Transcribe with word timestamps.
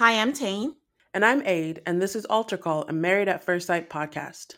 Hi, 0.00 0.18
I'm 0.18 0.32
Tane. 0.32 0.76
And 1.12 1.26
I'm 1.26 1.42
Aid, 1.44 1.82
and 1.84 2.00
this 2.00 2.16
is 2.16 2.24
Altar 2.24 2.56
Call, 2.56 2.86
a 2.88 2.92
Married 2.94 3.28
at 3.28 3.44
First 3.44 3.66
Sight 3.66 3.90
podcast. 3.90 4.54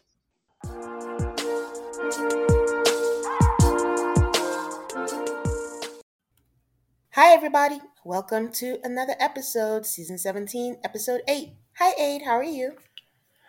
Hi, 7.15 7.33
everybody. 7.35 7.81
Welcome 8.05 8.53
to 8.53 8.79
another 8.85 9.17
episode, 9.19 9.85
season 9.85 10.17
17, 10.17 10.77
episode 10.85 11.23
8. 11.27 11.55
Hi, 11.79 11.93
Aid. 11.99 12.23
How 12.23 12.37
are 12.37 12.45
you? 12.45 12.77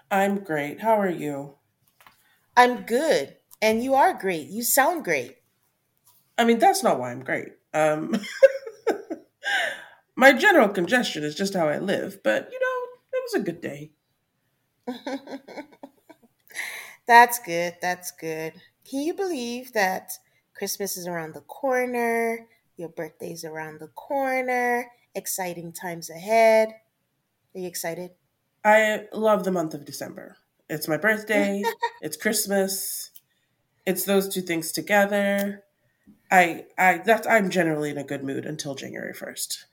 I'm 0.09 0.39
great. 0.39 0.81
How 0.81 0.99
are 0.99 1.07
you? 1.07 1.57
I'm 2.57 2.87
good. 2.87 3.35
And 3.61 3.83
you 3.83 3.93
are 3.93 4.15
great. 4.15 4.47
You 4.47 4.63
sound 4.63 5.03
great. 5.03 5.37
I 6.39 6.45
mean, 6.45 6.57
that's 6.57 6.81
not 6.81 6.99
why 6.99 7.11
I'm 7.11 7.23
great. 7.23 7.49
Um, 7.71 8.19
my 10.15 10.33
general 10.33 10.69
congestion 10.69 11.23
is 11.23 11.35
just 11.35 11.53
how 11.53 11.67
I 11.67 11.79
live, 11.79 12.21
but 12.23 12.49
you 12.51 12.59
know, 12.59 12.87
it 13.13 13.23
was 13.23 13.33
a 13.35 13.43
good 13.43 13.61
day. 13.61 13.91
That's 17.07 17.39
good. 17.39 17.75
That's 17.81 18.11
good. 18.11 18.53
Can 18.89 19.01
you 19.01 19.13
believe 19.13 19.73
that 19.73 20.13
Christmas 20.53 20.97
is 20.97 21.07
around 21.07 21.33
the 21.33 21.41
corner? 21.41 22.47
Your 22.77 22.89
birthday's 22.89 23.43
around 23.43 23.79
the 23.79 23.87
corner. 23.87 24.91
Exciting 25.15 25.73
times 25.73 26.09
ahead. 26.09 26.69
Are 27.55 27.59
you 27.59 27.67
excited? 27.67 28.11
I 28.63 29.07
love 29.13 29.43
the 29.43 29.51
month 29.51 29.73
of 29.73 29.85
December. 29.85 30.37
It's 30.69 30.87
my 30.87 30.97
birthday, 30.97 31.63
it's 32.01 32.17
Christmas. 32.17 33.11
It's 33.85 34.05
those 34.05 34.33
two 34.33 34.41
things 34.41 34.71
together. 34.71 35.63
I 36.31 36.65
I 36.77 36.99
that's 36.99 37.27
I'm 37.27 37.49
generally 37.49 37.89
in 37.91 37.97
a 37.97 38.03
good 38.03 38.23
mood 38.23 38.45
until 38.45 38.75
January 38.75 39.13
1st. 39.13 39.65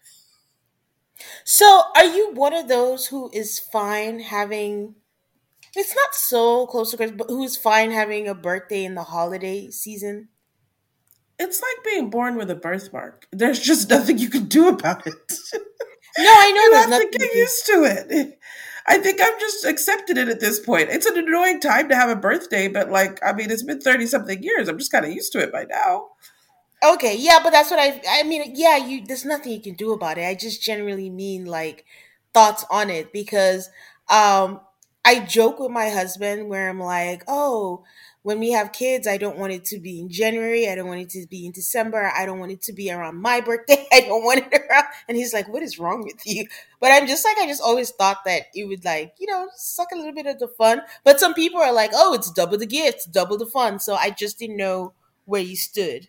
So, 1.44 1.84
are 1.96 2.04
you 2.04 2.32
one 2.32 2.54
of 2.54 2.68
those 2.68 3.06
who 3.06 3.30
is 3.32 3.58
fine 3.58 4.20
having? 4.20 4.94
It's 5.76 5.94
not 5.94 6.14
so 6.14 6.66
close 6.66 6.90
to 6.90 6.96
Christmas, 6.96 7.18
but 7.18 7.32
who's 7.32 7.56
fine 7.56 7.92
having 7.92 8.26
a 8.28 8.34
birthday 8.34 8.84
in 8.84 8.94
the 8.94 9.04
holiday 9.04 9.70
season? 9.70 10.28
It's 11.38 11.62
like 11.62 11.84
being 11.84 12.10
born 12.10 12.36
with 12.36 12.50
a 12.50 12.54
birthmark. 12.54 13.26
There's 13.32 13.60
just 13.60 13.88
nothing 13.88 14.18
you 14.18 14.28
can 14.28 14.44
do 14.44 14.68
about 14.68 15.06
it. 15.06 15.32
No, 16.18 16.24
I 16.28 16.50
know 16.50 16.62
you 16.62 16.74
have 16.74 16.90
nothing. 16.90 17.10
to 17.12 17.18
get 17.18 17.34
used 17.34 17.66
to 17.66 17.84
it. 17.84 18.38
I 18.86 18.98
think 18.98 19.20
I've 19.20 19.38
just 19.38 19.64
accepted 19.64 20.18
it 20.18 20.28
at 20.28 20.40
this 20.40 20.58
point. 20.58 20.88
It's 20.90 21.06
an 21.06 21.16
annoying 21.16 21.60
time 21.60 21.88
to 21.88 21.94
have 21.94 22.10
a 22.10 22.16
birthday, 22.16 22.66
but 22.68 22.90
like, 22.90 23.20
I 23.24 23.32
mean, 23.32 23.50
it's 23.50 23.62
been 23.62 23.80
30 23.80 24.06
something 24.06 24.42
years. 24.42 24.68
I'm 24.68 24.78
just 24.78 24.90
kind 24.90 25.04
of 25.04 25.12
used 25.12 25.32
to 25.32 25.38
it 25.38 25.52
by 25.52 25.64
now. 25.64 26.08
Okay, 26.82 27.16
yeah, 27.18 27.40
but 27.42 27.50
that's 27.50 27.70
what 27.70 27.78
I. 27.78 28.00
I 28.08 28.22
mean, 28.22 28.52
yeah, 28.56 28.76
you. 28.78 29.04
There's 29.04 29.24
nothing 29.26 29.52
you 29.52 29.60
can 29.60 29.74
do 29.74 29.92
about 29.92 30.16
it. 30.16 30.24
I 30.26 30.34
just 30.34 30.62
generally 30.62 31.10
mean 31.10 31.44
like 31.44 31.84
thoughts 32.32 32.64
on 32.70 32.88
it 32.88 33.12
because 33.12 33.68
um 34.08 34.60
I 35.04 35.20
joke 35.20 35.58
with 35.58 35.70
my 35.70 35.90
husband 35.90 36.48
where 36.48 36.70
I'm 36.70 36.80
like, 36.80 37.22
oh, 37.28 37.84
when 38.22 38.38
we 38.38 38.52
have 38.52 38.72
kids, 38.72 39.06
I 39.06 39.18
don't 39.18 39.36
want 39.38 39.52
it 39.52 39.64
to 39.66 39.78
be 39.78 40.00
in 40.00 40.08
January. 40.10 40.68
I 40.70 40.74
don't 40.74 40.88
want 40.88 41.00
it 41.00 41.10
to 41.10 41.26
be 41.28 41.44
in 41.44 41.52
December. 41.52 42.10
I 42.16 42.24
don't 42.24 42.38
want 42.38 42.52
it 42.52 42.62
to 42.62 42.72
be 42.72 42.90
around 42.90 43.16
my 43.20 43.40
birthday. 43.42 43.86
I 43.92 44.00
don't 44.00 44.24
want 44.24 44.46
it 44.50 44.60
around. 44.70 44.84
And 45.08 45.16
he's 45.18 45.34
like, 45.34 45.48
what 45.48 45.62
is 45.62 45.78
wrong 45.78 46.02
with 46.04 46.24
you? 46.26 46.46
But 46.80 46.92
I'm 46.92 47.06
just 47.06 47.24
like, 47.26 47.36
I 47.38 47.46
just 47.46 47.62
always 47.62 47.90
thought 47.90 48.18
that 48.24 48.44
it 48.54 48.64
would 48.68 48.84
like, 48.86 49.14
you 49.18 49.26
know, 49.26 49.48
suck 49.54 49.88
a 49.92 49.96
little 49.96 50.14
bit 50.14 50.26
of 50.26 50.38
the 50.38 50.48
fun. 50.48 50.80
But 51.04 51.20
some 51.20 51.34
people 51.34 51.60
are 51.60 51.72
like, 51.72 51.90
oh, 51.94 52.14
it's 52.14 52.30
double 52.30 52.56
the 52.58 52.66
gifts, 52.66 53.04
double 53.06 53.36
the 53.38 53.46
fun. 53.46 53.80
So 53.80 53.94
I 53.94 54.10
just 54.10 54.38
didn't 54.38 54.56
know 54.56 54.92
where 55.26 55.42
you 55.42 55.56
stood 55.56 56.08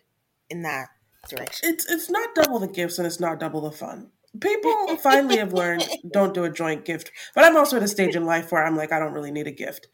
in 0.52 0.62
that 0.62 0.88
direction. 1.28 1.70
It's 1.70 1.90
it's 1.90 2.10
not 2.10 2.34
double 2.34 2.58
the 2.58 2.68
gifts 2.68 2.98
and 2.98 3.06
it's 3.06 3.18
not 3.20 3.40
double 3.40 3.62
the 3.62 3.72
fun. 3.72 4.10
People 4.40 4.96
finally 5.02 5.38
have 5.38 5.52
learned 5.52 5.88
don't 6.12 6.34
do 6.34 6.44
a 6.44 6.50
joint 6.50 6.84
gift. 6.84 7.10
But 7.34 7.44
I'm 7.44 7.56
also 7.56 7.76
at 7.76 7.82
a 7.82 7.88
stage 7.88 8.14
in 8.14 8.24
life 8.24 8.52
where 8.52 8.64
I'm 8.64 8.76
like, 8.76 8.92
I 8.92 8.98
don't 8.98 9.12
really 9.12 9.32
need 9.32 9.46
a 9.46 9.52
gift. 9.52 9.88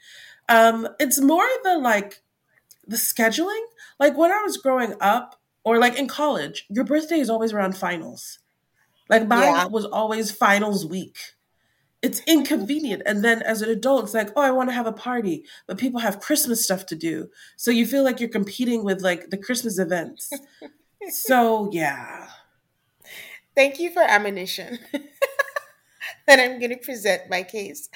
Um, 0.49 0.89
it's 1.01 1.21
more 1.21 1.47
the 1.65 1.79
like 1.79 2.23
the 2.87 2.97
scheduling. 2.97 3.65
Like 3.99 4.17
when 4.17 4.33
I 4.33 4.43
was 4.43 4.57
growing 4.57 4.95
up, 5.01 5.37
or 5.65 5.79
like 5.79 5.99
in 5.99 6.09
college, 6.09 6.67
your 6.69 6.85
birthday 6.85 7.19
is 7.21 7.31
always 7.31 7.53
around 7.53 7.77
finals. 7.77 8.39
Like 9.09 9.27
mine 9.27 9.43
Yeah. 9.55 9.67
was 9.67 9.85
always 9.85 10.31
finals 10.31 10.85
week. 10.87 11.17
It's 12.01 12.23
inconvenient. 12.27 13.03
And 13.07 13.25
then 13.25 13.43
as 13.43 13.61
an 13.61 13.71
adult, 13.71 14.05
it's 14.05 14.15
like, 14.15 14.31
oh, 14.37 14.43
I 14.43 14.53
want 14.53 14.69
to 14.69 14.75
have 14.75 14.87
a 14.87 14.93
party, 14.93 15.45
but 15.67 15.79
people 15.79 16.01
have 16.01 16.21
Christmas 16.21 16.63
stuff 16.63 16.87
to 16.87 16.97
do. 16.97 17.29
So 17.57 17.71
you 17.71 17.87
feel 17.87 18.05
like 18.05 18.21
you're 18.21 18.29
competing 18.29 18.85
with 18.85 19.03
like 19.03 19.31
the 19.31 19.37
Christmas 19.37 19.79
events. 19.79 20.31
so 21.11 21.69
yeah. 21.73 22.29
Thank 23.57 23.81
you 23.81 23.91
for 23.91 24.03
ammunition. 24.03 24.79
and 26.29 26.41
I'm 26.41 26.61
going 26.61 26.71
to 26.71 26.77
present 26.77 27.23
my 27.29 27.43
case. 27.43 27.89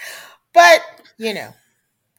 But, 0.52 0.80
you 1.18 1.34
know. 1.34 1.54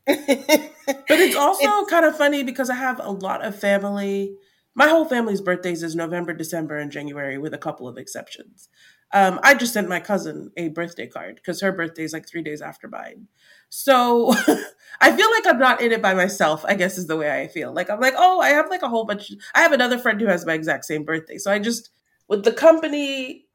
But 0.85 1.19
it's 1.19 1.35
also 1.35 1.85
kind 1.85 2.05
of 2.05 2.17
funny 2.17 2.43
because 2.43 2.69
I 2.69 2.75
have 2.75 2.99
a 3.01 3.11
lot 3.11 3.43
of 3.43 3.57
family. 3.57 4.35
My 4.75 4.87
whole 4.89 5.05
family's 5.05 5.41
birthdays 5.41 5.83
is 5.83 5.95
November, 5.95 6.33
December, 6.33 6.77
and 6.77 6.91
January, 6.91 7.37
with 7.37 7.53
a 7.53 7.57
couple 7.57 7.87
of 7.87 7.97
exceptions. 7.97 8.67
Um, 9.13 9.39
I 9.43 9.53
just 9.53 9.73
sent 9.73 9.87
my 9.87 9.99
cousin 9.99 10.51
a 10.57 10.69
birthday 10.69 11.07
card 11.07 11.35
because 11.35 11.61
her 11.61 11.71
birthday 11.71 12.03
is 12.03 12.13
like 12.13 12.27
three 12.27 12.41
days 12.41 12.61
after 12.61 12.87
mine. 12.87 13.27
So 13.69 14.33
I 15.01 15.15
feel 15.15 15.29
like 15.31 15.45
I'm 15.47 15.59
not 15.59 15.81
in 15.81 15.91
it 15.91 16.01
by 16.01 16.15
myself, 16.15 16.65
I 16.67 16.73
guess 16.75 16.97
is 16.97 17.07
the 17.07 17.15
way 17.17 17.41
I 17.41 17.47
feel. 17.47 17.71
Like 17.73 17.89
I'm 17.91 17.99
like, 17.99 18.15
oh, 18.17 18.39
I 18.41 18.49
have 18.49 18.69
like 18.69 18.81
a 18.81 18.89
whole 18.89 19.05
bunch. 19.05 19.31
I 19.53 19.61
have 19.61 19.71
another 19.71 19.99
friend 19.99 20.19
who 20.19 20.27
has 20.27 20.45
my 20.45 20.53
exact 20.53 20.85
same 20.85 21.03
birthday. 21.03 21.37
So 21.37 21.51
I 21.51 21.59
just, 21.59 21.91
with 22.27 22.43
the 22.43 22.51
company, 22.51 23.45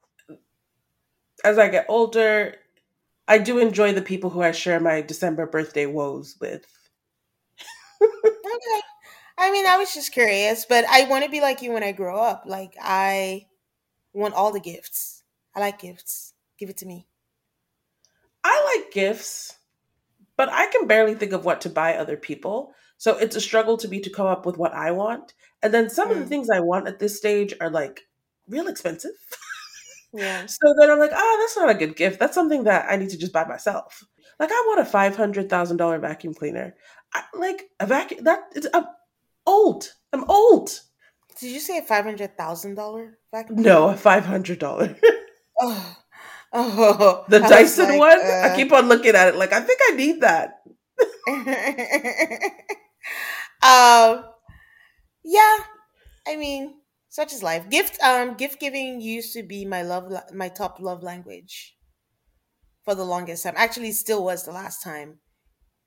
as 1.44 1.58
I 1.58 1.68
get 1.68 1.86
older, 1.88 2.54
I 3.28 3.38
do 3.38 3.58
enjoy 3.58 3.92
the 3.92 4.02
people 4.02 4.30
who 4.30 4.42
I 4.42 4.52
share 4.52 4.80
my 4.80 5.02
December 5.02 5.46
birthday 5.46 5.86
woes 5.86 6.36
with. 6.40 6.66
okay. 8.02 8.80
I 9.38 9.52
mean, 9.52 9.66
I 9.66 9.78
was 9.78 9.94
just 9.94 10.12
curious, 10.12 10.66
but 10.66 10.84
I 10.88 11.04
want 11.04 11.24
to 11.24 11.30
be 11.30 11.40
like 11.40 11.62
you 11.62 11.72
when 11.72 11.82
I 11.84 11.92
grow 11.92 12.20
up. 12.20 12.44
Like, 12.46 12.76
I 12.80 13.46
want 14.14 14.34
all 14.34 14.52
the 14.52 14.60
gifts. 14.60 15.17
I 15.54 15.60
like 15.60 15.80
gifts. 15.80 16.34
Give 16.58 16.68
it 16.70 16.76
to 16.78 16.86
me. 16.86 17.06
I 18.44 18.76
like 18.76 18.92
gifts, 18.92 19.56
but 20.36 20.48
I 20.50 20.66
can 20.70 20.86
barely 20.86 21.14
think 21.14 21.32
of 21.32 21.44
what 21.44 21.60
to 21.62 21.68
buy 21.70 21.94
other 21.94 22.16
people. 22.16 22.72
So 22.96 23.16
it's 23.18 23.36
a 23.36 23.40
struggle 23.40 23.76
to 23.78 23.88
me 23.88 24.00
to 24.00 24.10
come 24.10 24.26
up 24.26 24.46
with 24.46 24.56
what 24.58 24.72
I 24.72 24.90
want. 24.90 25.34
And 25.62 25.72
then 25.72 25.90
some 25.90 26.10
of 26.10 26.18
the 26.18 26.24
Mm. 26.24 26.28
things 26.28 26.48
I 26.50 26.60
want 26.60 26.88
at 26.88 26.98
this 26.98 27.16
stage 27.16 27.54
are 27.60 27.70
like 27.70 28.02
real 28.48 28.68
expensive. 28.68 29.12
Yeah. 30.12 30.46
so 30.46 30.74
then 30.78 30.90
I'm 30.90 30.98
like, 30.98 31.12
oh, 31.14 31.36
that's 31.40 31.56
not 31.56 31.70
a 31.70 31.78
good 31.78 31.96
gift. 31.96 32.18
That's 32.18 32.34
something 32.34 32.64
that 32.64 32.86
I 32.90 32.96
need 32.96 33.10
to 33.10 33.18
just 33.18 33.32
buy 33.32 33.44
myself. 33.44 34.04
Like 34.40 34.50
I 34.52 34.64
want 34.68 34.80
a 34.80 34.84
five 34.84 35.16
hundred 35.16 35.50
thousand 35.50 35.76
dollar 35.78 35.98
vacuum 35.98 36.34
cleaner. 36.34 36.74
I, 37.12 37.22
like 37.34 37.70
a 37.80 37.86
vacuum 37.86 38.24
that 38.24 38.40
I'm 38.72 38.86
old. 39.46 39.92
I'm 40.12 40.24
old. 40.30 40.80
Did 41.40 41.52
you 41.52 41.60
say 41.60 41.78
a 41.78 41.82
$500,000 41.82 43.12
vacuum? 43.32 43.62
No, 43.62 43.88
a 43.90 43.96
five 43.96 44.24
hundred 44.24 44.58
dollar. 44.58 44.96
Oh. 45.60 45.96
Oh. 46.52 47.24
the 47.28 47.40
Dyson 47.40 47.90
like, 47.90 47.98
one. 47.98 48.20
uh, 48.20 48.48
I 48.48 48.56
keep 48.56 48.72
on 48.72 48.88
looking 48.88 49.14
at 49.14 49.28
it 49.28 49.36
like 49.36 49.52
I 49.52 49.60
think 49.60 49.80
I 49.88 49.92
need 49.96 50.20
that. 50.22 50.62
um 53.62 54.24
yeah 55.24 55.56
i 56.26 56.36
mean 56.36 56.74
such 57.08 57.32
is 57.32 57.42
life 57.42 57.68
gift 57.70 58.00
um 58.02 58.34
gift 58.34 58.60
giving 58.60 59.00
used 59.00 59.32
to 59.32 59.42
be 59.42 59.64
my 59.64 59.82
love 59.82 60.12
my 60.34 60.48
top 60.48 60.78
love 60.80 61.02
language 61.02 61.76
for 62.84 62.94
the 62.94 63.04
longest 63.04 63.44
time 63.44 63.54
actually 63.56 63.92
still 63.92 64.24
was 64.24 64.44
the 64.44 64.50
last 64.52 64.82
time 64.82 65.18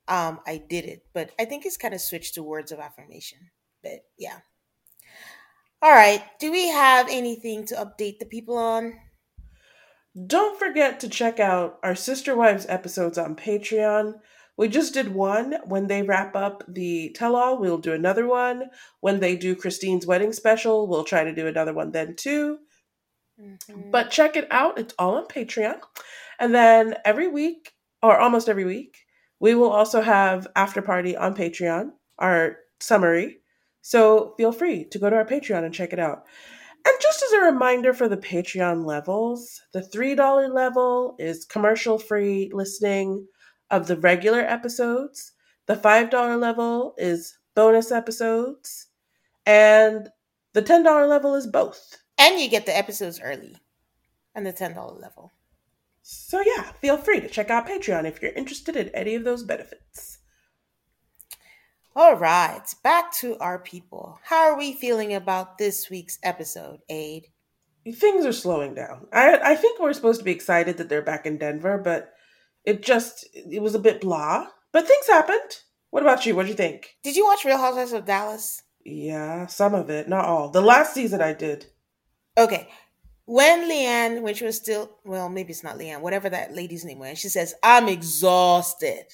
um 0.08 0.40
i 0.48 0.58
did 0.58 0.86
it 0.86 1.04
but 1.14 1.32
i 1.40 1.46
think 1.46 1.66
it's 1.66 1.78
kind 1.78 1.94
of 1.94 2.02
switched 2.02 2.36
to 2.36 2.44
words 2.44 2.72
of 2.72 2.80
affirmation 2.80 3.40
but 3.84 4.02
yeah 4.18 4.40
all 5.82 5.92
right 5.92 6.24
do 6.40 6.52
we 6.52 6.68
have 6.70 7.08
anything 7.10 7.66
to 7.66 7.76
update 7.76 8.20
the 8.20 8.26
people 8.26 8.58
on 8.58 8.94
Don't 10.28 10.60
forget 10.60 11.00
to 11.00 11.10
check 11.10 11.40
out 11.40 11.80
our 11.84 11.96
Sister 11.96 12.36
Wives 12.36 12.66
episodes 12.68 13.18
on 13.18 13.36
Patreon. 13.36 14.16
We 14.58 14.68
just 14.68 14.94
did 14.94 15.14
one. 15.14 15.56
When 15.66 15.88
they 15.88 16.04
wrap 16.04 16.36
up 16.36 16.64
the 16.68 17.16
tell 17.16 17.36
all, 17.36 17.58
we'll 17.58 17.78
do 17.78 17.94
another 17.94 18.28
one. 18.28 18.70
When 19.00 19.22
they 19.22 19.38
do 19.38 19.56
Christine's 19.56 20.06
wedding 20.06 20.34
special, 20.34 20.88
we'll 20.88 21.06
try 21.06 21.24
to 21.24 21.34
do 21.34 21.48
another 21.48 21.74
one 21.74 21.92
then 21.92 22.16
too. 22.16 22.58
Mm-hmm. 23.42 23.90
But 23.90 24.12
check 24.12 24.36
it 24.36 24.48
out. 24.52 24.78
It's 24.78 24.94
all 25.00 25.16
on 25.16 25.28
Patreon. 25.28 25.80
And 26.40 26.54
then 26.54 26.96
every 27.06 27.28
week, 27.28 27.72
or 28.04 28.18
almost 28.18 28.50
every 28.50 28.66
week, 28.66 28.98
we 29.40 29.56
will 29.56 29.72
also 29.72 30.02
have 30.02 30.48
After 30.56 30.82
Party 30.82 31.16
on 31.16 31.36
Patreon, 31.36 31.92
our 32.20 32.58
summary. 32.80 33.38
So 33.82 34.34
feel 34.38 34.52
free 34.52 34.86
to 34.90 35.00
go 35.00 35.10
to 35.10 35.16
our 35.16 35.26
Patreon 35.26 35.64
and 35.64 35.74
check 35.74 35.94
it 35.94 36.00
out. 36.00 36.26
And 36.86 36.96
just 37.00 37.24
as 37.24 37.32
a 37.34 37.46
reminder 37.46 37.94
for 37.94 38.08
the 38.08 38.18
Patreon 38.18 38.86
levels, 38.86 39.62
the 39.74 39.82
$3 39.82 40.54
level 40.54 41.16
is 41.20 41.46
commercial 41.46 42.00
free 42.00 42.50
listening 42.54 43.28
of 43.70 43.88
the 43.88 43.98
regular 43.98 44.42
episodes. 44.42 45.34
The 45.68 45.76
$5 45.76 46.40
level 46.40 46.96
is 46.98 47.38
bonus 47.56 47.92
episodes. 47.92 48.88
And 49.46 50.10
the 50.54 50.62
$10 50.62 51.08
level 51.08 51.36
is 51.36 51.48
both. 51.48 51.98
And 52.18 52.40
you 52.40 52.50
get 52.50 52.66
the 52.66 52.78
episodes 52.78 53.20
early 53.24 53.56
on 54.36 54.44
the 54.44 54.54
$10 54.54 54.76
level. 55.02 55.32
So, 56.02 56.42
yeah, 56.42 56.72
feel 56.82 56.98
free 56.98 57.20
to 57.22 57.30
check 57.30 57.50
out 57.50 57.68
Patreon 57.68 58.06
if 58.06 58.22
you're 58.22 58.32
interested 58.32 58.76
in 58.76 58.90
any 58.90 59.16
of 59.16 59.24
those 59.24 59.44
benefits. 59.44 60.18
All 61.94 62.16
right, 62.16 62.64
back 62.84 63.14
to 63.16 63.38
our 63.40 63.60
people. 63.60 64.18
How 64.24 64.50
are 64.50 64.58
we 64.58 64.72
feeling 64.72 65.14
about 65.14 65.58
this 65.58 65.90
week's 65.90 66.20
episode, 66.24 66.80
Aid? 66.88 67.28
Things 67.96 68.26
are 68.26 68.32
slowing 68.32 68.74
down. 68.74 69.08
I 69.12 69.38
I 69.44 69.56
think 69.56 69.78
we're 69.80 69.92
supposed 69.92 70.20
to 70.20 70.26
be 70.26 70.32
excited 70.32 70.78
that 70.78 70.88
they're 70.88 71.02
back 71.02 71.26
in 71.26 71.38
Denver, 71.38 71.78
but 71.78 72.14
it 72.64 72.82
just 72.82 73.28
it 73.34 73.62
was 73.62 73.76
a 73.76 73.80
bit 73.80 74.00
blah. 74.00 74.48
But 74.72 74.88
things 74.88 75.08
happened. 75.08 75.60
What 75.90 76.02
about 76.02 76.26
you? 76.26 76.34
What 76.34 76.44
do 76.44 76.50
you 76.50 76.56
think? 76.56 76.96
Did 77.04 77.18
you 77.18 77.26
watch 77.26 77.44
Real 77.44 77.58
Housewives 77.58 77.92
of 77.92 78.06
Dallas? 78.06 78.64
Yeah, 78.86 79.48
some 79.48 79.74
of 79.74 79.90
it, 79.90 80.08
not 80.08 80.24
all. 80.24 80.50
The 80.50 80.62
last 80.62 80.94
season 80.94 81.22
I 81.22 81.34
did. 81.34 81.66
Okay. 82.38 82.70
When 83.26 83.70
LeeAnne, 83.70 84.22
when 84.22 84.34
she 84.34 84.46
was 84.46 84.56
still, 84.56 84.98
well, 85.04 85.30
maybe 85.30 85.52
it's 85.52 85.64
not 85.64 85.78
LeeAnne, 85.78 86.02
whatever 86.02 86.30
that 86.30 86.56
lady's 86.56 86.86
name 86.86 87.00
was, 87.00 87.20
she 87.20 87.30
says, 87.30 87.54
I'm 87.62 87.88
exhausted. 87.88 89.06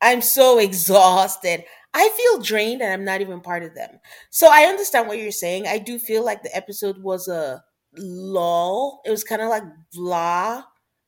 I'm 0.00 0.20
so 0.22 0.58
exhausted. 0.60 1.64
I 1.94 2.08
feel 2.10 2.42
drained 2.42 2.82
and 2.82 2.92
I'm 2.92 3.04
not 3.04 3.20
even 3.20 3.40
part 3.40 3.62
of 3.62 3.74
them. 3.74 3.98
So 4.30 4.48
I 4.50 4.64
understand 4.64 5.08
what 5.08 5.18
you're 5.18 5.30
saying. 5.32 5.66
I 5.66 5.78
do 5.78 5.98
feel 5.98 6.24
like 6.24 6.42
the 6.42 6.54
episode 6.54 6.98
was 7.02 7.26
a 7.28 7.64
lull. 7.96 9.00
It 9.06 9.10
was 9.10 9.24
kind 9.24 9.40
of 9.40 9.48
like 9.48 9.62
blah 9.92 10.64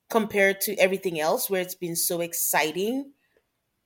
compared 0.08 0.62
to 0.62 0.74
everything 0.76 1.20
else 1.20 1.50
where 1.50 1.60
it's 1.60 1.74
been 1.74 1.96
so 1.96 2.22
exciting. 2.22 3.12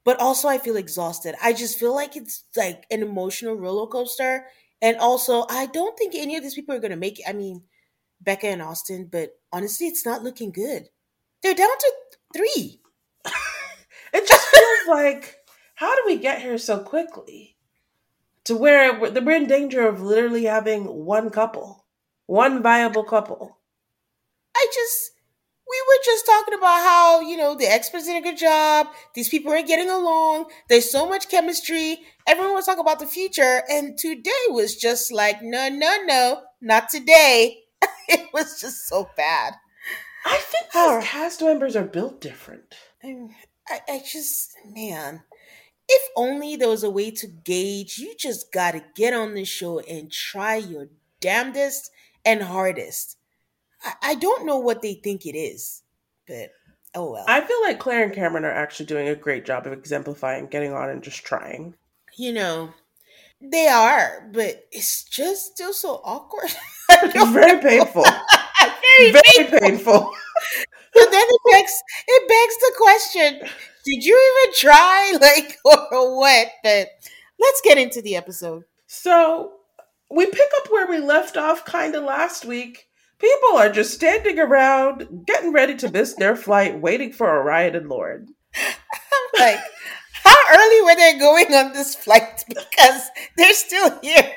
But 0.04 0.20
also 0.20 0.48
I 0.48 0.58
feel 0.58 0.76
exhausted. 0.76 1.34
I 1.42 1.52
just 1.52 1.78
feel 1.78 1.94
like 1.94 2.16
it's 2.16 2.44
like 2.56 2.86
an 2.90 3.02
emotional 3.02 3.54
roller 3.54 3.86
coaster. 3.86 4.46
And 4.80 4.96
also 4.98 5.46
I 5.48 5.66
don't 5.66 5.96
think 5.98 6.14
any 6.14 6.36
of 6.36 6.42
these 6.42 6.54
people 6.54 6.74
are 6.74 6.80
gonna 6.80 6.96
make 6.96 7.20
it. 7.20 7.26
I 7.28 7.32
mean, 7.32 7.62
Becca 8.20 8.48
and 8.48 8.62
Austin, 8.62 9.08
but 9.10 9.32
honestly, 9.52 9.86
it's 9.88 10.06
not 10.06 10.22
looking 10.24 10.52
good. 10.52 10.88
They're 11.42 11.54
down 11.54 11.68
to 11.78 11.92
three. 12.34 12.80
It 14.12 14.26
just 14.26 14.46
feels 14.48 14.88
like, 14.88 15.38
how 15.74 15.94
do 15.94 16.02
we 16.06 16.18
get 16.18 16.42
here 16.42 16.58
so 16.58 16.78
quickly? 16.78 17.56
To 18.44 18.56
where 18.56 18.98
we're 18.98 19.36
in 19.36 19.46
danger 19.46 19.86
of 19.86 20.02
literally 20.02 20.44
having 20.44 20.84
one 20.84 21.30
couple, 21.30 21.86
one 22.26 22.62
viable 22.62 23.04
couple. 23.04 23.58
I 24.56 24.66
just, 24.74 25.12
we 25.68 25.82
were 25.88 26.02
just 26.04 26.26
talking 26.26 26.54
about 26.54 26.80
how, 26.82 27.20
you 27.20 27.36
know, 27.36 27.54
the 27.54 27.66
experts 27.70 28.06
did 28.06 28.16
a 28.16 28.20
good 28.20 28.36
job. 28.36 28.88
These 29.14 29.28
people 29.28 29.52
are 29.52 29.62
getting 29.62 29.90
along. 29.90 30.46
There's 30.68 30.90
so 30.90 31.08
much 31.08 31.28
chemistry. 31.28 31.98
Everyone 32.26 32.54
was 32.54 32.66
talking 32.66 32.80
about 32.80 32.98
the 32.98 33.06
future. 33.06 33.62
And 33.70 33.96
today 33.96 34.30
was 34.48 34.76
just 34.76 35.12
like, 35.12 35.40
no, 35.42 35.68
no, 35.68 35.98
no, 36.04 36.42
not 36.60 36.88
today. 36.88 37.62
it 38.08 38.28
was 38.34 38.60
just 38.60 38.88
so 38.88 39.08
bad. 39.16 39.54
I 40.24 40.38
think 40.38 40.74
our 40.74 41.02
cast 41.02 41.42
members 41.42 41.76
are 41.76 41.84
built 41.84 42.20
different. 42.20 42.74
I, 43.72 43.80
I 43.88 44.02
just, 44.04 44.54
man, 44.66 45.22
if 45.88 46.02
only 46.14 46.56
there 46.56 46.68
was 46.68 46.84
a 46.84 46.90
way 46.90 47.10
to 47.10 47.26
gauge, 47.26 47.98
you 47.98 48.14
just 48.18 48.52
got 48.52 48.72
to 48.72 48.84
get 48.94 49.14
on 49.14 49.34
the 49.34 49.44
show 49.44 49.78
and 49.80 50.12
try 50.12 50.56
your 50.56 50.88
damnedest 51.20 51.90
and 52.24 52.42
hardest. 52.42 53.16
I, 53.82 53.94
I 54.02 54.14
don't 54.16 54.44
know 54.44 54.58
what 54.58 54.82
they 54.82 54.94
think 54.94 55.24
it 55.24 55.36
is, 55.36 55.82
but 56.28 56.50
oh 56.94 57.12
well. 57.12 57.24
I 57.26 57.40
feel 57.40 57.62
like 57.62 57.78
Clare 57.78 58.04
and 58.04 58.12
Cameron 58.12 58.44
are 58.44 58.50
actually 58.50 58.86
doing 58.86 59.08
a 59.08 59.16
great 59.16 59.46
job 59.46 59.66
of 59.66 59.72
exemplifying 59.72 60.48
getting 60.48 60.74
on 60.74 60.90
and 60.90 61.02
just 61.02 61.24
trying. 61.24 61.74
You 62.16 62.34
know, 62.34 62.74
they 63.40 63.68
are, 63.68 64.28
but 64.32 64.66
it's 64.70 65.04
just 65.04 65.54
still 65.54 65.72
so 65.72 66.00
awkward. 66.04 66.50
it's 66.90 67.30
very 67.32 67.60
painful. 67.60 68.04
very, 68.98 69.48
very 69.48 69.60
painful. 69.60 70.10
But 70.94 71.10
then 71.10 71.26
it 71.28 71.40
begs 71.52 71.82
it 72.08 72.28
begs 72.28 72.56
the 72.58 72.72
question: 72.76 73.50
Did 73.84 74.04
you 74.04 74.16
even 74.44 74.54
try, 74.58 75.16
like, 75.20 75.58
or 75.64 76.18
what? 76.18 76.48
But 76.62 76.88
let's 77.38 77.60
get 77.62 77.78
into 77.78 78.02
the 78.02 78.16
episode. 78.16 78.64
So 78.86 79.52
we 80.10 80.26
pick 80.26 80.50
up 80.60 80.70
where 80.70 80.86
we 80.86 80.98
left 80.98 81.36
off, 81.36 81.64
kind 81.64 81.94
of 81.94 82.04
last 82.04 82.44
week. 82.44 82.86
People 83.18 83.56
are 83.56 83.70
just 83.70 83.94
standing 83.94 84.38
around, 84.38 85.24
getting 85.26 85.52
ready 85.52 85.76
to 85.76 85.90
miss 85.90 86.14
their 86.14 86.34
flight, 86.34 86.80
waiting 86.80 87.12
for 87.12 87.28
Orion 87.28 87.76
and 87.76 87.88
Lauren. 87.88 88.34
I'm 88.56 89.40
like, 89.40 89.60
how 90.24 90.34
early 90.52 90.82
were 90.82 90.96
they 90.96 91.18
going 91.18 91.54
on 91.54 91.72
this 91.72 91.94
flight? 91.94 92.44
Because 92.72 93.08
they're 93.36 93.54
still 93.54 93.98
here. 94.02 94.32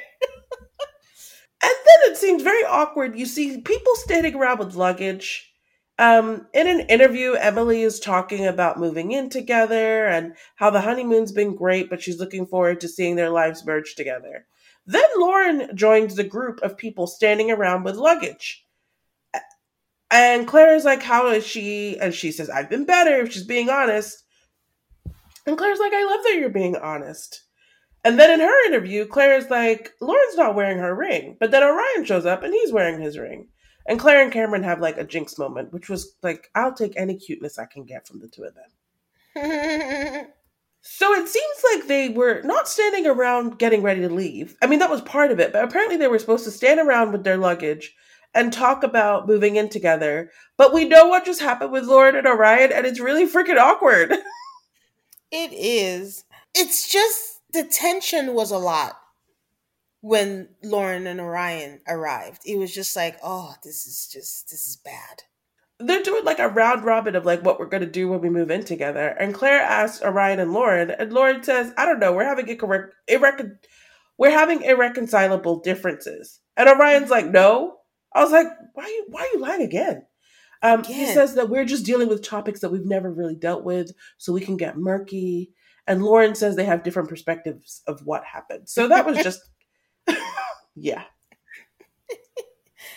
And 1.66 1.74
then 1.74 2.12
it 2.12 2.18
seems 2.18 2.44
very 2.44 2.64
awkward. 2.64 3.18
You 3.18 3.26
see 3.26 3.62
people 3.62 3.96
standing 3.96 4.36
around 4.36 4.60
with 4.60 4.76
luggage 4.76 5.52
um, 5.98 6.48
in 6.54 6.68
an 6.68 6.82
interview, 6.82 7.34
Emily 7.34 7.82
is 7.82 8.00
talking 8.00 8.46
about 8.46 8.80
moving 8.80 9.14
in 9.14 9.30
together 9.30 10.06
and 10.08 10.36
how 10.56 10.70
the 10.70 10.82
honeymoon's 10.82 11.32
been 11.32 11.56
great, 11.56 11.90
but 11.90 12.02
she's 12.02 12.20
looking 12.20 12.46
forward 12.46 12.82
to 12.82 12.90
seeing 12.90 13.16
their 13.16 13.30
lives 13.30 13.66
merge 13.66 13.96
together. 13.96 14.46
Then 14.86 15.06
Lauren 15.18 15.76
joins 15.76 16.16
the 16.16 16.26
group 16.26 16.62
of 16.62 16.78
people 16.78 17.08
standing 17.08 17.50
around 17.50 17.84
with 17.84 17.96
luggage. 17.96 18.66
And 20.12 20.48
Clare 20.48 20.76
is 20.76 20.86
like, 20.86 21.02
How 21.02 21.30
is 21.30 21.46
she? 21.46 21.98
And 22.00 22.14
she 22.14 22.32
says, 22.32 22.50
I've 22.50 22.70
been 22.70 22.86
better 22.86 23.22
if 23.22 23.32
she's 23.32 23.44
being 23.44 23.70
honest. 23.70 24.24
And 25.48 25.58
Clare's 25.58 25.80
like, 25.80 25.94
I 25.94 26.06
love 26.06 26.24
that 26.24 26.36
you're 26.40 26.50
being 26.50 26.76
honest. 26.76 27.42
And 28.06 28.20
then 28.20 28.30
in 28.30 28.40
her 28.40 28.66
interview, 28.68 29.08
Clare 29.08 29.36
is 29.36 29.50
like, 29.50 29.94
Lauren's 30.00 30.38
not 30.38 30.54
wearing 30.54 30.78
her 30.78 30.94
ring. 30.94 31.38
But 31.40 31.50
then 31.50 31.64
Orion 31.64 32.06
shows 32.06 32.28
up 32.28 32.44
and 32.44 32.54
he's 32.54 32.72
wearing 32.72 33.02
his 33.02 33.18
ring. 33.18 33.48
And 33.88 34.00
Clare 34.00 34.22
and 34.22 34.32
Cameron 34.32 34.62
have 34.62 34.80
like 34.80 34.98
a 34.98 35.04
jinx 35.04 35.40
moment, 35.40 35.74
which 35.74 35.90
was 35.90 36.16
like, 36.22 36.52
I'll 36.54 36.74
take 36.74 36.94
any 36.96 37.18
cuteness 37.18 37.58
I 37.58 37.66
can 37.66 37.84
get 37.84 38.08
from 38.08 38.20
the 38.20 38.28
two 38.28 38.44
of 38.44 38.54
them. 38.54 38.68
so 40.82 41.14
it 41.14 41.28
seems 41.28 41.64
like 41.74 41.88
they 41.88 42.10
were 42.10 42.42
not 42.44 42.68
standing 42.68 43.08
around 43.08 43.58
getting 43.58 43.82
ready 43.82 44.02
to 44.02 44.10
leave. 44.10 44.56
I 44.62 44.68
mean, 44.68 44.80
that 44.80 44.92
was 44.92 45.02
part 45.02 45.32
of 45.32 45.40
it, 45.40 45.52
but 45.52 45.64
apparently 45.64 45.98
they 45.98 46.08
were 46.08 46.20
supposed 46.20 46.46
to 46.46 46.52
stand 46.52 46.80
around 46.80 47.12
with 47.12 47.24
their 47.24 47.38
luggage 47.38 47.96
and 48.36 48.54
talk 48.54 48.84
about 48.84 49.28
moving 49.28 49.56
in 49.56 49.70
together. 49.70 50.30
But 50.58 50.74
we 50.74 50.86
know 50.86 51.08
what 51.08 51.26
just 51.26 51.42
happened 51.42 51.72
with 51.72 51.86
Lauren 51.86 52.16
and 52.16 52.28
Orion, 52.28 52.72
and 52.72 52.86
it's 52.86 53.00
really 53.00 53.26
freaking 53.28 53.60
awkward. 53.60 54.12
it 55.32 55.54
is. 55.54 56.24
It's 56.54 56.92
just 56.92 57.35
the 57.56 57.64
tension 57.64 58.34
was 58.34 58.52
a 58.52 58.58
lot 58.58 59.00
when 60.02 60.50
Lauren 60.64 61.08
and 61.08 61.20
Orion 61.20 61.82
arrived. 61.88 62.44
It 62.46 62.58
was 62.58 62.74
just 62.74 62.96
like, 62.96 63.18
oh, 63.24 63.56
this 63.64 63.88
is 63.88 64.08
just 64.12 64.52
this 64.52 64.68
is 64.68 64.78
bad. 64.78 65.24
They're 65.80 66.04
doing 66.04 66.24
like 66.24 66.38
a 66.40 66.48
round 66.48 66.86
robin 66.86 67.16
of 67.16 67.26
like 67.26 67.44
what 67.44 67.60
we're 67.60 67.66
gonna 67.66 67.88
do 67.88 68.08
when 68.08 68.22
we 68.22 68.30
move 68.30 68.52
in 68.52 68.64
together. 68.64 69.08
And 69.08 69.34
Clare 69.34 69.62
asks 69.62 70.04
Orion 70.04 70.40
and 70.40 70.54
Lauren, 70.54 70.92
and 70.92 71.12
Lauren 71.12 71.44
says, 71.44 71.74
I 71.76 71.86
don't 71.86 72.00
know, 72.00 72.14
we're 72.14 72.24
having 72.24 72.46
irre- 72.46 72.92
irrecon- 73.10 73.58
we're 74.18 74.30
having 74.30 74.62
irreconcilable 74.62 75.62
differences. 75.62 76.40
And 76.56 76.70
Orion's 76.70 77.10
like, 77.10 77.26
no. 77.26 77.78
I 78.14 78.24
was 78.24 78.32
like, 78.32 78.48
why 78.74 78.84
are 78.84 78.90
you 78.90 79.06
why 79.10 79.22
are 79.22 79.34
you 79.34 79.40
lying 79.40 79.64
again? 79.64 80.06
Um, 80.62 80.82
again. 80.82 80.94
He 80.94 81.06
says 81.08 81.34
that 81.34 81.50
we're 81.50 81.66
just 81.66 81.86
dealing 81.86 82.10
with 82.10 82.22
topics 82.22 82.60
that 82.60 82.72
we've 82.72 82.86
never 82.86 83.12
really 83.12 83.36
dealt 83.36 83.64
with, 83.64 83.92
so 84.18 84.34
we 84.34 84.42
can 84.42 84.56
get 84.56 84.78
murky. 84.78 85.52
And 85.88 86.04
Lauren 86.04 86.36
says 86.36 86.56
they 86.56 86.66
have 86.66 86.84
different 86.84 87.10
perspectives 87.10 87.82
of 87.88 88.06
what 88.06 88.24
happened. 88.24 88.68
So 88.68 88.88
that 88.88 89.06
was 89.06 89.18
just 89.18 89.42
yeah. 90.76 91.04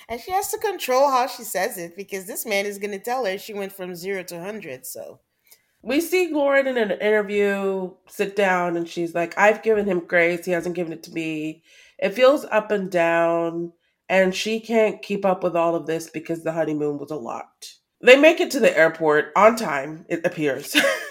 and 0.09 0.21
she 0.21 0.31
has 0.31 0.51
to 0.51 0.59
control 0.59 1.11
how 1.11 1.27
she 1.27 1.45
says 1.45 1.77
it 1.79 1.97
because 1.97 2.27
this 2.27 2.47
man 2.47 2.67
is 2.67 2.79
going 2.79 2.93
to 2.93 2.99
tell 2.99 3.25
her 3.27 3.39
she 3.39 3.55
went 3.55 3.73
from 3.73 3.95
zero 3.95 4.23
to 4.25 4.37
100. 4.37 4.87
So 4.87 5.21
we 5.83 6.01
see 6.01 6.33
Lauren 6.33 6.67
in 6.67 6.77
an 6.77 6.91
interview 6.93 7.91
sit 8.09 8.35
down 8.37 8.77
and 8.77 8.89
she's 8.89 9.15
like, 9.15 9.37
I've 9.39 9.63
given 9.63 9.87
him 9.87 10.01
grace. 10.01 10.45
He 10.45 10.53
hasn't 10.53 10.75
given 10.75 10.93
it 10.93 11.03
to 11.05 11.13
me. 11.13 11.63
It 11.99 12.15
feels 12.15 12.45
up 12.47 12.71
and 12.71 12.91
down. 12.91 13.73
And 14.09 14.35
she 14.35 14.61
can't 14.61 15.03
keep 15.03 15.27
up 15.27 15.43
with 15.45 15.55
all 15.55 15.75
of 15.75 15.87
this 15.87 16.09
because 16.09 16.43
the 16.43 16.53
honeymoon 16.53 16.99
was 16.99 17.11
a 17.11 17.17
lot. 17.17 17.75
They 18.01 18.17
make 18.17 18.41
it 18.41 18.51
to 18.53 18.61
the 18.61 18.77
airport 18.77 19.33
on 19.37 19.57
time, 19.57 20.07
it 20.09 20.25
appears. 20.25 20.75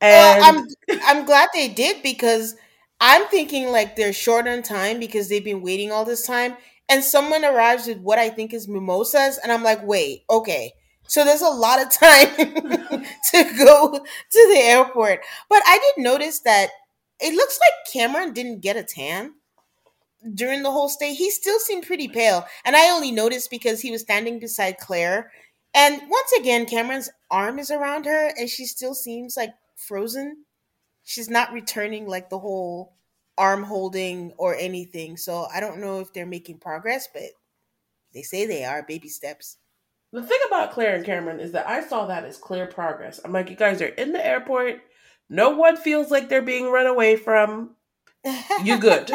and 0.00 0.40
well, 0.40 0.66
I'm 0.88 1.00
I'm 1.04 1.24
glad 1.26 1.48
they 1.52 1.68
did 1.68 2.02
because 2.02 2.54
I'm 3.00 3.26
thinking 3.28 3.70
like 3.70 3.96
they're 3.96 4.12
short 4.12 4.46
on 4.48 4.62
time 4.62 4.98
because 5.00 5.28
they've 5.28 5.44
been 5.44 5.62
waiting 5.62 5.92
all 5.92 6.04
this 6.04 6.26
time. 6.26 6.56
and 6.88 7.04
someone 7.04 7.44
arrives 7.44 7.86
with 7.86 7.98
what 8.00 8.18
I 8.18 8.28
think 8.30 8.52
is 8.52 8.66
mimosas, 8.68 9.38
and 9.38 9.52
I'm 9.52 9.62
like, 9.62 9.80
wait, 9.86 10.24
okay. 10.28 10.72
So 11.06 11.24
there's 11.24 11.42
a 11.42 11.48
lot 11.48 11.80
of 11.80 11.90
time 11.92 12.28
to 13.32 13.44
go 13.58 13.98
to 13.98 14.48
the 14.52 14.58
airport. 14.60 15.20
But 15.48 15.62
I 15.66 15.78
did 15.78 16.02
notice 16.02 16.40
that 16.40 16.70
it 17.20 17.34
looks 17.34 17.58
like 17.60 17.92
Cameron 17.92 18.32
didn't 18.32 18.60
get 18.60 18.76
a 18.76 18.82
tan 18.82 19.34
during 20.34 20.62
the 20.62 20.70
whole 20.70 20.88
stay. 20.88 21.14
He 21.14 21.30
still 21.30 21.58
seemed 21.58 21.86
pretty 21.86 22.08
pale. 22.08 22.46
And 22.64 22.76
I 22.76 22.90
only 22.90 23.10
noticed 23.10 23.50
because 23.50 23.80
he 23.80 23.90
was 23.90 24.02
standing 24.02 24.38
beside 24.38 24.78
Clare. 24.78 25.30
And 25.74 26.00
once 26.08 26.32
again, 26.38 26.66
Cameron's 26.66 27.10
arm 27.30 27.58
is 27.58 27.70
around 27.70 28.04
her 28.06 28.32
and 28.36 28.48
she 28.48 28.64
still 28.66 28.94
seems 28.94 29.36
like 29.36 29.50
frozen. 29.80 30.44
She's 31.02 31.30
not 31.30 31.52
returning 31.52 32.06
like 32.06 32.30
the 32.30 32.38
whole 32.38 32.94
arm 33.36 33.64
holding 33.64 34.32
or 34.36 34.54
anything. 34.54 35.16
So 35.16 35.46
I 35.52 35.60
don't 35.60 35.80
know 35.80 36.00
if 36.00 36.12
they're 36.12 36.26
making 36.26 36.58
progress, 36.58 37.08
but 37.12 37.22
they 38.12 38.22
say 38.22 38.46
they 38.46 38.64
are 38.64 38.82
baby 38.82 39.08
steps. 39.08 39.56
The 40.12 40.22
thing 40.22 40.38
about 40.46 40.72
Clare 40.72 40.96
and 40.96 41.04
Cameron 41.04 41.40
is 41.40 41.52
that 41.52 41.68
I 41.68 41.82
saw 41.82 42.06
that 42.06 42.24
as 42.24 42.36
clear 42.36 42.66
progress. 42.66 43.20
I'm 43.24 43.32
like, 43.32 43.48
you 43.48 43.56
guys 43.56 43.80
are 43.80 43.86
in 43.86 44.12
the 44.12 44.24
airport. 44.24 44.80
No 45.28 45.50
one 45.50 45.76
feels 45.76 46.10
like 46.10 46.28
they're 46.28 46.42
being 46.42 46.70
run 46.70 46.86
away 46.86 47.16
from. 47.16 47.76
You 48.64 48.78
good. 48.78 49.10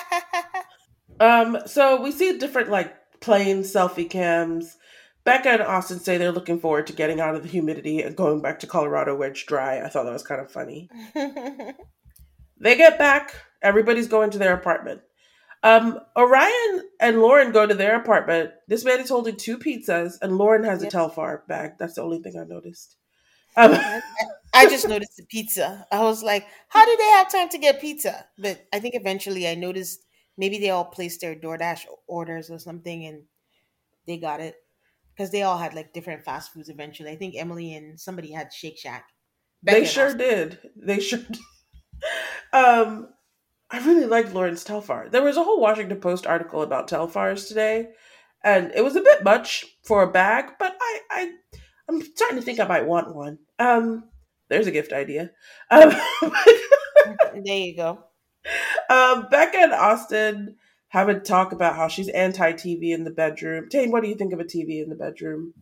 um, 1.20 1.58
so 1.66 2.00
we 2.00 2.10
see 2.10 2.38
different 2.38 2.70
like 2.70 3.20
plane 3.20 3.62
selfie 3.62 4.08
cams. 4.08 4.76
Becca 5.24 5.48
and 5.48 5.62
Austin 5.62 6.00
say 6.00 6.18
they're 6.18 6.32
looking 6.32 6.60
forward 6.60 6.86
to 6.86 6.92
getting 6.92 7.18
out 7.18 7.34
of 7.34 7.42
the 7.42 7.48
humidity 7.48 8.02
and 8.02 8.14
going 8.14 8.42
back 8.42 8.60
to 8.60 8.66
Colorado 8.66 9.16
where 9.16 9.30
it's 9.30 9.42
dry. 9.42 9.80
I 9.80 9.88
thought 9.88 10.04
that 10.04 10.12
was 10.12 10.22
kind 10.22 10.40
of 10.40 10.50
funny. 10.50 10.90
they 11.14 12.76
get 12.76 12.98
back, 12.98 13.34
everybody's 13.62 14.08
going 14.08 14.30
to 14.30 14.38
their 14.38 14.54
apartment. 14.54 15.00
Um, 15.62 15.98
Orion 16.14 16.82
and 17.00 17.22
Lauren 17.22 17.50
go 17.50 17.66
to 17.66 17.74
their 17.74 17.96
apartment. 17.96 18.50
This 18.68 18.84
man 18.84 19.00
is 19.00 19.08
holding 19.08 19.36
two 19.36 19.56
pizzas, 19.56 20.18
and 20.20 20.36
Lauren 20.36 20.62
has 20.64 20.82
yep. 20.82 20.92
a 20.92 20.96
Telfar 20.96 21.46
bag. 21.48 21.72
That's 21.78 21.94
the 21.94 22.02
only 22.02 22.18
thing 22.18 22.38
I 22.38 22.44
noticed. 22.44 22.96
Um, 23.56 23.72
I 24.54 24.68
just 24.68 24.86
noticed 24.86 25.16
the 25.16 25.24
pizza. 25.24 25.86
I 25.90 26.02
was 26.02 26.22
like, 26.22 26.46
how 26.68 26.84
do 26.84 26.94
they 26.98 27.10
have 27.12 27.32
time 27.32 27.48
to 27.48 27.58
get 27.58 27.80
pizza? 27.80 28.26
But 28.38 28.66
I 28.74 28.78
think 28.78 28.94
eventually 28.94 29.48
I 29.48 29.54
noticed 29.54 30.04
maybe 30.36 30.58
they 30.58 30.68
all 30.68 30.84
placed 30.84 31.22
their 31.22 31.34
DoorDash 31.34 31.86
orders 32.06 32.50
or 32.50 32.58
something, 32.58 33.06
and 33.06 33.22
they 34.06 34.18
got 34.18 34.40
it 34.40 34.56
because 35.14 35.30
they 35.30 35.42
all 35.42 35.58
had 35.58 35.74
like 35.74 35.92
different 35.92 36.24
fast 36.24 36.52
foods. 36.52 36.68
Eventually, 36.68 37.10
I 37.10 37.16
think 37.16 37.34
Emily 37.36 37.74
and 37.74 37.98
somebody 37.98 38.32
had 38.32 38.52
Shake 38.52 38.78
Shack. 38.78 39.08
they 39.62 39.84
sure 39.84 40.14
did. 40.14 40.58
They 40.76 41.00
sure. 41.00 41.20
Did. 41.30 41.38
um, 42.52 43.08
I 43.70 43.84
really 43.84 44.04
liked 44.06 44.34
Lauren's 44.34 44.64
Telfar. 44.64 45.10
There 45.10 45.22
was 45.22 45.36
a 45.36 45.44
whole 45.44 45.60
Washington 45.60 46.00
Post 46.00 46.26
article 46.26 46.62
about 46.62 46.88
Telfars 46.88 47.48
today, 47.48 47.88
and 48.42 48.72
it 48.74 48.84
was 48.84 48.96
a 48.96 49.00
bit 49.00 49.24
much 49.24 49.64
for 49.84 50.02
a 50.02 50.10
bag, 50.10 50.52
but 50.58 50.76
I, 50.80 51.00
I 51.10 51.32
I'm 51.88 52.02
starting 52.02 52.38
to 52.38 52.42
think 52.42 52.60
I 52.60 52.66
might 52.66 52.86
want 52.86 53.14
one. 53.14 53.38
Um, 53.58 54.04
there's 54.48 54.66
a 54.66 54.72
gift 54.72 54.92
idea. 54.92 55.30
Um, 55.70 55.92
there 57.44 57.58
you 57.58 57.76
go. 57.76 58.04
Um, 58.90 59.26
Becca 59.30 59.58
and 59.58 59.72
Austin 59.72 60.56
have 60.94 61.08
a 61.08 61.18
talk 61.18 61.50
about 61.50 61.74
how 61.74 61.88
she's 61.88 62.08
anti 62.10 62.52
TV 62.52 62.94
in 62.94 63.02
the 63.02 63.10
bedroom. 63.10 63.68
Tane, 63.68 63.90
what 63.90 64.04
do 64.04 64.08
you 64.08 64.14
think 64.14 64.32
of 64.32 64.38
a 64.38 64.44
TV 64.44 64.80
in 64.80 64.90
the 64.90 64.94
bedroom? 64.94 65.52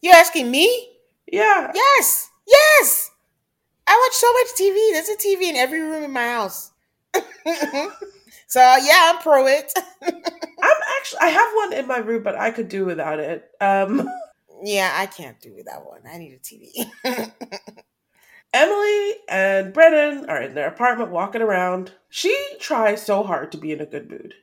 You're 0.00 0.14
asking 0.14 0.50
me? 0.50 0.88
Yeah. 1.30 1.70
Yes. 1.74 2.30
Yes. 2.48 3.10
I 3.86 4.00
watch 4.02 4.14
so 4.14 4.32
much 4.32 4.46
TV. 4.58 4.92
There's 4.92 5.10
a 5.10 5.16
TV 5.16 5.50
in 5.50 5.56
every 5.56 5.82
room 5.82 6.02
in 6.02 6.10
my 6.10 6.26
house. 6.26 6.72
so 8.46 8.60
yeah, 8.60 9.12
I'm 9.12 9.18
pro 9.18 9.46
it. 9.46 9.70
I'm 10.02 10.80
actually 10.98 11.20
I 11.20 11.28
have 11.28 11.50
one 11.54 11.72
in 11.74 11.86
my 11.86 11.98
room, 11.98 12.22
but 12.22 12.34
I 12.34 12.50
could 12.50 12.70
do 12.70 12.86
without 12.86 13.20
it. 13.20 13.50
Um 13.60 14.08
Yeah, 14.62 14.90
I 14.96 15.04
can't 15.04 15.38
do 15.42 15.52
without 15.54 15.86
one. 15.86 16.00
I 16.10 16.16
need 16.16 16.32
a 16.32 16.38
TV. 16.38 17.30
Emily 18.54 19.14
and 19.28 19.72
Brennan 19.72 20.30
are 20.30 20.40
in 20.40 20.54
their 20.54 20.68
apartment 20.68 21.10
walking 21.10 21.42
around. 21.42 21.90
She 22.08 22.34
tries 22.60 23.04
so 23.04 23.24
hard 23.24 23.50
to 23.50 23.58
be 23.58 23.72
in 23.72 23.80
a 23.80 23.86
good 23.86 24.08
mood. 24.08 24.34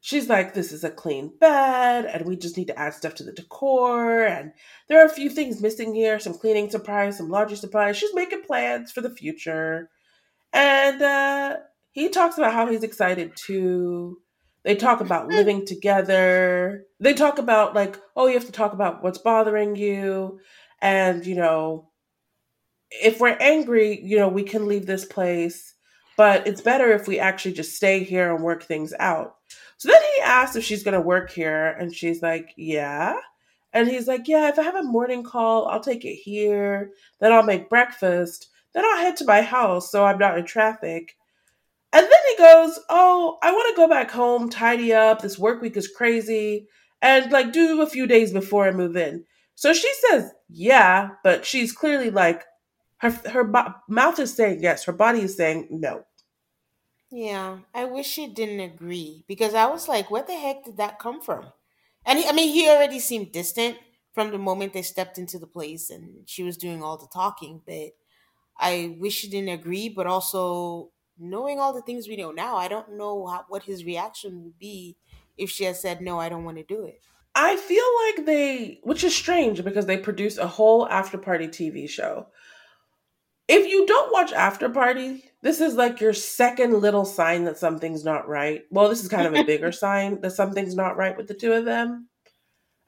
She's 0.00 0.28
like, 0.28 0.54
This 0.54 0.70
is 0.70 0.84
a 0.84 0.90
clean 0.90 1.32
bed, 1.40 2.04
and 2.04 2.26
we 2.26 2.36
just 2.36 2.56
need 2.56 2.68
to 2.68 2.78
add 2.78 2.94
stuff 2.94 3.16
to 3.16 3.24
the 3.24 3.32
decor. 3.32 4.24
And 4.24 4.52
there 4.88 5.02
are 5.02 5.06
a 5.06 5.10
few 5.10 5.28
things 5.28 5.60
missing 5.60 5.94
here 5.94 6.20
some 6.20 6.34
cleaning 6.34 6.70
supplies, 6.70 7.18
some 7.18 7.28
laundry 7.28 7.56
supplies. 7.56 7.96
She's 7.96 8.14
making 8.14 8.42
plans 8.42 8.92
for 8.92 9.00
the 9.00 9.10
future. 9.10 9.90
And 10.52 11.02
uh, 11.02 11.56
he 11.90 12.10
talks 12.10 12.38
about 12.38 12.52
how 12.52 12.66
he's 12.66 12.84
excited 12.84 13.34
to 13.46 14.18
they 14.62 14.76
talk 14.76 15.00
about 15.00 15.28
living 15.28 15.66
together 15.66 16.84
they 16.98 17.12
talk 17.12 17.38
about 17.38 17.74
like 17.74 17.98
oh 18.16 18.26
you 18.26 18.34
have 18.34 18.46
to 18.46 18.52
talk 18.52 18.72
about 18.72 19.02
what's 19.02 19.18
bothering 19.18 19.76
you 19.76 20.40
and 20.80 21.26
you 21.26 21.34
know 21.34 21.90
if 23.02 23.20
we're 23.20 23.36
angry 23.40 24.00
you 24.02 24.16
know 24.18 24.28
we 24.28 24.42
can 24.42 24.66
leave 24.66 24.86
this 24.86 25.04
place 25.04 25.74
but 26.16 26.46
it's 26.46 26.60
better 26.60 26.92
if 26.92 27.08
we 27.08 27.18
actually 27.18 27.52
just 27.52 27.76
stay 27.76 28.04
here 28.04 28.34
and 28.34 28.44
work 28.44 28.62
things 28.62 28.92
out 28.98 29.36
so 29.76 29.88
then 29.88 30.00
he 30.14 30.22
asks 30.22 30.56
if 30.56 30.64
she's 30.64 30.82
going 30.82 30.94
to 30.94 31.00
work 31.00 31.30
here 31.30 31.76
and 31.78 31.94
she's 31.94 32.22
like 32.22 32.52
yeah 32.56 33.16
and 33.72 33.88
he's 33.88 34.06
like 34.06 34.28
yeah 34.28 34.48
if 34.48 34.58
i 34.58 34.62
have 34.62 34.76
a 34.76 34.82
morning 34.82 35.22
call 35.22 35.66
i'll 35.68 35.80
take 35.80 36.04
it 36.04 36.14
here 36.14 36.90
then 37.20 37.32
i'll 37.32 37.42
make 37.42 37.68
breakfast 37.68 38.48
then 38.72 38.84
i'll 38.84 38.98
head 38.98 39.16
to 39.16 39.24
my 39.24 39.42
house 39.42 39.90
so 39.90 40.04
i'm 40.04 40.18
not 40.18 40.38
in 40.38 40.44
traffic 40.44 41.16
and 41.94 42.02
then 42.02 42.20
he 42.28 42.36
goes, 42.42 42.80
Oh, 42.90 43.38
I 43.40 43.52
want 43.52 43.68
to 43.72 43.80
go 43.80 43.88
back 43.88 44.10
home, 44.10 44.50
tidy 44.50 44.92
up. 44.92 45.22
This 45.22 45.38
work 45.38 45.62
week 45.62 45.76
is 45.76 45.86
crazy. 45.86 46.66
And 47.00 47.30
like 47.30 47.52
do 47.52 47.82
a 47.82 47.86
few 47.86 48.08
days 48.08 48.32
before 48.32 48.66
I 48.66 48.72
move 48.72 48.96
in. 48.96 49.24
So 49.54 49.72
she 49.72 49.90
says, 50.08 50.32
Yeah, 50.50 51.10
but 51.22 51.46
she's 51.46 51.72
clearly 51.72 52.10
like, 52.10 52.42
her, 52.98 53.10
her 53.30 53.44
bo- 53.44 53.74
mouth 53.88 54.18
is 54.18 54.34
saying 54.34 54.62
yes, 54.62 54.84
her 54.84 54.92
body 54.92 55.20
is 55.22 55.36
saying 55.36 55.68
no. 55.70 56.06
Yeah, 57.10 57.60
I 57.72 57.84
wish 57.84 58.06
she 58.06 58.26
didn't 58.32 58.60
agree 58.60 59.24
because 59.28 59.54
I 59.54 59.66
was 59.66 59.88
like, 59.88 60.10
Where 60.10 60.22
the 60.22 60.34
heck 60.36 60.64
did 60.64 60.76
that 60.78 60.98
come 60.98 61.20
from? 61.20 61.52
And 62.04 62.18
he, 62.18 62.26
I 62.28 62.32
mean, 62.32 62.52
he 62.52 62.68
already 62.68 62.98
seemed 62.98 63.32
distant 63.32 63.78
from 64.12 64.30
the 64.30 64.38
moment 64.38 64.72
they 64.72 64.82
stepped 64.82 65.18
into 65.18 65.38
the 65.38 65.46
place 65.46 65.90
and 65.90 66.28
she 66.28 66.42
was 66.42 66.56
doing 66.56 66.82
all 66.82 66.96
the 66.96 67.08
talking, 67.08 67.62
but 67.66 67.92
I 68.58 68.96
wish 69.00 69.14
she 69.16 69.30
didn't 69.30 69.50
agree, 69.50 69.88
but 69.90 70.06
also 70.08 70.92
knowing 71.18 71.60
all 71.60 71.74
the 71.74 71.82
things 71.82 72.08
we 72.08 72.16
know 72.16 72.32
now, 72.32 72.56
I 72.56 72.68
don't 72.68 72.94
know 72.94 73.26
how, 73.26 73.46
what 73.48 73.64
his 73.64 73.84
reaction 73.84 74.44
would 74.44 74.58
be 74.58 74.98
if 75.38 75.50
she 75.50 75.64
had 75.64 75.76
said, 75.76 76.02
No, 76.02 76.20
I 76.20 76.28
don't 76.30 76.44
want 76.44 76.58
to 76.58 76.64
do 76.64 76.84
it. 76.84 77.02
I 77.34 77.56
feel 77.56 77.84
like 78.06 78.26
they, 78.26 78.80
which 78.84 79.02
is 79.02 79.14
strange 79.14 79.64
because 79.64 79.86
they 79.86 79.96
produced 79.98 80.38
a 80.38 80.46
whole 80.46 80.88
after 80.88 81.18
party 81.18 81.48
TV 81.48 81.86
show. 81.88 82.28
If 83.46 83.68
you 83.68 83.86
don't 83.86 84.12
watch 84.12 84.32
After 84.32 84.68
Party, 84.68 85.24
this 85.42 85.60
is 85.60 85.74
like 85.74 86.00
your 86.00 86.14
second 86.14 86.80
little 86.80 87.04
sign 87.04 87.44
that 87.44 87.58
something's 87.58 88.04
not 88.04 88.28
right. 88.28 88.62
Well, 88.70 88.88
this 88.88 89.02
is 89.02 89.08
kind 89.08 89.26
of 89.26 89.34
a 89.34 89.44
bigger 89.44 89.72
sign 89.72 90.20
that 90.22 90.32
something's 90.32 90.74
not 90.74 90.96
right 90.96 91.16
with 91.16 91.28
the 91.28 91.34
two 91.34 91.52
of 91.52 91.64
them. 91.64 92.08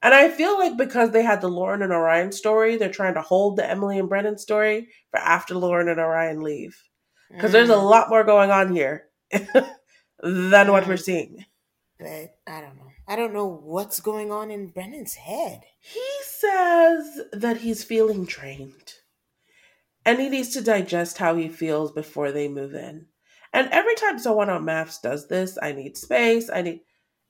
And 0.03 0.15
I 0.15 0.29
feel 0.29 0.59
like 0.59 0.77
because 0.77 1.11
they 1.11 1.23
had 1.23 1.41
the 1.41 1.49
Lauren 1.49 1.83
and 1.83 1.93
Orion 1.93 2.33
story, 2.33 2.77
they're 2.77 2.91
trying 2.91 3.15
to 3.15 3.23
hold 3.23 3.57
the 3.57 3.69
Emily 3.69 3.99
and 3.99 4.09
Brennan 4.09 4.39
story 4.39 4.89
for 5.11 5.19
after 5.19 5.55
Lauren 5.55 5.89
and 5.89 5.99
Orion 5.99 6.43
leave 6.43 6.81
because 7.31 7.51
mm. 7.51 7.53
there's 7.53 7.71
a 7.71 7.75
mm. 7.75 7.91
lot 7.91 8.09
more 8.09 8.25
going 8.25 8.51
on 8.51 8.73
here 8.73 9.09
than 10.23 10.73
what 10.73 10.87
we're 10.87 10.97
seeing. 10.97 11.45
But 11.99 12.37
I 12.47 12.61
don't 12.61 12.77
know. 12.77 12.91
I 13.09 13.17
don't 13.17 13.33
know 13.33 13.47
what's 13.47 14.01
going 14.01 14.33
on 14.33 14.51
in 14.51 14.69
Brennan's 14.69 15.15
head. 15.15 15.63
He 15.81 16.07
says 16.25 17.21
that 17.33 17.59
he's 17.59 17.85
feeling 17.85 18.25
drained 18.25 18.95
and 20.07 20.21
he 20.21 20.29
needs 20.29 20.51
to 20.51 20.63
digest 20.63 21.19
how 21.19 21.35
he 21.35 21.49
feels 21.49 21.91
before 21.91 22.31
they 22.31 22.47
move 22.47 22.75
in. 22.75 23.07
And 23.53 23.69
every 23.71 23.97
time 23.97 24.19
someone 24.19 24.49
on 24.49 24.65
MAFS 24.65 25.03
does 25.03 25.27
this, 25.27 25.59
I 25.61 25.73
need 25.73 25.97
space, 25.97 26.49
I 26.49 26.63
need. 26.63 26.81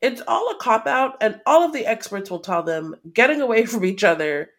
It's 0.03 0.23
all 0.29 0.51
a 0.51 0.59
cop 0.59 0.87
out, 0.87 1.17
and 1.23 1.41
all 1.47 1.63
of 1.63 1.73
the 1.73 1.87
experts 1.87 2.31
will 2.31 2.41
tell 2.41 2.63
them 2.63 2.95
getting 3.13 3.41
away 3.41 3.65
from 3.65 3.85
each 3.85 4.05
other 4.05 4.51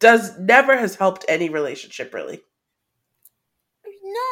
does 0.00 0.36
never 0.38 0.76
has 0.76 0.96
helped 0.96 1.24
any 1.28 1.48
relationship 1.48 2.12
really. 2.12 2.42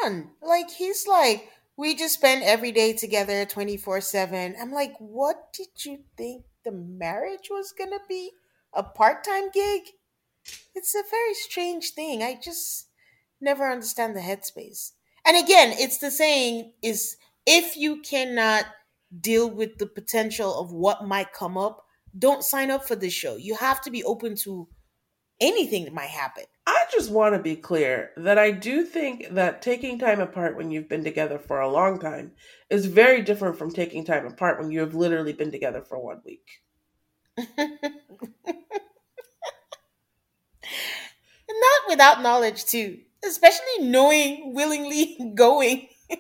None. 0.03 0.31
Like 0.43 0.71
he's 0.71 1.07
like, 1.07 1.49
we 1.77 1.95
just 1.95 2.15
spend 2.15 2.43
every 2.43 2.73
day 2.73 2.95
together 2.95 3.45
24 3.45 4.01
7. 4.01 4.57
I'm 4.61 4.73
like, 4.73 4.95
what 4.99 5.53
did 5.53 5.85
you 5.85 6.01
think 6.17 6.45
the 6.65 6.73
marriage 6.73 7.49
was 7.49 7.73
gonna 7.73 8.01
be? 8.09 8.33
A 8.73 8.83
part-time 8.83 9.51
gig? 9.53 9.83
It's 10.75 10.97
a 10.97 11.03
very 11.09 11.35
strange 11.35 11.91
thing. 11.91 12.23
I 12.23 12.39
just 12.43 12.89
never 13.45 13.71
understand 13.71 14.17
the 14.17 14.21
headspace. 14.21 14.93
And 15.27 15.37
again, 15.37 15.75
it's 15.79 15.99
the 15.99 16.11
saying 16.11 16.73
is 16.83 17.17
if 17.47 17.77
you 17.77 18.01
cannot 18.03 18.67
deal 19.21 19.49
with 19.49 19.79
the 19.79 19.87
potential 19.87 20.59
of 20.59 20.73
what 20.73 21.07
might 21.07 21.33
come 21.33 21.57
up, 21.57 21.85
don't 22.19 22.43
sign 22.43 22.71
up 22.71 22.87
for 22.87 22.97
this 22.97 23.13
show. 23.13 23.37
You 23.37 23.57
have 23.57 23.81
to 23.83 23.91
be 23.91 24.05
open 24.05 24.37
to 24.37 24.69
anything 25.41 25.85
that 25.85 25.95
might 25.95 26.11
happen. 26.11 26.45
I 26.67 26.85
just 26.91 27.11
want 27.11 27.35
to 27.35 27.43
be 27.43 27.57
clear 27.57 28.11
that 28.17 28.39
I 28.39 28.51
do 28.51 28.85
think 28.85 29.29
that 29.33 29.61
taking 29.61 29.99
time 29.99 30.21
apart 30.21 30.57
when 30.57 30.71
you've 30.71 30.89
been 30.89 31.05
together 31.05 31.39
for 31.39 31.61
a 31.61 31.71
long 31.71 31.99
time 31.99 32.33
is 32.71 32.87
very 32.87 33.21
different 33.23 33.59
from 33.59 33.71
taking 33.71 34.05
time 34.05 34.27
apart 34.27 34.59
when 34.59 34.71
you 34.71 34.81
have 34.81 34.95
literally 34.95 35.33
been 35.33 35.51
together 35.51 35.83
for 35.83 35.99
one 35.99 36.23
week. 36.25 36.63
Not 41.49 41.89
without 41.89 42.23
knowledge, 42.23 42.65
too, 42.65 43.01
especially 43.27 43.79
knowing, 43.81 44.55
willingly 44.55 45.33
going. 45.35 45.89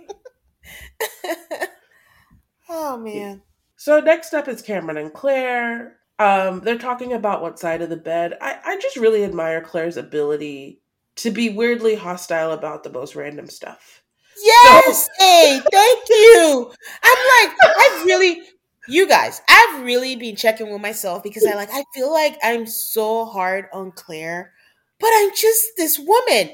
oh, 2.68 2.96
man. 2.98 3.42
So, 3.76 4.00
next 4.00 4.32
up 4.34 4.48
is 4.48 4.62
Cameron 4.62 4.96
and 4.96 5.12
Clare. 5.12 5.96
Um, 6.18 6.60
they're 6.60 6.78
talking 6.78 7.12
about 7.12 7.42
what 7.42 7.58
side 7.58 7.82
of 7.82 7.90
the 7.90 7.96
bed. 7.96 8.38
I, 8.40 8.58
I 8.64 8.78
just 8.80 8.96
really 8.96 9.24
admire 9.24 9.60
Clare's 9.60 9.96
ability 9.96 10.80
to 11.16 11.30
be 11.30 11.50
weirdly 11.50 11.96
hostile 11.96 12.52
about 12.52 12.84
the 12.84 12.90
most 12.90 13.16
random 13.16 13.48
stuff. 13.48 14.02
Yes, 14.42 15.04
so- 15.06 15.10
hey, 15.18 15.60
thank 15.70 16.08
you. 16.08 16.72
I'm 17.02 17.48
like, 17.48 17.56
I've 17.78 18.04
really, 18.04 18.42
you 18.88 19.08
guys, 19.08 19.40
I've 19.48 19.82
really 19.84 20.16
been 20.16 20.36
checking 20.36 20.72
with 20.72 20.80
myself 20.80 21.22
because 21.22 21.46
I 21.46 21.54
like, 21.54 21.70
I 21.72 21.84
feel 21.94 22.12
like 22.12 22.38
I'm 22.42 22.66
so 22.66 23.24
hard 23.26 23.66
on 23.72 23.92
Clare, 23.92 24.52
but 25.00 25.10
I'm 25.12 25.30
just 25.34 25.64
this 25.76 25.98
woman. 25.98 26.50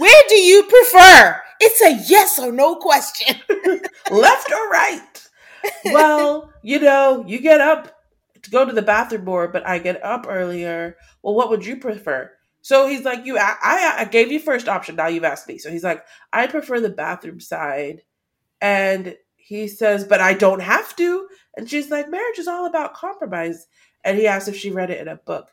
Where 0.00 0.22
do 0.30 0.36
you 0.36 0.62
prefer? 0.62 1.42
It's 1.60 1.82
a 1.82 2.10
yes 2.10 2.38
or 2.38 2.52
no 2.52 2.76
question. 2.76 3.36
Left 4.10 4.50
or 4.50 4.68
right? 4.70 5.28
Well, 5.84 6.50
you 6.62 6.78
know, 6.78 7.22
you 7.26 7.38
get 7.38 7.60
up 7.60 7.94
to 8.42 8.50
go 8.50 8.64
to 8.64 8.72
the 8.72 8.80
bathroom 8.80 9.26
more, 9.26 9.48
but 9.48 9.66
I 9.66 9.78
get 9.78 10.02
up 10.02 10.24
earlier. 10.26 10.96
Well, 11.22 11.34
what 11.34 11.50
would 11.50 11.66
you 11.66 11.76
prefer? 11.76 12.30
So 12.62 12.86
he's 12.86 13.04
like, 13.04 13.26
you, 13.26 13.36
I, 13.38 13.96
I 13.98 14.04
gave 14.06 14.32
you 14.32 14.40
first 14.40 14.68
option. 14.68 14.96
Now 14.96 15.08
you've 15.08 15.24
asked 15.24 15.46
me. 15.46 15.58
So 15.58 15.70
he's 15.70 15.84
like, 15.84 16.02
I 16.32 16.46
prefer 16.46 16.80
the 16.80 16.88
bathroom 16.88 17.38
side. 17.38 18.00
And 18.62 19.18
he 19.36 19.68
says, 19.68 20.04
but 20.04 20.22
I 20.22 20.32
don't 20.32 20.62
have 20.62 20.96
to. 20.96 21.28
And 21.58 21.68
she's 21.68 21.90
like, 21.90 22.08
marriage 22.08 22.38
is 22.38 22.48
all 22.48 22.64
about 22.64 22.94
compromise. 22.94 23.66
And 24.02 24.16
he 24.16 24.26
asks 24.26 24.48
if 24.48 24.56
she 24.56 24.70
read 24.70 24.88
it 24.88 25.00
in 25.02 25.08
a 25.08 25.16
book. 25.16 25.50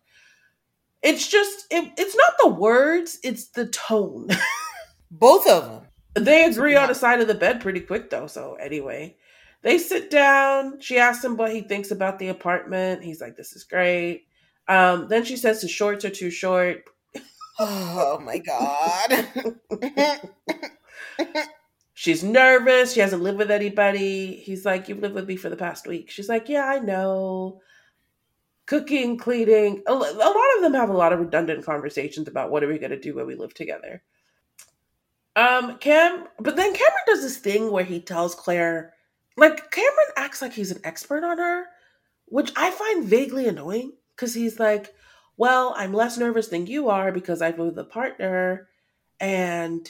It's 1.07 1.25
just, 1.25 1.67
it, 1.71 1.93
it's 1.97 2.17
not 2.17 2.33
the 2.37 2.49
words, 2.49 3.17
it's 3.23 3.47
the 3.47 3.67
tone. 3.67 4.27
Both 5.11 5.47
of 5.47 5.63
them. 5.63 5.81
They 6.25 6.43
agree 6.43 6.75
on 6.75 6.89
a 6.91 6.95
side 6.95 7.21
of 7.21 7.29
the 7.29 7.33
bed 7.33 7.61
pretty 7.61 7.79
quick, 7.79 8.09
though. 8.09 8.27
So, 8.27 8.55
anyway, 8.55 9.15
they 9.61 9.77
sit 9.77 10.11
down. 10.11 10.81
She 10.81 10.97
asks 10.97 11.23
him 11.23 11.37
what 11.37 11.53
he 11.53 11.61
thinks 11.61 11.91
about 11.91 12.19
the 12.19 12.27
apartment. 12.27 13.05
He's 13.05 13.21
like, 13.21 13.37
this 13.37 13.53
is 13.53 13.63
great. 13.63 14.25
Um, 14.67 15.07
then 15.07 15.23
she 15.23 15.37
says 15.37 15.61
the 15.61 15.69
shorts 15.69 16.03
are 16.03 16.09
too 16.09 16.29
short. 16.29 16.83
Oh 17.59 18.19
my 18.19 18.37
God. 18.37 19.25
She's 21.95 22.23
nervous. 22.23 22.93
She 22.93 22.99
hasn't 22.99 23.23
lived 23.23 23.39
with 23.39 23.49
anybody. 23.49 24.35
He's 24.35 24.63
like, 24.63 24.87
You've 24.87 24.99
lived 24.99 25.15
with 25.15 25.27
me 25.27 25.37
for 25.37 25.49
the 25.49 25.55
past 25.55 25.87
week. 25.87 26.11
She's 26.11 26.29
like, 26.29 26.49
Yeah, 26.49 26.65
I 26.65 26.77
know. 26.77 27.61
Cooking, 28.67 29.17
cleaning. 29.17 29.81
A 29.87 29.93
lot 29.93 30.55
of 30.57 30.61
them 30.61 30.73
have 30.75 30.89
a 30.89 30.97
lot 30.97 31.13
of 31.13 31.19
redundant 31.19 31.65
conversations 31.65 32.27
about 32.27 32.51
what 32.51 32.63
are 32.63 32.67
we 32.67 32.77
going 32.77 32.91
to 32.91 32.99
do 32.99 33.15
when 33.15 33.25
we 33.25 33.35
live 33.35 33.53
together. 33.53 34.03
Um, 35.35 35.77
Cam, 35.77 36.25
but 36.39 36.55
then 36.55 36.73
Cameron 36.73 37.03
does 37.05 37.21
this 37.21 37.37
thing 37.37 37.71
where 37.71 37.83
he 37.83 37.99
tells 37.99 38.35
Clare, 38.35 38.93
like, 39.37 39.71
Cameron 39.71 40.07
acts 40.15 40.41
like 40.41 40.53
he's 40.53 40.71
an 40.71 40.81
expert 40.83 41.23
on 41.23 41.37
her, 41.37 41.65
which 42.25 42.51
I 42.55 42.71
find 42.71 43.05
vaguely 43.05 43.47
annoying 43.47 43.93
because 44.15 44.33
he's 44.33 44.59
like, 44.59 44.93
well, 45.37 45.73
I'm 45.77 45.93
less 45.93 46.17
nervous 46.17 46.47
than 46.47 46.67
you 46.67 46.89
are 46.89 47.11
because 47.11 47.41
I've 47.41 47.59
lived 47.59 47.77
with 47.77 47.85
a 47.85 47.89
partner 47.89 48.67
and 49.19 49.89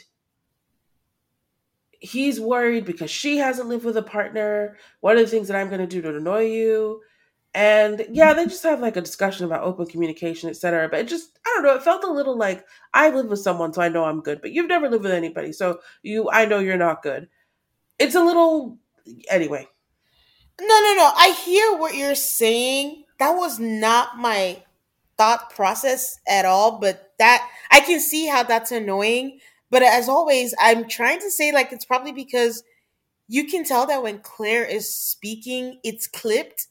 he's 2.00 2.40
worried 2.40 2.86
because 2.86 3.10
she 3.10 3.38
hasn't 3.38 3.70
lived 3.70 3.86
with 3.86 3.98
a 3.98 4.04
partner. 4.04 4.78
What 5.00 5.16
are 5.16 5.22
the 5.22 5.28
things 5.28 5.48
that 5.48 5.58
I'm 5.58 5.70
going 5.70 5.82
to 5.82 5.88
do 5.88 6.02
to 6.02 6.18
annoy 6.18 6.46
you? 6.48 7.02
And 7.58 8.06
yeah, 8.12 8.34
they 8.34 8.46
just 8.46 8.62
have 8.62 8.82
like 8.82 8.98
a 8.98 9.02
discussion 9.02 9.44
about 9.44 9.64
open 9.64 9.88
communication, 9.88 10.48
etc. 10.48 10.88
But 10.90 11.00
it 11.00 11.08
just, 11.08 11.40
I 11.44 11.54
don't 11.56 11.64
know, 11.64 11.74
it 11.74 11.82
felt 11.82 12.04
a 12.04 12.12
little 12.12 12.38
like 12.38 12.64
I 12.94 13.10
live 13.10 13.26
with 13.26 13.40
someone, 13.40 13.74
so 13.74 13.82
I 13.82 13.90
know 13.90 14.04
I'm 14.04 14.22
good, 14.22 14.42
but 14.42 14.52
you've 14.52 14.68
never 14.68 14.88
lived 14.88 15.04
with 15.04 15.12
anybody, 15.12 15.52
so 15.52 15.80
you, 16.04 16.30
I 16.30 16.46
know 16.46 16.60
you're 16.60 16.78
not 16.78 17.02
good. 17.02 17.28
It's 17.98 18.14
a 18.14 18.24
little, 18.24 18.78
anyway. 19.32 19.68
No, 20.62 20.68
no, 20.68 20.94
no. 20.98 21.12
I 21.16 21.32
hear 21.32 21.76
what 21.78 21.96
you're 21.96 22.14
saying. 22.14 23.06
That 23.18 23.32
was 23.32 23.58
not 23.58 24.20
my 24.20 24.62
thought 25.18 25.50
process 25.50 26.20
at 26.28 26.46
all, 26.46 26.78
but 26.78 27.14
that 27.18 27.50
I 27.72 27.80
can 27.80 28.00
see 28.00 28.28
how 28.28 28.44
that's 28.44 28.72
annoying. 28.72 29.40
But 29.72 29.82
as 29.82 30.08
always, 30.08 30.54
I'm 30.62 30.88
trying 30.88 31.22
to 31.22 31.32
say 31.32 31.52
like 31.52 31.72
it's 31.72 31.86
probably 31.86 32.12
because 32.12 32.64
you 33.28 33.46
can 33.46 33.64
tell 33.64 33.88
that 33.88 34.04
when 34.04 34.20
Clare 34.20 34.64
is 34.64 34.94
speaking, 34.94 35.80
it's 35.84 36.06
clipped. 36.06 36.68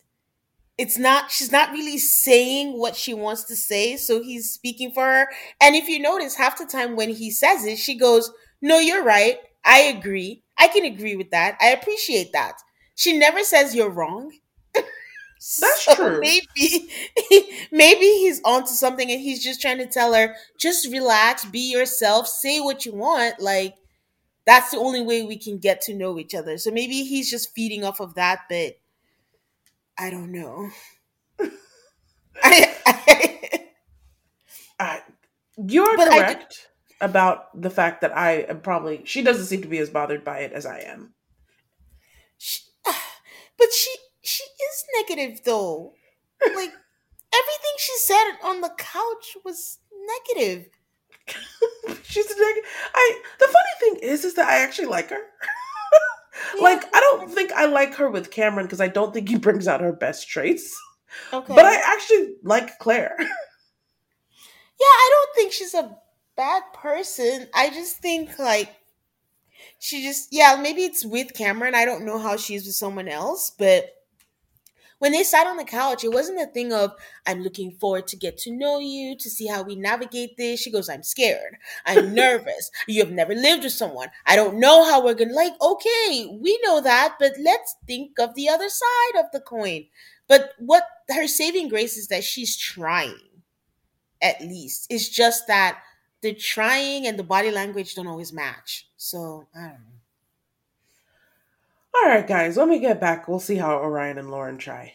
It's 0.79 0.99
not, 0.99 1.31
she's 1.31 1.51
not 1.53 1.71
really 1.73 1.97
saying 1.99 2.79
what 2.79 2.97
she 2.97 3.15
wants 3.15 3.45
to 3.45 3.57
say. 3.57 3.97
So 3.97 4.23
he's 4.23 4.51
speaking 4.51 4.93
for 4.93 5.05
her. 5.05 5.29
And 5.61 5.75
if 5.75 5.89
you 5.89 5.99
notice, 6.01 6.37
half 6.37 6.59
the 6.59 6.67
time 6.67 6.97
when 6.97 7.11
he 7.11 7.31
says 7.31 7.65
it, 7.65 7.79
she 7.79 7.95
goes, 7.97 8.31
No, 8.61 8.79
you're 8.79 9.05
right. 9.05 9.39
I 9.65 9.81
agree. 9.81 10.43
I 10.59 10.69
can 10.69 10.85
agree 10.85 11.17
with 11.17 11.31
that. 11.31 11.57
I 11.61 11.69
appreciate 11.69 12.33
that. 12.33 12.59
She 12.95 13.17
never 13.19 13.43
says 13.43 13.75
you're 13.75 13.91
wrong. 13.91 14.33
That's 15.61 15.85
so 15.85 15.95
true. 15.95 16.21
Maybe, 16.21 16.91
maybe 17.73 18.01
he's 18.07 18.41
onto 18.45 18.73
something, 18.73 19.11
and 19.11 19.21
he's 19.21 19.43
just 19.43 19.61
trying 19.61 19.79
to 19.79 19.87
tell 19.87 20.15
her, 20.15 20.35
just 20.59 20.91
relax, 20.91 21.45
be 21.45 21.71
yourself, 21.71 22.27
say 22.27 22.61
what 22.61 22.87
you 22.87 22.95
want. 22.95 23.41
Like 23.41 23.75
that's 24.47 24.71
the 24.71 24.79
only 24.79 25.03
way 25.03 25.23
we 25.23 25.39
can 25.39 25.59
get 25.59 25.81
to 25.83 25.95
know 25.95 26.19
each 26.19 26.35
other. 26.35 26.59
So 26.59 26.71
maybe 26.71 27.03
he's 27.05 27.31
just 27.31 27.55
feeding 27.55 27.85
off 27.85 28.01
of 28.01 28.15
that, 28.15 28.41
but 28.49 28.75
I 29.99 30.11
don't 30.11 30.33
know. 30.33 30.71
I, 32.43 32.75
I, 32.87 33.61
I, 34.79 35.01
you're 35.57 35.97
correct 35.97 36.69
about 37.01 37.61
the 37.61 37.71
fact 37.71 38.01
that 38.03 38.17
I 38.17 38.33
am 38.49 38.61
probably 38.61 39.03
she 39.05 39.23
doesn't 39.23 39.47
seem 39.47 39.63
to 39.63 39.69
be 39.69 39.79
as 39.79 39.91
bothered 39.91 40.25
by 40.25 40.39
it 40.39 40.53
as 40.53 40.67
I 40.67 40.81
am. 40.81 41.15
She, 42.39 42.63
but 42.85 43.73
she 43.73 43.91
she 44.23 44.45
is 44.45 44.85
negative 45.01 45.45
though. 45.45 45.95
Like 46.43 46.53
everything 47.35 47.77
she 47.79 47.97
said 47.99 48.33
on 48.43 48.61
the 48.61 48.73
couch 48.77 49.37
was 49.45 49.79
negative. 50.35 50.69
She's 52.05 52.29
negative. 52.29 52.71
I 52.95 53.23
the 53.39 53.47
funny 53.47 53.99
thing 54.01 54.09
is 54.09 54.25
is 54.25 54.35
that 54.35 54.49
I 54.49 54.59
actually 54.59 54.87
like 54.87 55.11
her. 55.11 55.23
Yeah. 56.57 56.63
Like 56.63 56.85
I 56.95 57.01
don't 57.01 57.31
think 57.31 57.53
I 57.53 57.67
like 57.67 57.95
her 57.95 58.11
with 58.11 58.31
Cameron 58.31 58.67
because 58.67 58.81
I 58.81 58.89
don't 58.89 59.13
think 59.13 59.29
he 59.29 59.39
brings 59.39 59.69
out 59.69 59.81
her 59.81 59.93
best 59.93 60.29
traits. 60.29 60.77
Okay. 61.33 61.55
But 61.55 61.65
I 61.65 61.77
actually 61.77 62.37
like 62.43 62.79
Clare. 62.79 63.17
yeah, 63.19 63.27
I 64.81 65.11
don't 65.13 65.35
think 65.35 65.53
she's 65.53 65.75
a 65.75 65.97
bad 66.37 66.63
person. 66.75 67.49
I 67.55 67.71
just 67.71 67.99
think 67.99 68.39
like 68.39 68.75
she 69.79 70.03
just 70.03 70.29
yeah, 70.33 70.59
maybe 70.61 70.83
it's 70.83 71.05
with 71.05 71.35
Cameron. 71.35 71.75
I 71.75 71.85
don't 71.85 72.05
know 72.05 72.19
how 72.19 72.37
she's 72.37 72.67
with 72.67 72.75
someone 72.75 73.09
else, 73.09 73.53
but 73.59 73.96
when 74.99 75.13
they 75.13 75.23
sat 75.23 75.47
on 75.47 75.57
the 75.57 75.65
couch, 75.65 76.05
it 76.05 76.13
wasn't 76.13 76.41
a 76.41 76.47
thing 76.47 76.73
of, 76.73 76.93
I'm 77.27 77.43
looking 77.43 77.73
forward 77.73 78.07
to 78.09 78.17
get 78.17 78.39
to 78.39 78.51
know 78.51 78.79
you, 78.79 79.17
to 79.19 79.31
see 79.31 79.47
how 79.47 79.63
we 79.63 79.77
navigate 79.77 80.37
this. 80.37 80.61
She 80.61 80.71
goes, 80.71 80.89
I'm 80.89 81.03
scared. 81.03 81.57
I'm 81.85 82.15
nervous. 82.15 82.71
You 82.89 83.05
have 83.05 83.13
never 83.13 83.35
lived 83.35 83.65
with 83.65 83.73
someone. 83.73 84.09
I 84.27 84.37
don't 84.37 84.59
know 84.59 84.85
how 84.85 85.05
we're 85.05 85.15
going 85.15 85.29
to, 85.31 85.35
like, 85.35 85.53
okay, 85.61 86.27
we 86.41 86.59
know 86.65 86.81
that, 86.81 87.17
but 87.19 87.33
let's 87.39 87.77
think 87.87 88.19
of 88.19 88.35
the 88.35 88.49
other 88.49 88.69
side 88.69 89.21
of 89.21 89.27
the 89.33 89.41
coin. 89.41 89.87
But 90.29 90.53
what 90.59 90.85
her 91.11 91.27
saving 91.27 91.69
grace 91.69 91.97
is 91.97 92.09
that 92.09 92.25
she's 92.25 92.57
trying, 92.57 93.19
at 94.23 94.41
least. 94.41 94.87
It's 94.91 95.09
just 95.09 95.47
that 95.47 95.81
the 96.23 96.35
trying 96.35 97.07
and 97.07 97.19
the 97.19 97.23
body 97.23 97.51
language 97.51 97.95
don't 97.95 98.07
always 98.07 98.33
match. 98.33 98.89
So, 98.97 99.47
I 99.55 99.61
don't 99.61 99.71
know. 99.73 99.96
All 101.97 102.11
right, 102.11 102.27
guys, 102.27 102.57
when 102.57 102.69
we 102.69 102.79
get 102.79 103.01
back, 103.01 103.27
we'll 103.27 103.41
see 103.41 103.57
how 103.57 103.79
Orion 103.79 104.19
and 104.19 104.31
Lauren 104.31 104.59
try. 104.59 104.95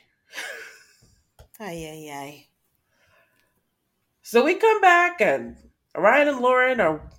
Ay, 1.60 1.86
ay, 1.90 2.12
ay. 2.14 2.48
So 4.22 4.46
we 4.46 4.56
come 4.56 4.82
back, 4.82 5.20
and 5.20 5.58
Orion 5.96 6.28
and 6.28 6.40
Lauren 6.40 6.80
are 6.80 7.10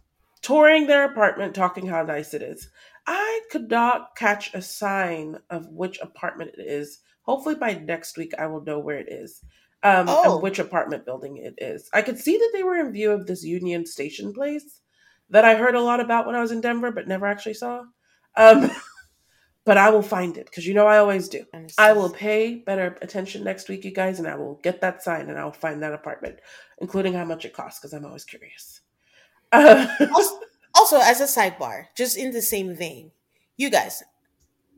touring 0.41 0.87
their 0.87 1.05
apartment, 1.05 1.55
talking 1.55 1.87
how 1.87 2.03
nice 2.03 2.33
it 2.33 2.43
is. 2.43 2.69
I 3.07 3.41
could 3.51 3.71
not 3.71 4.17
catch 4.17 4.55
a 4.55 4.63
sign 4.63 5.39
of 5.51 5.67
which 5.69 5.99
apartment 6.01 6.53
it 6.57 6.63
is. 6.63 7.01
Hopefully, 7.23 7.57
by 7.57 7.75
next 7.75 8.17
week, 8.17 8.33
I 8.39 8.47
will 8.47 8.65
know 8.65 8.79
where 8.79 8.99
it 8.99 9.13
is 9.13 9.43
um, 9.83 10.07
oh. 10.09 10.35
and 10.35 10.43
which 10.43 10.59
apartment 10.59 11.05
building 11.05 11.39
it 11.39 11.55
is. 11.59 11.89
I 11.93 12.03
could 12.03 12.19
see 12.19 12.37
that 12.37 12.51
they 12.53 12.63
were 12.63 12.77
in 12.77 12.93
view 12.93 13.11
of 13.11 13.27
this 13.27 13.45
Union 13.45 13.85
Station 13.85 14.33
place 14.33 14.81
that 15.31 15.45
I 15.45 15.57
heard 15.57 15.75
a 15.75 15.81
lot 15.81 16.01
about 16.01 16.27
when 16.27 16.37
I 16.37 16.41
was 16.41 16.53
in 16.53 16.61
Denver, 16.61 16.93
but 16.93 17.09
never 17.09 17.27
actually 17.27 17.55
saw. 17.55 17.85
Um, 18.37 18.71
but 19.65 19.77
I 19.77 19.91
will 19.91 20.03
find 20.03 20.37
it 20.37 20.47
because 20.47 20.67
you 20.67 20.75
know 20.75 20.87
I 20.87 20.99
always 20.99 21.29
do. 21.29 21.45
I 21.79 21.93
will 21.93 22.11
pay 22.11 22.57
better 22.57 22.99
attention 23.01 23.45
next 23.45 23.69
week, 23.69 23.85
you 23.85 23.93
guys, 23.93 24.19
and 24.19 24.27
I 24.27 24.35
will 24.35 24.59
get 24.63 24.81
that 24.81 25.03
sign 25.03 25.29
and 25.29 25.39
I'll 25.39 25.53
find 25.53 25.83
that 25.83 25.93
apartment, 25.93 26.41
including 26.81 27.15
how 27.15 27.25
much 27.25 27.45
it 27.45 27.53
costs 27.53 27.79
because 27.81 27.93
I'm 27.93 28.05
always 28.05 28.25
curious. 28.25 28.81
also, 29.53 30.41
also, 30.75 30.99
as 31.01 31.21
a 31.21 31.25
sidebar, 31.25 31.87
just 31.97 32.17
in 32.17 32.33
the 32.33 32.43
same 32.43 32.75
vein, 32.75 33.13
you 33.57 33.71
guys, 33.71 34.03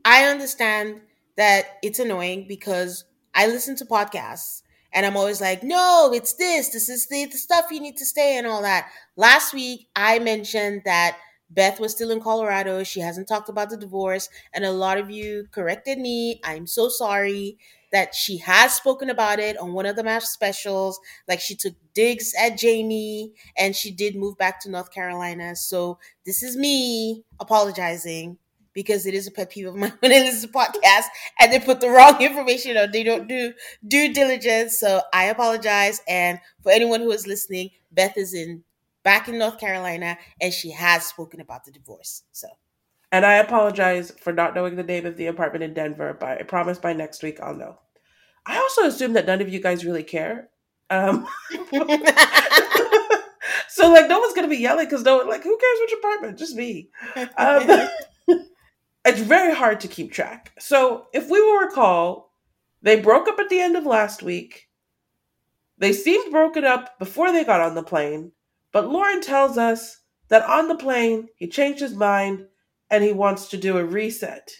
I 0.03 0.25
understand 0.25 1.01
that 1.37 1.77
it's 1.81 1.99
annoying 1.99 2.45
because 2.47 3.05
I 3.33 3.47
listen 3.47 3.75
to 3.77 3.85
podcasts 3.85 4.61
and 4.93 5.05
I'm 5.05 5.17
always 5.17 5.41
like, 5.41 5.63
no, 5.63 6.11
it's 6.13 6.33
this, 6.33 6.69
this 6.69 6.89
is 6.89 7.07
the, 7.07 7.25
the 7.25 7.37
stuff 7.37 7.65
you 7.71 7.79
need 7.79 7.97
to 7.97 8.05
stay 8.05 8.37
and 8.37 8.45
all 8.45 8.61
that. 8.61 8.89
Last 9.15 9.53
week, 9.53 9.87
I 9.95 10.19
mentioned 10.19 10.83
that 10.85 11.17
Beth 11.55 11.79
was 11.79 11.93
still 11.93 12.11
in 12.11 12.19
Colorado. 12.21 12.83
She 12.83 12.99
hasn't 12.99 13.27
talked 13.27 13.49
about 13.49 13.69
the 13.69 13.77
divorce. 13.77 14.29
And 14.53 14.65
a 14.65 14.71
lot 14.71 14.97
of 14.97 15.09
you 15.09 15.47
corrected 15.51 15.97
me. 15.97 16.39
I'm 16.43 16.67
so 16.67 16.89
sorry 16.89 17.57
that 17.91 18.13
she 18.13 18.37
has 18.39 18.73
spoken 18.73 19.09
about 19.09 19.39
it 19.39 19.57
on 19.57 19.73
one 19.73 19.85
of 19.85 19.95
the 19.95 20.03
MAFS 20.03 20.27
specials. 20.27 20.99
Like 21.27 21.39
she 21.39 21.55
took 21.55 21.73
digs 21.93 22.33
at 22.37 22.57
Jamie 22.57 23.31
and 23.57 23.75
she 23.75 23.91
did 23.91 24.15
move 24.15 24.37
back 24.37 24.59
to 24.61 24.69
North 24.69 24.91
Carolina. 24.91 25.55
So 25.55 25.97
this 26.25 26.43
is 26.43 26.57
me 26.57 27.23
apologizing 27.39 28.37
because 28.73 29.05
it 29.05 29.13
is 29.13 29.25
a 29.27 29.31
pet 29.31 29.49
peeve 29.49 29.67
of 29.67 29.75
mine 29.75 29.93
when 29.99 30.11
I 30.11 30.19
listen 30.19 30.49
to 30.51 30.53
podcasts 30.57 31.05
and 31.39 31.53
they 31.53 31.59
put 31.59 31.79
the 31.79 31.89
wrong 31.89 32.21
information 32.21 32.75
or 32.75 32.87
they 32.87 33.03
don't 33.03 33.27
do 33.27 33.53
due 33.87 34.13
diligence. 34.13 34.77
So 34.79 35.01
I 35.13 35.25
apologize. 35.25 36.01
And 36.07 36.39
for 36.63 36.71
anyone 36.73 36.99
who 36.99 37.11
is 37.11 37.27
listening, 37.27 37.69
Beth 37.91 38.17
is 38.17 38.33
in 38.33 38.63
back 39.05 39.29
in 39.29 39.37
North 39.37 39.57
Carolina, 39.59 40.17
and 40.41 40.51
she 40.51 40.71
has 40.71 41.05
spoken 41.05 41.39
about 41.39 41.63
the 41.63 41.71
divorce. 41.71 42.23
So. 42.33 42.49
And 43.13 43.25
I 43.25 43.35
apologize 43.35 44.11
for 44.19 44.33
not 44.33 44.53
knowing 44.53 44.75
the 44.75 44.83
name 44.83 45.05
of 45.05 45.15
the 45.15 45.27
apartment 45.27 45.63
in 45.63 45.73
Denver, 45.73 46.17
but 46.19 46.39
I 46.39 46.43
promise 46.43 46.77
by 46.79 46.91
next 46.91 47.23
week 47.23 47.39
I'll 47.39 47.55
know. 47.55 47.79
I 48.45 48.57
also 48.57 48.83
assume 48.83 49.13
that 49.13 49.25
none 49.25 49.41
of 49.41 49.47
you 49.47 49.61
guys 49.61 49.85
really 49.85 50.03
care. 50.03 50.49
Um, 50.89 51.25
so 53.69 53.91
like 53.91 54.09
no 54.09 54.19
one's 54.19 54.33
gonna 54.33 54.49
be 54.49 54.57
yelling 54.57 54.85
because 54.85 55.03
no 55.03 55.17
one 55.17 55.29
like 55.29 55.43
who 55.43 55.57
cares 55.57 55.79
which 55.81 55.93
apartment? 55.93 56.37
Just 56.37 56.55
me. 56.55 56.89
Um, 57.37 57.87
it's 59.05 59.21
very 59.21 59.55
hard 59.55 59.79
to 59.79 59.87
keep 59.87 60.11
track. 60.11 60.51
So 60.59 61.07
if 61.13 61.29
we 61.29 61.41
will 61.41 61.59
recall, 61.59 62.33
they 62.81 62.99
broke 62.99 63.27
up 63.27 63.39
at 63.39 63.49
the 63.49 63.61
end 63.61 63.75
of 63.75 63.85
last 63.85 64.21
week. 64.21 64.67
They 65.77 65.93
seemed 65.93 66.31
broken 66.31 66.65
up 66.65 66.99
before 66.99 67.31
they 67.31 67.43
got 67.43 67.61
on 67.61 67.75
the 67.75 67.83
plane. 67.83 68.31
But 68.75 68.91
Lauren 68.91 69.21
tells 69.21 69.57
us 69.57 70.01
that 70.27 70.43
on 70.43 70.67
the 70.67 70.75
plane, 70.75 71.29
he 71.37 71.47
changed 71.47 71.79
his 71.79 71.95
mind 71.95 72.47
and 72.91 73.05
he 73.05 73.13
wants 73.13 73.47
to 73.47 73.57
do 73.57 73.77
a 73.77 73.85
reset. 73.85 74.51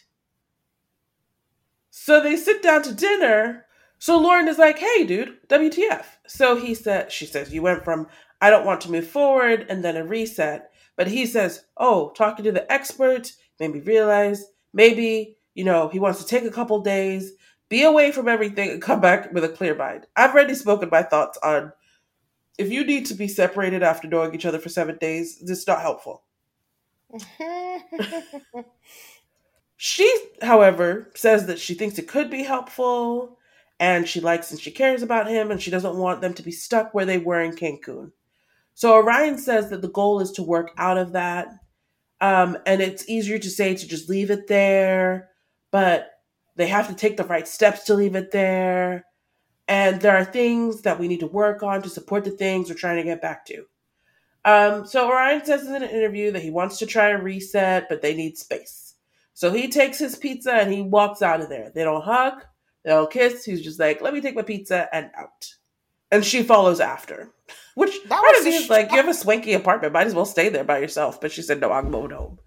So 1.89 2.21
they 2.21 2.37
sit 2.37 2.63
down 2.63 2.83
to 2.83 2.93
dinner. 2.93 3.65
So 3.99 4.17
Lauren 4.17 4.47
is 4.47 4.57
like, 4.57 4.79
hey, 4.79 5.03
dude, 5.03 5.45
WTF. 5.49 6.05
So 6.27 6.55
he 6.55 6.73
said, 6.75 7.11
she 7.11 7.25
says, 7.25 7.53
you 7.53 7.61
went 7.61 7.83
from 7.83 8.07
I 8.39 8.49
don't 8.49 8.65
want 8.65 8.79
to 8.81 8.91
move 8.91 9.05
forward 9.05 9.65
and 9.67 9.83
then 9.83 9.97
a 9.97 10.05
reset. 10.05 10.71
But 10.95 11.07
he 11.07 11.25
says, 11.25 11.65
oh, 11.75 12.13
talking 12.15 12.45
to 12.45 12.53
the 12.53 12.71
expert 12.71 13.33
made 13.59 13.73
me 13.73 13.81
realize 13.81 14.45
maybe, 14.71 15.35
you 15.55 15.65
know, 15.65 15.89
he 15.89 15.99
wants 15.99 16.23
to 16.23 16.25
take 16.25 16.45
a 16.45 16.55
couple 16.55 16.79
days, 16.79 17.33
be 17.67 17.83
away 17.83 18.13
from 18.13 18.29
everything, 18.29 18.69
and 18.69 18.81
come 18.81 19.01
back 19.01 19.33
with 19.33 19.43
a 19.43 19.49
clear 19.49 19.75
mind. 19.75 20.05
I've 20.15 20.31
already 20.33 20.55
spoken 20.55 20.87
my 20.89 21.03
thoughts 21.03 21.37
on 21.43 21.73
if 22.57 22.71
you 22.71 22.85
need 22.85 23.05
to 23.07 23.13
be 23.13 23.27
separated 23.27 23.83
after 23.83 24.07
knowing 24.07 24.33
each 24.33 24.45
other 24.45 24.59
for 24.59 24.69
seven 24.69 24.97
days, 24.97 25.39
this 25.39 25.59
is 25.59 25.67
not 25.67 25.81
helpful. 25.81 26.23
she, 29.77 30.27
however, 30.41 31.11
says 31.15 31.47
that 31.47 31.59
she 31.59 31.73
thinks 31.73 31.97
it 31.97 32.07
could 32.07 32.29
be 32.29 32.43
helpful 32.43 33.37
and 33.79 34.07
she 34.07 34.21
likes 34.21 34.51
and 34.51 34.59
she 34.59 34.71
cares 34.71 35.03
about 35.03 35.27
him 35.27 35.51
and 35.51 35.61
she 35.61 35.71
doesn't 35.71 35.97
want 35.97 36.21
them 36.21 36.33
to 36.33 36.43
be 36.43 36.51
stuck 36.51 36.93
where 36.93 37.05
they 37.05 37.17
were 37.17 37.41
in 37.41 37.51
Cancun. 37.55 38.11
So 38.73 38.93
Orion 38.93 39.37
says 39.37 39.69
that 39.69 39.81
the 39.81 39.89
goal 39.89 40.19
is 40.19 40.31
to 40.33 40.43
work 40.43 40.71
out 40.77 40.97
of 40.97 41.13
that. 41.13 41.47
Um, 42.21 42.57
and 42.65 42.81
it's 42.81 43.09
easier 43.09 43.39
to 43.39 43.49
say 43.49 43.75
to 43.75 43.87
just 43.87 44.09
leave 44.09 44.31
it 44.31 44.47
there, 44.47 45.29
but 45.71 46.11
they 46.55 46.67
have 46.67 46.87
to 46.87 46.95
take 46.95 47.17
the 47.17 47.23
right 47.25 47.47
steps 47.47 47.83
to 47.85 47.93
leave 47.93 48.15
it 48.15 48.31
there. 48.31 49.05
And 49.67 49.99
there 50.01 50.15
are 50.15 50.25
things 50.25 50.81
that 50.81 50.99
we 50.99 51.07
need 51.07 51.21
to 51.21 51.27
work 51.27 51.63
on 51.63 51.81
to 51.81 51.89
support 51.89 52.23
the 52.23 52.31
things 52.31 52.69
we're 52.69 52.75
trying 52.75 52.97
to 52.97 53.03
get 53.03 53.21
back 53.21 53.45
to. 53.47 53.65
Um, 54.43 54.85
so 54.85 55.09
Orion 55.09 55.43
says 55.43 55.65
in 55.65 55.75
an 55.75 55.83
interview 55.83 56.31
that 56.31 56.43
he 56.43 56.51
wants 56.51 56.77
to 56.79 56.85
try 56.85 57.09
a 57.09 57.21
reset, 57.21 57.89
but 57.89 58.01
they 58.01 58.13
need 58.13 58.37
space. 58.37 58.93
So 59.33 59.51
he 59.51 59.67
takes 59.67 59.97
his 59.97 60.15
pizza 60.15 60.53
and 60.53 60.71
he 60.71 60.83
walks 60.83 61.21
out 61.23 61.41
of 61.41 61.49
there. 61.49 61.71
They 61.73 61.83
don't 61.83 62.03
hug, 62.03 62.43
they 62.83 62.91
don't 62.91 63.11
kiss. 63.11 63.43
He's 63.43 63.63
just 63.63 63.79
like, 63.79 64.01
let 64.01 64.13
me 64.13 64.21
take 64.21 64.35
my 64.35 64.43
pizza 64.43 64.87
and 64.93 65.09
out. 65.17 65.53
And 66.11 66.23
she 66.23 66.43
follows 66.43 66.79
after. 66.79 67.31
Which 67.75 67.91
that 68.03 68.21
part 68.21 68.37
of 68.37 68.45
me 68.45 68.55
is 68.55 68.69
like, 68.69 68.91
you 68.91 68.97
have 68.97 69.09
a 69.09 69.13
swanky 69.13 69.53
apartment, 69.53 69.93
might 69.93 70.07
as 70.07 70.15
well 70.15 70.25
stay 70.25 70.47
there 70.47 70.63
by 70.63 70.77
yourself. 70.77 71.19
But 71.19 71.31
she 71.31 71.41
said, 71.41 71.59
no, 71.59 71.71
I'm 71.71 71.91
going 71.91 72.11
home 72.11 72.39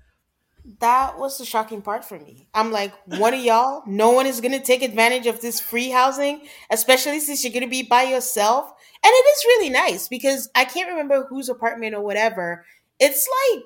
that 0.80 1.18
was 1.18 1.38
the 1.38 1.44
shocking 1.44 1.80
part 1.80 2.04
for 2.04 2.18
me. 2.18 2.48
I'm 2.52 2.70
like, 2.70 2.92
one 3.18 3.32
of 3.32 3.40
y'all, 3.40 3.82
no 3.86 4.10
one 4.10 4.26
is 4.26 4.40
gonna 4.40 4.60
take 4.60 4.82
advantage 4.82 5.26
of 5.26 5.40
this 5.40 5.60
free 5.60 5.90
housing, 5.90 6.46
especially 6.70 7.20
since 7.20 7.42
you're 7.42 7.52
gonna 7.52 7.66
be 7.68 7.82
by 7.82 8.02
yourself. 8.02 8.70
And 9.02 9.10
it 9.12 9.26
is 9.28 9.44
really 9.46 9.70
nice 9.70 10.08
because 10.08 10.50
I 10.54 10.64
can't 10.64 10.90
remember 10.90 11.24
whose 11.24 11.48
apartment 11.48 11.94
or 11.94 12.02
whatever. 12.02 12.64
It's 13.00 13.26
like 13.54 13.64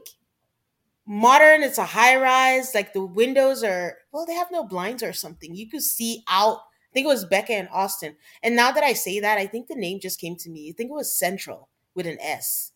modern, 1.07 1.63
it's 1.63 1.79
a 1.79 1.85
high 1.85 2.17
rise, 2.17 2.75
like 2.75 2.93
the 2.93 3.05
windows 3.05 3.65
are 3.65 3.97
well, 4.13 4.27
they 4.27 4.35
have 4.35 4.53
no 4.53 4.65
blinds 4.65 5.03
or 5.03 5.13
something. 5.13 5.55
You 5.55 5.69
could 5.69 5.83
see 5.83 6.23
out. 6.29 6.59
I 6.59 6.93
think 6.93 7.07
it 7.07 7.09
was 7.09 7.25
Becca 7.25 7.55
and 7.55 7.69
Austin. 7.73 8.17
And 8.43 8.55
now 8.55 8.71
that 8.71 8.85
I 8.85 8.93
say 8.93 9.19
that, 9.21 9.39
I 9.39 9.47
think 9.47 9.67
the 9.67 9.75
name 9.75 9.99
just 9.99 10.21
came 10.21 10.37
to 10.37 10.51
me. 10.51 10.69
I 10.69 10.73
think 10.77 10.91
it 10.91 10.95
was 10.95 11.19
Central 11.19 11.69
with 11.95 12.07
an 12.07 12.19
S. 12.21 12.72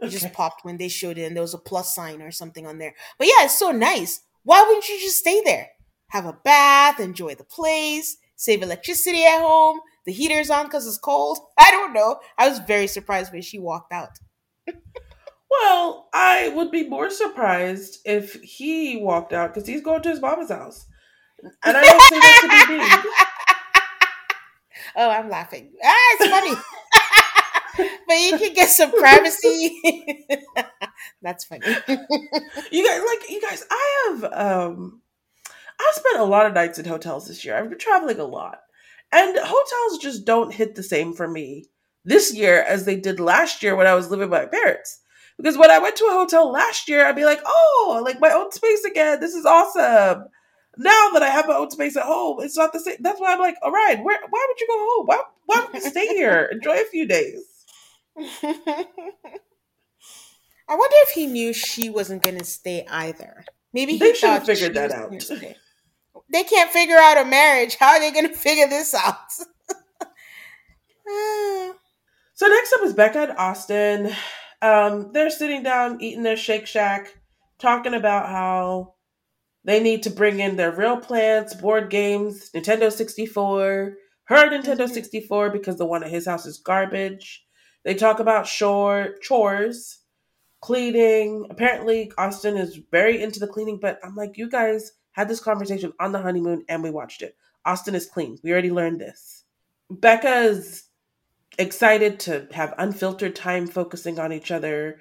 It 0.00 0.06
okay. 0.06 0.12
just 0.12 0.32
popped 0.32 0.64
when 0.64 0.78
they 0.78 0.88
showed 0.88 1.18
it 1.18 1.24
and 1.24 1.36
there 1.36 1.42
was 1.42 1.54
a 1.54 1.58
plus 1.58 1.94
sign 1.94 2.22
or 2.22 2.30
something 2.30 2.66
on 2.66 2.78
there. 2.78 2.94
But 3.18 3.26
yeah, 3.26 3.44
it's 3.44 3.58
so 3.58 3.70
nice. 3.70 4.22
Why 4.44 4.62
wouldn't 4.62 4.88
you 4.88 4.98
just 4.98 5.18
stay 5.18 5.42
there? 5.44 5.68
Have 6.08 6.26
a 6.26 6.38
bath, 6.44 6.98
enjoy 6.98 7.34
the 7.34 7.44
place, 7.44 8.16
save 8.36 8.62
electricity 8.62 9.24
at 9.24 9.40
home. 9.40 9.80
The 10.06 10.12
heater's 10.12 10.50
on 10.50 10.64
because 10.64 10.86
it's 10.86 10.98
cold. 10.98 11.38
I 11.58 11.70
don't 11.70 11.92
know. 11.92 12.20
I 12.38 12.48
was 12.48 12.58
very 12.60 12.86
surprised 12.86 13.32
when 13.32 13.42
she 13.42 13.58
walked 13.58 13.92
out. 13.92 14.18
well, 15.50 16.08
I 16.14 16.48
would 16.54 16.70
be 16.70 16.88
more 16.88 17.10
surprised 17.10 17.98
if 18.04 18.34
he 18.42 18.96
walked 18.96 19.32
out 19.32 19.52
because 19.52 19.68
he's 19.68 19.82
going 19.82 20.02
to 20.02 20.10
his 20.10 20.20
mama's 20.20 20.50
house. 20.50 20.86
And 21.64 21.76
I 21.76 21.82
don't 21.82 22.02
say 22.02 22.18
that 22.18 22.66
to 22.66 22.72
be 22.72 22.78
mean. 22.78 23.14
Oh, 24.96 25.08
I'm 25.08 25.28
laughing. 25.28 25.70
Ah, 25.84 26.16
it's 26.18 26.30
funny. 26.30 26.54
but 28.10 28.20
you 28.20 28.38
can 28.38 28.54
get 28.54 28.68
some 28.68 28.90
privacy. 28.90 29.80
That's 31.22 31.44
funny. 31.44 31.62
you 32.72 32.88
guys, 32.88 33.02
like 33.06 33.30
you 33.30 33.40
guys, 33.40 33.64
I 33.70 34.08
have 34.20 34.24
um, 34.32 35.00
I've 35.78 35.94
spent 35.94 36.18
a 36.18 36.24
lot 36.24 36.46
of 36.46 36.54
nights 36.54 36.80
in 36.80 36.86
hotels 36.86 37.28
this 37.28 37.44
year. 37.44 37.56
I've 37.56 37.70
been 37.70 37.78
traveling 37.78 38.18
a 38.18 38.24
lot, 38.24 38.58
and 39.12 39.38
hotels 39.38 40.02
just 40.02 40.24
don't 40.24 40.52
hit 40.52 40.74
the 40.74 40.82
same 40.82 41.14
for 41.14 41.28
me 41.28 41.66
this 42.04 42.34
year 42.34 42.60
as 42.62 42.84
they 42.84 42.96
did 42.96 43.20
last 43.20 43.62
year 43.62 43.76
when 43.76 43.86
I 43.86 43.94
was 43.94 44.10
living 44.10 44.28
with 44.28 44.40
my 44.40 44.46
parents. 44.46 44.98
Because 45.36 45.56
when 45.56 45.70
I 45.70 45.78
went 45.78 45.94
to 45.96 46.06
a 46.06 46.12
hotel 46.12 46.50
last 46.50 46.88
year, 46.88 47.06
I'd 47.06 47.14
be 47.14 47.24
like, 47.24 47.40
"Oh, 47.46 48.02
like 48.04 48.18
my 48.18 48.32
own 48.32 48.50
space 48.50 48.82
again. 48.82 49.20
This 49.20 49.34
is 49.34 49.46
awesome." 49.46 50.24
Now 50.78 51.10
that 51.12 51.22
I 51.22 51.28
have 51.28 51.46
my 51.46 51.54
own 51.54 51.70
space 51.70 51.96
at 51.96 52.04
home, 52.06 52.38
it's 52.40 52.56
not 52.56 52.72
the 52.72 52.80
same. 52.80 52.96
That's 52.98 53.20
why 53.20 53.34
I'm 53.34 53.38
like, 53.38 53.56
"All 53.62 53.70
right, 53.70 54.02
where? 54.02 54.18
Why 54.28 54.46
would 54.48 54.60
you 54.60 54.66
go 54.66 54.78
home? 54.78 55.06
Why? 55.06 55.22
Why 55.46 55.60
would 55.64 55.74
you 55.74 55.88
stay 55.88 56.08
here? 56.08 56.48
Enjoy 56.50 56.74
a 56.74 56.84
few 56.90 57.06
days." 57.06 57.49
I 60.68 60.76
wonder 60.76 60.96
if 60.98 61.10
he 61.10 61.26
knew 61.26 61.52
she 61.52 61.90
wasn't 61.90 62.22
going 62.22 62.38
to 62.38 62.44
stay 62.44 62.86
either. 62.88 63.44
Maybe 63.72 63.92
he 63.92 63.98
they 63.98 64.14
should 64.14 64.30
have 64.30 64.46
figured 64.46 64.74
that 64.74 64.92
out. 64.92 65.12
They 66.32 66.44
can't 66.44 66.70
figure 66.70 66.96
out 66.96 67.18
a 67.18 67.24
marriage. 67.24 67.76
How 67.76 67.92
are 67.92 68.00
they 68.00 68.12
going 68.12 68.28
to 68.28 68.34
figure 68.34 68.68
this 68.68 68.94
out? 68.94 69.32
so 72.34 72.46
next 72.46 72.72
up 72.72 72.82
is 72.82 72.94
Becca 72.94 73.18
and 73.18 73.38
Austin. 73.38 74.12
Um, 74.62 75.12
they're 75.12 75.30
sitting 75.30 75.62
down 75.62 76.00
eating 76.00 76.22
their 76.22 76.36
Shake 76.36 76.66
Shack, 76.66 77.14
talking 77.58 77.94
about 77.94 78.28
how 78.28 78.94
they 79.64 79.82
need 79.82 80.02
to 80.04 80.10
bring 80.10 80.40
in 80.40 80.56
their 80.56 80.72
real 80.72 80.98
plants, 80.98 81.54
board 81.54 81.90
games, 81.90 82.50
Nintendo 82.54 82.92
64, 82.92 83.94
her 84.24 84.48
Nintendo 84.48 84.82
mm-hmm. 84.82 84.92
64 84.92 85.50
because 85.50 85.76
the 85.76 85.86
one 85.86 86.04
at 86.04 86.10
his 86.10 86.26
house 86.26 86.46
is 86.46 86.58
garbage. 86.58 87.44
They 87.84 87.94
talk 87.94 88.20
about 88.20 88.46
shore 88.46 89.14
chores, 89.22 90.00
cleaning. 90.60 91.46
Apparently, 91.50 92.12
Austin 92.18 92.56
is 92.56 92.80
very 92.90 93.22
into 93.22 93.40
the 93.40 93.46
cleaning, 93.46 93.78
but 93.80 93.98
I'm 94.04 94.14
like, 94.14 94.36
you 94.36 94.48
guys 94.48 94.92
had 95.12 95.28
this 95.28 95.40
conversation 95.40 95.92
on 95.98 96.12
the 96.12 96.20
honeymoon 96.20 96.64
and 96.68 96.82
we 96.82 96.90
watched 96.90 97.22
it. 97.22 97.36
Austin 97.64 97.94
is 97.94 98.06
clean. 98.06 98.38
We 98.42 98.52
already 98.52 98.70
learned 98.70 99.00
this. 99.00 99.44
Becca 99.90 100.42
is 100.42 100.84
excited 101.58 102.20
to 102.20 102.46
have 102.52 102.74
unfiltered 102.78 103.34
time 103.34 103.66
focusing 103.66 104.18
on 104.18 104.32
each 104.32 104.50
other, 104.50 105.00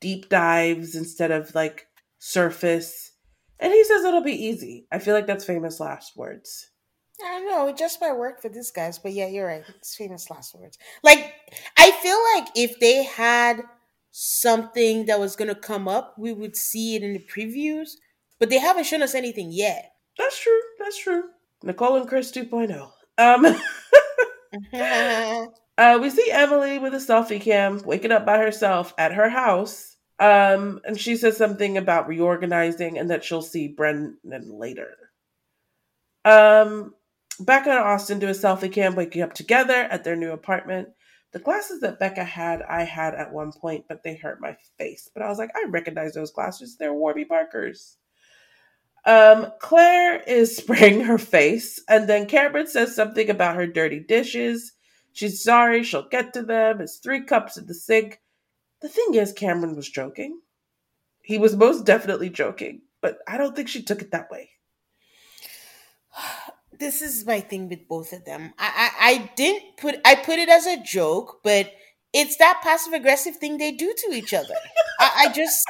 deep 0.00 0.28
dives 0.28 0.94
instead 0.94 1.30
of 1.30 1.54
like 1.54 1.86
surface. 2.18 3.12
And 3.58 3.72
he 3.72 3.84
says 3.84 4.04
it'll 4.04 4.22
be 4.22 4.46
easy. 4.46 4.86
I 4.90 4.98
feel 4.98 5.14
like 5.14 5.26
that's 5.26 5.44
famous 5.44 5.80
last 5.80 6.16
words. 6.16 6.70
I 7.24 7.38
don't 7.38 7.48
know, 7.48 7.68
it 7.68 7.76
just 7.76 8.00
might 8.00 8.16
work 8.16 8.40
for 8.40 8.48
these 8.48 8.70
guys, 8.70 8.98
but 8.98 9.12
yeah, 9.12 9.26
you're 9.26 9.46
right. 9.46 9.64
It's 9.76 9.96
famous 9.96 10.30
last 10.30 10.54
words. 10.54 10.78
Like, 11.02 11.32
I 11.76 11.90
feel 11.90 12.18
like 12.34 12.48
if 12.54 12.78
they 12.80 13.04
had 13.04 13.62
something 14.10 15.06
that 15.06 15.20
was 15.20 15.36
gonna 15.36 15.54
come 15.54 15.88
up, 15.88 16.14
we 16.18 16.32
would 16.32 16.56
see 16.56 16.96
it 16.96 17.02
in 17.02 17.12
the 17.12 17.18
previews, 17.20 17.92
but 18.38 18.50
they 18.50 18.58
haven't 18.58 18.84
shown 18.84 19.02
us 19.02 19.14
anything 19.14 19.50
yet. 19.52 19.92
That's 20.18 20.38
true. 20.40 20.60
That's 20.78 20.98
true. 20.98 21.24
Nicole 21.62 21.96
and 21.96 22.08
Chris 22.08 22.32
2.0. 22.32 22.90
Um 23.18 23.46
uh, 25.78 25.98
we 26.00 26.10
see 26.10 26.30
Emily 26.30 26.78
with 26.78 26.94
a 26.94 26.98
selfie 26.98 27.40
cam 27.40 27.80
waking 27.84 28.12
up 28.12 28.26
by 28.26 28.38
herself 28.38 28.92
at 28.98 29.12
her 29.12 29.28
house. 29.28 29.96
Um, 30.18 30.80
and 30.84 31.00
she 31.00 31.16
says 31.16 31.36
something 31.36 31.78
about 31.78 32.08
reorganizing 32.08 32.98
and 32.98 33.10
that 33.10 33.24
she'll 33.24 33.42
see 33.42 33.68
Brennan 33.68 34.18
later. 34.24 34.96
Um, 36.24 36.94
Becca 37.38 37.70
and 37.70 37.78
Austin 37.78 38.18
do 38.18 38.28
a 38.28 38.32
selfie 38.32 38.72
cam 38.72 38.94
waking 38.94 39.22
up 39.22 39.32
together 39.32 39.74
at 39.74 40.04
their 40.04 40.16
new 40.16 40.32
apartment. 40.32 40.88
The 41.32 41.38
glasses 41.38 41.80
that 41.80 41.98
Becca 41.98 42.24
had, 42.24 42.62
I 42.62 42.82
had 42.82 43.14
at 43.14 43.32
one 43.32 43.52
point, 43.52 43.84
but 43.88 44.02
they 44.02 44.16
hurt 44.16 44.40
my 44.40 44.56
face. 44.78 45.08
But 45.12 45.22
I 45.22 45.28
was 45.28 45.38
like, 45.38 45.50
I 45.54 45.64
recognize 45.68 46.12
those 46.12 46.32
glasses. 46.32 46.76
They're 46.76 46.92
Warby 46.92 47.24
Parkers. 47.26 47.96
Um, 49.06 49.52
Clare 49.60 50.22
is 50.26 50.56
spraying 50.58 51.02
her 51.02 51.18
face, 51.18 51.80
and 51.88 52.08
then 52.08 52.26
Cameron 52.26 52.66
says 52.66 52.94
something 52.94 53.30
about 53.30 53.56
her 53.56 53.66
dirty 53.66 54.00
dishes. 54.00 54.72
She's 55.12 55.42
sorry, 55.42 55.82
she'll 55.82 56.08
get 56.08 56.34
to 56.34 56.42
them. 56.42 56.80
It's 56.80 56.98
three 56.98 57.24
cups 57.24 57.56
in 57.56 57.66
the 57.66 57.74
sink. 57.74 58.20
The 58.82 58.88
thing 58.88 59.14
is, 59.14 59.32
Cameron 59.32 59.76
was 59.76 59.88
joking. 59.88 60.40
He 61.22 61.38
was 61.38 61.56
most 61.56 61.86
definitely 61.86 62.30
joking, 62.30 62.82
but 63.00 63.18
I 63.28 63.38
don't 63.38 63.54
think 63.54 63.68
she 63.68 63.82
took 63.82 64.02
it 64.02 64.10
that 64.10 64.30
way. 64.30 64.50
This 66.80 67.02
is 67.02 67.26
my 67.26 67.40
thing 67.40 67.68
with 67.68 67.86
both 67.88 68.12
of 68.12 68.24
them. 68.24 68.54
I, 68.58 68.90
I, 68.98 69.10
I 69.10 69.30
didn't 69.36 69.76
put 69.76 69.96
I 70.04 70.16
put 70.16 70.38
it 70.38 70.48
as 70.48 70.66
a 70.66 70.82
joke, 70.82 71.40
but 71.44 71.70
it's 72.12 72.38
that 72.38 72.60
passive 72.64 72.94
aggressive 72.94 73.36
thing 73.36 73.58
they 73.58 73.72
do 73.72 73.94
to 73.96 74.12
each 74.14 74.34
other. 74.34 74.54
I, 74.98 75.26
I 75.26 75.32
just 75.32 75.66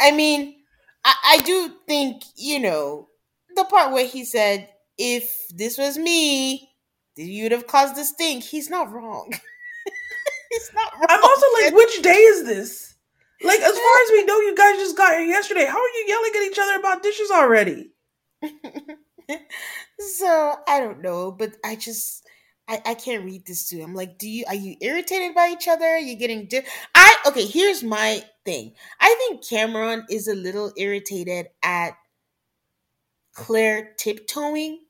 I 0.00 0.10
mean, 0.10 0.56
I, 1.04 1.14
I 1.26 1.38
do 1.38 1.72
think, 1.86 2.24
you 2.36 2.58
know, 2.60 3.08
the 3.54 3.64
part 3.64 3.92
where 3.92 4.06
he 4.06 4.24
said, 4.24 4.68
if 4.98 5.32
this 5.54 5.78
was 5.78 5.98
me, 5.98 6.70
you'd 7.16 7.52
have 7.52 7.66
caused 7.66 7.96
this 7.96 8.12
thing. 8.12 8.40
He's 8.40 8.70
not 8.70 8.92
wrong. 8.92 9.32
He's 10.50 10.70
not 10.74 10.92
wrong. 10.94 11.06
I'm 11.08 11.22
also 11.24 11.46
like, 11.62 11.74
which 11.74 12.02
day 12.02 12.16
is 12.16 12.44
this? 12.44 12.94
Like, 13.42 13.60
as 13.60 13.78
far 13.78 14.02
as 14.04 14.10
we 14.12 14.24
know, 14.24 14.40
you 14.40 14.54
guys 14.56 14.76
just 14.76 14.96
got 14.96 15.14
here 15.14 15.22
yesterday. 15.26 15.66
How 15.66 15.80
are 15.80 15.88
you 15.88 16.04
yelling 16.08 16.32
at 16.36 16.50
each 16.50 16.58
other 16.58 16.78
about 16.78 17.02
dishes 17.02 17.30
already? 17.30 17.92
so 19.98 20.56
I 20.68 20.80
don't 20.80 21.02
know, 21.02 21.30
but 21.32 21.56
I 21.64 21.76
just 21.76 22.26
I, 22.68 22.80
I 22.86 22.94
can't 22.94 23.24
read 23.24 23.46
this 23.46 23.68
too. 23.68 23.82
I'm 23.82 23.94
like, 23.94 24.18
do 24.18 24.28
you 24.28 24.44
are 24.48 24.54
you 24.54 24.76
irritated 24.80 25.34
by 25.34 25.48
each 25.50 25.68
other? 25.68 25.84
Are 25.84 25.98
you 25.98 26.16
getting 26.16 26.46
di- 26.46 26.64
I 26.94 27.16
okay, 27.26 27.46
here's 27.46 27.82
my 27.82 28.24
thing. 28.44 28.72
I 29.00 29.14
think 29.18 29.46
Cameron 29.46 30.04
is 30.10 30.28
a 30.28 30.34
little 30.34 30.72
irritated 30.76 31.48
at 31.62 31.94
Clare 33.34 33.92
tiptoeing 33.98 34.86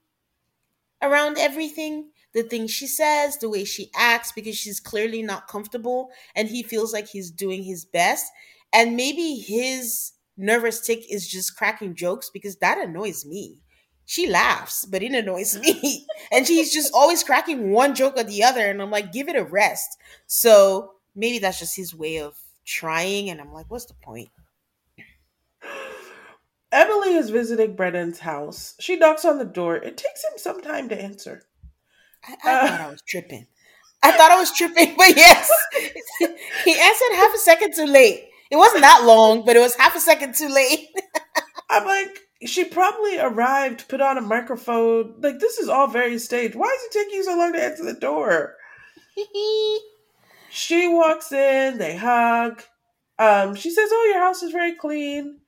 around 1.03 1.39
everything. 1.39 2.11
The 2.35 2.43
things 2.43 2.71
she 2.71 2.87
says, 2.87 3.37
the 3.39 3.51
way 3.51 3.65
she 3.65 3.91
acts, 3.95 4.33
because 4.33 4.57
she's 4.57 4.81
clearly 4.81 5.23
not 5.23 5.49
comfortable 5.49 6.11
and 6.35 6.49
he 6.49 6.63
feels 6.63 6.93
like 6.93 7.09
he's 7.09 7.31
doing 7.31 7.63
his 7.63 7.85
best. 7.85 8.33
And 8.73 8.97
maybe 8.97 9.35
his 9.35 10.13
nervous 10.39 10.81
tick 10.81 11.05
is 11.13 11.29
just 11.29 11.57
cracking 11.59 11.95
jokes 11.95 12.31
because 12.33 12.57
that 12.57 12.79
annoys 12.79 13.27
me 13.27 13.61
she 14.05 14.29
laughs, 14.29 14.85
but 14.85 15.03
it 15.03 15.13
annoys 15.13 15.59
me. 15.59 16.07
and 16.33 16.47
she's 16.47 16.73
just 16.73 16.93
always 16.95 17.25
cracking 17.25 17.71
one 17.71 17.95
joke 17.95 18.17
or 18.17 18.25
the 18.25 18.45
other. 18.45 18.69
And 18.69 18.83
I'm 18.83 18.91
like, 18.91 19.13
give 19.13 19.29
it 19.29 19.37
a 19.37 19.45
rest. 19.45 19.99
So 20.27 20.93
maybe 21.15 21.39
that's 21.39 21.59
just 21.59 21.77
his 21.77 21.95
way 21.95 22.19
of 22.19 22.37
trying. 22.65 23.31
And 23.31 23.41
I'm 23.41 23.53
like, 23.53 23.71
what's 23.71 23.87
the 23.87 23.95
point? 23.95 24.31
Emily 26.73 27.15
is 27.15 27.31
visiting 27.31 27.77
Brennan's 27.77 28.21
house. 28.21 28.75
She 28.81 28.97
knocks 28.97 29.25
on 29.25 29.39
the 29.39 29.45
door. 29.45 29.77
It 29.77 29.97
takes 29.97 30.25
him 30.25 30.39
some 30.39 30.61
time 30.63 30.89
to 30.89 31.01
answer. 31.01 31.43
I, 32.25 32.37
I 32.45 32.55
uh, 32.55 32.69
thought 32.69 32.81
I 32.81 32.91
was 32.91 33.03
tripping. 33.03 33.47
I 34.03 34.13
thought 34.13 34.31
I 34.31 34.39
was 34.39 34.53
tripping, 34.53 34.95
but 34.99 35.17
yes, 35.17 35.51
he 36.19 36.79
answered 36.79 37.15
half 37.15 37.35
a 37.35 37.39
second 37.39 37.75
too 37.75 37.87
late. 37.87 38.29
It 38.51 38.57
wasn't 38.57 38.83
that 38.83 39.05
long, 39.05 39.45
but 39.45 39.57
it 39.57 39.61
was 39.61 39.75
half 39.77 39.97
a 39.97 40.01
second 40.01 40.35
too 40.35 40.49
late. 40.49 40.89
I'm 41.71 41.87
like, 41.87 42.19
she 42.47 42.65
probably 42.65 43.19
arrived, 43.19 43.89
put 43.89 44.01
on 44.01 44.19
a 44.19 44.23
microphone. 44.23 45.15
Like 45.21 45.39
this 45.39 45.59
is 45.59 45.69
all 45.69 45.87
very 45.87 46.19
staged. 46.19 46.55
Why 46.55 46.67
is 46.67 46.85
it 46.85 46.93
taking 46.93 47.15
you 47.15 47.25
so 47.25 47.37
long 47.37 47.53
to 47.53 47.63
answer 47.63 47.85
the 47.85 47.93
door? 47.93 48.57
she 50.51 50.89
walks 50.89 51.33
in, 51.33 51.79
they 51.79 51.97
hug. 51.97 52.63
Um, 53.19 53.55
she 53.55 53.71
says, 53.71 53.91
"Oh, 53.93 54.11
your 54.13 54.23
house 54.23 54.43
is 54.43 54.53
very 54.53 54.75
clean." 54.75 55.41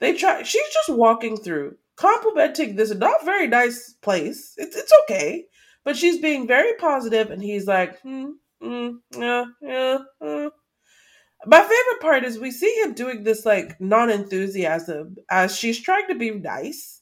They 0.00 0.14
try. 0.14 0.42
She's 0.42 0.72
just 0.72 0.88
walking 0.88 1.36
through, 1.36 1.76
complimenting 1.96 2.76
this 2.76 2.94
not 2.94 3.24
very 3.24 3.46
nice 3.46 3.92
place. 4.00 4.54
It's 4.56 4.76
it's 4.76 4.92
okay, 5.02 5.46
but 5.84 5.96
she's 5.96 6.20
being 6.20 6.46
very 6.46 6.74
positive, 6.74 7.30
and 7.30 7.42
he's 7.42 7.66
like, 7.66 8.00
hmm, 8.00 8.30
mm, 8.62 8.98
yeah, 9.16 9.44
yeah, 9.60 9.98
uh. 10.20 10.50
My 11.46 11.60
favorite 11.60 12.00
part 12.02 12.24
is 12.24 12.38
we 12.38 12.50
see 12.50 12.72
him 12.82 12.92
doing 12.92 13.24
this 13.24 13.46
like 13.46 13.80
non 13.80 14.10
enthusiasm 14.10 15.16
as 15.30 15.56
she's 15.56 15.80
trying 15.80 16.06
to 16.08 16.14
be 16.14 16.30
nice. 16.30 17.00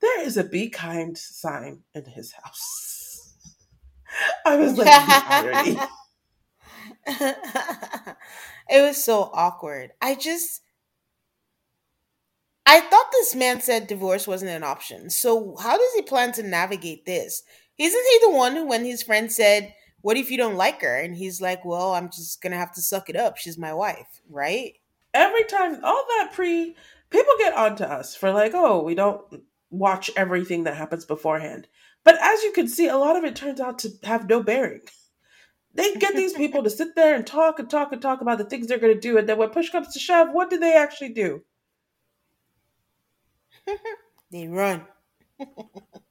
There 0.00 0.22
is 0.22 0.36
a 0.36 0.44
be 0.44 0.70
kind 0.70 1.16
sign 1.16 1.80
in 1.94 2.04
his 2.04 2.32
house. 2.32 3.34
I 4.46 4.56
was 4.56 4.78
like, 4.78 5.88
it 8.70 8.82
was 8.82 9.02
so 9.02 9.30
awkward. 9.32 9.92
I 10.00 10.14
just, 10.14 10.62
I 12.66 12.80
thought 12.80 13.12
this 13.12 13.34
man 13.34 13.60
said 13.60 13.86
divorce 13.86 14.26
wasn't 14.26 14.52
an 14.52 14.64
option. 14.64 15.10
So 15.10 15.56
how 15.56 15.76
does 15.76 15.94
he 15.94 16.02
plan 16.02 16.32
to 16.32 16.42
navigate 16.42 17.04
this? 17.04 17.42
Isn't 17.78 18.04
he 18.10 18.18
the 18.22 18.30
one 18.30 18.54
who, 18.56 18.66
when 18.66 18.84
his 18.84 19.02
friend 19.02 19.30
said, 19.30 19.74
what 20.04 20.18
if 20.18 20.30
you 20.30 20.36
don't 20.36 20.56
like 20.56 20.82
her? 20.82 20.96
And 20.96 21.16
he's 21.16 21.40
like, 21.40 21.64
well, 21.64 21.94
I'm 21.94 22.10
just 22.10 22.42
gonna 22.42 22.58
have 22.58 22.74
to 22.74 22.82
suck 22.82 23.08
it 23.08 23.16
up. 23.16 23.38
She's 23.38 23.56
my 23.56 23.72
wife, 23.72 24.20
right? 24.28 24.74
Every 25.14 25.44
time, 25.44 25.82
all 25.82 26.04
that 26.18 26.32
pre, 26.34 26.76
people 27.08 27.32
get 27.38 27.54
onto 27.54 27.84
us 27.84 28.14
for 28.14 28.30
like, 28.30 28.52
oh, 28.54 28.82
we 28.82 28.94
don't 28.94 29.22
watch 29.70 30.10
everything 30.14 30.64
that 30.64 30.76
happens 30.76 31.06
beforehand. 31.06 31.68
But 32.04 32.18
as 32.20 32.42
you 32.42 32.52
can 32.52 32.68
see, 32.68 32.86
a 32.86 32.98
lot 32.98 33.16
of 33.16 33.24
it 33.24 33.34
turns 33.34 33.60
out 33.60 33.78
to 33.78 33.92
have 34.02 34.28
no 34.28 34.42
bearing. 34.42 34.82
They 35.72 35.94
get 35.94 36.14
these 36.14 36.34
people 36.34 36.62
to 36.64 36.70
sit 36.70 36.94
there 36.94 37.14
and 37.14 37.26
talk 37.26 37.58
and 37.58 37.70
talk 37.70 37.90
and 37.90 38.02
talk 38.02 38.20
about 38.20 38.36
the 38.36 38.44
things 38.44 38.66
they're 38.66 38.78
going 38.78 38.92
to 38.92 39.00
do. 39.00 39.16
And 39.16 39.26
then 39.26 39.38
when 39.38 39.48
push 39.48 39.70
comes 39.70 39.94
to 39.94 39.98
shove, 39.98 40.28
what 40.32 40.50
do 40.50 40.58
they 40.58 40.74
actually 40.74 41.14
do? 41.14 41.42
they 44.30 44.48
run. 44.48 44.82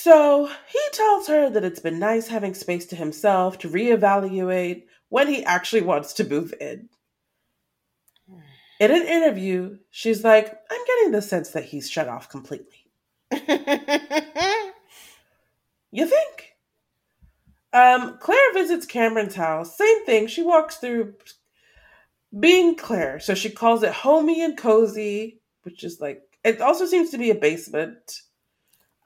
So 0.00 0.48
he 0.68 0.78
tells 0.92 1.26
her 1.26 1.50
that 1.50 1.64
it's 1.64 1.80
been 1.80 1.98
nice 1.98 2.28
having 2.28 2.54
space 2.54 2.86
to 2.86 2.94
himself 2.94 3.58
to 3.58 3.68
reevaluate 3.68 4.84
when 5.08 5.26
he 5.26 5.42
actually 5.42 5.82
wants 5.82 6.12
to 6.12 6.28
move 6.28 6.54
in. 6.60 6.88
In 8.78 8.92
an 8.92 9.02
interview, 9.08 9.78
she's 9.90 10.22
like, 10.22 10.56
I'm 10.70 10.84
getting 10.86 11.10
the 11.10 11.20
sense 11.20 11.50
that 11.50 11.64
he's 11.64 11.90
shut 11.90 12.06
off 12.06 12.28
completely. 12.28 12.86
you 15.90 16.06
think? 16.06 16.54
Um, 17.72 18.18
Clare 18.20 18.52
visits 18.54 18.86
Cameron's 18.86 19.34
house. 19.34 19.76
Same 19.76 20.06
thing. 20.06 20.28
She 20.28 20.44
walks 20.44 20.76
through 20.76 21.14
being 22.38 22.76
Clare. 22.76 23.18
So 23.18 23.34
she 23.34 23.50
calls 23.50 23.82
it 23.82 23.92
homey 23.92 24.44
and 24.44 24.56
cozy, 24.56 25.40
which 25.62 25.82
is 25.82 26.00
like, 26.00 26.22
it 26.44 26.60
also 26.60 26.86
seems 26.86 27.10
to 27.10 27.18
be 27.18 27.30
a 27.30 27.34
basement. 27.34 28.22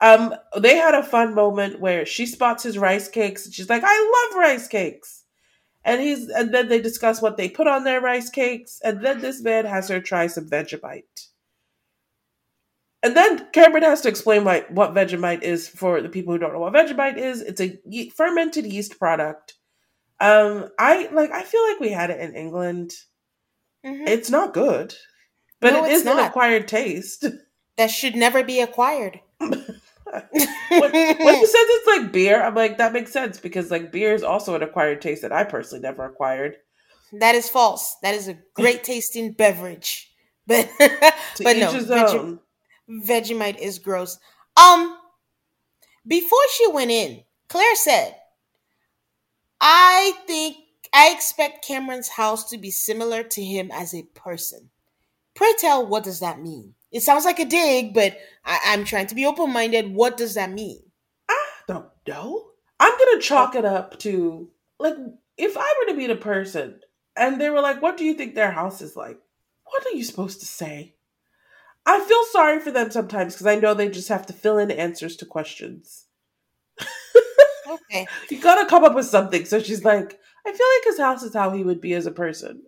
Um, 0.03 0.35
they 0.59 0.75
had 0.75 0.95
a 0.95 1.01
fun 1.01 1.33
moment 1.33 1.79
where 1.79 2.05
she 2.05 2.25
spots 2.25 2.61
his 2.61 2.77
rice 2.77 3.07
cakes 3.07 3.45
and 3.45 3.55
she's 3.55 3.69
like, 3.69 3.83
I 3.85 4.27
love 4.31 4.37
rice 4.37 4.67
cakes. 4.67 5.23
And 5.85 6.01
he's 6.01 6.27
and 6.27 6.53
then 6.53 6.67
they 6.67 6.81
discuss 6.81 7.21
what 7.21 7.37
they 7.37 7.47
put 7.47 7.67
on 7.67 7.85
their 7.85 8.01
rice 8.01 8.29
cakes, 8.29 8.79
and 8.83 9.03
then 9.03 9.19
this 9.19 9.41
man 9.41 9.65
has 9.65 9.89
her 9.89 9.99
try 9.99 10.27
some 10.27 10.49
Vegemite. 10.49 11.27
And 13.01 13.17
then 13.17 13.47
Cameron 13.51 13.83
has 13.83 13.99
to 14.01 14.09
explain 14.09 14.45
what, 14.45 14.71
what 14.71 14.93
Vegemite 14.93 15.41
is 15.41 15.67
for 15.67 16.01
the 16.01 16.07
people 16.07 16.31
who 16.33 16.39
don't 16.39 16.53
know 16.53 16.59
what 16.59 16.73
Vegemite 16.73 17.17
is. 17.17 17.41
It's 17.41 17.59
a 17.59 17.77
ye- 17.85 18.09
fermented 18.09 18.65
yeast 18.65 18.97
product. 18.97 19.55
Um, 20.21 20.69
I 20.79 21.09
like. 21.11 21.31
I 21.31 21.43
feel 21.43 21.65
like 21.69 21.81
we 21.81 21.89
had 21.89 22.11
it 22.11 22.21
in 22.21 22.33
England. 22.33 22.93
Mm-hmm. 23.85 24.07
It's 24.07 24.29
not 24.29 24.53
good, 24.53 24.95
but 25.59 25.73
no, 25.73 25.85
it 25.85 25.91
is 25.91 26.05
not. 26.05 26.19
an 26.19 26.25
acquired 26.25 26.69
taste 26.69 27.25
that 27.77 27.91
should 27.91 28.15
never 28.15 28.41
be 28.41 28.61
acquired. 28.61 29.19
when, 30.69 30.91
when 30.91 30.91
you 30.91 31.47
said 31.47 31.65
it's 31.65 31.87
like 31.87 32.11
beer, 32.11 32.41
I'm 32.41 32.55
like, 32.55 32.77
that 32.77 32.93
makes 32.93 33.11
sense 33.11 33.39
because 33.39 33.71
like 33.71 33.91
beer 33.91 34.13
is 34.13 34.23
also 34.23 34.55
an 34.55 34.63
acquired 34.63 35.01
taste 35.01 35.21
that 35.21 35.31
I 35.31 35.43
personally 35.43 35.81
never 35.81 36.05
acquired. 36.05 36.57
That 37.13 37.35
is 37.35 37.49
false. 37.49 37.95
That 38.01 38.15
is 38.15 38.27
a 38.27 38.37
great 38.53 38.83
tasting 38.83 39.33
beverage. 39.33 40.09
but 40.47 40.69
but 40.79 41.57
no, 41.57 41.71
Veg- 41.71 42.39
Vegemite 43.07 43.59
is 43.59 43.79
gross. 43.79 44.19
Um, 44.57 44.97
before 46.05 46.39
she 46.57 46.67
went 46.67 46.91
in, 46.91 47.23
Clare 47.47 47.75
said, 47.75 48.15
"I 49.61 50.13
think 50.27 50.57
I 50.91 51.11
expect 51.11 51.65
Cameron's 51.65 52.09
house 52.09 52.49
to 52.49 52.57
be 52.57 52.71
similar 52.71 53.23
to 53.23 53.43
him 53.43 53.71
as 53.71 53.93
a 53.93 54.03
person." 54.03 54.69
Pray 55.33 55.53
tell, 55.57 55.85
what 55.85 56.03
does 56.03 56.19
that 56.19 56.41
mean? 56.41 56.75
It 56.93 57.01
sounds 57.01 57.25
like 57.25 57.39
a 57.39 57.45
dig, 57.45 57.93
but 57.93 58.17
I- 58.45 58.61
I'm 58.67 58.85
trying 58.85 59.07
to 59.07 59.15
be 59.15 59.25
open 59.25 59.51
minded. 59.51 59.93
What 59.93 60.15
does 60.15 60.35
that 60.35 60.51
mean? 60.51 60.79
I 61.27 61.45
don't 61.67 61.89
know. 62.07 62.51
I'm 62.79 62.97
gonna 62.97 63.19
chalk 63.19 63.55
it 63.55 63.65
up 63.65 63.97
to 63.99 64.49
like 64.79 64.95
if 65.37 65.57
I 65.57 65.73
were 65.79 65.91
to 65.91 65.97
meet 65.97 66.11
a 66.11 66.15
person 66.15 66.79
and 67.15 67.41
they 67.41 67.49
were 67.49 67.61
like, 67.61 67.81
"What 67.81 67.97
do 67.97 68.05
you 68.05 68.13
think 68.13 68.35
their 68.35 68.51
house 68.51 68.81
is 68.81 68.95
like?" 68.95 69.19
What 69.65 69.85
are 69.87 69.95
you 69.95 70.03
supposed 70.03 70.39
to 70.41 70.45
say? 70.45 70.95
I 71.85 71.99
feel 71.99 72.23
sorry 72.25 72.59
for 72.59 72.71
them 72.71 72.91
sometimes 72.91 73.33
because 73.33 73.47
I 73.47 73.55
know 73.55 73.73
they 73.73 73.89
just 73.89 74.09
have 74.09 74.25
to 74.27 74.33
fill 74.33 74.57
in 74.57 74.69
answers 74.71 75.15
to 75.17 75.25
questions. 75.25 76.05
okay, 77.67 78.05
you 78.29 78.39
gotta 78.39 78.69
come 78.69 78.83
up 78.83 78.93
with 78.95 79.05
something. 79.07 79.45
So 79.45 79.59
she's 79.59 79.83
like, 79.83 80.19
"I 80.45 80.51
feel 80.51 80.67
like 80.77 80.83
his 80.85 80.99
house 80.99 81.23
is 81.23 81.33
how 81.33 81.51
he 81.51 81.63
would 81.63 81.81
be 81.81 81.93
as 81.93 82.05
a 82.05 82.11
person." 82.11 82.61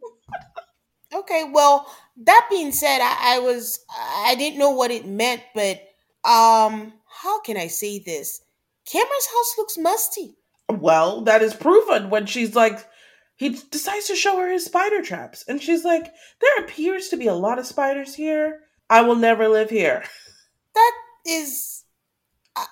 Okay, 1.14 1.50
well, 1.52 1.86
that 2.24 2.48
being 2.50 2.72
said, 2.72 3.00
I, 3.02 3.36
I 3.36 3.40
was 3.40 3.80
I 4.00 4.36
didn't 4.36 4.60
know 4.60 4.72
what 4.72 4.92
it 4.92 5.06
meant, 5.06 5.42
but 5.54 5.78
um, 6.24 6.94
how 7.08 7.42
can 7.42 7.58
I 7.58 7.68
say 7.68 8.00
this? 8.00 8.42
Cameron's 8.86 9.28
house 9.28 9.54
looks 9.58 9.78
musty. 9.78 10.36
Well, 10.70 11.22
that 11.22 11.42
is 11.42 11.54
proven 11.54 12.10
when 12.10 12.26
she's 12.26 12.56
like, 12.56 12.86
he 13.36 13.50
decides 13.50 14.08
to 14.08 14.16
show 14.16 14.38
her 14.38 14.50
his 14.50 14.66
spider 14.66 15.02
traps. 15.02 15.44
And 15.48 15.62
she's 15.62 15.84
like, 15.84 16.14
there 16.42 16.64
appears 16.64 17.10
to 17.10 17.18
be 17.18 17.28
a 17.28 17.34
lot 17.34 17.60
of 17.60 17.66
spiders 17.66 18.16
here. 18.16 18.62
I 18.90 19.02
will 19.02 19.16
never 19.16 19.48
live 19.48 19.70
here. 19.70 20.04
That 20.74 20.92
is, 21.26 21.84
uh, 22.56 22.66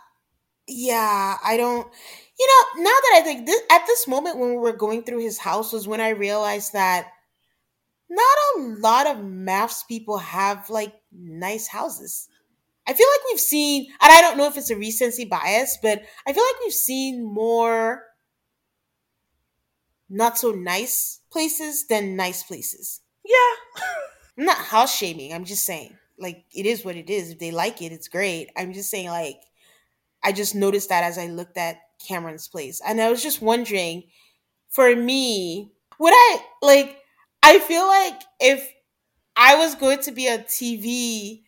yeah, 0.67 1.37
I 1.43 1.57
don't, 1.57 1.87
you 2.39 2.47
know, 2.47 2.83
now 2.83 2.89
that 2.89 3.13
I 3.15 3.21
think 3.23 3.45
this, 3.45 3.61
at 3.71 3.85
this 3.87 4.07
moment 4.07 4.37
when 4.37 4.49
we 4.49 4.57
were 4.57 4.75
going 4.75 5.03
through 5.03 5.19
his 5.19 5.37
house 5.37 5.71
was 5.71 5.87
when 5.87 6.01
I 6.01 6.09
realized 6.09 6.73
that 6.73 7.12
not 8.09 8.37
a 8.55 8.59
lot 8.79 9.07
of 9.07 9.17
MAFS 9.17 9.87
people 9.87 10.17
have 10.17 10.69
like 10.69 10.93
nice 11.11 11.67
houses. 11.67 12.27
I 12.85 12.93
feel 12.93 13.07
like 13.13 13.31
we've 13.31 13.39
seen, 13.39 13.85
and 14.01 14.11
I 14.11 14.21
don't 14.21 14.37
know 14.37 14.47
if 14.47 14.57
it's 14.57 14.69
a 14.69 14.75
recency 14.75 15.25
bias, 15.25 15.77
but 15.81 16.03
I 16.27 16.33
feel 16.33 16.43
like 16.43 16.61
we've 16.61 16.73
seen 16.73 17.23
more 17.23 18.03
not 20.09 20.37
so 20.37 20.51
nice 20.51 21.21
places 21.31 21.87
than 21.87 22.15
nice 22.15 22.43
places. 22.43 23.01
Yeah. 23.25 23.81
I'm 24.37 24.45
not 24.45 24.57
house 24.57 24.95
shaming. 24.95 25.33
I'm 25.33 25.45
just 25.45 25.65
saying, 25.65 25.95
like, 26.19 26.43
it 26.53 26.65
is 26.65 26.83
what 26.83 26.95
it 26.95 27.09
is. 27.09 27.31
If 27.31 27.39
they 27.39 27.51
like 27.51 27.81
it, 27.81 27.91
it's 27.91 28.07
great. 28.07 28.49
I'm 28.57 28.73
just 28.73 28.89
saying, 28.89 29.07
like, 29.07 29.39
I 30.23 30.31
just 30.31 30.55
noticed 30.55 30.89
that 30.89 31.03
as 31.03 31.17
I 31.17 31.27
looked 31.27 31.57
at 31.57 31.77
Cameron's 32.05 32.47
place. 32.47 32.81
And 32.85 32.99
I 33.01 33.09
was 33.09 33.23
just 33.23 33.41
wondering, 33.41 34.03
for 34.69 34.95
me, 34.95 35.71
would 35.99 36.13
I, 36.13 36.39
like, 36.61 36.97
I 37.43 37.59
feel 37.59 37.87
like 37.87 38.21
if 38.39 38.67
I 39.35 39.55
was 39.55 39.75
going 39.75 39.99
to 40.03 40.11
be 40.11 40.29
on 40.29 40.39
TV 40.39 41.43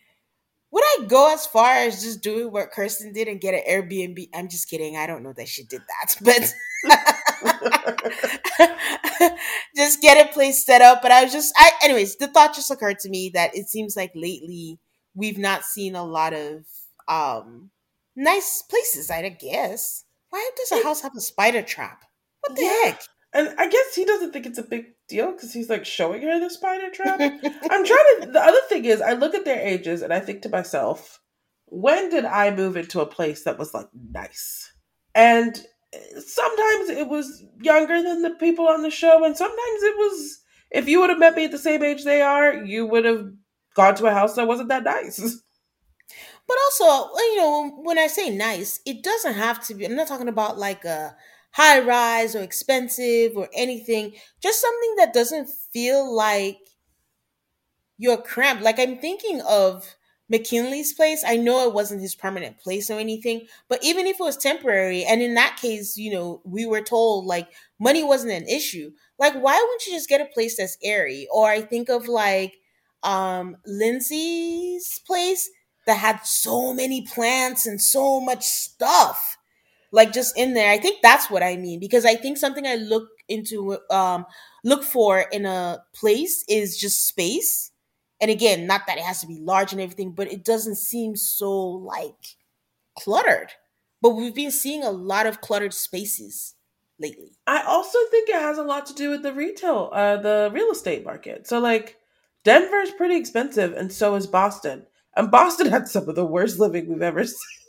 would 0.76 0.84
I 0.84 1.06
go 1.08 1.34
as 1.34 1.48
far 1.48 1.72
as 1.72 2.04
just 2.04 2.22
doing 2.22 2.52
what 2.52 2.72
Kirsten 2.72 3.14
did 3.14 3.30
and 3.30 3.40
get 3.40 3.54
an 3.54 3.62
Airbnb? 3.66 4.28
I'm 4.34 4.50
just 4.50 4.70
kidding. 4.70 4.98
I 4.98 5.08
don't 5.08 5.24
know 5.24 5.32
that 5.38 5.48
she 5.48 5.64
did 5.64 5.82
that, 5.88 6.18
but 6.22 6.54
just 9.76 10.02
get 10.02 10.30
a 10.30 10.34
place 10.34 10.66
set 10.66 10.82
up. 10.82 11.02
But 11.02 11.14
I 11.14 11.24
was 11.24 11.32
just, 11.32 11.54
I, 11.56 11.72
anyways, 11.82 12.18
the 12.18 12.28
thought 12.28 12.56
just 12.56 12.70
occurred 12.72 13.00
to 13.00 13.10
me 13.10 13.32
that 13.34 13.56
it 13.56 13.70
seems 13.70 13.96
like 13.96 14.12
lately 14.16 14.78
we've 15.14 15.38
not 15.38 15.64
seen 15.64 15.96
a 15.96 16.04
lot 16.04 16.34
of 16.34 16.66
um 17.08 17.70
nice 18.18 18.62
places. 18.70 19.10
I 19.10 19.30
guess. 19.30 20.04
Why 20.30 20.50
does 20.58 20.74
a 20.74 20.84
house 20.84 21.00
have 21.04 21.16
a 21.16 21.22
spider 21.22 21.62
trap? 21.62 22.04
What 22.42 22.58
the 22.58 22.64
yeah. 22.64 22.92
heck? 22.92 23.02
And 23.36 23.54
I 23.58 23.68
guess 23.68 23.94
he 23.94 24.06
doesn't 24.06 24.32
think 24.32 24.46
it's 24.46 24.58
a 24.58 24.64
big 24.64 24.86
deal 25.10 25.34
because 25.34 25.52
he's 25.52 25.70
like 25.70 25.86
showing 25.86 26.22
her 26.22 26.40
the 26.40 26.50
spider 26.50 26.90
trap. 26.90 27.20
I'm 27.20 27.86
trying 27.86 28.22
to. 28.22 28.30
The 28.32 28.42
other 28.42 28.62
thing 28.70 28.86
is, 28.86 29.02
I 29.02 29.12
look 29.12 29.36
at 29.36 29.44
their 29.44 29.60
ages 29.60 30.02
and 30.02 30.14
I 30.14 30.22
think 30.22 30.42
to 30.44 30.50
myself, 30.50 31.20
when 31.66 32.10
did 32.10 32.24
I 32.24 32.56
move 32.56 32.78
into 32.78 33.02
a 33.02 33.06
place 33.06 33.44
that 33.44 33.60
was 33.60 33.74
like 33.74 33.90
nice? 33.94 34.72
And 35.14 35.54
eh, 35.92 36.20
sometimes 36.26 36.90
it 36.90 37.10
was 37.10 37.44
younger 37.62 38.02
than 38.02 38.22
the 38.22 38.32
people 38.32 38.70
on 38.70 38.84
the 38.84 38.90
show, 38.90 39.26
and 39.26 39.36
sometimes 39.36 39.84
it 39.84 39.98
was. 39.98 40.42
If 40.72 40.88
you 40.88 41.02
would 41.02 41.10
have 41.10 41.20
met 41.20 41.36
me 41.36 41.46
at 41.46 41.52
the 41.52 41.58
same 41.58 41.84
age 41.84 42.06
they 42.06 42.22
are, 42.22 42.64
you 42.64 42.86
would 42.86 43.04
have 43.04 43.32
gone 43.76 43.96
to 43.96 44.08
a 44.08 44.12
house 44.12 44.36
that 44.36 44.48
wasn't 44.48 44.70
that 44.70 44.84
nice. 44.86 45.20
But 46.48 46.58
also, 46.66 47.12
you 47.16 47.38
know, 47.38 47.82
when 47.82 47.98
I 47.98 48.06
say 48.06 48.30
nice, 48.30 48.80
it 48.86 49.02
doesn't 49.04 49.34
have 49.34 49.66
to 49.66 49.74
be. 49.74 49.84
I'm 49.84 49.96
not 49.96 50.08
talking 50.08 50.28
about 50.28 50.60
like 50.60 50.86
a 50.86 51.16
high 51.56 51.80
rise 51.82 52.36
or 52.36 52.42
expensive 52.44 53.38
or 53.38 53.50
anything. 53.56 54.14
Just 54.42 54.62
something 54.62 54.96
that 54.98 55.14
doesn't 55.14 55.50
feel 55.74 56.14
like 56.14 56.60
you're 57.98 58.18
cramped. 58.22 58.64
Like 58.64 58.80
I'm 58.80 58.98
thinking 58.98 59.42
of 59.42 59.96
McKinley's 60.30 60.94
place. 60.94 61.24
I 61.26 61.38
know 61.38 61.68
it 61.68 61.74
wasn't 61.74 62.02
his 62.02 62.16
permanent 62.16 62.58
place 62.60 62.90
or 62.90 63.00
anything, 63.00 63.48
but 63.70 63.84
even 63.84 64.08
if 64.08 64.20
it 64.20 64.24
was 64.24 64.38
temporary, 64.38 65.04
and 65.06 65.22
in 65.22 65.36
that 65.36 65.58
case, 65.62 65.96
you 65.98 66.12
know, 66.12 66.42
we 66.44 66.66
were 66.66 66.82
told 66.82 67.26
like 67.26 67.48
money 67.80 68.04
wasn't 68.04 68.34
an 68.34 68.48
issue. 68.48 68.92
Like, 69.20 69.34
why 69.36 69.54
wouldn't 69.56 69.86
you 69.88 69.94
just 69.94 70.10
get 70.10 70.22
a 70.22 70.26
place 70.34 70.58
that's 70.58 70.78
airy? 70.84 71.28
Or 71.32 71.48
I 71.50 71.62
think 71.62 71.90
of 71.90 72.08
like 72.08 72.56
um 73.04 73.58
Lindsay's 73.66 75.00
place 75.06 75.50
that 75.86 75.98
had 75.98 76.20
so 76.26 76.74
many 76.74 77.04
plants 77.06 77.68
and 77.68 77.80
so 77.80 78.20
much 78.20 78.44
stuff 78.44 79.35
like 79.96 80.12
just 80.12 80.38
in 80.38 80.54
there. 80.54 80.70
I 80.72 80.78
think 80.78 81.02
that's 81.02 81.32
what 81.32 81.42
I 81.42 81.56
mean 81.56 81.80
because 81.80 82.06
I 82.06 82.16
think 82.16 82.38
something 82.38 82.68
I 82.68 82.76
look 82.76 83.08
into 83.30 83.78
um 83.90 84.26
look 84.64 84.84
for 84.84 85.22
in 85.32 85.46
a 85.46 85.82
place 85.96 86.44
is 86.50 86.78
just 86.78 87.08
space. 87.08 87.72
And 88.22 88.30
again, 88.30 88.68
not 88.68 88.82
that 88.88 88.98
it 88.98 89.04
has 89.04 89.22
to 89.22 89.28
be 89.28 89.40
large 89.40 89.72
and 89.72 89.82
everything, 89.82 90.12
but 90.12 90.32
it 90.32 90.44
doesn't 90.44 90.76
seem 90.76 91.16
so 91.16 91.50
like 91.52 92.36
cluttered. 93.00 93.54
But 94.02 94.12
we've 94.12 94.36
been 94.36 94.52
seeing 94.52 94.84
a 94.84 94.92
lot 94.92 95.28
of 95.28 95.42
cluttered 95.42 95.74
spaces 95.74 96.56
lately. 97.00 97.32
I 97.48 97.64
also 97.64 97.98
think 98.12 98.30
it 98.30 98.36
has 98.36 98.58
a 98.58 98.64
lot 98.64 98.86
to 98.88 98.94
do 98.94 99.10
with 99.10 99.24
the 99.24 99.34
retail, 99.34 99.90
uh, 99.94 100.18
the 100.18 100.50
real 100.54 100.72
estate 100.72 101.06
market. 101.06 101.48
So 101.48 101.60
like 101.60 101.98
Denver's 102.44 102.92
pretty 102.92 103.16
expensive, 103.16 103.74
and 103.74 103.92
so 103.92 104.16
is 104.16 104.28
Boston. 104.28 104.86
And 105.16 105.32
Boston 105.32 105.68
had 105.72 105.88
some 105.88 106.10
of 106.10 106.16
the 106.16 106.26
worst 106.26 106.60
living 106.60 106.90
we've 106.90 107.02
ever 107.02 107.24
seen. 107.26 107.65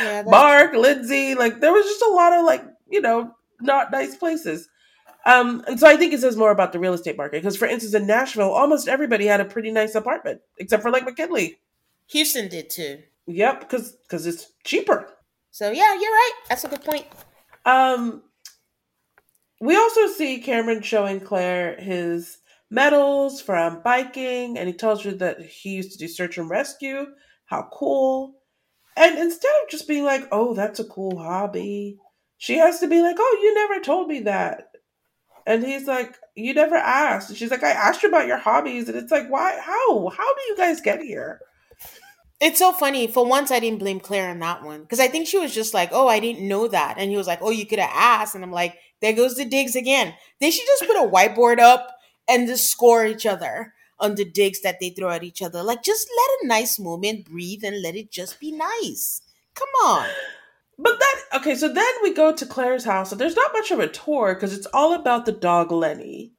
Yeah, 0.00 0.22
Mark. 0.26 0.74
Lindsay, 0.74 1.34
like 1.34 1.60
there 1.60 1.72
was 1.72 1.84
just 1.86 2.02
a 2.02 2.10
lot 2.10 2.32
of 2.32 2.44
like, 2.44 2.64
you 2.88 3.00
know, 3.00 3.34
not 3.60 3.90
nice 3.90 4.16
places. 4.16 4.68
Um, 5.26 5.62
and 5.66 5.78
so 5.78 5.86
I 5.86 5.96
think 5.96 6.12
it 6.12 6.20
says 6.20 6.36
more 6.36 6.50
about 6.50 6.72
the 6.72 6.78
real 6.78 6.94
estate 6.94 7.16
market 7.16 7.42
because, 7.42 7.56
for 7.56 7.66
instance, 7.66 7.94
in 7.94 8.06
Nashville, 8.06 8.50
almost 8.50 8.88
everybody 8.88 9.26
had 9.26 9.40
a 9.40 9.44
pretty 9.44 9.70
nice 9.70 9.94
apartment 9.94 10.40
except 10.58 10.82
for 10.82 10.90
like 10.90 11.04
McKinley. 11.04 11.58
Houston 12.06 12.48
did 12.48 12.70
too. 12.70 13.02
Yep, 13.26 13.60
because 13.60 13.92
because 13.92 14.26
it's 14.26 14.52
cheaper. 14.64 15.08
So 15.50 15.70
yeah, 15.70 15.92
you're 15.92 16.10
right. 16.10 16.32
That's 16.48 16.64
a 16.64 16.68
good 16.68 16.84
point. 16.84 17.06
Um, 17.64 18.22
we 19.60 19.76
also 19.76 20.06
see 20.06 20.40
Cameron 20.40 20.82
showing 20.82 21.20
Clare 21.20 21.76
his 21.78 22.38
medals 22.70 23.42
from 23.42 23.82
biking, 23.82 24.58
and 24.58 24.68
he 24.68 24.74
tells 24.74 25.02
her 25.02 25.12
that 25.12 25.42
he 25.42 25.70
used 25.70 25.92
to 25.92 25.98
do 25.98 26.08
search 26.08 26.38
and 26.38 26.48
rescue. 26.48 27.06
How 27.44 27.68
cool! 27.72 28.39
And 28.96 29.18
instead 29.18 29.52
of 29.62 29.70
just 29.70 29.88
being 29.88 30.04
like, 30.04 30.26
oh, 30.32 30.54
that's 30.54 30.80
a 30.80 30.84
cool 30.84 31.18
hobby, 31.18 31.98
she 32.38 32.58
has 32.58 32.80
to 32.80 32.88
be 32.88 33.00
like, 33.02 33.16
oh, 33.18 33.38
you 33.42 33.54
never 33.54 33.80
told 33.80 34.08
me 34.08 34.20
that. 34.20 34.70
And 35.46 35.64
he's 35.64 35.86
like, 35.86 36.16
you 36.34 36.54
never 36.54 36.76
asked. 36.76 37.30
And 37.30 37.38
she's 37.38 37.50
like, 37.50 37.62
I 37.62 37.70
asked 37.70 38.02
you 38.02 38.08
about 38.08 38.26
your 38.26 38.36
hobbies. 38.36 38.88
And 38.88 38.96
it's 38.96 39.12
like, 39.12 39.28
why? 39.28 39.58
How? 39.60 40.08
How 40.08 40.34
do 40.34 40.40
you 40.48 40.56
guys 40.56 40.80
get 40.80 41.00
here? 41.00 41.40
It's 42.40 42.58
so 42.58 42.72
funny. 42.72 43.06
For 43.06 43.26
once, 43.26 43.50
I 43.50 43.60
didn't 43.60 43.80
blame 43.80 44.00
Clare 44.00 44.30
on 44.30 44.38
that 44.38 44.62
one 44.62 44.80
because 44.80 45.00
I 45.00 45.08
think 45.08 45.26
she 45.26 45.38
was 45.38 45.54
just 45.54 45.74
like, 45.74 45.90
"Oh, 45.92 46.08
I 46.08 46.20
didn't 46.20 46.48
know 46.48 46.68
that," 46.68 46.96
and 46.96 47.10
he 47.10 47.16
was 47.18 47.26
like, 47.26 47.40
"Oh, 47.42 47.50
you 47.50 47.66
could 47.66 47.78
have 47.78 47.90
asked," 47.92 48.34
and 48.34 48.42
I'm 48.42 48.50
like, 48.50 48.78
"There 49.02 49.12
goes 49.12 49.34
the 49.34 49.44
digs 49.44 49.76
again." 49.76 50.14
They 50.40 50.50
should 50.50 50.66
just 50.66 50.86
put 50.86 50.96
a 50.96 51.06
whiteboard 51.06 51.58
up 51.58 51.94
and 52.26 52.48
just 52.48 52.70
score 52.70 53.04
each 53.04 53.26
other 53.26 53.74
on 54.00 54.14
the 54.14 54.24
digs 54.24 54.60
that 54.62 54.78
they 54.80 54.90
throw 54.90 55.10
at 55.10 55.22
each 55.22 55.42
other. 55.42 55.62
Like, 55.62 55.82
just 55.82 56.08
let 56.16 56.44
a 56.44 56.48
nice 56.48 56.78
moment 56.78 57.26
breathe 57.26 57.62
and 57.64 57.82
let 57.82 57.96
it 57.96 58.10
just 58.10 58.40
be 58.40 58.52
nice. 58.52 59.20
Come 59.54 59.68
on. 59.84 60.08
But 60.78 60.98
then, 60.98 61.40
okay, 61.40 61.54
so 61.54 61.68
then 61.68 61.92
we 62.02 62.14
go 62.14 62.32
to 62.32 62.46
Clare's 62.46 62.84
house, 62.84 63.12
and 63.12 63.20
there's 63.20 63.36
not 63.36 63.52
much 63.52 63.70
of 63.70 63.80
a 63.80 63.88
tour 63.88 64.34
because 64.34 64.56
it's 64.56 64.66
all 64.72 64.94
about 64.94 65.26
the 65.26 65.32
dog 65.32 65.70
Lenny. 65.70 66.32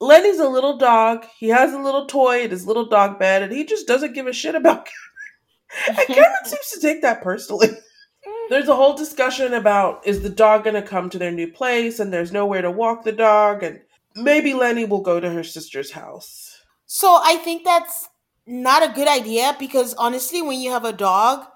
Lenny's 0.00 0.38
a 0.38 0.48
little 0.48 0.78
dog. 0.78 1.26
He 1.38 1.48
has 1.48 1.74
a 1.74 1.78
little 1.78 2.06
toy 2.06 2.44
in 2.44 2.50
his 2.50 2.66
little 2.66 2.86
dog 2.86 3.18
bed, 3.18 3.42
and 3.42 3.52
he 3.52 3.64
just 3.64 3.86
doesn't 3.86 4.14
give 4.14 4.26
a 4.26 4.32
shit 4.32 4.54
about 4.54 4.88
Cameron. 5.86 5.98
and 6.06 6.16
Cameron 6.16 6.44
seems 6.46 6.70
to 6.70 6.80
take 6.80 7.02
that 7.02 7.22
personally. 7.22 7.68
There's 8.48 8.68
a 8.68 8.76
whole 8.76 8.96
discussion 8.96 9.52
about 9.54 10.06
is 10.06 10.22
the 10.22 10.30
dog 10.30 10.64
going 10.64 10.74
to 10.74 10.82
come 10.82 11.10
to 11.10 11.18
their 11.18 11.30
new 11.30 11.52
place, 11.52 12.00
and 12.00 12.12
there's 12.12 12.32
nowhere 12.32 12.62
to 12.62 12.70
walk 12.70 13.04
the 13.04 13.12
dog, 13.12 13.62
and 13.62 13.80
maybe 14.14 14.54
Lenny 14.54 14.84
will 14.84 15.00
go 15.00 15.20
to 15.20 15.30
her 15.30 15.44
sister's 15.44 15.92
house. 15.92 16.58
So 16.86 17.20
I 17.22 17.36
think 17.36 17.64
that's 17.64 18.08
not 18.46 18.82
a 18.82 18.92
good 18.92 19.08
idea 19.08 19.56
because 19.58 19.94
honestly, 19.94 20.42
when 20.42 20.60
you 20.60 20.70
have 20.70 20.84
a 20.84 20.92
dog 20.92 21.46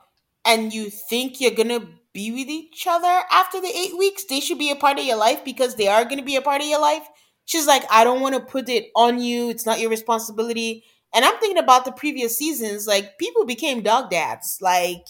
and 0.45 0.73
you 0.73 0.91
think 0.91 1.41
you're 1.41 1.51
gonna 1.51 1.81
be 2.13 2.31
with 2.31 2.49
each 2.49 2.87
other 2.87 3.23
after 3.31 3.61
the 3.61 3.73
eight 3.75 3.99
weeks, 3.99 4.25
they 4.25 4.41
should 4.41 4.59
be 4.59 4.71
a 4.71 4.77
part 4.77 4.99
of 4.99 5.05
your 5.05 5.17
life 5.17 5.45
because 5.45 5.75
they 5.75 5.89
are 5.89 6.05
gonna 6.05 6.23
be 6.23 6.37
a 6.37 6.43
part 6.43 6.63
of 6.63 6.69
your 6.69 6.81
life. 6.81 7.07
She's 7.47 7.67
like, 7.67 7.85
I 7.91 8.05
don't 8.05 8.21
want 8.21 8.35
to 8.35 8.41
put 8.41 8.69
it 8.69 8.87
on 8.97 9.21
you. 9.21 9.51
It's 9.51 9.67
not 9.67 9.81
your 9.81 9.91
responsibility. 9.91 10.85
And 11.15 11.25
I'm 11.25 11.39
thinking 11.39 11.63
about 11.63 11.85
the 11.85 11.93
previous 11.93 12.39
seasons. 12.39 12.87
Like 12.87 13.19
people 13.19 13.45
became 13.45 13.83
dog 13.83 14.11
dads. 14.11 14.59
Like 14.61 15.05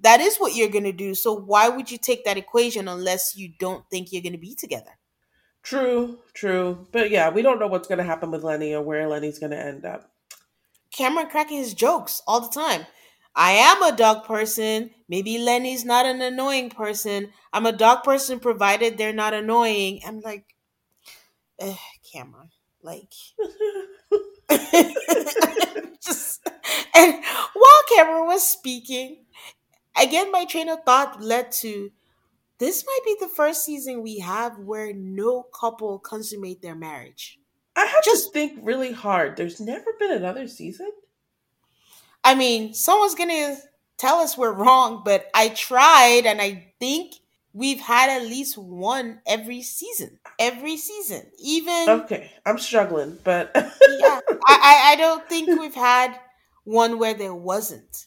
that 0.00 0.20
is 0.20 0.36
what 0.38 0.54
you're 0.54 0.68
gonna 0.68 0.92
do. 0.92 1.14
So 1.14 1.34
why 1.34 1.68
would 1.68 1.90
you 1.90 1.98
take 1.98 2.24
that 2.24 2.38
equation 2.38 2.88
unless 2.88 3.36
you 3.36 3.52
don't 3.58 3.84
think 3.90 4.12
you're 4.12 4.22
gonna 4.22 4.38
be 4.38 4.54
together? 4.54 4.99
True, 5.62 6.18
true. 6.34 6.86
But 6.92 7.10
yeah, 7.10 7.30
we 7.30 7.42
don't 7.42 7.58
know 7.60 7.66
what's 7.66 7.88
going 7.88 7.98
to 7.98 8.04
happen 8.04 8.30
with 8.30 8.42
Lenny 8.42 8.74
or 8.74 8.82
where 8.82 9.08
Lenny's 9.08 9.38
going 9.38 9.52
to 9.52 9.58
end 9.58 9.84
up. 9.84 10.10
Cameron 10.92 11.28
cracking 11.28 11.58
his 11.58 11.74
jokes 11.74 12.22
all 12.26 12.40
the 12.40 12.48
time. 12.48 12.86
I 13.34 13.52
am 13.52 13.82
a 13.82 13.96
dog 13.96 14.24
person. 14.24 14.90
Maybe 15.08 15.38
Lenny's 15.38 15.84
not 15.84 16.06
an 16.06 16.20
annoying 16.20 16.70
person. 16.70 17.32
I'm 17.52 17.66
a 17.66 17.72
dog 17.72 18.02
person 18.02 18.40
provided 18.40 18.98
they're 18.98 19.12
not 19.12 19.34
annoying. 19.34 20.00
I'm 20.06 20.20
like, 20.20 20.54
eh, 21.58 21.76
Cameron, 22.12 22.50
like, 22.82 23.12
just. 26.02 26.48
And 26.94 27.24
while 27.54 27.82
Cameron 27.94 28.26
was 28.26 28.44
speaking, 28.46 29.24
again, 30.00 30.32
my 30.32 30.44
train 30.44 30.68
of 30.68 30.84
thought 30.84 31.22
led 31.22 31.52
to 31.52 31.92
this 32.60 32.84
might 32.86 33.00
be 33.04 33.16
the 33.18 33.32
first 33.32 33.64
season 33.64 34.02
we 34.02 34.18
have 34.18 34.58
where 34.58 34.92
no 34.92 35.42
couple 35.42 35.98
consummate 35.98 36.60
their 36.60 36.74
marriage. 36.76 37.38
I 37.74 37.86
have 37.86 38.04
Just 38.04 38.26
to 38.26 38.32
think 38.32 38.60
really 38.62 38.92
hard. 38.92 39.36
There's 39.36 39.60
never 39.60 39.86
been 39.98 40.12
another 40.12 40.46
season. 40.46 40.90
I 42.22 42.34
mean, 42.34 42.74
someone's 42.74 43.14
gonna 43.14 43.56
tell 43.96 44.18
us 44.18 44.36
we're 44.36 44.52
wrong, 44.52 45.00
but 45.04 45.30
I 45.34 45.48
tried 45.48 46.22
and 46.26 46.40
I 46.40 46.72
think 46.78 47.14
we've 47.54 47.80
had 47.80 48.10
at 48.10 48.28
least 48.28 48.58
one 48.58 49.20
every 49.26 49.62
season. 49.62 50.18
Every 50.38 50.76
season. 50.76 51.22
Even 51.38 51.88
Okay, 51.88 52.30
I'm 52.44 52.58
struggling, 52.58 53.18
but 53.24 53.52
yeah. 53.54 53.64
I, 53.64 54.40
I, 54.46 54.92
I 54.92 54.96
don't 54.96 55.26
think 55.30 55.58
we've 55.58 55.74
had 55.74 56.20
one 56.64 56.98
where 56.98 57.14
there 57.14 57.34
wasn't 57.34 58.06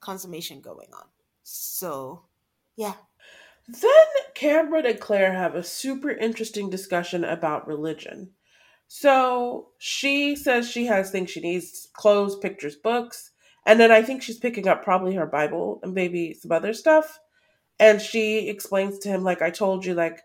consummation 0.00 0.60
going 0.60 0.88
on. 0.92 1.06
So 1.42 2.26
yeah. 2.76 2.94
Then 3.66 4.06
Cameron 4.34 4.86
and 4.86 5.00
Clare 5.00 5.32
have 5.32 5.54
a 5.54 5.62
super 5.62 6.10
interesting 6.10 6.68
discussion 6.68 7.24
about 7.24 7.66
religion. 7.66 8.32
So 8.88 9.70
she 9.78 10.36
says 10.36 10.70
she 10.70 10.86
has 10.86 11.10
things 11.10 11.30
she 11.30 11.40
needs 11.40 11.88
clothes, 11.94 12.36
pictures, 12.36 12.76
books. 12.76 13.30
And 13.66 13.80
then 13.80 13.90
I 13.90 14.02
think 14.02 14.22
she's 14.22 14.38
picking 14.38 14.68
up 14.68 14.84
probably 14.84 15.14
her 15.14 15.26
Bible 15.26 15.80
and 15.82 15.94
maybe 15.94 16.34
some 16.34 16.52
other 16.52 16.74
stuff. 16.74 17.18
And 17.80 18.00
she 18.00 18.48
explains 18.48 18.98
to 19.00 19.08
him, 19.08 19.24
like 19.24 19.42
I 19.42 19.50
told 19.50 19.86
you, 19.86 19.94
like 19.94 20.20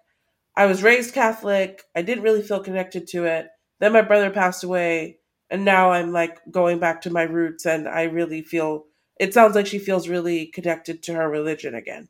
I 0.56 0.66
was 0.66 0.84
raised 0.84 1.14
Catholic. 1.14 1.84
I 1.96 2.02
didn't 2.02 2.24
really 2.24 2.42
feel 2.42 2.62
connected 2.62 3.08
to 3.10 3.26
it. 3.26 3.48
Then 3.80 3.94
my 3.94 4.02
brother 4.02 4.30
passed 4.30 4.64
away. 4.64 5.20
And 5.50 5.66
now 5.66 5.92
I'm 5.92 6.12
like 6.12 6.40
going 6.52 6.80
back 6.80 7.02
to 7.04 7.10
my 7.10 7.24
roots. 7.24 7.66
And 7.66 7.88
I 7.88 8.04
really 8.04 8.42
feel, 8.42 8.86
it 9.20 9.34
sounds 9.34 9.56
like 9.56 9.68
she 9.68 9.80
feels 9.80 10.10
really 10.10 10.48
connected 10.48 11.02
to 11.04 11.14
her 11.14 11.30
religion 11.30 11.74
again. 11.74 12.10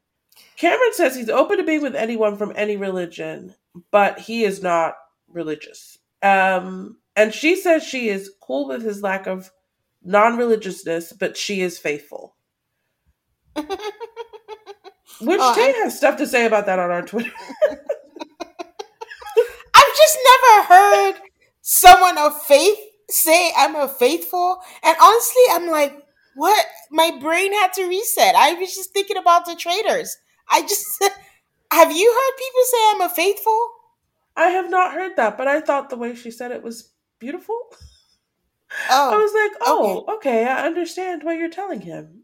Cameron 0.56 0.94
says 0.94 1.16
he's 1.16 1.30
open 1.30 1.58
to 1.58 1.64
being 1.64 1.82
with 1.82 1.96
anyone 1.96 2.38
from 2.38 2.54
any 2.56 2.78
religion, 2.78 3.56
but 3.92 4.20
he 4.20 4.44
is 4.44 4.62
not 4.62 4.96
religious. 5.28 5.98
Um, 6.22 6.98
and 7.16 7.34
she 7.34 7.56
says 7.56 7.84
she 7.84 8.10
is 8.10 8.32
cool 8.42 8.68
with 8.68 8.82
his 8.82 9.02
lack 9.02 9.28
of 9.28 9.52
non 10.04 10.38
religiousness, 10.38 11.14
but 11.14 11.38
she 11.38 11.62
is 11.62 11.78
faithful. 11.80 12.36
Which 13.56 15.40
Oh, 15.42 15.54
Tate 15.56 15.76
I'm 15.76 15.84
has 15.84 15.98
stuff 15.98 16.18
to 16.18 16.28
say 16.28 16.46
about 16.46 16.66
that 16.68 16.80
on 16.80 16.92
our 16.92 17.02
Twitter. 17.02 17.32
I've 19.76 19.96
just 19.98 20.18
never 20.26 20.64
heard 20.64 21.14
someone 21.62 22.18
of 22.18 22.42
faith 22.44 22.78
say 23.10 23.52
I'm 23.58 23.76
a 23.76 23.88
faithful. 23.88 24.60
And 24.84 24.96
honestly, 25.02 25.42
I'm 25.52 25.68
like, 25.68 26.04
what? 26.36 26.66
My 26.92 27.18
brain 27.20 27.52
had 27.54 27.74
to 27.74 27.88
reset. 27.88 28.36
I 28.36 28.54
was 28.54 28.74
just 28.74 28.92
thinking 28.94 29.18
about 29.18 29.46
the 29.46 29.56
Traitors. 29.56 30.16
I 30.50 30.62
just 30.62 31.04
have 31.72 31.92
you 31.92 32.14
heard 32.14 32.38
people 32.38 32.62
say 32.66 32.78
I'm 32.92 33.02
a 33.02 33.10
faithful? 33.10 33.70
I 34.36 34.50
have 34.50 34.70
not 34.70 34.94
heard 34.94 35.16
that, 35.18 35.38
but 35.38 35.48
I 35.48 35.62
thought 35.62 35.90
the 35.90 35.98
way 35.98 36.16
she 36.16 36.32
said 36.32 36.52
it 36.52 36.64
was 36.64 36.92
beautiful. 37.20 37.58
Oh, 38.92 39.12
I 39.12 39.18
was 39.18 39.34
like, 39.34 39.62
oh, 39.62 39.82
okay. 39.82 40.06
oh, 40.08 40.16
okay, 40.18 40.46
I 40.46 40.68
understand 40.68 41.24
what 41.24 41.38
you're 41.40 41.50
telling 41.50 41.82
him. 41.82 42.22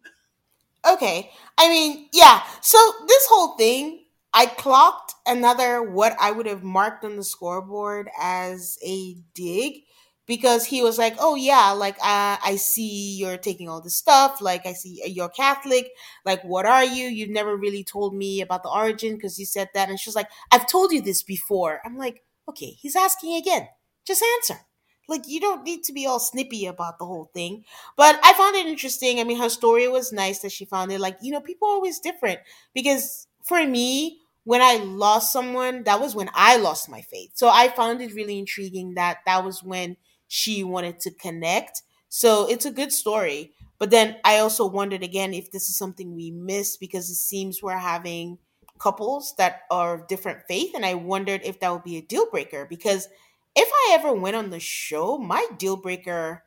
Okay. 0.87 1.31
I 1.57 1.69
mean, 1.69 2.07
yeah. 2.13 2.43
So 2.61 2.77
this 3.07 3.25
whole 3.29 3.57
thing, 3.57 4.03
I 4.33 4.45
clocked 4.45 5.13
another 5.25 5.81
what 5.81 6.15
I 6.19 6.31
would 6.31 6.45
have 6.45 6.63
marked 6.63 7.03
on 7.03 7.15
the 7.15 7.23
scoreboard 7.23 8.09
as 8.19 8.77
a 8.85 9.15
dig 9.33 9.83
because 10.25 10.65
he 10.65 10.81
was 10.81 10.97
like, 10.97 11.15
"Oh 11.19 11.35
yeah, 11.35 11.71
like 11.71 11.95
uh, 11.99 12.37
I 12.43 12.55
see 12.57 13.15
you're 13.17 13.37
taking 13.37 13.69
all 13.69 13.81
this 13.81 13.95
stuff. 13.97 14.41
Like 14.41 14.65
I 14.65 14.73
see 14.73 15.01
you're 15.07 15.29
Catholic. 15.29 15.91
Like 16.25 16.43
what 16.43 16.65
are 16.65 16.83
you? 16.85 17.07
You've 17.07 17.29
never 17.29 17.55
really 17.55 17.83
told 17.83 18.15
me 18.15 18.41
about 18.41 18.63
the 18.63 18.69
origin 18.69 19.15
because 19.15 19.39
you 19.39 19.45
said 19.45 19.69
that." 19.73 19.89
And 19.89 19.99
she 19.99 20.09
was 20.09 20.15
like, 20.15 20.29
"I've 20.51 20.67
told 20.67 20.91
you 20.91 21.01
this 21.01 21.23
before." 21.23 21.81
I'm 21.85 21.97
like, 21.97 22.23
"Okay, 22.49 22.71
he's 22.81 22.95
asking 22.95 23.35
again. 23.35 23.67
Just 24.05 24.23
answer." 24.37 24.61
Like 25.07 25.27
you 25.27 25.39
don't 25.39 25.63
need 25.63 25.83
to 25.83 25.93
be 25.93 26.07
all 26.07 26.19
snippy 26.19 26.65
about 26.65 26.97
the 26.97 27.05
whole 27.05 27.29
thing. 27.33 27.63
But 27.95 28.19
I 28.23 28.33
found 28.33 28.55
it 28.55 28.65
interesting. 28.65 29.19
I 29.19 29.23
mean, 29.23 29.39
her 29.39 29.49
story 29.49 29.87
was 29.87 30.11
nice 30.11 30.39
that 30.39 30.51
she 30.51 30.65
found 30.65 30.91
it. 30.91 30.99
Like, 30.99 31.17
you 31.21 31.31
know, 31.31 31.41
people 31.41 31.67
are 31.67 31.75
always 31.75 31.99
different. 31.99 32.39
Because 32.73 33.27
for 33.47 33.63
me, 33.65 34.19
when 34.45 34.61
I 34.61 34.77
lost 34.77 35.31
someone, 35.31 35.83
that 35.83 35.99
was 35.99 36.15
when 36.15 36.29
I 36.33 36.57
lost 36.57 36.89
my 36.89 37.01
faith. 37.01 37.31
So 37.35 37.49
I 37.49 37.67
found 37.69 38.01
it 38.01 38.15
really 38.15 38.39
intriguing 38.39 38.95
that 38.95 39.17
that 39.27 39.43
was 39.45 39.61
when 39.63 39.95
she 40.27 40.63
wanted 40.63 40.99
to 41.01 41.11
connect. 41.11 41.81
So 42.09 42.47
it's 42.49 42.65
a 42.65 42.71
good 42.71 42.91
story. 42.91 43.53
But 43.77 43.91
then 43.91 44.17
I 44.23 44.39
also 44.39 44.65
wondered 44.65 45.03
again 45.03 45.33
if 45.33 45.51
this 45.51 45.69
is 45.69 45.77
something 45.77 46.15
we 46.15 46.31
missed 46.31 46.79
because 46.79 47.09
it 47.09 47.15
seems 47.15 47.61
we're 47.61 47.77
having 47.77 48.37
couples 48.79 49.33
that 49.37 49.61
are 49.69 49.95
of 49.95 50.07
different 50.07 50.39
faith. 50.47 50.71
And 50.75 50.85
I 50.85 50.93
wondered 50.93 51.41
if 51.43 51.59
that 51.59 51.71
would 51.71 51.83
be 51.83 51.97
a 51.97 52.01
deal 52.01 52.29
breaker 52.29 52.65
because 52.65 53.07
if 53.55 53.69
I 53.71 53.97
ever 53.99 54.13
went 54.13 54.35
on 54.35 54.49
the 54.49 54.59
show, 54.59 55.17
my 55.17 55.45
deal 55.57 55.77
breaker 55.77 56.43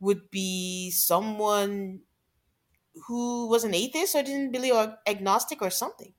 would 0.00 0.30
be 0.30 0.90
someone 0.90 2.00
who 3.06 3.48
was 3.48 3.64
an 3.64 3.74
atheist 3.74 4.14
or 4.14 4.22
didn't 4.22 4.52
believe 4.52 4.74
or 4.74 4.98
agnostic 5.06 5.62
or 5.62 5.70
something. 5.70 6.12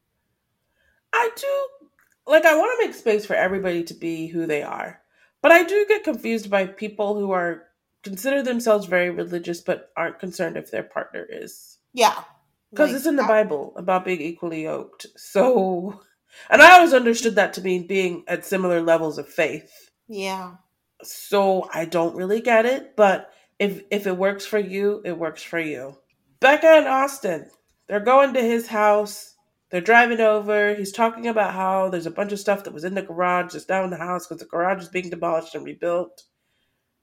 I 1.14 1.30
do 1.36 1.91
like 2.26 2.45
I 2.45 2.56
want 2.56 2.80
to 2.80 2.88
make 2.88 2.95
space 2.95 3.26
for 3.26 3.36
everybody 3.36 3.84
to 3.84 3.93
be 3.93 4.28
who 4.28 4.47
they 4.47 4.64
are. 4.64 5.03
But 5.44 5.54
I 5.54 5.64
do 5.66 5.86
get 5.89 6.06
confused 6.06 6.52
by 6.52 6.68
people 6.68 7.16
who 7.20 7.32
are 7.34 7.66
consider 8.04 8.44
themselves 8.44 8.88
very 8.88 9.12
religious 9.12 9.62
but 9.62 9.91
aren't 9.98 10.20
concerned 10.20 10.58
if 10.58 10.72
their 10.72 10.84
partner 10.84 11.28
is. 11.30 11.80
Yeah. 11.94 12.24
Because 12.72 12.91
Like 12.91 12.98
it's 12.98 13.08
in 13.08 13.18
the 13.18 13.24
that. 13.24 13.30
Bible 13.30 13.74
about 13.78 14.06
being 14.06 14.22
equally 14.22 14.64
yoked. 14.66 15.08
So 15.18 16.02
and 16.52 16.64
I 16.64 16.74
always 16.74 16.96
understood 16.96 17.36
that 17.38 17.54
to 17.56 17.62
mean 17.64 17.88
being 17.88 18.26
at 18.28 18.46
similar 18.46 18.82
levels 18.82 19.20
of 19.20 19.30
faith. 19.30 19.91
Yeah. 20.10 20.56
So 21.04 21.70
I 21.74 21.86
don't 21.86 22.18
really 22.18 22.41
get 22.41 22.66
it, 22.68 22.96
but 22.98 23.32
if 23.60 23.84
if 23.91 24.08
it 24.08 24.18
works 24.18 24.46
for 24.46 24.60
you, 24.60 25.02
it 25.06 25.18
works 25.18 25.44
for 25.44 25.60
you. 25.60 25.98
Becca 26.41 26.68
and 26.68 26.88
Austin, 26.88 27.52
they're 27.88 28.02
going 28.02 28.34
to 28.36 28.41
his 28.41 28.68
house. 28.68 29.32
They're 29.74 29.82
driving 29.82 30.21
over. 30.21 30.76
He's 30.76 30.91
talking 30.91 31.26
about 31.26 31.55
how 31.55 31.89
there's 31.89 32.05
a 32.05 32.11
bunch 32.11 32.32
of 32.32 32.39
stuff 32.39 32.63
that 32.63 32.76
was 32.76 32.84
in 32.84 32.93
the 32.93 33.01
garage 33.01 33.53
that's 33.53 33.65
down 33.65 33.86
in 33.86 33.89
the 33.89 33.97
house 33.97 34.28
because 34.28 34.39
the 34.39 34.45
garage 34.45 34.84
is 34.84 34.88
being 34.88 35.09
demolished 35.09 35.55
and 35.55 35.65
rebuilt. 35.65 36.26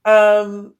Um, 0.04 0.76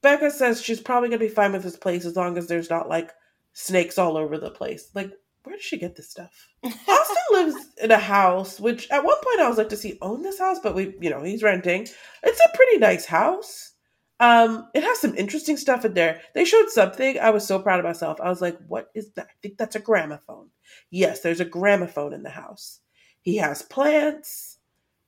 Becca 0.00 0.30
says 0.30 0.62
she's 0.62 0.80
probably 0.80 1.08
gonna 1.08 1.18
be 1.18 1.26
fine 1.26 1.50
with 1.50 1.64
this 1.64 1.76
place 1.76 2.04
as 2.04 2.14
long 2.14 2.38
as 2.38 2.46
there's 2.46 2.70
not 2.70 2.88
like 2.88 3.10
snakes 3.52 3.98
all 3.98 4.16
over 4.16 4.38
the 4.38 4.52
place. 4.52 4.90
Like, 4.94 5.10
where 5.42 5.56
did 5.56 5.64
she 5.64 5.76
get 5.76 5.96
this 5.96 6.08
stuff? 6.08 6.50
Austin 6.62 7.16
lives 7.32 7.66
in 7.82 7.90
a 7.90 7.98
house, 7.98 8.60
which 8.60 8.88
at 8.92 9.02
one 9.02 9.16
point 9.20 9.40
I 9.40 9.48
was 9.48 9.58
like, 9.58 9.70
does 9.70 9.82
he 9.82 9.98
own 10.00 10.22
this 10.22 10.38
house? 10.38 10.60
But 10.62 10.76
we, 10.76 10.94
you 11.00 11.10
know, 11.10 11.24
he's 11.24 11.42
renting. 11.42 11.88
It's 12.22 12.40
a 12.40 12.56
pretty 12.56 12.78
nice 12.78 13.06
house. 13.06 13.72
Um, 14.20 14.68
it 14.74 14.82
has 14.82 14.98
some 15.00 15.14
interesting 15.14 15.56
stuff 15.56 15.84
in 15.84 15.94
there. 15.94 16.20
They 16.34 16.44
showed 16.44 16.70
something. 16.70 17.18
I 17.20 17.30
was 17.30 17.46
so 17.46 17.58
proud 17.60 17.78
of 17.78 17.84
myself. 17.84 18.20
I 18.20 18.28
was 18.28 18.40
like, 18.40 18.58
what 18.66 18.90
is 18.94 19.12
that? 19.12 19.26
I 19.26 19.34
think 19.42 19.58
that's 19.58 19.76
a 19.76 19.80
gramophone. 19.80 20.50
Yes, 20.90 21.20
there's 21.20 21.40
a 21.40 21.44
gramophone 21.44 22.12
in 22.12 22.22
the 22.22 22.30
house. 22.30 22.80
He 23.20 23.36
has 23.36 23.62
plants. 23.62 24.58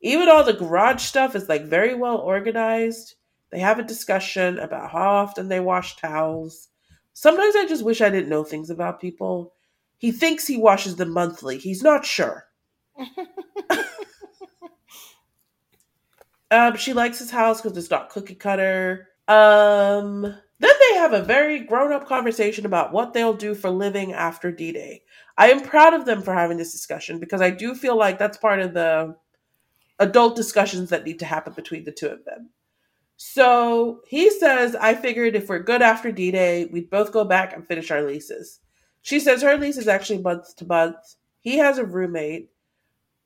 Even 0.00 0.28
all 0.28 0.44
the 0.44 0.52
garage 0.52 1.02
stuff 1.02 1.34
is 1.34 1.48
like 1.48 1.64
very 1.64 1.94
well 1.94 2.18
organized. 2.18 3.16
They 3.50 3.58
have 3.58 3.78
a 3.78 3.84
discussion 3.84 4.58
about 4.58 4.90
how 4.92 5.10
often 5.16 5.48
they 5.48 5.60
wash 5.60 5.96
towels. 5.96 6.68
Sometimes 7.12 7.56
I 7.56 7.66
just 7.66 7.84
wish 7.84 8.00
I 8.00 8.10
didn't 8.10 8.30
know 8.30 8.44
things 8.44 8.70
about 8.70 9.00
people. 9.00 9.54
He 9.98 10.12
thinks 10.12 10.46
he 10.46 10.56
washes 10.56 10.96
them 10.96 11.12
monthly. 11.12 11.58
He's 11.58 11.82
not 11.82 12.06
sure. 12.06 12.46
Um, 16.50 16.76
she 16.76 16.92
likes 16.92 17.18
his 17.18 17.30
house 17.30 17.60
because 17.60 17.76
it's 17.76 17.90
not 17.90 18.10
cookie 18.10 18.34
cutter. 18.34 19.08
Um, 19.28 20.22
then 20.22 20.72
they 20.90 20.98
have 20.98 21.12
a 21.12 21.22
very 21.22 21.60
grown 21.60 21.92
up 21.92 22.06
conversation 22.06 22.66
about 22.66 22.92
what 22.92 23.14
they'll 23.14 23.34
do 23.34 23.54
for 23.54 23.70
living 23.70 24.12
after 24.12 24.50
D 24.50 24.72
Day. 24.72 25.02
I 25.38 25.50
am 25.50 25.62
proud 25.62 25.94
of 25.94 26.04
them 26.04 26.22
for 26.22 26.34
having 26.34 26.58
this 26.58 26.72
discussion 26.72 27.18
because 27.20 27.40
I 27.40 27.50
do 27.50 27.74
feel 27.74 27.96
like 27.96 28.18
that's 28.18 28.36
part 28.36 28.60
of 28.60 28.74
the 28.74 29.16
adult 30.00 30.34
discussions 30.34 30.90
that 30.90 31.04
need 31.04 31.18
to 31.20 31.24
happen 31.26 31.52
between 31.52 31.84
the 31.84 31.92
two 31.92 32.08
of 32.08 32.24
them. 32.24 32.50
So 33.16 34.00
he 34.06 34.30
says, 34.30 34.74
I 34.74 34.94
figured 34.94 35.36
if 35.36 35.48
we're 35.48 35.60
good 35.60 35.82
after 35.82 36.10
D 36.10 36.30
Day, 36.30 36.66
we'd 36.66 36.90
both 36.90 37.12
go 37.12 37.24
back 37.24 37.54
and 37.54 37.66
finish 37.66 37.90
our 37.90 38.02
leases. 38.02 38.60
She 39.02 39.20
says 39.20 39.42
her 39.42 39.56
lease 39.56 39.78
is 39.78 39.88
actually 39.88 40.22
month 40.22 40.56
to 40.56 40.66
month. 40.66 41.16
He 41.40 41.58
has 41.58 41.78
a 41.78 41.84
roommate. 41.84 42.50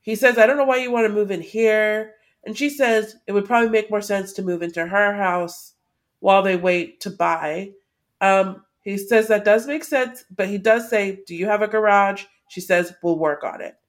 He 0.02 0.14
says, 0.14 0.36
I 0.36 0.46
don't 0.46 0.56
know 0.56 0.64
why 0.64 0.76
you 0.76 0.90
want 0.90 1.06
to 1.06 1.12
move 1.12 1.30
in 1.30 1.40
here. 1.40 2.14
And 2.46 2.56
she 2.56 2.68
says 2.70 3.16
it 3.26 3.32
would 3.32 3.46
probably 3.46 3.70
make 3.70 3.90
more 3.90 4.02
sense 4.02 4.32
to 4.34 4.42
move 4.42 4.62
into 4.62 4.86
her 4.86 5.14
house 5.14 5.74
while 6.20 6.42
they 6.42 6.56
wait 6.56 7.00
to 7.00 7.10
buy. 7.10 7.72
Um, 8.20 8.64
he 8.80 8.98
says 8.98 9.28
that 9.28 9.44
does 9.44 9.66
make 9.66 9.84
sense, 9.84 10.24
but 10.34 10.48
he 10.48 10.58
does 10.58 10.88
say, 10.90 11.20
Do 11.26 11.34
you 11.34 11.46
have 11.46 11.62
a 11.62 11.68
garage? 11.68 12.24
She 12.48 12.60
says, 12.60 12.94
We'll 13.02 13.18
work 13.18 13.44
on 13.44 13.60
it. 13.60 13.74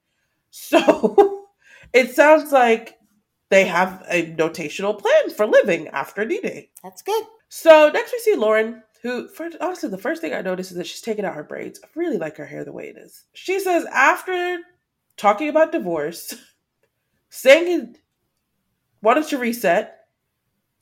So 0.58 1.48
it 1.92 2.16
sounds 2.16 2.54
like 2.54 2.98
they 3.50 3.66
have 3.66 4.06
a 4.10 4.34
notational 4.36 4.98
plan 4.98 5.30
for 5.30 5.46
living 5.46 5.90
after 5.90 6.24
D 6.24 6.40
Day. 6.40 6.70
That's 6.82 7.02
good. 7.02 7.24
So 7.50 7.90
next 7.94 8.14
we 8.14 8.20
see 8.20 8.36
Lauren, 8.36 8.82
who, 9.02 9.28
for, 9.28 9.50
honestly, 9.62 9.90
the 9.90 9.98
first 9.98 10.22
thing 10.22 10.34
I 10.34 10.42
notice 10.42 10.72
is 10.72 10.78
that 10.78 10.88
she's 10.88 11.02
taking 11.02 11.26
out 11.26 11.36
her 11.36 11.44
braids. 11.44 11.80
I 11.84 11.88
really 11.96 12.18
like 12.18 12.38
her 12.38 12.46
hair 12.46 12.64
the 12.66 12.72
way 12.72 12.88
it 12.88 12.98
is. 12.98 13.26
She 13.34 13.60
says, 13.60 13.86
after 13.86 14.60
talking 15.18 15.50
about 15.50 15.72
divorce, 15.72 16.34
saying 17.30 17.98
wanted 19.06 19.28
to 19.28 19.38
reset, 19.38 20.00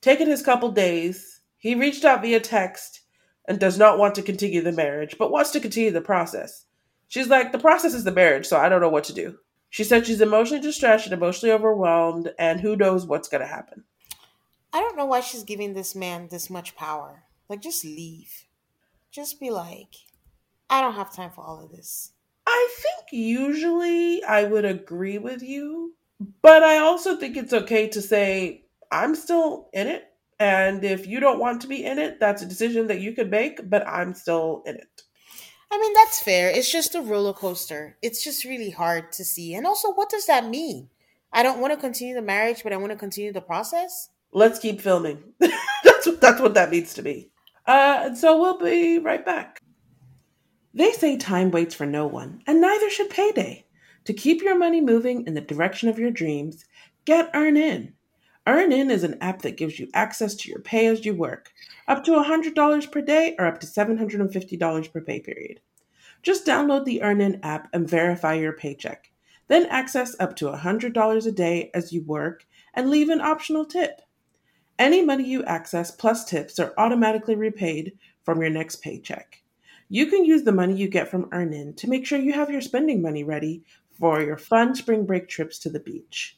taking 0.01 0.27
his 0.27 0.41
couple 0.41 0.71
days, 0.71 1.41
he 1.57 1.75
reached 1.75 2.05
out 2.05 2.21
via 2.21 2.39
text 2.39 3.01
and 3.47 3.59
does 3.59 3.77
not 3.77 3.99
want 3.99 4.15
to 4.15 4.21
continue 4.21 4.61
the 4.61 4.71
marriage, 4.71 5.17
but 5.19 5.31
wants 5.31 5.51
to 5.51 5.59
continue 5.59 5.91
the 5.91 6.01
process. 6.01 6.65
She's 7.09 7.27
like, 7.27 7.51
the 7.51 7.59
process 7.59 7.93
is 7.93 8.05
the 8.05 8.11
marriage, 8.11 8.47
so 8.47 8.57
I 8.57 8.69
don't 8.69 8.81
know 8.81 8.89
what 8.89 9.03
to 9.05 9.13
do. 9.13 9.37
She 9.69 9.83
said 9.83 10.07
she's 10.07 10.21
emotionally 10.21 10.61
distressed 10.61 11.05
and 11.05 11.13
emotionally 11.13 11.53
overwhelmed, 11.53 12.31
and 12.39 12.61
who 12.61 12.75
knows 12.75 13.05
what's 13.05 13.27
going 13.27 13.41
to 13.41 13.47
happen. 13.47 13.83
I 14.71 14.79
don't 14.79 14.97
know 14.97 15.05
why 15.05 15.19
she's 15.19 15.43
giving 15.43 15.73
this 15.73 15.93
man 15.93 16.29
this 16.31 16.49
much 16.49 16.75
power. 16.75 17.23
Like, 17.49 17.61
just 17.61 17.83
leave. 17.83 18.45
Just 19.11 19.39
be 19.39 19.51
like, 19.51 19.95
I 20.69 20.79
don't 20.79 20.95
have 20.95 21.13
time 21.13 21.31
for 21.31 21.41
all 21.41 21.63
of 21.63 21.71
this. 21.71 22.13
I 22.47 22.69
think 22.77 23.11
usually 23.11 24.23
I 24.23 24.45
would 24.45 24.65
agree 24.65 25.17
with 25.17 25.43
you, 25.43 25.95
but 26.41 26.63
I 26.63 26.77
also 26.77 27.17
think 27.17 27.37
it's 27.37 27.53
okay 27.53 27.87
to 27.89 28.01
say, 28.01 28.65
I'm 28.91 29.15
still 29.15 29.69
in 29.73 29.87
it. 29.87 30.05
And 30.39 30.83
if 30.83 31.07
you 31.07 31.19
don't 31.19 31.39
want 31.39 31.61
to 31.61 31.67
be 31.67 31.83
in 31.85 31.99
it, 31.99 32.19
that's 32.19 32.41
a 32.41 32.45
decision 32.45 32.87
that 32.87 32.99
you 32.99 33.13
could 33.13 33.31
make, 33.31 33.69
but 33.69 33.87
I'm 33.87 34.13
still 34.13 34.63
in 34.65 34.75
it. 34.75 35.03
I 35.71 35.77
mean, 35.79 35.93
that's 35.93 36.21
fair. 36.21 36.49
It's 36.49 36.71
just 36.71 36.93
a 36.93 37.01
roller 37.01 37.33
coaster. 37.33 37.97
It's 38.01 38.23
just 38.23 38.45
really 38.45 38.69
hard 38.69 39.11
to 39.13 39.25
see. 39.25 39.55
And 39.55 39.65
also, 39.65 39.91
what 39.91 40.09
does 40.09 40.27
that 40.27 40.47
mean? 40.47 40.89
I 41.31 41.41
don't 41.41 41.59
want 41.59 41.73
to 41.73 41.79
continue 41.79 42.13
the 42.13 42.21
marriage, 42.21 42.61
but 42.63 42.73
I 42.73 42.77
want 42.77 42.91
to 42.91 42.97
continue 42.97 43.33
the 43.33 43.41
process? 43.41 44.09
Let's 44.31 44.59
keep 44.59 44.81
filming. 44.81 45.23
that's, 45.39 46.05
what, 46.05 46.21
that's 46.21 46.41
what 46.41 46.53
that 46.53 46.69
means 46.69 46.93
to 46.95 47.01
me. 47.01 47.29
Uh, 47.65 48.01
and 48.03 48.17
so 48.17 48.39
we'll 48.39 48.59
be 48.59 48.99
right 48.99 49.25
back. 49.25 49.59
They 50.75 50.91
say 50.91 51.17
time 51.17 51.51
waits 51.51 51.73
for 51.73 51.85
no 51.85 52.05
one, 52.07 52.43
and 52.45 52.61
neither 52.61 52.89
should 52.89 53.09
payday. 53.09 53.62
To 54.05 54.13
keep 54.13 54.41
your 54.41 54.57
money 54.57 54.81
moving 54.81 55.25
in 55.25 55.33
the 55.33 55.41
direction 55.41 55.87
of 55.87 55.97
your 55.97 56.11
dreams, 56.11 56.65
get 57.05 57.31
EarnIn. 57.33 57.93
EarnIn 58.45 58.91
is 58.91 59.05
an 59.05 59.17
app 59.21 59.41
that 59.43 59.55
gives 59.55 59.79
you 59.79 59.87
access 59.93 60.35
to 60.35 60.49
your 60.49 60.59
pay 60.59 60.87
as 60.87 61.05
you 61.05 61.15
work, 61.15 61.53
up 61.87 62.03
to 62.03 62.11
$100 62.11 62.91
per 62.91 63.01
day 63.01 63.35
or 63.39 63.45
up 63.45 63.61
to 63.61 63.67
$750 63.67 64.91
per 64.91 65.01
pay 65.01 65.21
period. 65.21 65.61
Just 66.21 66.45
download 66.45 66.83
the 66.83 66.99
EarnIn 67.01 67.39
app 67.43 67.69
and 67.71 67.89
verify 67.89 68.33
your 68.33 68.51
paycheck. 68.51 69.11
Then 69.47 69.67
access 69.67 70.15
up 70.19 70.35
to 70.37 70.45
$100 70.45 71.25
a 71.25 71.31
day 71.31 71.71
as 71.73 71.93
you 71.93 72.03
work 72.03 72.45
and 72.73 72.89
leave 72.89 73.09
an 73.09 73.21
optional 73.21 73.63
tip. 73.63 74.01
Any 74.77 75.05
money 75.05 75.23
you 75.23 75.43
access 75.43 75.91
plus 75.91 76.25
tips 76.25 76.59
are 76.59 76.73
automatically 76.77 77.35
repaid 77.35 77.97
from 78.23 78.41
your 78.41 78.49
next 78.49 78.81
paycheck. 78.81 79.43
You 79.89 80.07
can 80.07 80.25
use 80.25 80.43
the 80.43 80.51
money 80.51 80.75
you 80.75 80.87
get 80.87 81.09
from 81.09 81.29
EarnIn 81.29 81.77
to 81.77 81.89
make 81.89 82.05
sure 82.05 82.17
you 82.17 82.33
have 82.33 82.49
your 82.49 82.61
spending 82.61 83.01
money 83.01 83.23
ready 83.23 83.63
for 83.93 84.21
your 84.21 84.37
fun 84.37 84.75
spring 84.75 85.05
break 85.05 85.27
trips 85.27 85.59
to 85.59 85.69
the 85.69 85.79
beach. 85.79 86.37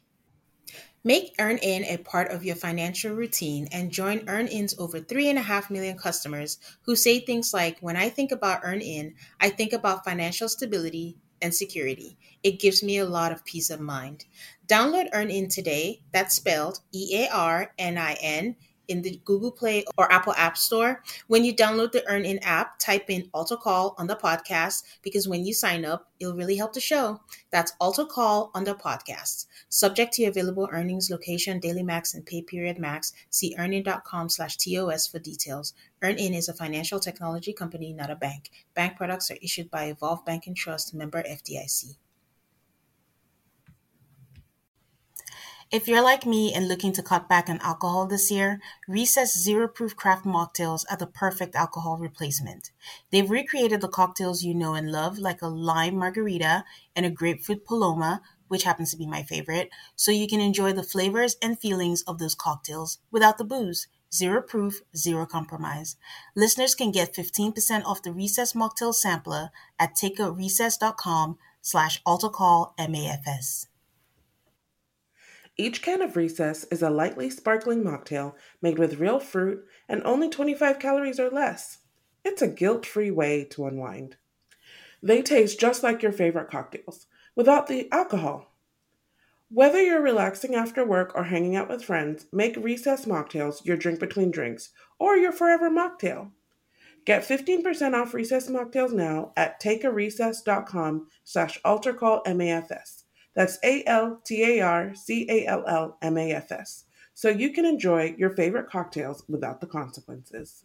Make 1.04 1.38
EarnIn 1.38 1.84
a 1.84 1.98
part 1.98 2.32
of 2.32 2.44
your 2.44 2.56
financial 2.56 3.14
routine 3.14 3.68
and 3.72 3.92
join 3.92 4.22
EarnIn's 4.22 4.74
over 4.80 5.00
3.5 5.00 5.70
million 5.70 5.98
customers 5.98 6.58
who 6.82 6.96
say 6.96 7.20
things 7.20 7.54
like, 7.54 7.80
When 7.80 7.96
I 7.96 8.10
think 8.10 8.32
about 8.32 8.64
EarnIn, 8.64 9.14
I 9.40 9.50
think 9.50 9.72
about 9.72 10.04
financial 10.04 10.50
stability 10.50 11.18
and 11.44 11.54
security. 11.54 12.18
It 12.42 12.60
gives 12.60 12.82
me 12.82 12.98
a 12.98 13.06
lot 13.06 13.32
of 13.32 13.46
peace 13.46 13.70
of 13.70 13.80
mind. 13.80 14.26
Download 14.68 15.12
EarnIn 15.12 15.54
today. 15.54 16.02
That's 16.12 16.36
spelled 16.36 16.80
E 16.92 17.24
A 17.24 17.30
R 17.32 17.72
N 17.78 18.00
I 18.00 18.18
N 18.20 18.56
in 18.88 19.02
the 19.02 19.20
Google 19.26 19.52
Play 19.52 19.86
or 19.98 20.12
Apple 20.12 20.34
App 20.34 20.58
Store. 20.58 21.04
When 21.28 21.44
you 21.44 21.54
download 21.54 21.92
the 21.92 22.02
EarnIn 22.10 22.40
app, 22.42 22.80
type 22.80 23.10
in 23.10 23.30
Altar 23.34 23.58
Call 23.58 23.96
on 23.98 24.08
the 24.08 24.16
podcast 24.16 24.84
because 25.02 25.28
when 25.28 25.46
you 25.46 25.54
sign 25.54 25.86
up, 25.86 26.12
it'll 26.20 26.36
really 26.36 26.58
help 26.58 26.74
the 26.74 26.80
show. 26.80 27.22
That's 27.52 27.74
Altar 27.80 28.06
Call 28.06 28.52
on 28.54 28.64
the 28.64 28.76
podcast. 28.76 29.48
Subject 29.70 30.14
to 30.14 30.26
available 30.26 30.70
earnings, 30.72 31.10
location, 31.10 31.60
daily 31.60 31.84
max, 31.84 32.14
and 32.14 32.26
pay 32.26 32.42
period 32.42 32.80
max. 32.80 33.14
See 33.30 33.56
earnin.com 33.58 34.30
slash 34.30 34.58
TOS 34.58 35.08
for 35.08 35.20
details. 35.20 35.74
EarnIn 36.02 36.36
is 36.36 36.50
a 36.50 36.54
financial 36.54 37.00
technology 37.00 37.54
company, 37.54 37.94
not 37.94 38.12
a 38.12 38.16
bank. 38.16 38.52
Bank 38.74 38.98
products 38.98 39.32
are 39.32 39.38
issued 39.42 39.72
by 39.72 39.86
Evolve 39.86 40.26
Bank 40.26 40.48
and 40.48 40.56
Trust, 40.56 40.94
member 40.94 41.24
FDIC. 41.24 41.96
If 45.72 45.88
you're 45.88 46.04
like 46.04 46.28
me 46.28 46.54
and 46.54 46.68
looking 46.68 46.94
to 46.94 47.02
cut 47.02 47.28
back 47.28 47.50
on 47.50 47.58
alcohol 47.58 48.06
this 48.06 48.30
year, 48.30 48.62
Recess 48.88 49.36
Zero 49.36 49.68
Proof 49.68 49.96
Craft 49.96 50.24
Mocktails 50.24 50.86
are 50.92 50.98
the 50.98 51.08
perfect 51.08 51.56
alcohol 51.56 51.98
replacement. 51.98 52.70
They've 53.10 53.30
recreated 53.30 53.82
the 53.82 53.88
cocktails 53.88 54.44
you 54.44 54.54
know 54.54 54.76
and 54.76 54.92
love, 54.92 55.18
like 55.18 55.42
a 55.42 55.48
lime 55.48 55.98
margarita 55.98 56.66
and 56.96 57.04
a 57.04 57.10
grapefruit 57.10 57.66
paloma, 57.66 58.22
which 58.48 58.62
happens 58.62 58.92
to 58.92 58.98
be 58.98 59.08
my 59.08 59.24
favorite, 59.24 59.72
so 59.96 60.12
you 60.12 60.28
can 60.28 60.40
enjoy 60.40 60.72
the 60.72 60.84
flavors 60.84 61.36
and 61.42 61.60
feelings 61.60 62.04
of 62.04 62.20
those 62.20 62.36
cocktails 62.36 63.00
without 63.10 63.40
the 63.40 63.44
booze. 63.44 63.88
Zero 64.14 64.44
proof, 64.44 64.82
zero 64.96 65.26
compromise. 65.26 65.98
Listeners 66.36 66.76
can 66.76 66.92
get 66.92 67.16
15% 67.16 67.84
off 67.86 68.04
the 68.04 68.14
Recess 68.14 68.54
Mocktail 68.54 68.94
Sampler 68.94 69.50
at 69.80 69.96
takearecess.com 69.96 71.40
slash 71.62 72.04
altarcallmafs. 72.04 73.66
Each 75.58 75.82
can 75.82 76.02
of 76.02 76.18
Recess 76.18 76.66
is 76.66 76.82
a 76.82 76.90
lightly 76.90 77.30
sparkling 77.30 77.82
mocktail 77.82 78.34
made 78.62 78.78
with 78.78 79.00
real 79.00 79.20
fruit 79.22 79.66
and 79.88 80.04
only 80.04 80.30
25 80.30 80.80
calories 80.80 81.20
or 81.20 81.30
less. 81.30 81.78
It's 82.26 82.42
a 82.42 82.48
guilt 82.48 82.86
free 82.86 83.12
way 83.12 83.46
to 83.52 83.66
unwind. 83.66 84.18
They 85.02 85.22
taste 85.22 85.60
just 85.60 85.82
like 85.82 86.02
your 86.02 86.12
favorite 86.12 86.50
cocktails, 86.50 87.06
without 87.36 87.68
the 87.68 87.90
alcohol. 87.92 88.52
Whether 89.50 89.82
you're 89.82 90.02
relaxing 90.02 90.56
after 90.56 90.84
work 90.84 91.14
or 91.16 91.26
hanging 91.26 91.56
out 91.56 91.70
with 91.70 91.86
friends, 91.86 92.26
make 92.34 92.58
Recess 92.58 93.06
mocktails 93.06 93.64
your 93.64 93.78
drink 93.78 94.00
between 94.02 94.32
drinks 94.32 94.72
or 95.00 95.16
your 95.16 95.32
forever 95.32 95.70
mocktail. 95.70 96.32
Get 97.06 97.24
15% 97.24 97.94
off 97.94 98.14
Recess 98.14 98.50
mocktails 98.50 98.92
now 98.92 99.32
at 99.38 99.62
takearecess.com 99.62 101.08
slash 101.24 101.62
altarcallmafs. 101.64 103.05
That's 103.36 103.60
A 103.64 103.84
L 103.86 104.20
T 104.24 104.44
A 104.44 104.62
R 104.62 104.96
C 104.96 105.28
A 105.30 105.46
L 105.46 105.64
L 105.68 105.98
M 106.02 106.18
A 106.18 106.32
F 106.32 106.52
S. 106.52 106.86
So 107.14 107.30
you 107.30 107.52
can 107.52 107.66
enjoy 107.66 108.16
your 108.18 108.32
favorite 108.32 108.70
cocktails 108.70 109.24
without 109.30 109.62
the 109.62 109.68
consequences. 109.68 110.64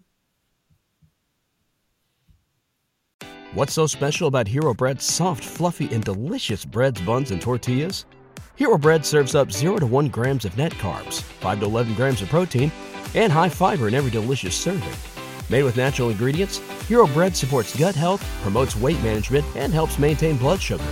What's 3.53 3.73
so 3.73 3.89
special 3.89 4.29
about 4.29 4.47
Hero 4.47 4.73
Bread's 4.73 5.05
soft, 5.05 5.45
fluffy, 5.45 5.93
and 5.93 6.05
delicious 6.05 6.65
breads, 6.65 7.01
buns, 7.01 7.33
and 7.33 7.43
tortillas? 7.43 8.07
Hero 8.55 8.79
Bread 8.79 9.05
serves 9.05 9.35
up 9.35 9.51
0 9.51 9.79
to 9.79 9.87
1 9.87 10.09
grams 10.09 10.45
of 10.45 10.57
net 10.57 10.73
carbs, 10.73 11.23
5 11.23 11.61
to 11.61 11.67
11 11.67 11.95
grams 11.95 12.23
of 12.23 12.29
protein, 12.29 12.71
and 13.15 13.33
high 13.33 13.49
fiber 13.49 13.89
in 13.89 13.95
every 13.95 14.11
delicious 14.11 14.55
serving. 14.55 14.93
Made 15.49 15.65
with 15.65 15.77
natural 15.77 16.11
ingredients, 16.11 16.59
Hero 16.87 17.09
Bread 17.09 17.37
supports 17.37 17.77
gut 17.77 17.97
health, 17.97 18.25
promotes 18.43 18.77
weight 18.77 19.03
management, 19.03 19.45
and 19.57 19.73
helps 19.73 19.99
maintain 19.99 20.37
blood 20.37 20.61
sugar. 20.61 20.85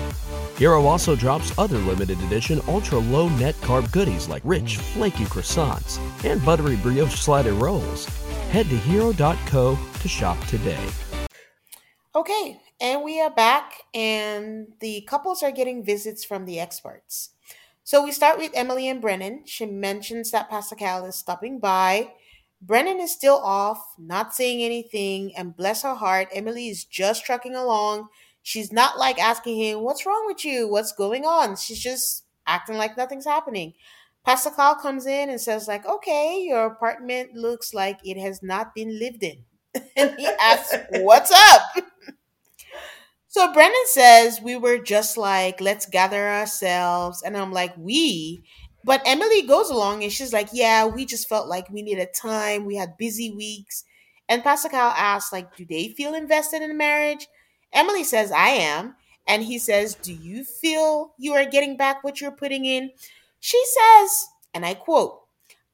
Hero 0.59 0.87
also 0.87 1.15
drops 1.15 1.57
other 1.57 1.79
limited 1.79 2.21
edition 2.23 2.61
ultra 2.67 2.99
low 2.99 3.29
net 3.29 3.55
carb 3.61 3.93
goodies 3.93 4.29
like 4.29 4.43
rich, 4.45 4.79
flaky 4.79 5.25
croissants 5.27 6.01
and 6.29 6.45
buttery 6.45 6.75
brioche 6.75 7.15
slider 7.15 7.53
rolls. 7.53 8.07
Head 8.51 8.69
to 8.69 8.77
hero.co 8.77 9.79
to 10.01 10.09
shop 10.09 10.37
today. 10.47 10.85
Okay, 12.13 12.61
and 12.81 13.05
we 13.05 13.21
are 13.21 13.31
back, 13.31 13.75
and 13.95 14.67
the 14.81 15.03
couples 15.03 15.45
are 15.45 15.53
getting 15.53 15.85
visits 15.85 16.25
from 16.25 16.45
the 16.45 16.59
experts. 16.59 17.31
So 17.85 18.03
we 18.03 18.11
start 18.11 18.39
with 18.39 18.51
Emily 18.53 18.89
and 18.89 19.01
Brennan. 19.01 19.45
She 19.47 19.65
mentions 19.65 20.33
that 20.33 20.51
Pascal 20.51 21.05
is 21.05 21.15
stopping 21.15 21.61
by 21.61 22.11
Brennan 22.61 22.99
is 22.99 23.13
still 23.13 23.37
off, 23.37 23.95
not 23.97 24.35
saying 24.35 24.63
anything, 24.63 25.33
and 25.37 25.57
bless 25.57 25.83
her 25.83 25.95
heart, 25.95 26.29
Emily 26.33 26.69
is 26.69 26.85
just 26.85 27.25
trucking 27.25 27.55
along. 27.55 28.09
She's 28.43 28.73
not 28.73 28.99
like 28.99 29.19
asking 29.19 29.59
him, 29.59 29.81
What's 29.81 30.07
wrong 30.07 30.25
with 30.27 30.45
you? 30.45 30.69
What's 30.69 30.93
going 30.93 31.25
on? 31.25 31.57
She's 31.57 31.81
just 31.81 32.25
acting 32.47 32.77
like 32.77 32.97
nothing's 32.97 33.27
happening. 33.27 33.75
Pascal 34.25 34.75
comes 34.75 35.07
in 35.07 35.31
and 35.31 35.41
says, 35.41 35.69
like, 35.69 35.87
okay, 35.87 36.43
your 36.43 36.67
apartment 36.67 37.35
looks 37.35 37.73
like 37.73 37.99
it 38.05 38.19
has 38.19 38.43
not 38.43 38.75
been 38.75 38.99
lived 38.99 39.23
in. 39.23 39.45
and 39.97 40.15
he 40.19 40.27
asks, 40.41 40.77
What's 40.91 41.31
up? 41.31 41.63
So 43.31 43.53
Brennan 43.53 43.77
says 43.87 44.41
we 44.41 44.57
were 44.57 44.79
just 44.79 45.17
like, 45.17 45.61
let's 45.61 45.87
gather 45.87 46.29
ourselves. 46.29 47.23
And 47.23 47.37
I'm 47.37 47.53
like, 47.53 47.77
we? 47.77 48.43
But 48.85 49.03
Emily 49.05 49.43
goes 49.43 49.71
along 49.71 50.03
and 50.03 50.13
she's 50.13 50.33
like, 50.33 50.49
yeah, 50.53 50.87
we 50.87 51.05
just 51.05 51.29
felt 51.29 51.47
like 51.47 51.69
we 51.71 51.83
needed 51.83 52.09
time. 52.15 52.65
We 52.65 52.77
had 52.77 52.97
busy 52.97 53.31
weeks. 53.31 53.85
And 54.31 54.43
Pascal 54.43 54.91
asks, 54.97 55.33
like, 55.33 55.55
do 55.57 55.67
they 55.67 55.89
feel 55.89 56.15
invested 56.15 56.63
in 56.63 56.77
marriage? 56.77 57.27
Emily 57.73 58.05
says, 58.05 58.33
I 58.33 58.49
am. 58.51 58.97
And 59.27 59.43
he 59.45 59.59
says, 59.59 59.95
do 59.95 60.13
you 60.13 60.45
feel 60.45 61.13
you 61.19 61.35
are 61.35 61.45
getting 61.45 61.77
back 61.77 62.03
what 62.03 62.21
you're 62.21 62.31
putting 62.31 62.65
in? 62.65 62.91
She 63.41 63.63
says, 63.67 64.27
and 64.55 64.65
I 64.65 64.75
quote, 64.75 65.21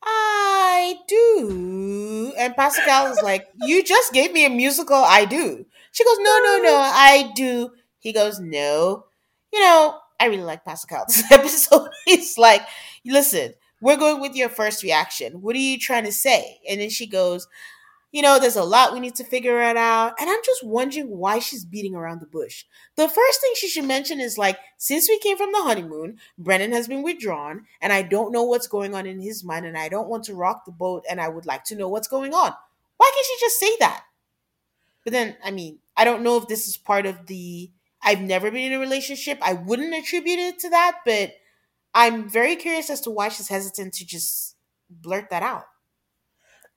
I 0.03 0.97
do. 1.09 2.35
And 2.37 2.55
Pascal 2.57 3.07
is 3.13 3.23
like, 3.23 3.47
You 3.63 3.83
just 3.83 4.13
gave 4.13 4.33
me 4.33 4.45
a 4.45 4.51
musical, 4.51 4.97
I 4.97 5.25
do. 5.25 5.65
She 5.93 6.05
goes, 6.05 6.19
No, 6.19 6.39
no, 6.45 6.61
no, 6.63 6.77
I 6.77 7.33
do. 7.35 7.71
He 7.99 8.13
goes, 8.13 8.39
No. 8.39 9.07
You 9.53 9.61
know, 9.61 9.99
I 10.21 10.27
really 10.27 10.43
like 10.43 10.65
Pascal 10.65 11.05
this 11.07 11.25
episode. 11.33 11.89
He's 12.05 12.37
like, 12.37 12.63
Listen, 13.05 13.55
we're 13.81 13.97
going 13.97 14.21
with 14.21 14.35
your 14.35 14.49
first 14.49 14.83
reaction. 14.83 15.41
What 15.41 15.57
are 15.57 15.61
you 15.61 15.79
trying 15.79 16.05
to 16.05 16.13
say? 16.13 16.59
And 16.69 16.81
then 16.81 16.91
she 16.91 17.07
goes, 17.07 17.49
you 18.15 18.23
know, 18.23 18.39
there's 18.39 18.55
a 18.55 18.63
lot 18.63 18.93
we 18.93 19.01
need 19.01 19.17
to 19.17 19.25
figure 19.25 19.61
it 19.61 19.77
out. 19.77 20.15
And 20.21 20.31
I'm 20.31 20.39
just 20.45 20.65
wondering 20.65 21.09
why 21.09 21.41
she's 21.41 21.65
beating 21.65 21.97
around 21.97 22.21
the 22.21 22.27
bush. 22.27 22.65
The 22.95 23.09
first 23.09 23.41
thing 23.41 23.51
she 23.57 23.67
should 23.67 23.87
mention 23.87 24.21
is 24.21 24.39
like, 24.39 24.57
since 24.79 25.09
we 25.09 25.19
came 25.19 25.37
from 25.37 25.51
the 25.51 25.65
honeymoon, 25.65 26.19
Brennan 26.39 26.71
has 26.71 26.87
been 26.87 27.03
withdrawn, 27.03 27.67
and 27.83 27.93
I 27.93 28.03
don't 28.03 28.31
know 28.31 28.45
what's 28.45 28.69
going 28.69 28.95
on 28.95 29.05
in 29.05 29.21
his 29.21 29.43
mind, 29.43 29.67
and 29.67 29.77
I 29.77 29.89
don't 29.89 30.09
want 30.09 30.23
to 30.27 30.35
rock 30.37 30.65
the 30.65 30.71
boat, 30.71 31.03
and 31.11 31.21
I 31.21 31.29
would 31.29 31.45
like 31.45 31.65
to 31.65 31.75
know 31.75 31.89
what's 31.89 32.07
going 32.07 32.33
on. 32.33 32.53
Why 32.99 33.11
can't 33.13 33.27
she 33.27 33.45
just 33.45 33.59
say 33.59 33.77
that? 33.81 34.05
But 35.03 35.13
then, 35.13 35.37
I 35.45 35.51
mean, 35.51 35.81
I 35.97 36.05
don't 36.05 36.23
know 36.23 36.37
if 36.37 36.47
this 36.47 36.69
is 36.69 36.77
part 36.77 37.07
of 37.07 37.27
the 37.27 37.73
I've 38.01 38.21
never 38.21 38.49
been 38.53 38.73
in 38.73 38.75
a 38.75 38.79
relationship. 38.79 39.39
I 39.43 39.55
wouldn't 39.55 39.93
attribute 39.93 40.39
it 40.39 40.61
to 40.61 40.71
that, 40.71 41.01
but 41.05 41.33
I'm 41.93 42.29
very 42.29 42.55
curious 42.55 42.91
as 42.91 43.01
to 43.01 43.11
why 43.11 43.29
she's 43.29 43.49
hesitant 43.49 43.95
to 43.95 44.07
just 44.07 44.55
blurt 44.89 45.31
that 45.31 45.43
out. 45.43 45.65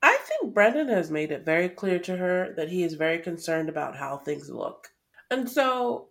I 0.02 0.18
think 0.18 0.54
Brennan 0.54 0.90
has 0.90 1.10
made 1.10 1.32
it 1.32 1.46
very 1.46 1.70
clear 1.70 2.00
to 2.00 2.18
her 2.18 2.54
that 2.56 2.70
he 2.70 2.84
is 2.84 2.94
very 2.94 3.20
concerned 3.20 3.70
about 3.70 3.96
how 3.96 4.18
things 4.18 4.50
look. 4.50 4.90
And 5.32 5.50
so 5.50 6.10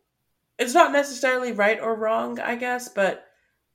it's 0.59 0.75
not 0.75 0.93
necessarily 0.93 1.53
right 1.53 1.81
or 1.81 1.95
wrong, 1.95 2.41
I 2.41 2.57
guess, 2.57 2.89
but 2.89 3.27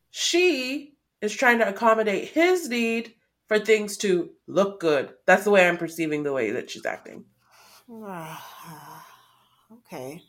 she 0.10 0.96
is 1.22 1.34
trying 1.34 1.60
to 1.60 1.70
accommodate 1.70 2.30
his 2.30 2.68
need 2.68 3.14
for 3.48 3.60
things 3.60 3.98
to 3.98 4.32
look 4.48 4.80
good. 4.80 5.14
That's 5.26 5.44
the 5.44 5.52
way 5.52 5.68
I'm 5.68 5.78
perceiving 5.78 6.24
the 6.24 6.34
way 6.34 6.52
that 6.52 6.70
she's 6.72 6.86
acting. 6.86 7.26
okay. 9.74 10.24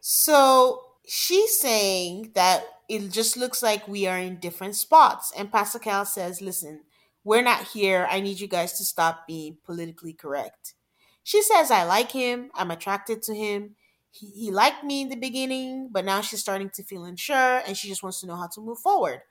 So 0.00 0.82
she's 1.06 1.58
saying 1.60 2.32
that 2.34 2.64
it 2.88 3.10
just 3.10 3.36
looks 3.36 3.62
like 3.62 3.88
we 3.88 4.06
are 4.06 4.18
in 4.18 4.38
different 4.38 4.76
spots. 4.76 5.32
And 5.36 5.50
Pascal 5.50 6.04
says, 6.04 6.40
listen, 6.40 6.82
we're 7.24 7.42
not 7.42 7.68
here. 7.68 8.06
I 8.10 8.20
need 8.20 8.38
you 8.38 8.46
guys 8.46 8.74
to 8.74 8.84
stop 8.84 9.26
being 9.26 9.56
politically 9.64 10.12
correct. 10.12 10.74
She 11.22 11.42
says, 11.42 11.70
I 11.70 11.84
like 11.84 12.12
him. 12.12 12.50
I'm 12.54 12.70
attracted 12.70 13.22
to 13.22 13.34
him. 13.34 13.76
He, 14.10 14.26
he 14.30 14.50
liked 14.50 14.84
me 14.84 15.00
in 15.00 15.08
the 15.08 15.16
beginning, 15.16 15.88
but 15.90 16.04
now 16.04 16.20
she's 16.20 16.40
starting 16.40 16.70
to 16.70 16.82
feel 16.82 17.04
unsure 17.04 17.62
and 17.66 17.76
she 17.76 17.88
just 17.88 18.02
wants 18.02 18.20
to 18.20 18.26
know 18.26 18.36
how 18.36 18.46
to 18.48 18.60
move 18.60 18.78
forward. 18.78 19.22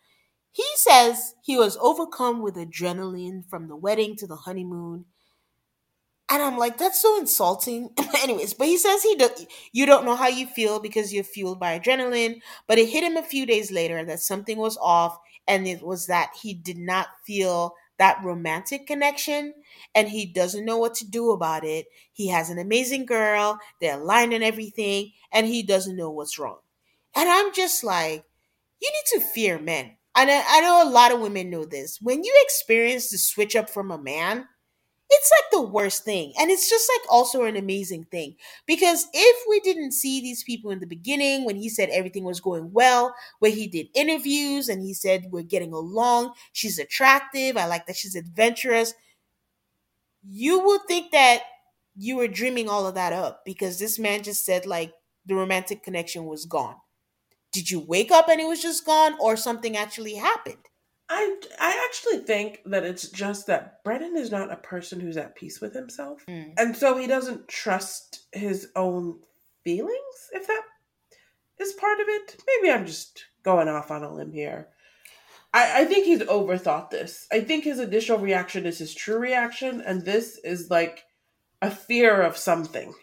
He 0.51 0.65
says 0.75 1.35
he 1.41 1.57
was 1.57 1.77
overcome 1.79 2.41
with 2.41 2.55
adrenaline 2.55 3.47
from 3.47 3.67
the 3.67 3.75
wedding 3.75 4.15
to 4.17 4.27
the 4.27 4.35
honeymoon. 4.35 5.05
And 6.29 6.41
I'm 6.41 6.57
like, 6.57 6.77
that's 6.77 7.01
so 7.01 7.19
insulting. 7.19 7.89
Anyways, 8.23 8.53
but 8.55 8.67
he 8.67 8.77
says 8.77 9.03
he 9.03 9.15
do, 9.15 9.29
you 9.71 9.85
don't 9.85 10.05
know 10.05 10.15
how 10.15 10.27
you 10.27 10.47
feel 10.47 10.79
because 10.79 11.13
you're 11.13 11.23
fueled 11.23 11.59
by 11.59 11.79
adrenaline. 11.79 12.41
But 12.67 12.79
it 12.79 12.89
hit 12.89 13.03
him 13.03 13.17
a 13.17 13.23
few 13.23 13.45
days 13.45 13.71
later 13.71 14.03
that 14.05 14.19
something 14.19 14.57
was 14.57 14.77
off, 14.77 15.17
and 15.47 15.67
it 15.67 15.83
was 15.83 16.07
that 16.07 16.31
he 16.41 16.53
did 16.53 16.77
not 16.77 17.07
feel 17.25 17.75
that 18.03 18.21
romantic 18.21 18.85
connection 18.85 19.53
and 19.95 20.09
he 20.09 20.25
doesn't 20.25 20.65
know 20.65 20.77
what 20.77 20.93
to 20.95 21.09
do 21.09 21.31
about 21.31 21.63
it. 21.63 21.85
He 22.11 22.27
has 22.27 22.49
an 22.49 22.59
amazing 22.59 23.05
girl, 23.05 23.59
they're 23.79 23.97
aligned 23.97 24.33
and 24.33 24.43
everything, 24.43 25.13
and 25.31 25.47
he 25.47 25.63
doesn't 25.63 25.95
know 25.95 26.09
what's 26.11 26.37
wrong. 26.37 26.57
And 27.15 27.29
I'm 27.29 27.53
just 27.53 27.81
like, 27.81 28.25
you 28.81 28.91
need 28.91 29.19
to 29.19 29.25
fear 29.33 29.57
men. 29.57 29.95
And 30.15 30.29
I, 30.29 30.43
I 30.47 30.59
know 30.59 30.83
a 30.83 30.89
lot 30.89 31.13
of 31.13 31.21
women 31.21 31.49
know 31.49 31.63
this. 31.63 31.99
When 32.01 32.25
you 32.25 32.33
experience 32.43 33.09
the 33.09 33.17
switch 33.17 33.55
up 33.55 33.69
from 33.69 33.89
a 33.89 33.97
man, 33.97 34.47
it's 35.09 35.31
like 35.31 35.51
the 35.51 35.69
worst 35.69 36.03
thing. 36.03 36.33
And 36.39 36.49
it's 36.49 36.69
just 36.69 36.89
like 36.95 37.11
also 37.11 37.43
an 37.43 37.55
amazing 37.55 38.05
thing. 38.05 38.35
Because 38.65 39.07
if 39.13 39.37
we 39.47 39.59
didn't 39.59 39.91
see 39.91 40.21
these 40.21 40.43
people 40.43 40.71
in 40.71 40.79
the 40.79 40.87
beginning 40.87 41.45
when 41.45 41.55
he 41.55 41.69
said 41.69 41.89
everything 41.89 42.23
was 42.23 42.39
going 42.39 42.71
well, 42.73 43.13
where 43.39 43.51
he 43.51 43.67
did 43.67 43.87
interviews 43.93 44.69
and 44.69 44.81
he 44.81 44.93
said 44.93 45.27
we're 45.31 45.43
getting 45.43 45.71
along, 45.73 46.33
she's 46.51 46.79
attractive, 46.79 47.57
I 47.57 47.67
like 47.67 47.85
that 47.85 47.95
she's 47.95 48.15
adventurous, 48.15 48.93
you 50.27 50.59
would 50.63 50.81
think 50.87 51.11
that 51.11 51.43
you 51.95 52.15
were 52.15 52.27
dreaming 52.27 52.69
all 52.69 52.87
of 52.87 52.95
that 52.95 53.13
up 53.13 53.43
because 53.45 53.77
this 53.79 53.99
man 53.99 54.23
just 54.23 54.45
said 54.45 54.65
like 54.65 54.93
the 55.25 55.35
romantic 55.35 55.83
connection 55.83 56.25
was 56.25 56.45
gone. 56.45 56.75
Did 57.51 57.71
you 57.71 57.79
wake 57.79 58.11
up 58.11 58.29
and 58.29 58.41
it 58.41 58.47
was 58.47 58.61
just 58.61 58.85
gone 58.85 59.15
or 59.19 59.37
something 59.37 59.77
actually 59.77 60.15
happened? 60.15 60.69
I 61.13 61.35
I 61.59 61.85
actually 61.85 62.25
think 62.25 62.61
that 62.65 62.83
it's 62.83 63.07
just 63.09 63.45
that 63.47 63.83
Brennan 63.83 64.17
is 64.17 64.31
not 64.31 64.51
a 64.51 64.57
person 64.57 64.99
who's 64.99 65.17
at 65.17 65.35
peace 65.35 65.61
with 65.61 65.73
himself, 65.73 66.25
mm. 66.27 66.53
and 66.57 66.75
so 66.75 66.97
he 66.97 67.05
doesn't 67.05 67.47
trust 67.47 68.23
his 68.31 68.69
own 68.75 69.19
feelings. 69.63 70.29
If 70.31 70.47
that 70.47 70.63
is 71.59 71.73
part 71.73 71.99
of 71.99 72.07
it, 72.09 72.37
maybe 72.47 72.73
I'm 72.73 72.87
just 72.87 73.25
going 73.43 73.67
off 73.67 73.91
on 73.91 74.03
a 74.03 74.11
limb 74.11 74.31
here. 74.31 74.69
I, 75.53 75.81
I 75.81 75.85
think 75.85 76.05
he's 76.05 76.21
overthought 76.21 76.89
this. 76.89 77.27
I 77.31 77.41
think 77.41 77.63
his 77.63 77.79
initial 77.79 78.17
reaction 78.17 78.65
is 78.65 78.79
his 78.79 78.95
true 78.95 79.19
reaction, 79.19 79.81
and 79.81 80.03
this 80.03 80.39
is 80.39 80.71
like 80.71 81.03
a 81.61 81.69
fear 81.69 82.21
of 82.23 82.37
something. 82.37 82.95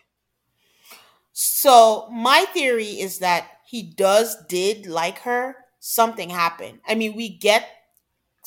So 1.32 2.08
my 2.11 2.44
theory 2.52 3.00
is 3.00 3.20
that 3.20 3.46
he 3.66 3.84
does 3.84 4.36
did 4.48 4.86
like 4.86 5.20
her. 5.20 5.56
Something 5.78 6.28
happened. 6.28 6.80
I 6.86 6.96
mean, 6.96 7.14
we 7.14 7.28
get 7.28 7.66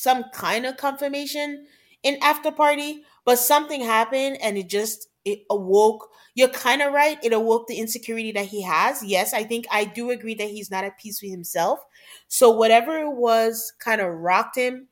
some 0.04 0.26
kind 0.34 0.66
of 0.66 0.78
confirmation 0.78 1.66
in 2.04 2.18
after 2.22 2.52
party, 2.52 3.04
but 3.26 3.38
something 3.40 3.82
happened 3.82 4.38
and 4.42 4.58
it 4.58 4.70
just 4.70 5.08
it 5.26 5.44
awoke. 5.50 6.10
You're 6.36 6.50
kind 6.50 6.82
of 6.82 6.92
right. 6.94 7.18
It 7.24 7.32
awoke 7.32 7.68
the 7.68 7.78
insecurity 7.78 8.34
that 8.34 8.48
he 8.48 8.62
has. 8.64 9.02
Yes, 9.04 9.34
I 9.34 9.44
think 9.44 9.66
I 9.72 9.86
do 9.86 10.10
agree 10.12 10.36
that 10.36 10.50
he's 10.50 10.70
not 10.70 10.84
at 10.84 11.00
peace 11.00 11.22
with 11.22 11.32
himself. 11.32 11.80
So 12.28 12.50
whatever 12.52 12.98
it 12.98 13.14
was 13.14 13.72
kind 13.80 14.02
of 14.02 14.14
rocked 14.14 14.58
him 14.58 14.88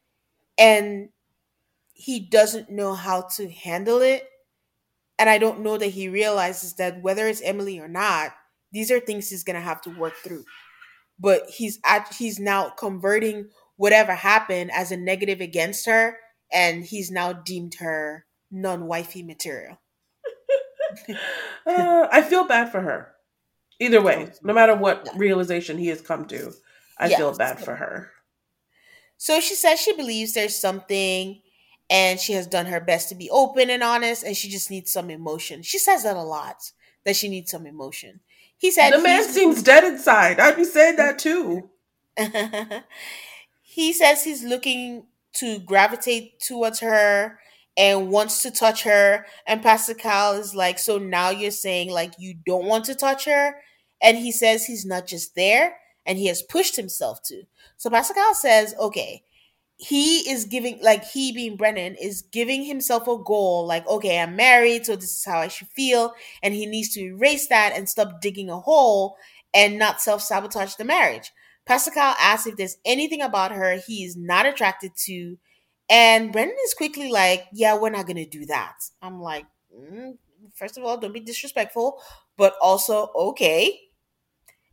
and 0.58 1.10
he 1.94 2.20
doesn't 2.20 2.70
know 2.70 2.96
how 2.96 3.24
to 3.38 3.50
handle 3.50 4.02
it. 4.02 4.28
And 5.20 5.30
I 5.30 5.38
don't 5.38 5.62
know 5.62 5.78
that 5.78 5.88
he 5.88 6.10
realizes 6.10 6.74
that 6.76 7.02
whether 7.02 7.28
it's 7.28 7.42
Emily 7.42 7.80
or 7.80 7.88
not, 7.88 8.32
these 8.72 8.92
are 8.92 9.00
things 9.00 9.30
he's 9.30 9.44
going 9.44 9.56
to 9.56 9.62
have 9.62 9.82
to 9.84 9.90
work 9.92 10.16
through. 10.24 10.46
But 11.20 11.50
he's 11.50 11.80
at, 11.86 12.14
he's 12.14 12.40
now 12.40 12.70
converting 12.70 13.50
whatever 13.82 14.14
happened 14.14 14.70
as 14.76 14.92
a 14.92 14.96
negative 14.96 15.42
against 15.42 15.88
her, 15.88 16.18
and 16.54 16.86
he's 16.86 17.10
now 17.10 17.34
deemed 17.34 17.74
her 17.80 18.28
non 18.52 18.86
wifey 18.86 19.24
material. 19.24 19.80
uh, 21.66 22.08
I 22.12 22.22
feel 22.22 22.46
bad 22.46 22.72
for 22.72 22.82
her. 22.82 23.14
Either 23.80 24.00
way, 24.00 24.30
no 24.44 24.54
matter 24.54 24.76
what 24.76 25.02
yeah. 25.08 25.14
realization 25.16 25.80
he 25.80 25.88
has 25.88 26.00
come 26.00 26.26
to, 26.26 26.54
I 27.00 27.08
yes. 27.08 27.18
feel 27.18 27.36
bad 27.36 27.60
for 27.60 27.76
her. 27.76 28.12
So 29.18 29.40
she 29.40 29.56
says 29.56 29.80
she 29.80 29.94
believes 29.94 30.34
there's 30.34 30.56
something 30.56 31.42
and 31.90 32.20
she 32.20 32.34
has 32.34 32.46
done 32.46 32.68
her 32.68 32.80
best 32.80 33.10
to 33.10 33.16
be 33.16 33.32
open 33.32 33.72
and 33.72 33.82
honest 33.82 34.24
and 34.24 34.38
she 34.38 34.48
just 34.48 34.70
needs 34.70 34.94
some 34.94 35.10
emotion. 35.10 35.64
She 35.64 35.80
says 35.80 36.04
that 36.04 36.16
a 36.16 36.22
lot 36.22 36.72
that 37.04 37.16
she 37.16 37.30
needs 37.30 37.50
some 37.50 37.66
emotion. 37.66 38.20
He 38.60 38.70
said 38.70 38.92
The 38.92 39.02
man 39.02 39.24
seems 39.24 39.64
dead 39.64 39.84
inside. 39.84 40.40
I'd 40.40 40.56
be 40.56 40.66
saying 40.66 40.98
that 40.98 41.18
too. 41.18 41.72
he 43.72 43.94
says 43.94 44.22
he's 44.22 44.44
looking 44.44 45.06
to 45.36 45.60
gravitate 45.60 46.42
towards 46.42 46.82
her 46.82 47.40
and 47.78 48.12
wants 48.12 48.42
to 48.42 48.52
touch 48.52 48.84
her. 48.84 49.26
And 49.48 49.64
Pascal 49.64 50.34
is 50.34 50.54
like, 50.54 50.78
So 50.78 50.98
now 50.98 51.30
you're 51.30 51.52
saying 51.52 51.90
like 51.90 52.12
you 52.20 52.36
don't 52.46 52.66
want 52.66 52.84
to 52.86 52.96
touch 52.96 53.24
her? 53.24 53.56
And 54.02 54.18
he 54.18 54.34
says 54.34 54.66
he's 54.66 54.86
not 54.86 55.08
just 55.08 55.36
there 55.36 55.78
and 56.06 56.18
he 56.18 56.28
has 56.28 56.42
pushed 56.42 56.76
himself 56.76 57.24
to. 57.28 57.44
So 57.78 57.90
Pascal 57.90 58.34
says, 58.34 58.76
Okay, 58.78 59.24
he 59.78 60.30
is 60.30 60.44
giving 60.44 60.78
like 60.84 61.06
he 61.06 61.32
being 61.32 61.56
Brennan 61.56 61.96
is 61.96 62.24
giving 62.24 62.66
himself 62.66 63.08
a 63.08 63.18
goal 63.18 63.66
like 63.66 63.88
okay 63.88 64.20
I'm 64.20 64.36
married 64.36 64.86
so 64.86 64.96
this 64.96 65.18
is 65.18 65.26
how 65.26 65.40
I 65.40 65.48
should 65.48 65.70
feel 65.70 66.14
and 66.44 66.54
he 66.54 66.68
needs 66.68 66.90
to 66.90 67.02
erase 67.02 67.48
that 67.48 67.74
and 67.76 67.90
stop 67.90 68.22
digging 68.22 68.52
a 68.52 68.60
hole 68.60 69.18
and 69.56 69.80
not 69.80 70.02
self-sabotage 70.02 70.76
the 70.76 70.84
marriage. 70.84 71.32
Pascal 71.72 72.16
asks 72.20 72.48
if 72.48 72.58
there's 72.58 72.76
anything 72.84 73.22
about 73.22 73.54
her 73.54 73.78
he 73.88 74.04
is 74.04 74.18
not 74.18 74.46
attracted 74.46 74.92
to 75.06 75.38
and 75.90 76.34
Brennan 76.34 76.56
is 76.66 76.74
quickly 76.74 77.10
like 77.10 77.46
yeah 77.54 77.78
we're 77.78 77.90
not 77.90 78.08
going 78.08 78.18
to 78.18 78.26
do 78.26 78.46
that. 78.48 78.76
I'm 79.02 79.22
like 79.22 79.46
mm, 79.74 80.18
first 80.54 80.78
of 80.78 80.84
all 80.84 80.98
don't 80.98 81.14
be 81.14 81.22
disrespectful 81.22 82.02
but 82.36 82.56
also 82.62 83.10
okay. 83.16 83.80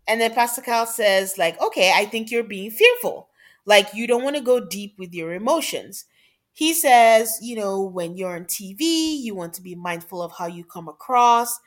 And 0.09 0.21
then 0.21 0.35
Pascal 0.35 0.87
says 0.87 1.39
like 1.39 1.61
okay 1.63 1.93
I 1.95 2.05
think 2.05 2.33
you're 2.33 2.43
being 2.43 2.73
fearful 2.73 3.29
like 3.65 3.95
you 3.95 4.09
don't 4.09 4.25
want 4.25 4.35
to 4.35 4.43
go 4.43 4.59
deep 4.59 4.97
with 4.99 5.15
your 5.15 5.35
emotions. 5.35 6.05
He 6.53 6.75
says, 6.75 7.39
you 7.41 7.55
know, 7.55 7.81
when 7.81 8.17
you're 8.17 8.35
on 8.35 8.47
TV, 8.47 8.81
you 9.21 9.37
want 9.37 9.55
to 9.55 9.63
be 9.63 9.77
mindful 9.77 10.21
of 10.21 10.33
how 10.33 10.47
you 10.47 10.65
come 10.65 10.89
across, 10.89 11.61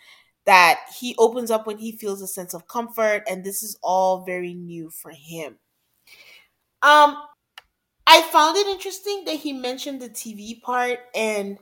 that 0.46 0.80
he 1.00 1.16
opens 1.18 1.52
up 1.52 1.68
when 1.68 1.78
he 1.78 1.92
feels 1.92 2.22
a 2.22 2.28
sense 2.28 2.54
of 2.54 2.68
comfort, 2.68 3.24
and 3.30 3.44
this 3.44 3.62
is 3.62 3.78
all 3.84 4.24
very 4.24 4.54
new 4.54 4.90
for 4.90 5.12
him. 5.12 5.60
Um, 6.82 7.18
I 8.08 8.22
found 8.24 8.58
it 8.58 8.68
interesting 8.68 9.24
that 9.26 9.38
he 9.38 9.54
mentioned 9.54 10.02
the 10.02 10.10
TV 10.10 10.62
part, 10.62 11.00
and 11.16 11.58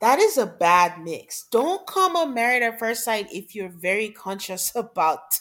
that 0.00 0.18
is 0.18 0.36
a 0.36 0.46
bad 0.46 1.00
mix. 1.02 1.46
Don't 1.50 1.86
come 1.86 2.16
on 2.16 2.34
Married 2.34 2.62
at 2.62 2.78
First 2.78 3.04
Sight 3.04 3.28
if 3.32 3.54
you're 3.54 3.70
very 3.70 4.10
conscious 4.10 4.72
about 4.76 5.40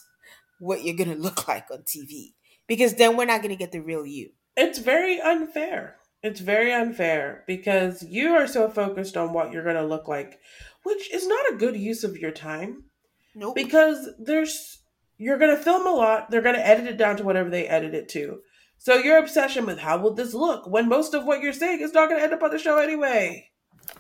what 0.60 0.84
you're 0.84 0.96
gonna 0.96 1.16
look 1.16 1.48
like 1.48 1.70
on 1.72 1.80
TV 1.80 2.34
because 2.68 2.96
then 2.96 3.18
we're 3.18 3.26
not 3.26 3.42
to 3.50 3.56
get 3.56 3.72
the 3.72 3.82
real 3.82 4.06
you. 4.06 4.32
It's 4.56 4.80
very 4.80 5.20
unfair. 5.20 5.98
It's 6.26 6.40
very 6.40 6.74
unfair 6.74 7.44
because 7.46 8.02
you 8.02 8.30
are 8.30 8.48
so 8.48 8.68
focused 8.68 9.16
on 9.16 9.32
what 9.32 9.52
you're 9.52 9.64
going 9.64 9.76
to 9.76 9.86
look 9.86 10.08
like, 10.08 10.40
which 10.82 11.14
is 11.14 11.28
not 11.28 11.54
a 11.54 11.56
good 11.56 11.76
use 11.76 12.04
of 12.04 12.18
your 12.18 12.32
time. 12.32 12.86
Nope. 13.36 13.54
Because 13.54 14.10
there's 14.18 14.82
you're 15.18 15.38
going 15.38 15.56
to 15.56 15.62
film 15.62 15.86
a 15.86 15.92
lot, 15.92 16.32
they're 16.32 16.42
going 16.42 16.56
to 16.56 16.68
edit 16.68 16.88
it 16.88 16.98
down 16.98 17.16
to 17.18 17.24
whatever 17.24 17.52
they 17.52 17.68
edit 17.68 17.94
it 17.94 18.10
to. 18.10 18.40
So 18.80 18.96
your 18.96 19.20
obsession 19.20 19.68
with 19.68 19.78
how 19.78 20.00
will 20.00 20.16
this 20.16 20.34
look 20.34 20.68
when 20.68 20.90
most 20.90 21.14
of 21.14 21.26
what 21.26 21.44
you're 21.44 21.54
saying 21.54 21.82
is 21.82 21.94
not 21.94 22.10
going 22.10 22.20
to 22.20 22.24
end 22.24 22.34
up 22.34 22.42
on 22.42 22.50
the 22.50 22.58
show 22.58 22.80
anyway. 22.80 23.52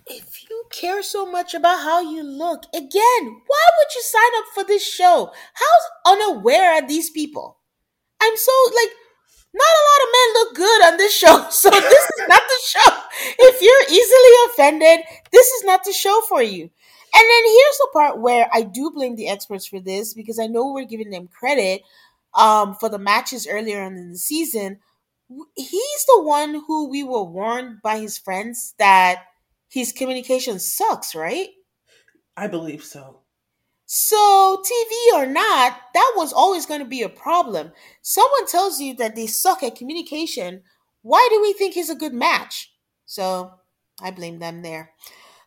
If 0.07 0.49
you 0.49 0.63
care 0.71 1.03
so 1.03 1.32
much 1.32 1.53
about 1.53 1.84
how 1.84 2.01
you 2.01 2.23
look, 2.23 2.63
again, 2.73 2.89
why 3.45 3.65
would 3.78 3.93
you 3.93 4.01
sign 4.01 4.32
up 4.39 4.45
for 4.51 4.63
this 4.63 4.84
show? 4.84 5.32
How 5.53 6.11
unaware 6.11 6.73
are 6.73 6.88
these 6.88 7.11
people? 7.11 7.59
I'm 8.19 8.36
so 8.36 8.51
like 8.73 8.93
not 9.56 9.80
a 9.80 9.86
lot 9.89 10.03
of 10.03 10.10
men 10.12 10.34
look 10.34 10.56
good 10.56 10.86
on 10.88 10.97
this 10.97 11.16
show. 11.16 11.47
So 11.51 11.70
this 11.70 11.84
is 11.84 12.28
not 12.28 12.41
the 12.47 12.62
show. 12.66 12.91
If 13.39 13.62
you're 13.62 13.88
easily 13.89 14.34
offended, 14.47 15.06
this 15.32 15.47
is 15.47 15.64
not 15.64 15.84
the 15.84 15.93
show 15.93 16.22
for 16.28 16.43
you. 16.43 16.64
And 16.64 17.24
then 17.30 17.43
here's 17.45 17.78
the 17.78 17.89
part 17.93 18.20
where 18.20 18.49
I 18.53 18.64
do 18.64 18.91
blame 18.91 19.16
the 19.16 19.30
experts 19.30 19.66
for 19.66 19.80
this 19.80 20.14
because 20.14 20.38
I 20.38 20.47
know 20.47 20.74
we're 20.74 20.86
giving 20.86 21.12
them 21.12 21.30
credit 21.30 21.82
um, 22.34 22.76
for 22.76 22.89
the 22.89 22.99
matches 22.99 23.47
earlier 23.47 23.82
on 23.82 23.95
in 23.95 24.12
the 24.12 24.18
season. 24.18 24.80
He's 25.56 26.06
the 26.08 26.22
one 26.22 26.62
who 26.68 26.89
we 26.89 27.03
were 27.03 27.24
warned 27.24 27.82
by 27.82 27.99
his 27.99 28.18
friends 28.18 28.76
that 28.80 29.24
his 29.70 29.93
communication 29.93 30.60
sucks, 30.60 31.16
right? 31.16 31.47
I 32.36 32.47
believe 32.47 32.84
so. 32.84 33.22
So, 33.88 34.63
TV 34.65 35.15
or 35.15 35.27
not, 35.27 35.79
that 35.93 36.13
was 36.15 36.33
always 36.33 36.65
going 36.65 36.79
to 36.79 36.88
be 36.88 37.03
a 37.03 37.09
problem. 37.09 37.71
Someone 38.01 38.47
tells 38.47 38.79
you 38.79 38.95
that 38.95 39.15
they 39.15 39.27
suck 39.27 39.61
at 39.61 39.75
communication. 39.75 40.63
Why 41.03 41.27
do 41.31 41.39
we 41.41 41.53
think 41.53 41.75
he's 41.75 41.91
a 41.91 41.95
good 41.95 42.13
match? 42.13 42.71
So, 43.05 43.51
I 44.01 44.09
blame 44.09 44.39
them 44.39 44.63
there. 44.63 44.91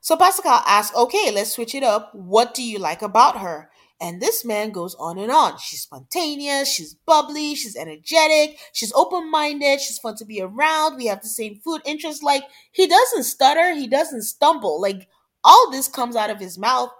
So, 0.01 0.17
Pascal 0.17 0.63
asks, 0.67 0.97
okay, 0.97 1.33
let's 1.33 1.53
switch 1.53 1.75
it 1.75 1.83
up. 1.83 2.15
What 2.15 2.55
do 2.55 2.63
you 2.63 2.79
like 2.79 3.03
about 3.03 3.41
her? 3.41 3.71
And 4.01 4.23
this 4.23 4.45
man 4.45 4.71
goes 4.71 4.95
on 4.95 5.19
and 5.19 5.33
on. 5.33 5.59
She's 5.59 5.83
spontaneous, 5.83 6.73
she's 6.73 6.95
bubbly, 6.95 7.57
she's 7.57 7.75
energetic, 7.75 8.57
she's 8.73 8.93
open 8.93 9.29
minded, 9.29 9.81
she's 9.81 9.99
fun 9.99 10.15
to 10.15 10.25
be 10.25 10.41
around. 10.41 10.97
We 10.97 11.07
have 11.07 11.23
the 11.23 11.29
same 11.29 11.57
food 11.57 11.81
interests. 11.85 12.23
Like, 12.23 12.45
he 12.71 12.87
doesn't 12.87 13.25
stutter, 13.25 13.75
he 13.75 13.89
doesn't 13.89 14.23
stumble. 14.23 14.81
Like, 14.81 15.09
all 15.43 15.73
this 15.73 15.89
comes 15.89 16.15
out 16.15 16.31
of 16.31 16.39
his 16.39 16.57
mouth 16.57 16.93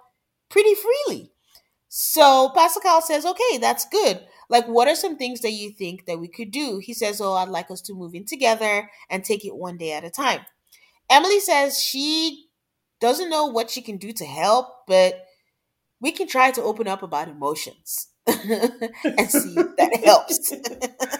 pretty 0.49 0.75
freely. 0.75 1.31
So 1.89 2.51
Pascal 2.55 3.01
says, 3.01 3.25
okay, 3.25 3.57
that's 3.59 3.87
good. 3.89 4.21
Like, 4.49 4.67
what 4.67 4.87
are 4.87 4.95
some 4.95 5.17
things 5.17 5.41
that 5.41 5.51
you 5.51 5.71
think 5.71 6.05
that 6.05 6.19
we 6.19 6.27
could 6.27 6.51
do? 6.51 6.79
He 6.83 6.93
says, 6.93 7.21
oh, 7.21 7.33
I'd 7.33 7.49
like 7.49 7.69
us 7.71 7.81
to 7.81 7.93
move 7.93 8.15
in 8.15 8.25
together 8.25 8.89
and 9.09 9.23
take 9.23 9.45
it 9.45 9.55
one 9.55 9.77
day 9.77 9.93
at 9.93 10.03
a 10.03 10.09
time. 10.09 10.41
Emily 11.09 11.39
says 11.39 11.79
she 11.79 12.49
doesn't 12.99 13.29
know 13.29 13.45
what 13.45 13.69
she 13.69 13.81
can 13.81 13.97
do 13.97 14.11
to 14.13 14.25
help, 14.25 14.67
but 14.87 15.25
we 15.99 16.11
can 16.11 16.27
try 16.27 16.51
to 16.51 16.63
open 16.63 16.87
up 16.87 17.03
about 17.03 17.27
emotions 17.27 18.07
and 18.27 19.29
see 19.29 19.55
if 19.57 19.75
that 19.77 20.01
helps. 20.03 20.53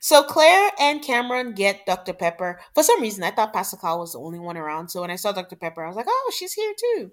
so 0.00 0.22
Clare 0.22 0.70
and 0.78 1.02
Cameron 1.02 1.52
get 1.52 1.86
Dr. 1.86 2.12
Pepper. 2.12 2.60
For 2.74 2.82
some 2.82 3.00
reason, 3.00 3.24
I 3.24 3.30
thought 3.30 3.52
Pascal 3.52 4.00
was 4.00 4.12
the 4.12 4.20
only 4.20 4.38
one 4.38 4.56
around. 4.56 4.88
So 4.88 5.00
when 5.00 5.10
I 5.10 5.16
saw 5.16 5.32
Dr. 5.32 5.56
Pepper, 5.56 5.84
I 5.84 5.88
was 5.88 5.96
like, 5.96 6.06
oh, 6.08 6.32
she's 6.36 6.52
here 6.52 6.74
too. 6.78 7.12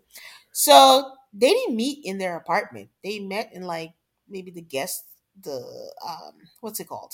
So 0.54 1.12
they 1.34 1.50
didn't 1.50 1.76
meet 1.76 2.06
in 2.06 2.20
their 2.20 2.38
apartment. 2.38 2.90
They 3.04 3.20
met 3.20 3.52
in 3.54 3.64
like 3.64 3.94
maybe 4.30 4.52
the 4.52 4.62
guest, 4.62 5.04
the 5.42 5.62
um, 6.08 6.34
what's 6.62 6.80
it 6.80 6.88
called, 6.88 7.14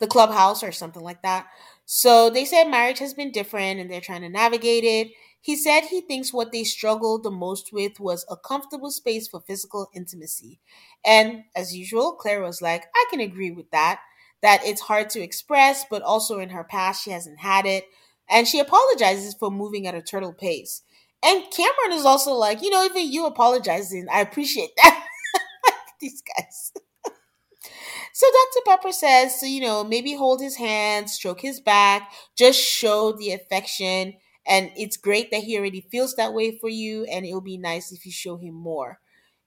the 0.00 0.06
clubhouse 0.06 0.64
or 0.64 0.72
something 0.72 1.02
like 1.02 1.22
that. 1.22 1.46
So 1.84 2.30
they 2.30 2.44
said 2.44 2.64
marriage 2.64 2.98
has 2.98 3.14
been 3.14 3.30
different 3.30 3.78
and 3.78 3.90
they're 3.90 4.00
trying 4.00 4.22
to 4.22 4.28
navigate 4.28 4.84
it. 4.84 5.12
He 5.40 5.54
said 5.54 5.82
he 5.82 6.00
thinks 6.00 6.32
what 6.32 6.50
they 6.50 6.64
struggled 6.64 7.22
the 7.22 7.30
most 7.30 7.72
with 7.72 8.00
was 8.00 8.26
a 8.28 8.36
comfortable 8.36 8.90
space 8.90 9.28
for 9.28 9.40
physical 9.40 9.88
intimacy. 9.94 10.58
And 11.04 11.44
as 11.54 11.76
usual, 11.76 12.14
Clare 12.14 12.42
was 12.42 12.60
like, 12.60 12.84
I 12.94 13.06
can 13.10 13.20
agree 13.20 13.52
with 13.52 13.70
that. 13.70 14.00
That 14.42 14.62
it's 14.64 14.80
hard 14.80 15.08
to 15.10 15.22
express, 15.22 15.84
but 15.88 16.02
also 16.02 16.40
in 16.40 16.48
her 16.48 16.64
past, 16.64 17.04
she 17.04 17.10
hasn't 17.10 17.38
had 17.38 17.64
it. 17.64 17.84
And 18.28 18.48
she 18.48 18.58
apologizes 18.58 19.34
for 19.34 19.50
moving 19.50 19.86
at 19.86 19.94
a 19.94 20.02
turtle 20.02 20.32
pace. 20.32 20.82
And 21.24 21.44
Cameron 21.50 21.98
is 21.98 22.04
also 22.04 22.32
like, 22.32 22.62
you 22.62 22.70
know, 22.70 22.84
even 22.84 23.10
you 23.10 23.26
apologizing, 23.26 24.06
I 24.12 24.20
appreciate 24.20 24.70
that. 24.76 25.06
These 26.00 26.22
guys. 26.36 26.72
so 28.12 28.26
Dr. 28.26 28.64
Pepper 28.66 28.92
says, 28.92 29.40
so, 29.40 29.46
you 29.46 29.60
know, 29.60 29.82
maybe 29.82 30.14
hold 30.14 30.40
his 30.40 30.56
hand, 30.56 31.10
stroke 31.10 31.40
his 31.40 31.60
back, 31.60 32.12
just 32.36 32.60
show 32.60 33.12
the 33.12 33.32
affection. 33.32 34.14
And 34.46 34.70
it's 34.76 34.96
great 34.96 35.30
that 35.30 35.42
he 35.42 35.58
already 35.58 35.80
feels 35.80 36.14
that 36.14 36.34
way 36.34 36.58
for 36.58 36.68
you. 36.68 37.04
And 37.04 37.24
it'll 37.26 37.40
be 37.40 37.58
nice 37.58 37.90
if 37.90 38.06
you 38.06 38.12
show 38.12 38.36
him 38.36 38.54
more. 38.54 39.00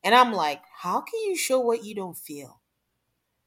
And 0.04 0.16
I'm 0.16 0.34
like, 0.34 0.62
how 0.82 1.02
can 1.02 1.20
you 1.28 1.36
show 1.36 1.60
what 1.60 1.84
you 1.84 1.96
don't 1.96 2.18
feel? 2.18 2.60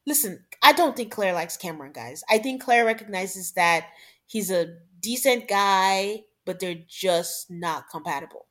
Listen, 0.06 0.44
I 0.62 0.72
don't 0.72 0.96
think 0.96 1.12
Clare 1.12 1.32
likes 1.32 1.56
Cameron, 1.56 1.92
guys. 1.92 2.24
I 2.30 2.38
think 2.38 2.62
Clare 2.62 2.84
recognizes 2.84 3.52
that 3.52 3.86
he's 4.26 4.50
a 4.50 4.76
decent 5.00 5.48
guy 5.48 6.24
but 6.44 6.60
they're 6.60 6.82
just 6.88 7.50
not 7.50 7.88
compatible. 7.90 8.46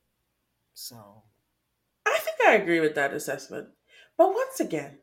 So 0.74 1.24
I 2.06 2.20
think 2.20 2.38
I 2.48 2.56
agree 2.56 2.80
with 2.80 2.96
that 2.96 3.14
assessment. 3.14 3.70
But 4.18 4.34
once 4.34 4.60
again, 4.60 5.00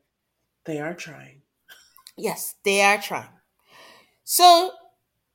they 0.65 0.81
are 0.81 0.95
trying. 0.95 1.43
Yes, 2.17 2.57
they 2.65 2.83
are 2.83 2.99
trying. 3.01 3.31
So 4.25 4.73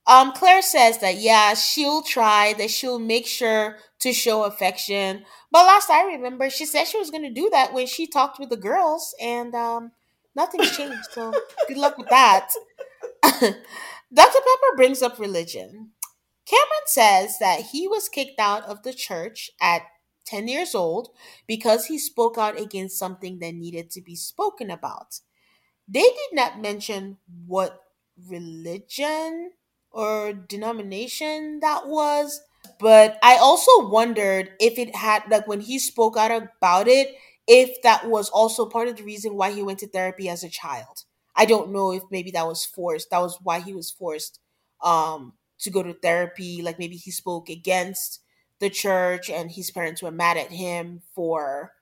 um 0.07 0.33
Clare 0.33 0.61
says 0.61 0.99
that 0.99 1.17
yeah, 1.17 1.53
she'll 1.53 2.01
try, 2.03 2.53
that 2.53 2.71
she'll 2.71 2.99
make 2.99 3.27
sure 3.27 3.77
to 3.99 4.13
show 4.13 4.43
affection. 4.43 5.25
But 5.51 5.65
last 5.65 5.89
I 5.89 6.05
remember, 6.05 6.49
she 6.49 6.65
said 6.65 6.85
she 6.85 6.99
was 6.99 7.11
gonna 7.11 7.31
do 7.31 7.49
that 7.51 7.73
when 7.73 7.87
she 7.87 8.07
talked 8.07 8.39
with 8.39 8.49
the 8.49 8.57
girls, 8.57 9.15
and 9.21 9.55
um 9.55 9.91
nothing's 10.35 10.75
changed. 10.75 11.07
So 11.11 11.33
good 11.67 11.77
luck 11.77 11.97
with 11.97 12.09
that. 12.09 12.49
Dr. 13.23 13.53
Pepper 14.13 14.75
brings 14.77 15.01
up 15.01 15.19
religion. 15.19 15.92
Cameron 16.45 16.87
says 16.87 17.39
that 17.39 17.61
he 17.71 17.87
was 17.87 18.09
kicked 18.09 18.39
out 18.39 18.63
of 18.63 18.83
the 18.83 18.93
church 18.93 19.49
at 19.61 19.83
10 20.25 20.47
years 20.47 20.75
old 20.75 21.09
because 21.47 21.85
he 21.85 21.97
spoke 21.97 22.37
out 22.37 22.59
against 22.59 22.97
something 22.99 23.39
that 23.39 23.55
needed 23.55 23.89
to 23.91 24.01
be 24.01 24.15
spoken 24.15 24.69
about. 24.71 25.19
They 25.87 26.01
did 26.01 26.33
not 26.33 26.61
mention 26.61 27.17
what 27.45 27.81
religion 28.27 29.51
or 29.91 30.33
denomination 30.33 31.59
that 31.61 31.87
was, 31.87 32.41
but 32.79 33.17
I 33.21 33.37
also 33.37 33.87
wondered 33.89 34.51
if 34.59 34.79
it 34.79 34.95
had, 34.95 35.23
like, 35.29 35.47
when 35.47 35.61
he 35.61 35.79
spoke 35.79 36.17
out 36.17 36.31
about 36.31 36.87
it, 36.87 37.15
if 37.47 37.81
that 37.83 38.07
was 38.07 38.29
also 38.29 38.65
part 38.65 38.87
of 38.87 38.95
the 38.97 39.03
reason 39.03 39.35
why 39.35 39.51
he 39.51 39.61
went 39.63 39.79
to 39.79 39.87
therapy 39.87 40.29
as 40.29 40.43
a 40.43 40.49
child. 40.49 41.03
I 41.35 41.45
don't 41.45 41.71
know 41.71 41.91
if 41.91 42.03
maybe 42.11 42.31
that 42.31 42.47
was 42.47 42.65
forced. 42.65 43.09
That 43.09 43.19
was 43.21 43.37
why 43.43 43.59
he 43.59 43.73
was 43.73 43.91
forced 43.91 44.39
um, 44.81 45.33
to 45.63 45.69
go 45.71 45.83
to 45.83 45.93
therapy. 45.93 46.61
Like 46.61 46.79
maybe 46.79 46.95
he 46.95 47.11
spoke 47.11 47.49
against 47.49 48.21
the 48.59 48.69
church 48.69 49.29
and 49.29 49.51
his 49.51 49.71
parents 49.71 50.01
were 50.01 50.11
mad 50.11 50.37
at 50.37 50.51
him 50.51 51.01
for, 51.15 51.73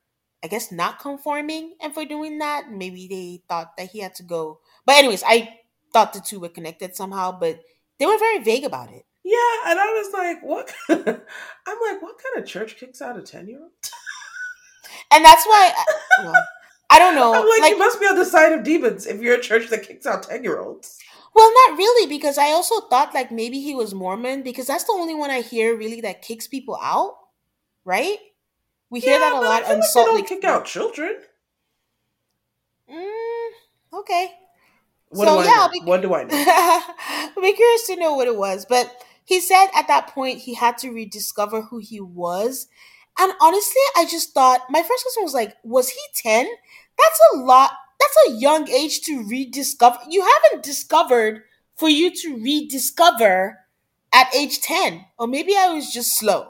I 0.44 0.48
guess, 0.48 0.72
not 0.72 1.00
conforming 1.00 1.76
and 1.82 1.94
for 1.94 2.06
doing 2.06 2.40
that. 2.40 2.72
Maybe 2.72 3.08
they 3.08 3.44
thought 3.48 3.78
that 3.78 3.92
he 3.92 4.00
had 4.00 4.16
to 4.16 4.24
go. 4.24 4.60
But, 4.86 4.96
anyways, 4.96 5.24
I 5.26 5.60
thought 5.94 6.14
the 6.14 6.22
two 6.22 6.40
were 6.40 6.50
connected 6.50 6.96
somehow, 6.96 7.38
but 7.38 7.60
They 8.00 8.08
were 8.08 8.18
very 8.18 8.40
vague 8.40 8.64
about 8.64 8.90
it. 8.92 9.06
Yeah, 9.24 9.54
and 9.68 9.80
I 9.80 9.86
was 9.94 10.14
like, 10.14 10.42
what? 10.42 10.74
I'm 10.90 11.78
like, 11.88 12.02
what 12.02 12.16
kind 12.18 12.38
of 12.38 12.46
church 12.48 12.78
kicks 12.80 13.02
out 13.02 13.18
a 13.18 13.22
10 13.22 13.48
year 13.48 13.60
old? 13.62 13.72
And 15.12 15.24
that's 15.24 15.46
why, 15.46 15.72
I, 15.76 15.86
well, 16.24 16.48
I 16.90 17.00
don't 17.00 17.16
know. 17.22 17.34
I'm 17.34 17.48
like, 17.48 17.62
like, 17.62 17.72
you 17.72 17.78
must 17.78 18.00
be 18.00 18.08
on 18.08 18.16
the 18.16 18.26
side 18.26 18.54
of 18.54 18.64
demons 18.64 19.06
if 19.06 19.22
you're 19.22 19.36
a 19.36 19.42
church 19.42 19.70
that 19.70 19.84
kicks 19.84 20.06
out 20.06 20.24
10 20.24 20.44
year 20.44 20.60
olds. 20.60 20.98
Well, 21.34 21.52
not 21.68 21.78
really, 21.78 22.10
because 22.10 22.38
I 22.38 22.48
also 22.48 22.82
thought 22.82 23.14
like 23.14 23.32
maybe 23.32 23.62
he 23.62 23.74
was 23.74 23.94
Mormon, 23.94 24.44
because 24.44 24.68
that's 24.68 24.84
the 24.84 24.94
only 24.94 25.16
one 25.16 25.32
I 25.32 25.42
hear 25.42 25.76
really 25.76 26.02
that 26.02 26.22
kicks 26.22 26.48
people 26.48 26.78
out, 26.82 27.16
right? 27.86 28.18
We 28.90 29.00
hear 29.00 29.14
yeah, 29.14 29.20
that 29.20 29.34
a 29.34 29.40
lot. 29.40 29.64
I 29.64 29.68
feel 29.68 29.76
like 29.76 29.84
they 29.84 30.04
don't 30.04 30.28
kick 30.28 30.44
out 30.44 30.66
children. 30.66 31.16
Mm, 32.92 33.50
okay. 33.94 34.32
What 35.10 35.28
so, 35.28 35.42
do 35.42 35.50
I 35.50 35.52
yeah? 35.52 35.68
Be, 35.72 35.80
what 35.82 36.02
do 36.02 36.14
I 36.14 36.24
know? 36.24 36.30
I'll 36.32 37.36
be 37.42 37.54
curious 37.54 37.88
to 37.88 37.96
know 37.96 38.14
what 38.14 38.28
it 38.28 38.36
was. 38.36 38.66
But 38.66 38.94
he 39.24 39.40
said 39.40 39.68
at 39.76 39.88
that 39.88 40.08
point 40.08 40.40
he 40.40 40.54
had 40.54 40.78
to 40.80 40.90
rediscover 40.90 41.62
who 41.64 41.80
he 41.80 42.02
was. 42.02 42.68
And 43.20 43.34
honestly, 43.42 43.82
I 43.96 44.06
just 44.06 44.34
thought 44.34 44.62
my 44.70 44.82
first 44.82 45.04
question 45.04 45.24
was 45.24 45.34
like, 45.34 45.56
was 45.64 45.90
he 45.90 46.00
10? 46.16 46.48
That's 46.98 47.20
a 47.34 47.38
lot. 47.38 47.72
That's 48.02 48.30
a 48.30 48.40
young 48.40 48.70
age 48.70 49.02
to 49.02 49.24
rediscover. 49.28 50.00
You 50.10 50.26
haven't 50.26 50.64
discovered 50.64 51.44
for 51.76 51.90
you 51.90 52.12
to 52.16 52.42
rediscover 52.42 53.60
at 54.14 54.34
age 54.36 54.62
10. 54.62 55.06
Or 55.20 55.28
maybe 55.28 55.56
I 55.56 55.74
was 55.74 55.94
just 55.94 56.18
slow 56.18 56.50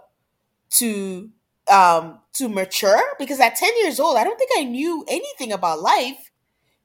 to 0.72 1.30
um 1.72 2.20
to 2.34 2.47
mature 2.47 3.02
because 3.20 3.39
at 3.39 3.56
10 3.56 3.70
years 3.82 3.99
old, 3.99 4.18
I 4.18 4.24
don't 4.24 4.38
think 4.38 4.52
I 4.58 4.64
knew 4.64 5.04
anything 5.08 5.52
about 5.52 5.82
life 5.82 6.32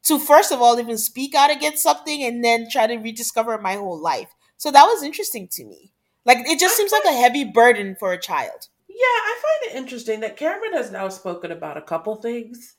to 0.05 0.19
first 0.19 0.53
of 0.53 0.61
all 0.61 0.79
even 0.79 0.99
speak 0.99 1.35
out 1.35 1.51
against 1.51 1.83
something 1.83 2.23
and 2.23 2.45
then 2.45 2.69
try 2.71 2.87
to 2.87 2.97
rediscover 2.97 3.59
my 3.59 3.75
whole 3.75 4.01
life. 4.01 4.29
So 4.57 4.71
that 4.71 4.85
was 4.85 5.03
interesting 5.03 5.49
to 5.53 5.65
me. 5.65 5.93
Like 6.25 6.39
it 6.49 6.59
just 6.59 6.77
seems 6.77 6.93
like 6.93 7.05
a 7.05 7.13
heavy 7.13 7.45
burden 7.45 7.97
for 7.99 8.13
a 8.13 8.21
child. 8.21 8.69
Yeah, 8.89 8.97
I 8.99 9.43
find 9.43 9.73
it 9.73 9.79
interesting 9.79 10.21
that 10.21 10.37
Cameron 10.37 10.73
has 10.73 10.91
now 10.91 11.09
spoken 11.09 11.53
about 11.53 11.77
a 11.77 11.83
couple 11.83 12.17
things 12.17 12.75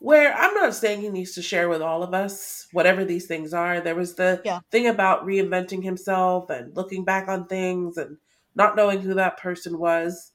where 0.00 0.34
I'm 0.34 0.54
not 0.54 0.74
saying 0.74 1.00
he 1.00 1.08
needs 1.08 1.32
to 1.34 1.42
share 1.42 1.68
with 1.68 1.82
all 1.82 2.02
of 2.02 2.14
us 2.14 2.68
whatever 2.72 3.04
these 3.04 3.26
things 3.26 3.52
are. 3.52 3.80
There 3.80 3.94
was 3.94 4.14
the 4.14 4.40
yeah. 4.44 4.60
thing 4.70 4.86
about 4.86 5.26
reinventing 5.26 5.82
himself 5.82 6.50
and 6.50 6.74
looking 6.76 7.04
back 7.04 7.28
on 7.28 7.46
things 7.46 7.96
and 7.96 8.16
not 8.54 8.76
knowing 8.76 9.00
who 9.00 9.14
that 9.14 9.38
person 9.38 9.78
was. 9.78 10.32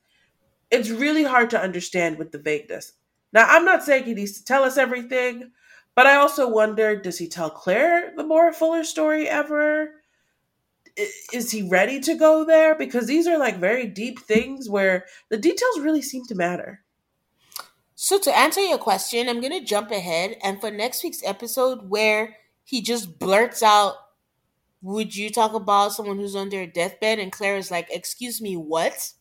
It's 0.70 0.89
really 0.89 1.24
hard 1.24 1.49
to 1.51 1.61
understand 1.61 2.18
with 2.18 2.32
the 2.32 2.39
vagueness. 2.39 2.93
Now, 3.32 3.47
I'm 3.47 3.66
not 3.66 3.84
saying 3.84 4.03
he 4.03 4.14
needs 4.14 4.38
to 4.38 4.45
tell 4.45 4.64
us 4.64 4.78
everything, 4.78 5.51
but 5.95 6.07
I 6.07 6.16
also 6.16 6.49
wonder 6.49 6.95
does 6.95 7.18
he 7.18 7.28
tell 7.28 7.49
Clare 7.49 8.14
the 8.16 8.26
more 8.26 8.51
fuller 8.51 8.84
story 8.84 9.28
ever? 9.28 9.91
Is 11.32 11.51
he 11.51 11.68
ready 11.68 11.99
to 12.01 12.16
go 12.16 12.45
there? 12.45 12.76
Because 12.76 13.07
these 13.07 13.28
are 13.28 13.38
like 13.38 13.57
very 13.57 13.88
deep 13.88 14.20
things 14.20 14.70
where 14.70 15.05
the 15.30 15.38
details 15.38 15.80
really 15.80 16.03
seem 16.03 16.24
to 16.26 16.36
matter. 16.36 16.82
So, 18.04 18.20
to 18.20 18.38
answer 18.38 18.60
your 18.60 18.80
question, 18.80 19.30
I'm 19.30 19.39
going 19.39 19.58
to 19.58 19.66
jump 19.66 19.89
ahead. 19.89 20.36
And 20.43 20.60
for 20.60 20.70
next 20.70 21.06
week's 21.06 21.24
episode, 21.24 21.89
where 21.89 22.36
he 22.66 22.82
just 22.82 23.18
blurts 23.18 23.64
out, 23.64 23.95
Would 24.82 25.16
you 25.16 25.30
talk 25.30 25.54
about 25.54 25.93
someone 25.93 26.18
who's 26.18 26.36
on 26.36 26.49
their 26.49 26.68
deathbed? 26.68 27.18
And 27.18 27.32
Clare 27.32 27.56
is 27.56 27.72
like, 27.72 27.88
Excuse 27.89 28.41
me, 28.41 28.58
what? 28.58 29.14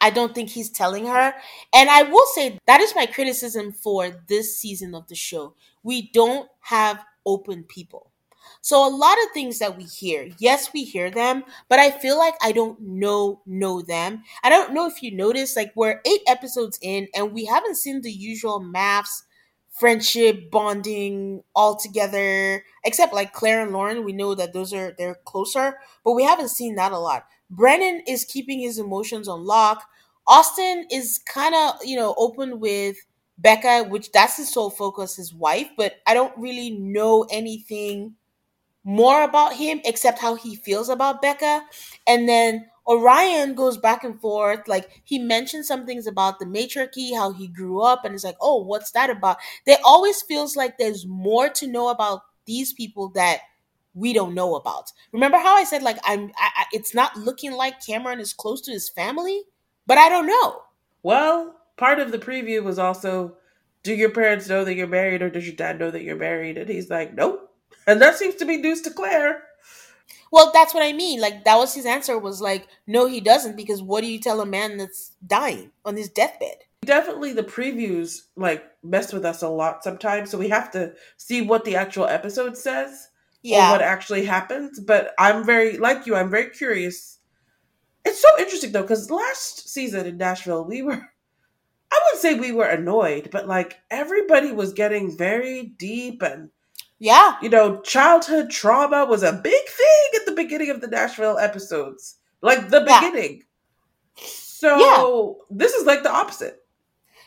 I 0.00 0.10
don't 0.10 0.36
think 0.36 0.50
he's 0.50 0.70
telling 0.70 1.06
her. 1.06 1.34
And 1.74 1.90
I 1.90 2.04
will 2.04 2.26
say 2.36 2.60
that 2.68 2.80
is 2.80 2.94
my 2.94 3.06
criticism 3.06 3.72
for 3.72 4.22
this 4.28 4.56
season 4.56 4.94
of 4.94 5.08
the 5.08 5.16
show. 5.16 5.56
We 5.82 6.12
don't 6.12 6.48
have 6.60 7.04
open 7.26 7.64
people. 7.64 8.12
So 8.64 8.86
a 8.86 8.88
lot 8.88 9.18
of 9.22 9.30
things 9.34 9.58
that 9.58 9.76
we 9.76 9.84
hear, 9.84 10.30
yes, 10.38 10.72
we 10.72 10.84
hear 10.84 11.10
them, 11.10 11.44
but 11.68 11.78
I 11.78 11.90
feel 11.90 12.16
like 12.18 12.34
I 12.42 12.50
don't 12.52 12.80
know 12.80 13.42
know 13.44 13.82
them. 13.82 14.22
I 14.42 14.48
don't 14.48 14.72
know 14.72 14.86
if 14.86 15.02
you 15.02 15.14
noticed, 15.14 15.54
like 15.54 15.72
we're 15.76 16.00
eight 16.06 16.22
episodes 16.26 16.78
in 16.80 17.08
and 17.14 17.32
we 17.34 17.44
haven't 17.44 17.76
seen 17.76 18.00
the 18.00 18.10
usual 18.10 18.60
MAFS, 18.60 19.24
friendship, 19.70 20.50
bonding 20.50 21.42
all 21.54 21.76
together, 21.76 22.64
except 22.84 23.12
like 23.12 23.34
Clare 23.34 23.62
and 23.62 23.72
Lauren. 23.72 24.02
We 24.02 24.12
know 24.14 24.34
that 24.34 24.54
those 24.54 24.72
are 24.72 24.94
they're 24.96 25.16
closer, 25.26 25.78
but 26.02 26.12
we 26.12 26.24
haven't 26.24 26.48
seen 26.48 26.76
that 26.76 26.92
a 26.92 26.98
lot. 26.98 27.26
Brennan 27.50 28.02
is 28.08 28.24
keeping 28.24 28.60
his 28.60 28.78
emotions 28.78 29.28
on 29.28 29.44
lock. 29.44 29.84
Austin 30.26 30.86
is 30.90 31.20
kind 31.28 31.54
of, 31.54 31.74
you 31.84 31.96
know, 31.96 32.14
open 32.16 32.60
with 32.60 32.96
Becca, 33.36 33.84
which 33.90 34.10
that's 34.12 34.38
his 34.38 34.50
sole 34.50 34.70
focus, 34.70 35.16
his 35.16 35.34
wife, 35.34 35.68
but 35.76 35.96
I 36.06 36.14
don't 36.14 36.36
really 36.38 36.70
know 36.70 37.26
anything 37.30 38.14
more 38.84 39.22
about 39.22 39.54
him 39.54 39.80
except 39.84 40.18
how 40.18 40.34
he 40.34 40.54
feels 40.56 40.88
about 40.88 41.22
Becca. 41.22 41.64
And 42.06 42.28
then 42.28 42.66
Orion 42.86 43.54
goes 43.54 43.78
back 43.78 44.04
and 44.04 44.20
forth. 44.20 44.68
Like 44.68 45.02
he 45.04 45.18
mentioned 45.18 45.64
some 45.64 45.86
things 45.86 46.06
about 46.06 46.38
the 46.38 46.46
matriarchy, 46.46 47.14
how 47.14 47.32
he 47.32 47.48
grew 47.48 47.80
up, 47.80 48.04
and 48.04 48.14
it's 48.14 48.24
like, 48.24 48.36
oh, 48.40 48.62
what's 48.62 48.90
that 48.92 49.10
about? 49.10 49.38
There 49.66 49.78
always 49.84 50.22
feels 50.22 50.54
like 50.54 50.76
there's 50.76 51.06
more 51.06 51.48
to 51.48 51.66
know 51.66 51.88
about 51.88 52.20
these 52.44 52.74
people 52.74 53.08
that 53.10 53.40
we 53.94 54.12
don't 54.12 54.34
know 54.34 54.56
about. 54.56 54.92
Remember 55.12 55.38
how 55.38 55.56
I 55.56 55.64
said 55.64 55.82
like 55.82 55.98
I'm? 56.04 56.30
I, 56.36 56.50
I, 56.56 56.64
it's 56.72 56.94
not 56.94 57.16
looking 57.16 57.52
like 57.52 57.84
Cameron 57.84 58.20
is 58.20 58.32
close 58.34 58.60
to 58.62 58.72
his 58.72 58.90
family, 58.90 59.44
but 59.86 59.96
I 59.96 60.08
don't 60.10 60.26
know. 60.26 60.62
Well, 61.02 61.56
part 61.76 62.00
of 62.00 62.12
the 62.12 62.18
preview 62.18 62.62
was 62.62 62.78
also, 62.78 63.36
do 63.82 63.94
your 63.94 64.10
parents 64.10 64.48
know 64.48 64.64
that 64.64 64.74
you're 64.74 64.86
married, 64.86 65.22
or 65.22 65.30
does 65.30 65.46
your 65.46 65.56
dad 65.56 65.78
know 65.78 65.90
that 65.90 66.02
you're 66.02 66.16
married? 66.16 66.58
And 66.58 66.68
he's 66.68 66.90
like, 66.90 67.14
nope. 67.14 67.50
And 67.86 68.00
that 68.00 68.16
seems 68.16 68.34
to 68.36 68.44
be 68.44 68.56
news 68.56 68.80
to 68.82 68.90
Clare. 68.90 69.42
Well, 70.30 70.50
that's 70.52 70.74
what 70.74 70.82
I 70.82 70.92
mean. 70.92 71.20
Like 71.20 71.44
that 71.44 71.56
was 71.56 71.74
his 71.74 71.86
answer 71.86 72.18
was 72.18 72.40
like, 72.40 72.66
no, 72.86 73.06
he 73.06 73.20
doesn't, 73.20 73.56
because 73.56 73.82
what 73.82 74.00
do 74.00 74.08
you 74.08 74.18
tell 74.18 74.40
a 74.40 74.46
man 74.46 74.78
that's 74.78 75.12
dying 75.24 75.70
on 75.84 75.96
his 75.96 76.08
deathbed? 76.08 76.56
Definitely 76.84 77.32
the 77.32 77.44
previews 77.44 78.22
like 78.36 78.64
mess 78.82 79.12
with 79.12 79.24
us 79.24 79.42
a 79.42 79.48
lot 79.48 79.84
sometimes, 79.84 80.30
so 80.30 80.38
we 80.38 80.48
have 80.48 80.70
to 80.72 80.92
see 81.16 81.40
what 81.40 81.64
the 81.64 81.76
actual 81.76 82.06
episode 82.06 82.56
says 82.56 83.10
yeah. 83.42 83.68
or 83.68 83.72
what 83.72 83.82
actually 83.82 84.24
happens. 84.24 84.80
But 84.80 85.14
I'm 85.18 85.44
very 85.44 85.78
like 85.78 86.04
you, 86.04 86.16
I'm 86.16 86.30
very 86.30 86.50
curious. 86.50 87.18
It's 88.04 88.20
so 88.20 88.28
interesting 88.38 88.72
though, 88.72 88.82
because 88.82 89.10
last 89.10 89.68
season 89.68 90.04
in 90.04 90.16
Nashville, 90.16 90.64
we 90.64 90.82
were 90.82 91.10
I 91.92 92.00
wouldn't 92.06 92.22
say 92.22 92.34
we 92.34 92.50
were 92.50 92.66
annoyed, 92.66 93.28
but 93.30 93.46
like 93.46 93.78
everybody 93.88 94.50
was 94.50 94.72
getting 94.72 95.16
very 95.16 95.62
deep 95.62 96.22
and 96.22 96.50
yeah. 96.98 97.36
You 97.42 97.48
know, 97.48 97.80
childhood 97.82 98.50
trauma 98.50 99.04
was 99.04 99.22
a 99.22 99.32
big 99.32 99.68
thing 99.68 100.20
at 100.20 100.26
the 100.26 100.32
beginning 100.32 100.70
of 100.70 100.80
the 100.80 100.88
Nashville 100.88 101.38
episodes. 101.38 102.18
Like 102.40 102.68
the 102.68 102.80
beginning. 102.80 103.42
Yeah. 104.16 104.26
So 104.26 104.78
yeah. 104.78 105.56
this 105.56 105.72
is 105.72 105.86
like 105.86 106.02
the 106.02 106.12
opposite. 106.12 106.64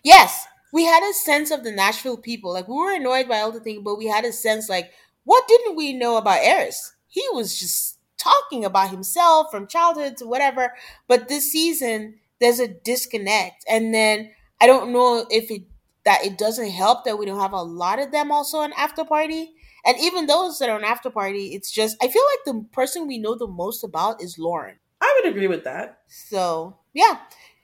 Yes. 0.03 0.45
We 0.73 0.85
had 0.85 1.03
a 1.03 1.13
sense 1.13 1.51
of 1.51 1.63
the 1.63 1.71
Nashville 1.71 2.17
people. 2.17 2.53
Like 2.53 2.67
we 2.67 2.75
were 2.75 2.93
annoyed 2.93 3.27
by 3.27 3.39
all 3.39 3.51
the 3.51 3.59
things, 3.59 3.81
but 3.83 3.97
we 3.97 4.05
had 4.07 4.25
a 4.25 4.31
sense 4.31 4.69
like, 4.69 4.91
what 5.23 5.47
didn't 5.47 5.75
we 5.75 5.93
know 5.93 6.17
about 6.17 6.43
Eris? 6.43 6.95
He 7.07 7.23
was 7.31 7.59
just 7.59 7.99
talking 8.17 8.65
about 8.65 8.91
himself 8.91 9.47
from 9.51 9.67
childhood 9.67 10.17
to 10.17 10.25
whatever. 10.25 10.73
But 11.07 11.27
this 11.27 11.51
season, 11.51 12.15
there's 12.39 12.59
a 12.59 12.67
disconnect. 12.67 13.63
And 13.69 13.93
then 13.93 14.31
I 14.61 14.67
don't 14.67 14.91
know 14.91 15.25
if 15.29 15.51
it 15.51 15.63
that 16.05 16.25
it 16.25 16.37
doesn't 16.37 16.69
help 16.69 17.03
that 17.03 17.19
we 17.19 17.25
don't 17.25 17.41
have 17.41 17.51
a 17.51 17.61
lot 17.61 17.99
of 17.99 18.11
them 18.11 18.31
also 18.31 18.59
on 18.59 18.71
after 18.77 19.03
party 19.03 19.51
and 19.85 19.97
even 19.99 20.25
those 20.25 20.59
that 20.59 20.69
are 20.69 20.75
on 20.77 20.83
after 20.83 21.09
party, 21.09 21.53
it's 21.53 21.71
just 21.71 21.97
I 22.01 22.07
feel 22.07 22.23
like 22.23 22.45
the 22.45 22.67
person 22.71 23.07
we 23.07 23.17
know 23.17 23.35
the 23.35 23.47
most 23.47 23.83
about 23.83 24.21
is 24.21 24.37
Lauren. 24.37 24.77
I 25.01 25.21
would 25.21 25.31
agree 25.31 25.47
with 25.47 25.63
that. 25.65 25.99
So 26.07 26.77
yeah. 26.93 27.19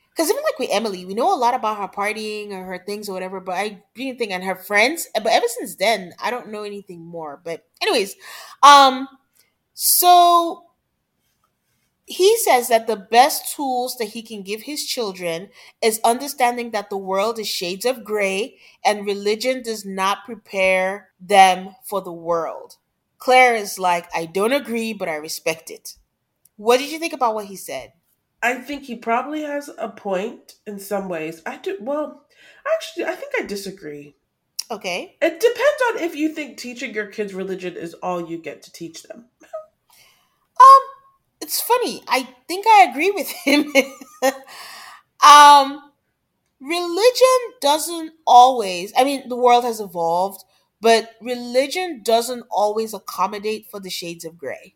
Because 0.10 0.30
even 0.30 0.44
like 0.44 0.60
with 0.60 0.70
Emily, 0.72 1.06
we 1.06 1.16
know 1.16 1.34
a 1.34 1.38
lot 1.38 1.56
about 1.56 1.78
her 1.78 1.88
partying 1.88 2.52
or 2.52 2.64
her 2.66 2.78
things 2.86 3.10
or 3.10 3.14
whatever, 3.14 3.40
but 3.40 3.56
I 3.56 3.82
didn't 3.96 4.20
think 4.20 4.32
and 4.32 4.44
her 4.44 4.56
friends. 4.56 5.08
But 5.16 5.26
ever 5.26 5.48
since 5.48 5.76
then, 5.76 6.14
I 6.22 6.30
don't 6.30 6.50
know 6.50 6.62
anything 6.62 7.04
more. 7.04 7.42
But 7.44 7.66
anyways, 7.82 8.16
um, 8.62 9.08
so 9.74 10.66
he 12.14 12.38
says 12.38 12.68
that 12.68 12.86
the 12.86 12.96
best 12.96 13.56
tools 13.56 13.98
that 13.98 14.10
he 14.10 14.22
can 14.22 14.44
give 14.44 14.62
his 14.62 14.86
children 14.86 15.50
is 15.82 16.00
understanding 16.04 16.72
that 16.72 16.90
the 16.90 16.98
world 16.98 17.40
is 17.40 17.48
shades 17.48 17.86
of 17.86 18.04
gray 18.04 18.58
and 18.86 19.06
religion 19.06 19.64
does 19.64 19.84
not 19.84 20.26
prepare 20.26 21.10
them 21.20 21.76
for 21.84 22.02
the 22.02 22.14
world. 22.14 22.78
Clare 23.18 23.56
is 23.56 23.80
like, 23.80 24.08
I 24.14 24.26
don't 24.26 24.54
agree, 24.54 24.94
but 24.94 25.10
I 25.10 25.16
respect 25.16 25.72
it. 25.72 25.96
What 26.56 26.78
did 26.78 26.92
you 26.92 27.00
think 27.00 27.14
about 27.14 27.34
what 27.34 27.46
he 27.46 27.56
said? 27.56 27.94
I 28.44 28.56
think 28.56 28.84
he 28.84 28.96
probably 28.96 29.42
has 29.42 29.70
a 29.78 29.90
point 29.90 30.56
in 30.68 30.78
some 30.78 31.10
ways. 31.10 31.42
I 31.46 31.58
do, 31.58 31.78
well, 31.80 32.26
actually, 32.76 33.06
I 33.06 33.16
think 33.16 33.32
I 33.40 33.44
disagree. 33.44 34.16
Okay. 34.70 35.16
It 35.22 35.40
depends 35.40 35.82
on 35.90 36.04
if 36.04 36.16
you 36.16 36.30
think 36.30 36.58
teaching 36.58 36.94
your 36.94 37.08
kids 37.08 37.34
religion 37.34 37.76
is 37.76 37.96
all 37.96 38.30
you 38.30 38.38
get 38.38 38.62
to 38.64 38.72
teach 38.72 39.04
them. 39.04 39.26
Um, 39.42 40.82
it's 41.44 41.62
funny. 41.62 42.04
I 42.08 42.28
think 42.48 42.66
I 42.68 42.88
agree 42.90 43.12
with 43.12 43.30
him. 43.30 43.74
um, 45.26 45.82
religion 46.62 47.40
doesn't 47.62 48.14
always. 48.28 48.94
I 48.98 49.04
mean, 49.04 49.30
the 49.30 49.38
world 49.38 49.64
has 49.66 49.80
evolved, 49.82 50.44
but 50.82 51.12
religion 51.22 52.02
doesn't 52.04 52.46
always 52.52 52.94
accommodate 52.94 53.68
for 53.72 53.80
the 53.80 53.90
shades 53.92 54.26
of 54.26 54.38
gray. 54.38 54.76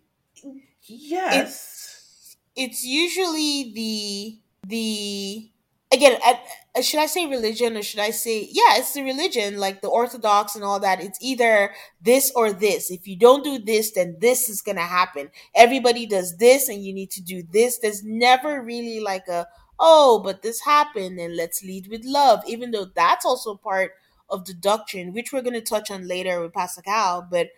Yes. 0.83 1.45
It's, 1.45 2.37
it's 2.55 2.85
usually 2.85 3.73
the 3.73 4.39
the 4.67 5.51
again 5.93 6.19
uh, 6.25 6.81
should 6.81 6.99
i 6.99 7.05
say 7.05 7.25
religion 7.27 7.77
or 7.77 7.81
should 7.81 7.99
i 7.99 8.09
say 8.09 8.47
yeah 8.51 8.75
it's 8.77 8.93
the 8.93 9.01
religion 9.03 9.57
like 9.57 9.81
the 9.81 9.87
orthodox 9.87 10.55
and 10.55 10.63
all 10.63 10.79
that. 10.79 11.01
It's 11.01 11.17
either 11.21 11.71
this 12.01 12.31
or 12.35 12.51
this. 12.53 12.91
If 12.91 13.07
you 13.07 13.15
don't 13.15 13.43
do 13.43 13.57
this 13.59 13.91
then 13.91 14.17
this 14.19 14.49
is 14.49 14.61
gonna 14.61 14.81
happen. 14.81 15.29
Everybody 15.55 16.05
does 16.05 16.37
this 16.37 16.67
and 16.69 16.83
you 16.83 16.93
need 16.93 17.11
to 17.11 17.21
do 17.21 17.43
this. 17.51 17.79
There's 17.79 18.03
never 18.03 18.61
really 18.61 18.99
like 18.99 19.27
a 19.27 19.47
oh 19.79 20.19
but 20.23 20.41
this 20.41 20.61
happened 20.61 21.19
and 21.19 21.35
let's 21.35 21.63
lead 21.63 21.87
with 21.87 22.01
love 22.03 22.43
even 22.47 22.71
though 22.71 22.87
that's 22.95 23.25
also 23.25 23.55
part 23.55 23.91
of 24.29 24.45
the 24.45 24.53
doctrine 24.53 25.13
which 25.13 25.31
we're 25.31 25.41
going 25.41 25.53
to 25.53 25.61
touch 25.61 25.89
on 25.91 26.07
later 26.07 26.41
with 26.41 26.53
pastor 26.53 26.81
cal. 26.81 27.27
But 27.29 27.49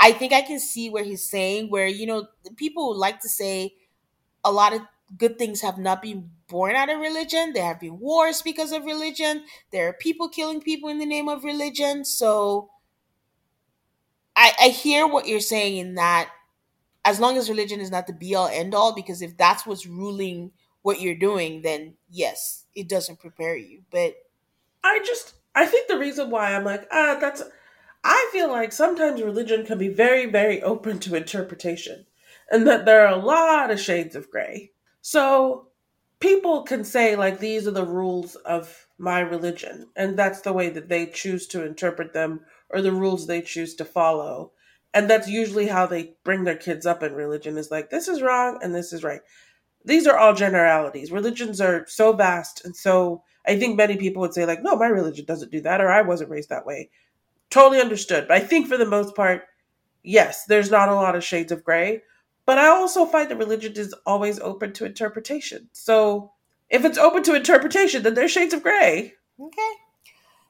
i 0.00 0.12
think 0.12 0.32
i 0.32 0.42
can 0.42 0.58
see 0.58 0.90
where 0.90 1.04
he's 1.04 1.24
saying 1.28 1.70
where 1.70 1.86
you 1.86 2.06
know 2.06 2.26
people 2.56 2.96
like 2.96 3.20
to 3.20 3.28
say 3.28 3.74
a 4.44 4.52
lot 4.52 4.72
of 4.74 4.80
good 5.16 5.38
things 5.38 5.60
have 5.60 5.78
not 5.78 6.02
been 6.02 6.30
born 6.48 6.76
out 6.76 6.90
of 6.90 7.00
religion. 7.00 7.52
There 7.52 7.64
have 7.64 7.80
been 7.80 7.98
wars 7.98 8.42
because 8.42 8.72
of 8.72 8.84
religion. 8.84 9.44
There 9.70 9.88
are 9.88 9.92
people 9.92 10.28
killing 10.28 10.60
people 10.60 10.88
in 10.88 10.98
the 10.98 11.06
name 11.06 11.28
of 11.28 11.44
religion. 11.44 12.04
So 12.04 12.70
I, 14.36 14.52
I 14.60 14.68
hear 14.68 15.06
what 15.06 15.26
you're 15.26 15.40
saying 15.40 15.76
in 15.76 15.94
that 15.94 16.30
as 17.04 17.20
long 17.20 17.36
as 17.36 17.48
religion 17.48 17.80
is 17.80 17.90
not 17.90 18.06
the 18.06 18.12
be 18.12 18.34
all 18.34 18.48
end 18.48 18.74
all, 18.74 18.94
because 18.94 19.22
if 19.22 19.36
that's 19.36 19.66
what's 19.66 19.86
ruling 19.86 20.52
what 20.82 21.00
you're 21.00 21.14
doing, 21.14 21.62
then 21.62 21.94
yes, 22.10 22.64
it 22.74 22.88
doesn't 22.88 23.20
prepare 23.20 23.56
you. 23.56 23.82
But 23.90 24.14
I 24.82 25.00
just 25.04 25.34
I 25.54 25.66
think 25.66 25.88
the 25.88 25.98
reason 25.98 26.30
why 26.30 26.54
I'm 26.54 26.64
like, 26.64 26.86
ah, 26.90 27.18
that's 27.20 27.42
I 28.02 28.28
feel 28.32 28.50
like 28.50 28.72
sometimes 28.72 29.22
religion 29.22 29.64
can 29.64 29.78
be 29.78 29.88
very, 29.88 30.26
very 30.26 30.62
open 30.62 30.98
to 31.00 31.14
interpretation. 31.14 32.06
And 32.50 32.66
that 32.66 32.84
there 32.84 33.06
are 33.06 33.14
a 33.14 33.24
lot 33.24 33.70
of 33.70 33.80
shades 33.80 34.14
of 34.14 34.30
gray. 34.30 34.72
So 35.06 35.68
people 36.18 36.62
can 36.62 36.82
say 36.82 37.14
like 37.14 37.38
these 37.38 37.68
are 37.68 37.72
the 37.72 37.84
rules 37.84 38.36
of 38.36 38.88
my 38.96 39.20
religion 39.20 39.90
and 39.96 40.18
that's 40.18 40.40
the 40.40 40.52
way 40.54 40.70
that 40.70 40.88
they 40.88 41.04
choose 41.04 41.46
to 41.48 41.62
interpret 41.62 42.14
them 42.14 42.40
or 42.70 42.80
the 42.80 42.90
rules 42.90 43.26
they 43.26 43.42
choose 43.42 43.74
to 43.74 43.84
follow. 43.84 44.52
And 44.94 45.10
that's 45.10 45.28
usually 45.28 45.66
how 45.66 45.84
they 45.84 46.14
bring 46.24 46.44
their 46.44 46.56
kids 46.56 46.86
up 46.86 47.02
in 47.02 47.12
religion 47.12 47.58
is 47.58 47.70
like 47.70 47.90
this 47.90 48.08
is 48.08 48.22
wrong 48.22 48.58
and 48.62 48.74
this 48.74 48.94
is 48.94 49.04
right. 49.04 49.20
These 49.84 50.06
are 50.06 50.16
all 50.16 50.32
generalities. 50.34 51.12
Religions 51.12 51.60
are 51.60 51.84
so 51.86 52.14
vast 52.14 52.64
and 52.64 52.74
so 52.74 53.22
i 53.46 53.58
think 53.58 53.76
many 53.76 53.98
people 53.98 54.22
would 54.22 54.32
say 54.32 54.46
like 54.46 54.62
no 54.62 54.74
my 54.74 54.86
religion 54.86 55.26
doesn't 55.26 55.52
do 55.52 55.60
that 55.60 55.82
or 55.82 55.90
i 55.90 56.00
wasn't 56.00 56.30
raised 56.30 56.48
that 56.48 56.64
way. 56.64 56.88
Totally 57.50 57.82
understood. 57.82 58.28
But 58.28 58.38
i 58.38 58.40
think 58.40 58.68
for 58.68 58.78
the 58.78 58.86
most 58.86 59.14
part 59.14 59.42
yes 60.02 60.46
there's 60.46 60.70
not 60.70 60.88
a 60.88 60.94
lot 60.94 61.16
of 61.16 61.24
shades 61.24 61.52
of 61.52 61.64
gray 61.64 62.02
but 62.46 62.58
I 62.58 62.68
also 62.68 63.06
find 63.06 63.30
that 63.30 63.36
religion 63.36 63.72
is 63.76 63.94
always 64.06 64.38
open 64.40 64.72
to 64.74 64.84
interpretation. 64.84 65.68
So 65.72 66.32
if 66.70 66.84
it's 66.84 66.98
open 66.98 67.22
to 67.24 67.34
interpretation, 67.34 68.02
then 68.02 68.14
there's 68.14 68.30
shades 68.30 68.54
of 68.54 68.62
gray. 68.62 69.14
Okay. 69.40 69.72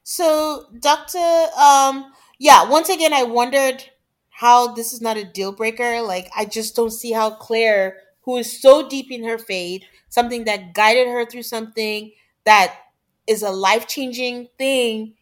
So, 0.03 0.67
Doctor, 0.79 1.47
um, 1.59 2.13
yeah, 2.39 2.69
once 2.69 2.89
again, 2.89 3.13
I 3.13 3.23
wondered 3.23 3.85
how 4.31 4.75
this 4.75 4.93
is 4.93 5.01
not 5.01 5.17
a 5.17 5.25
deal 5.25 5.53
breaker. 5.53 6.03
Like, 6.03 6.31
I 6.37 6.45
just 6.45 6.77
don't 6.77 6.91
see 6.91 7.13
how 7.13 7.31
Clare, 7.31 7.99
who 8.23 8.37
is 8.37 8.61
so 8.61 8.89
deep 8.89 9.11
in 9.11 9.25
her 9.25 9.39
faith, 9.39 9.83
something 10.09 10.45
that 10.45 10.75
guided 10.75 11.09
her 11.09 11.25
through 11.25 11.45
something 11.45 12.13
that 12.45 12.75
is 13.27 13.43
a 13.43 13.51
life 13.51 13.87
changing 13.89 14.49
thing, 14.59 15.15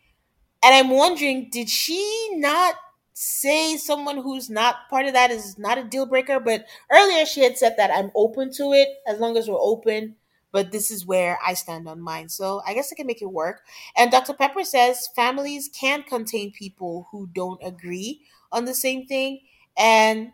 and 0.65 0.75
I'm 0.75 0.91
wondering, 0.91 1.49
did 1.51 1.69
she 1.69 2.31
not 2.35 2.75
say 3.23 3.77
someone 3.77 4.19
who's 4.19 4.51
not 4.51 4.89
part 4.91 5.07
of 5.07 5.13
that 5.13 5.31
is 5.31 5.59
not 5.59 5.79
a 5.79 5.85
deal 5.85 6.07
breaker. 6.07 6.41
But 6.41 6.67
earlier 6.91 7.25
she 7.25 7.43
had 7.43 7.57
said 7.57 7.75
that 7.77 7.91
I'm 7.91 8.11
open 8.15 8.53
to 8.55 8.73
it 8.73 8.89
as 9.07 9.19
long 9.21 9.37
as 9.37 9.49
we're 9.49 9.61
open. 9.61 10.17
But 10.51 10.71
this 10.71 10.91
is 10.91 11.07
where 11.07 11.39
I 11.47 11.55
stand 11.55 11.89
on 11.89 12.01
mine. 12.01 12.29
So 12.29 12.61
I 12.67 12.75
guess 12.75 12.93
I 12.93 12.97
can 12.97 13.07
make 13.07 13.23
it 13.23 13.31
work. 13.31 13.63
And 13.97 14.11
Dr. 14.11 14.35
Pepper 14.35 14.65
says 14.65 15.09
families 15.17 15.71
can 15.73 16.03
contain 16.03 16.53
people 16.53 17.09
who 17.11 17.29
don't 17.33 17.61
agree 17.65 18.23
on 18.51 18.67
the 18.67 18.75
same 18.75 19.07
thing. 19.07 19.41
And, 19.79 20.33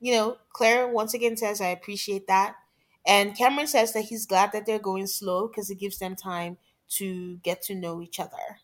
you 0.00 0.14
know, 0.14 0.38
Clare 0.52 0.88
once 0.88 1.14
again 1.14 1.36
says, 1.36 1.60
I 1.60 1.68
appreciate 1.68 2.26
that. 2.28 2.56
And 3.06 3.36
Cameron 3.36 3.66
says 3.66 3.92
that 3.94 4.06
he's 4.06 4.26
glad 4.26 4.52
that 4.52 4.66
they're 4.66 4.78
going 4.78 5.06
slow 5.06 5.48
because 5.48 5.70
it 5.70 5.80
gives 5.80 5.98
them 5.98 6.16
time 6.16 6.58
to 6.98 7.36
get 7.38 7.62
to 7.62 7.74
know 7.74 8.00
each 8.02 8.20
other. 8.20 8.60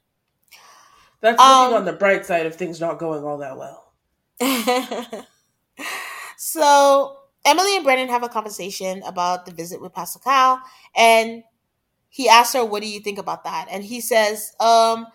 That's 1.21 1.39
looking 1.39 1.75
um, 1.75 1.75
on 1.75 1.85
the 1.85 1.93
bright 1.93 2.25
side 2.25 2.47
of 2.47 2.55
things 2.55 2.81
not 2.81 2.99
going 2.99 3.25
all 3.25 3.39
that 3.39 3.57
well. 3.57 3.93
so 6.37 7.17
Emily 7.45 7.77
and 7.77 7.85
Brennan 7.85 8.09
have 8.09 8.23
a 8.23 8.29
conversation 8.29 9.03
about 9.05 9.47
the 9.47 9.53
visit 9.53 9.81
with 9.81 9.93
Pastor 9.93 10.21
Cal, 10.21 10.61
and 10.95 11.43
he 12.09 12.29
asks 12.29 12.55
her, 12.55 12.65
"What 12.65 12.83
do 12.83 12.89
you 12.89 13.01
think 13.01 13.19
about 13.19 13.45
that?" 13.45 13.67
And 13.71 13.85
he 13.85 14.01
says, 14.01 14.53
um, 14.61 15.07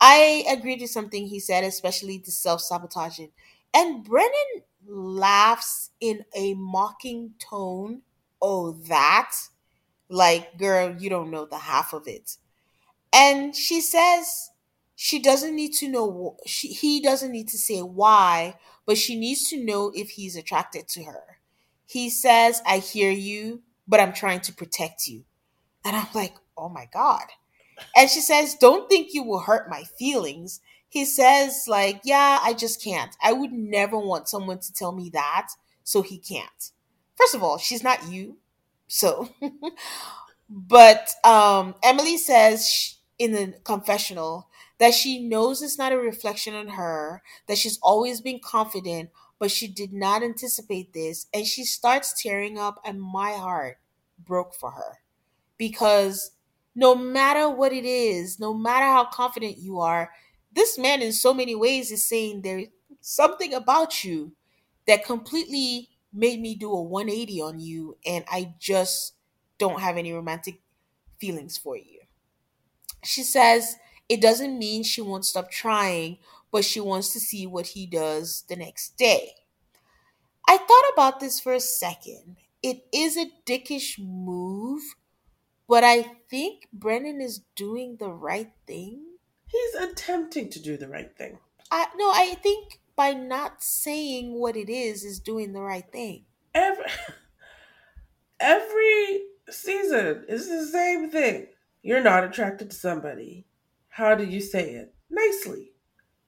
"I 0.00 0.44
agreed 0.48 0.78
to 0.78 0.88
something 0.88 1.26
he 1.26 1.40
said, 1.40 1.64
especially 1.64 2.18
the 2.18 2.30
self 2.30 2.60
sabotaging." 2.60 3.30
And 3.74 4.04
Brennan 4.04 4.62
laughs 4.86 5.90
in 6.00 6.24
a 6.34 6.54
mocking 6.54 7.34
tone. 7.38 8.02
Oh, 8.40 8.72
that? 8.88 9.32
Like, 10.08 10.56
girl, 10.56 10.94
you 10.98 11.10
don't 11.10 11.30
know 11.30 11.44
the 11.44 11.58
half 11.58 11.92
of 11.92 12.06
it. 12.06 12.36
And 13.12 13.54
she 13.54 13.80
says, 13.80 14.50
she 15.00 15.20
doesn't 15.20 15.54
need 15.54 15.72
to 15.74 15.88
know 15.88 16.36
she, 16.44 16.68
he 16.68 17.00
doesn't 17.00 17.30
need 17.30 17.46
to 17.48 17.56
say 17.58 17.80
why 17.82 18.56
but 18.84 18.98
she 18.98 19.16
needs 19.16 19.48
to 19.48 19.62
know 19.62 19.92
if 19.94 20.10
he's 20.10 20.34
attracted 20.36 20.88
to 20.88 21.04
her. 21.04 21.38
He 21.86 22.10
says 22.10 22.60
i 22.66 22.78
hear 22.78 23.10
you 23.12 23.62
but 23.86 24.00
i'm 24.00 24.12
trying 24.12 24.40
to 24.42 24.52
protect 24.52 25.06
you. 25.06 25.24
And 25.84 25.96
i'm 25.96 26.08
like 26.14 26.34
oh 26.56 26.68
my 26.68 26.88
god. 26.92 27.24
And 27.96 28.10
she 28.10 28.20
says 28.20 28.56
don't 28.56 28.88
think 28.88 29.14
you 29.14 29.22
will 29.24 29.40
hurt 29.40 29.70
my 29.70 29.84
feelings. 29.84 30.60
He 30.88 31.04
says 31.04 31.64
like 31.68 32.00
yeah 32.04 32.40
i 32.42 32.52
just 32.54 32.82
can't. 32.82 33.16
I 33.22 33.32
would 33.32 33.52
never 33.52 33.98
want 33.98 34.28
someone 34.28 34.58
to 34.60 34.72
tell 34.72 34.92
me 34.92 35.10
that 35.10 35.50
so 35.84 36.02
he 36.02 36.18
can't. 36.18 36.72
First 37.16 37.34
of 37.36 37.42
all 37.42 37.58
she's 37.58 37.84
not 37.84 38.08
you 38.10 38.38
so 38.88 39.28
but 40.50 41.10
um 41.24 41.74
emily 41.82 42.16
says 42.16 42.96
in 43.18 43.32
the 43.32 43.54
confessional 43.64 44.48
that 44.78 44.94
she 44.94 45.18
knows 45.20 45.62
it's 45.62 45.78
not 45.78 45.92
a 45.92 45.98
reflection 45.98 46.54
on 46.54 46.68
her, 46.68 47.22
that 47.46 47.58
she's 47.58 47.78
always 47.82 48.20
been 48.20 48.40
confident, 48.40 49.10
but 49.38 49.50
she 49.50 49.68
did 49.68 49.92
not 49.92 50.22
anticipate 50.22 50.92
this. 50.92 51.26
And 51.34 51.46
she 51.46 51.64
starts 51.64 52.20
tearing 52.20 52.58
up, 52.58 52.80
and 52.84 53.00
my 53.02 53.32
heart 53.32 53.78
broke 54.18 54.54
for 54.54 54.72
her 54.72 54.98
because 55.56 56.32
no 56.74 56.94
matter 56.94 57.48
what 57.48 57.72
it 57.72 57.84
is, 57.84 58.38
no 58.38 58.54
matter 58.54 58.86
how 58.86 59.04
confident 59.04 59.58
you 59.58 59.80
are, 59.80 60.10
this 60.52 60.78
man 60.78 61.02
in 61.02 61.12
so 61.12 61.34
many 61.34 61.54
ways 61.54 61.90
is 61.90 62.04
saying 62.08 62.42
there's 62.42 62.66
something 63.00 63.52
about 63.54 64.04
you 64.04 64.32
that 64.86 65.04
completely 65.04 65.88
made 66.12 66.40
me 66.40 66.54
do 66.54 66.72
a 66.72 66.82
180 66.82 67.40
on 67.42 67.58
you, 67.60 67.96
and 68.06 68.24
I 68.30 68.54
just 68.58 69.14
don't 69.58 69.80
have 69.80 69.96
any 69.96 70.12
romantic 70.12 70.60
feelings 71.18 71.58
for 71.58 71.76
you. 71.76 72.00
She 73.04 73.22
says, 73.22 73.76
it 74.08 74.20
doesn't 74.20 74.58
mean 74.58 74.82
she 74.82 75.00
won't 75.00 75.26
stop 75.26 75.50
trying, 75.50 76.18
but 76.50 76.64
she 76.64 76.80
wants 76.80 77.12
to 77.12 77.20
see 77.20 77.46
what 77.46 77.68
he 77.68 77.86
does 77.86 78.44
the 78.48 78.56
next 78.56 78.96
day. 78.96 79.34
I 80.48 80.56
thought 80.56 80.92
about 80.92 81.20
this 81.20 81.40
for 81.40 81.52
a 81.52 81.60
second. 81.60 82.36
It 82.62 82.86
is 82.92 83.16
a 83.16 83.30
dickish 83.46 83.98
move, 83.98 84.82
but 85.68 85.84
I 85.84 86.02
think 86.30 86.68
Brennan 86.72 87.20
is 87.20 87.42
doing 87.54 87.96
the 87.96 88.10
right 88.10 88.52
thing. 88.66 89.04
He's 89.46 89.74
attempting 89.74 90.50
to 90.50 90.60
do 90.60 90.76
the 90.76 90.88
right 90.88 91.14
thing. 91.16 91.38
I 91.70 91.88
no, 91.96 92.10
I 92.10 92.36
think 92.42 92.80
by 92.96 93.12
not 93.12 93.62
saying 93.62 94.34
what 94.34 94.56
it 94.56 94.68
is 94.68 95.04
is 95.04 95.20
doing 95.20 95.52
the 95.52 95.62
right 95.62 95.90
thing. 95.90 96.24
Every 96.54 96.84
every 98.40 99.22
season 99.50 100.24
is 100.28 100.48
the 100.48 100.66
same 100.66 101.10
thing. 101.10 101.48
You're 101.82 102.02
not 102.02 102.24
attracted 102.24 102.70
to 102.70 102.76
somebody. 102.76 103.46
How 103.98 104.14
do 104.14 104.24
you 104.24 104.40
say 104.40 104.74
it? 104.74 104.94
Nicely. 105.10 105.72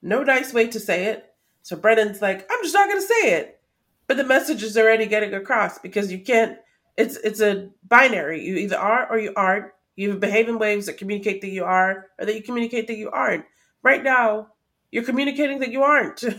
No 0.02 0.24
nice 0.24 0.52
way 0.52 0.66
to 0.66 0.80
say 0.80 1.04
it. 1.04 1.32
So 1.62 1.76
Brennan's 1.76 2.20
like, 2.20 2.44
I'm 2.50 2.64
just 2.64 2.74
not 2.74 2.88
going 2.88 3.00
to 3.00 3.06
say 3.06 3.38
it. 3.38 3.60
But 4.08 4.16
the 4.16 4.24
message 4.24 4.64
is 4.64 4.76
already 4.76 5.06
getting 5.06 5.34
across 5.34 5.78
because 5.78 6.10
you 6.10 6.18
can't, 6.18 6.58
it's 6.96 7.14
it's 7.18 7.40
a 7.40 7.70
binary. 7.86 8.44
You 8.44 8.56
either 8.56 8.76
are 8.76 9.08
or 9.08 9.20
you 9.20 9.32
aren't. 9.36 9.66
You 9.94 10.16
behave 10.16 10.48
in 10.48 10.58
ways 10.58 10.86
that 10.86 10.98
communicate 10.98 11.42
that 11.42 11.50
you 11.50 11.62
are 11.62 12.08
or 12.18 12.26
that 12.26 12.34
you 12.34 12.42
communicate 12.42 12.88
that 12.88 12.96
you 12.96 13.08
aren't. 13.08 13.44
Right 13.84 14.02
now, 14.02 14.48
you're 14.90 15.04
communicating 15.04 15.60
that 15.60 15.70
you 15.70 15.84
aren't. 15.84 16.24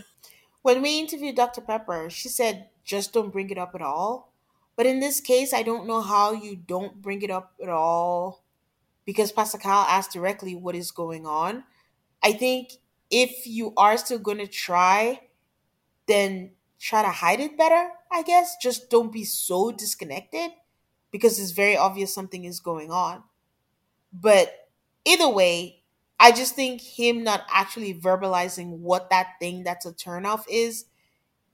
When 0.60 0.82
we 0.82 1.00
interviewed 1.00 1.34
Dr. 1.34 1.62
Pepper, 1.62 2.08
she 2.10 2.28
said, 2.28 2.68
just 2.84 3.12
don't 3.12 3.32
bring 3.32 3.50
it 3.50 3.58
up 3.58 3.74
at 3.74 3.82
all. 3.82 4.32
But 4.76 4.86
in 4.86 5.00
this 5.00 5.18
case, 5.20 5.52
I 5.52 5.64
don't 5.64 5.88
know 5.88 6.02
how 6.02 6.32
you 6.34 6.54
don't 6.54 7.02
bring 7.02 7.22
it 7.22 7.32
up 7.32 7.54
at 7.60 7.68
all 7.68 8.41
because 9.04 9.32
Pastor 9.32 9.58
Cal 9.58 9.82
asked 9.82 10.12
directly 10.12 10.54
what 10.54 10.74
is 10.74 10.90
going 10.90 11.26
on. 11.26 11.64
I 12.22 12.32
think 12.32 12.72
if 13.10 13.46
you 13.46 13.72
are 13.76 13.96
still 13.96 14.18
going 14.18 14.38
to 14.38 14.46
try, 14.46 15.20
then 16.06 16.52
try 16.78 17.02
to 17.02 17.08
hide 17.10 17.40
it 17.40 17.58
better. 17.58 17.90
I 18.10 18.22
guess. 18.22 18.56
Just 18.60 18.90
don't 18.90 19.12
be 19.12 19.24
so 19.24 19.72
disconnected 19.72 20.50
because 21.10 21.40
it's 21.40 21.52
very 21.52 21.76
obvious 21.76 22.14
something 22.14 22.44
is 22.44 22.60
going 22.60 22.90
on. 22.90 23.22
But 24.12 24.68
either 25.04 25.28
way, 25.28 25.82
I 26.20 26.30
just 26.30 26.54
think 26.54 26.80
him 26.80 27.24
not 27.24 27.44
actually 27.50 27.94
verbalizing 27.94 28.78
what 28.78 29.10
that 29.10 29.34
thing 29.40 29.64
that's 29.64 29.86
a 29.86 29.92
turnoff 29.92 30.44
is 30.48 30.84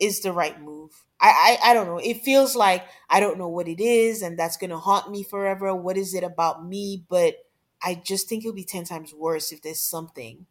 is 0.01 0.21
the 0.21 0.33
right 0.33 0.61
move. 0.61 1.05
I, 1.21 1.59
I 1.63 1.71
I 1.71 1.75
don't 1.75 1.87
know. 1.87 1.99
It 1.99 2.23
feels 2.23 2.55
like 2.55 2.87
I 3.11 3.21
don't 3.21 3.39
know 3.39 3.49
what 3.49 3.69
it 3.69 3.81
is, 3.81 4.23
and 4.23 4.39
that's 4.39 4.57
gonna 4.57 4.79
haunt 4.79 5.11
me 5.11 5.23
forever. 5.23 5.75
What 5.75 5.97
is 5.97 6.15
it 6.15 6.23
about 6.25 6.67
me? 6.67 7.05
But 7.09 7.37
I 7.83 7.95
just 7.95 8.29
think 8.29 8.45
it'll 8.45 8.55
be 8.55 8.65
ten 8.65 8.85
times 8.85 9.13
worse 9.15 9.53
if 9.53 9.63
there's 9.63 9.81
something. 9.81 10.47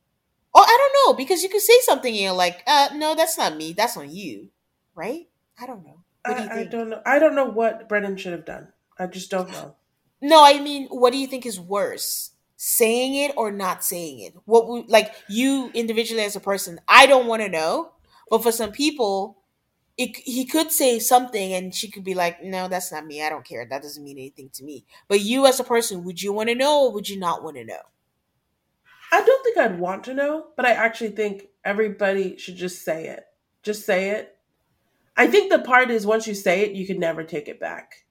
Oh, 0.53 0.63
I 0.63 0.77
don't 0.77 1.07
know 1.07 1.17
because 1.17 1.43
you 1.43 1.49
could 1.49 1.61
say 1.61 1.77
something 1.81 2.11
and 2.13 2.21
you're 2.23 2.33
like, 2.33 2.63
uh, 2.65 2.89
no, 2.95 3.15
that's 3.15 3.37
not 3.37 3.55
me. 3.55 3.73
That's 3.73 3.95
on 3.95 4.13
you, 4.13 4.49
right? 4.95 5.27
I 5.59 5.67
don't 5.67 5.85
know. 5.85 6.03
Do 6.25 6.31
I, 6.33 6.59
I 6.59 6.63
don't 6.65 6.89
know. 6.89 7.01
I 7.05 7.19
don't 7.19 7.35
know 7.35 7.45
what 7.45 7.87
Brennan 7.87 8.17
should 8.17 8.33
have 8.33 8.45
done. 8.45 8.69
I 8.97 9.07
just 9.07 9.29
don't 9.29 9.51
know. 9.51 9.75
No, 10.19 10.43
I 10.43 10.59
mean, 10.59 10.87
what 10.87 11.13
do 11.13 11.19
you 11.19 11.27
think 11.27 11.45
is 11.45 11.59
worse? 11.59 12.31
Saying 12.55 13.13
it 13.13 13.33
or 13.37 13.51
not 13.51 13.83
saying 13.83 14.21
it? 14.21 14.33
What 14.45 14.67
would 14.67 14.89
like 14.89 15.13
you 15.29 15.69
individually 15.75 16.23
as 16.23 16.35
a 16.35 16.39
person? 16.39 16.79
I 16.87 17.05
don't 17.05 17.27
want 17.27 17.43
to 17.43 17.49
know, 17.49 17.91
but 18.27 18.41
for 18.41 18.51
some 18.51 18.71
people, 18.71 19.36
it, 19.97 20.15
he 20.17 20.45
could 20.45 20.71
say 20.71 20.99
something 20.99 21.53
and 21.53 21.73
she 21.73 21.89
could 21.89 22.03
be 22.03 22.13
like, 22.13 22.43
"No, 22.43 22.67
that's 22.67 22.91
not 22.91 23.05
me. 23.05 23.23
I 23.23 23.29
don't 23.29 23.45
care. 23.45 23.65
That 23.65 23.81
doesn't 23.81 24.03
mean 24.03 24.17
anything 24.17 24.49
to 24.53 24.63
me." 24.63 24.85
But 25.07 25.21
you 25.21 25.45
as 25.47 25.59
a 25.59 25.63
person, 25.63 26.03
would 26.03 26.21
you 26.21 26.31
want 26.33 26.49
to 26.49 26.55
know 26.55 26.85
or 26.85 26.91
would 26.91 27.09
you 27.09 27.19
not 27.19 27.43
want 27.43 27.57
to 27.57 27.65
know? 27.65 27.81
I 29.11 29.21
don't 29.21 29.43
think 29.43 29.57
I'd 29.57 29.79
want 29.79 30.03
to 30.05 30.13
know, 30.13 30.47
but 30.55 30.65
I 30.65 30.71
actually 30.71 31.11
think 31.11 31.47
everybody 31.63 32.37
should 32.37 32.57
just 32.57 32.83
say 32.83 33.07
it. 33.07 33.23
Just 33.63 33.85
say 33.85 34.11
it. 34.11 34.37
I 35.15 35.27
think 35.27 35.51
the 35.51 35.59
part 35.59 35.89
is 35.89 36.05
once 36.05 36.27
you 36.27 36.35
say 36.35 36.61
it, 36.61 36.73
you 36.73 36.85
can 36.85 36.99
never 36.99 37.23
take 37.23 37.47
it 37.47 37.59
back. 37.59 38.05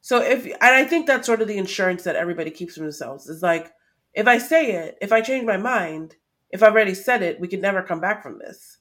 So 0.00 0.22
if 0.22 0.44
and 0.46 0.56
I 0.60 0.84
think 0.84 1.06
that's 1.06 1.26
sort 1.26 1.42
of 1.42 1.48
the 1.48 1.58
insurance 1.58 2.04
that 2.04 2.16
everybody 2.16 2.50
keeps 2.50 2.74
for 2.74 2.82
themselves. 2.82 3.28
Is 3.28 3.42
like 3.42 3.72
if 4.14 4.26
I 4.26 4.38
say 4.38 4.72
it, 4.72 4.98
if 5.00 5.12
I 5.12 5.20
change 5.20 5.44
my 5.44 5.56
mind, 5.56 6.16
if 6.50 6.62
I've 6.62 6.72
already 6.72 6.94
said 6.94 7.22
it, 7.22 7.40
we 7.40 7.48
can 7.48 7.60
never 7.60 7.82
come 7.82 8.00
back 8.00 8.22
from 8.22 8.38
this. 8.38 8.77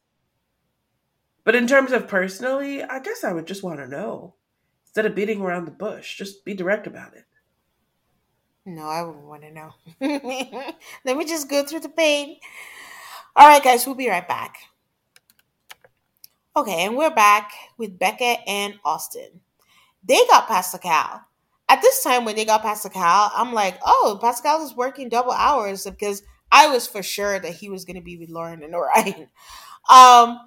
But 1.47 1.55
in 1.55 1.65
terms 1.65 1.93
of 1.93 2.09
personally, 2.09 2.83
I 2.83 2.99
guess 2.99 3.23
I 3.23 3.31
would 3.31 3.47
just 3.47 3.63
want 3.63 3.79
to 3.79 3.87
know. 3.87 4.35
Instead 4.83 5.05
of 5.05 5.15
beating 5.15 5.39
around 5.39 5.63
the 5.63 5.71
bush, 5.71 6.17
just 6.17 6.43
be 6.43 6.53
direct 6.53 6.87
about 6.87 7.13
it. 7.15 7.23
No, 8.65 8.81
I 8.81 9.01
wouldn't 9.01 9.23
want 9.23 9.43
to 9.43 9.53
know. 9.53 9.71
Let 11.05 11.15
me 11.15 11.23
just 11.23 11.49
go 11.49 11.63
through 11.63 11.79
the 11.79 11.87
pain. 11.87 12.35
All 13.33 13.47
right, 13.47 13.63
guys, 13.63 13.85
we'll 13.85 13.95
be 13.95 14.09
right 14.09 14.27
back. 14.27 14.57
Okay, 16.53 16.83
and 16.83 16.97
we're 16.97 17.15
back 17.15 17.53
with 17.77 17.97
Becca 17.97 18.39
and 18.45 18.73
Austin. 18.83 19.39
They 20.03 20.19
got 20.29 20.49
Pascal. 20.49 21.21
At 21.69 21.81
this 21.81 22.03
time, 22.03 22.25
when 22.25 22.35
they 22.35 22.43
got 22.43 22.61
Pascal, 22.61 23.31
I'm 23.33 23.53
like, 23.53 23.79
oh, 23.85 24.19
Pascal 24.21 24.65
is 24.65 24.75
working 24.75 25.07
double 25.07 25.31
hours 25.31 25.85
because 25.85 26.23
I 26.51 26.67
was 26.67 26.87
for 26.87 27.01
sure 27.01 27.39
that 27.39 27.53
he 27.53 27.69
was 27.69 27.85
going 27.85 27.95
to 27.95 28.03
be 28.03 28.17
with 28.17 28.27
Lauren 28.27 28.63
and 28.63 28.75
Orion. 28.75 29.29
Um, 29.89 30.37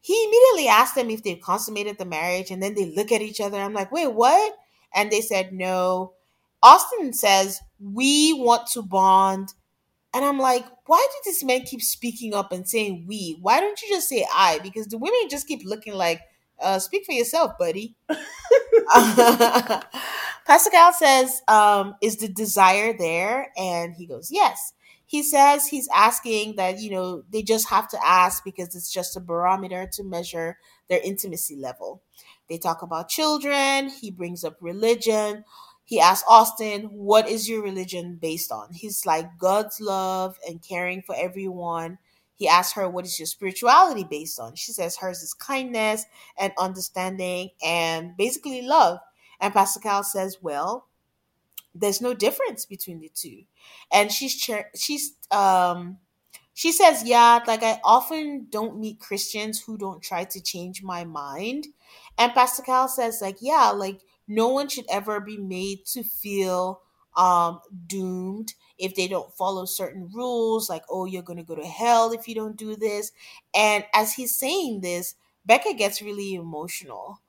he 0.00 0.24
immediately 0.24 0.68
asked 0.68 0.94
them 0.94 1.10
if 1.10 1.22
they've 1.22 1.40
consummated 1.40 1.98
the 1.98 2.04
marriage, 2.04 2.50
and 2.50 2.62
then 2.62 2.74
they 2.74 2.86
look 2.94 3.12
at 3.12 3.22
each 3.22 3.40
other. 3.40 3.58
I'm 3.58 3.74
like, 3.74 3.92
wait, 3.92 4.12
what? 4.12 4.54
And 4.94 5.10
they 5.10 5.20
said 5.20 5.52
no. 5.52 6.14
Austin 6.62 7.12
says, 7.12 7.60
we 7.80 8.34
want 8.34 8.66
to 8.68 8.82
bond. 8.82 9.54
And 10.14 10.24
I'm 10.24 10.38
like, 10.38 10.66
why 10.86 11.06
do 11.10 11.30
these 11.30 11.44
men 11.44 11.62
keep 11.62 11.82
speaking 11.82 12.34
up 12.34 12.52
and 12.52 12.68
saying 12.68 13.04
we? 13.08 13.38
Why 13.40 13.60
don't 13.60 13.80
you 13.82 13.88
just 13.88 14.08
say 14.08 14.26
I? 14.32 14.58
Because 14.62 14.86
the 14.88 14.98
women 14.98 15.20
just 15.30 15.48
keep 15.48 15.62
looking 15.64 15.94
like, 15.94 16.22
uh, 16.60 16.78
speak 16.78 17.06
for 17.06 17.12
yourself, 17.12 17.52
buddy. 17.58 17.94
Pascal 20.46 20.92
says, 20.92 21.42
um, 21.48 21.94
is 22.02 22.16
the 22.16 22.28
desire 22.28 22.96
there? 22.96 23.52
And 23.56 23.94
he 23.94 24.06
goes, 24.06 24.30
yes. 24.30 24.72
He 25.10 25.24
says 25.24 25.66
he's 25.66 25.88
asking 25.92 26.54
that, 26.54 26.78
you 26.78 26.92
know, 26.92 27.24
they 27.32 27.42
just 27.42 27.68
have 27.70 27.88
to 27.88 27.98
ask 28.06 28.44
because 28.44 28.76
it's 28.76 28.92
just 28.92 29.16
a 29.16 29.20
barometer 29.20 29.88
to 29.94 30.04
measure 30.04 30.56
their 30.88 31.00
intimacy 31.02 31.56
level. 31.56 32.00
They 32.48 32.58
talk 32.58 32.82
about 32.82 33.08
children. 33.08 33.88
He 33.88 34.12
brings 34.12 34.44
up 34.44 34.58
religion. 34.60 35.44
He 35.84 35.98
asks 35.98 36.24
Austin, 36.28 36.82
what 36.92 37.28
is 37.28 37.48
your 37.48 37.60
religion 37.60 38.20
based 38.22 38.52
on? 38.52 38.68
He's 38.72 39.04
like, 39.04 39.36
God's 39.36 39.80
love 39.80 40.38
and 40.48 40.62
caring 40.62 41.02
for 41.02 41.16
everyone. 41.18 41.98
He 42.36 42.46
asks 42.46 42.74
her, 42.74 42.88
what 42.88 43.04
is 43.04 43.18
your 43.18 43.26
spirituality 43.26 44.04
based 44.04 44.38
on? 44.38 44.54
She 44.54 44.70
says 44.70 44.98
hers 44.98 45.24
is 45.24 45.34
kindness 45.34 46.06
and 46.38 46.52
understanding 46.56 47.50
and 47.64 48.16
basically 48.16 48.62
love. 48.62 49.00
And 49.40 49.52
Pascal 49.52 50.04
says, 50.04 50.38
well, 50.40 50.86
there's 51.74 52.00
no 52.00 52.14
difference 52.14 52.64
between 52.66 53.00
the 53.00 53.10
two. 53.14 53.42
And 53.92 54.10
she's 54.12 54.42
she's 54.74 55.14
um 55.30 55.98
she 56.54 56.72
says, 56.72 57.04
yeah, 57.04 57.40
like 57.46 57.62
I 57.62 57.80
often 57.84 58.46
don't 58.50 58.78
meet 58.78 59.00
Christians 59.00 59.60
who 59.62 59.78
don't 59.78 60.02
try 60.02 60.24
to 60.24 60.40
change 60.42 60.82
my 60.82 61.04
mind. 61.04 61.68
And 62.18 62.32
Pastor 62.34 62.62
Pascal 62.62 62.88
says, 62.88 63.20
like, 63.22 63.38
yeah, 63.40 63.70
like 63.70 64.00
no 64.28 64.48
one 64.48 64.68
should 64.68 64.84
ever 64.90 65.20
be 65.20 65.38
made 65.38 65.86
to 65.86 66.02
feel 66.02 66.82
um 67.16 67.60
doomed 67.88 68.54
if 68.78 68.94
they 68.94 69.08
don't 69.08 69.34
follow 69.36 69.64
certain 69.64 70.08
rules 70.14 70.70
like 70.70 70.84
oh 70.88 71.06
you're 71.06 71.24
going 71.24 71.36
to 71.36 71.42
go 71.42 71.56
to 71.56 71.66
hell 71.66 72.12
if 72.12 72.28
you 72.28 72.36
don't 72.36 72.56
do 72.56 72.76
this 72.76 73.10
and 73.52 73.84
as 73.92 74.12
he's 74.14 74.36
saying 74.36 74.80
this 74.80 75.16
becca 75.44 75.74
gets 75.74 76.00
really 76.00 76.34
emotional 76.34 77.20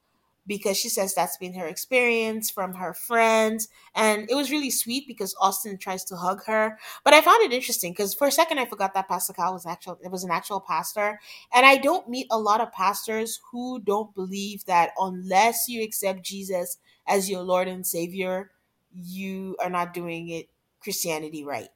because 0.47 0.75
she 0.77 0.89
says 0.89 1.13
that's 1.13 1.37
been 1.37 1.53
her 1.53 1.67
experience 1.67 2.49
from 2.49 2.73
her 2.73 2.93
friends. 2.93 3.67
And 3.95 4.29
it 4.29 4.35
was 4.35 4.51
really 4.51 4.69
sweet 4.71 5.07
because 5.07 5.35
austin 5.39 5.77
tries 5.77 6.03
to 6.05 6.15
hug 6.15 6.43
her. 6.45 6.77
But 7.03 7.13
i 7.13 7.21
found 7.21 7.43
it 7.43 7.53
interesting 7.53 7.91
because 7.93 8.13
for 8.13 8.27
a 8.27 8.31
second 8.31 8.59
i 8.59 8.65
forgot 8.65 8.93
that 8.93 9.07
pascal 9.07 9.53
was 9.53 9.65
actual 9.65 9.99
it 10.03 10.11
was 10.11 10.23
an 10.23 10.31
actual 10.31 10.59
pastor. 10.59 11.19
And 11.53 11.65
i 11.65 11.77
don't 11.77 12.09
meet 12.09 12.27
a 12.31 12.39
lot 12.39 12.61
of 12.61 12.71
pastors 12.71 13.39
who 13.51 13.79
don't 13.79 14.13
believe 14.15 14.65
that 14.65 14.91
unless 14.99 15.67
you 15.67 15.83
accept 15.83 16.23
jesus 16.23 16.77
as 17.07 17.29
your 17.29 17.41
lord 17.41 17.67
and 17.67 17.85
savior 17.85 18.51
you 18.93 19.55
are 19.59 19.69
not 19.69 19.93
doing 19.93 20.29
it 20.29 20.49
christianity 20.81 21.43
right. 21.43 21.69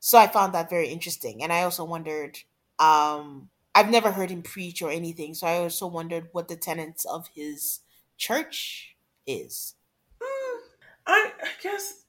So 0.00 0.18
i 0.18 0.26
found 0.26 0.54
that 0.54 0.70
very 0.70 0.88
interesting. 0.88 1.42
And 1.42 1.52
i 1.52 1.62
also 1.62 1.84
wondered 1.84 2.38
um 2.78 3.50
i've 3.74 3.90
never 3.90 4.12
heard 4.12 4.30
him 4.30 4.42
preach 4.42 4.82
or 4.82 4.90
anything. 4.90 5.34
So 5.34 5.46
i 5.46 5.58
also 5.58 5.86
wondered 5.86 6.28
what 6.32 6.48
the 6.48 6.56
tenets 6.56 7.04
of 7.04 7.28
his 7.34 7.80
church 8.16 8.96
is. 9.26 9.74
Mm, 10.22 10.58
I, 11.06 11.32
I 11.42 11.48
guess 11.62 12.04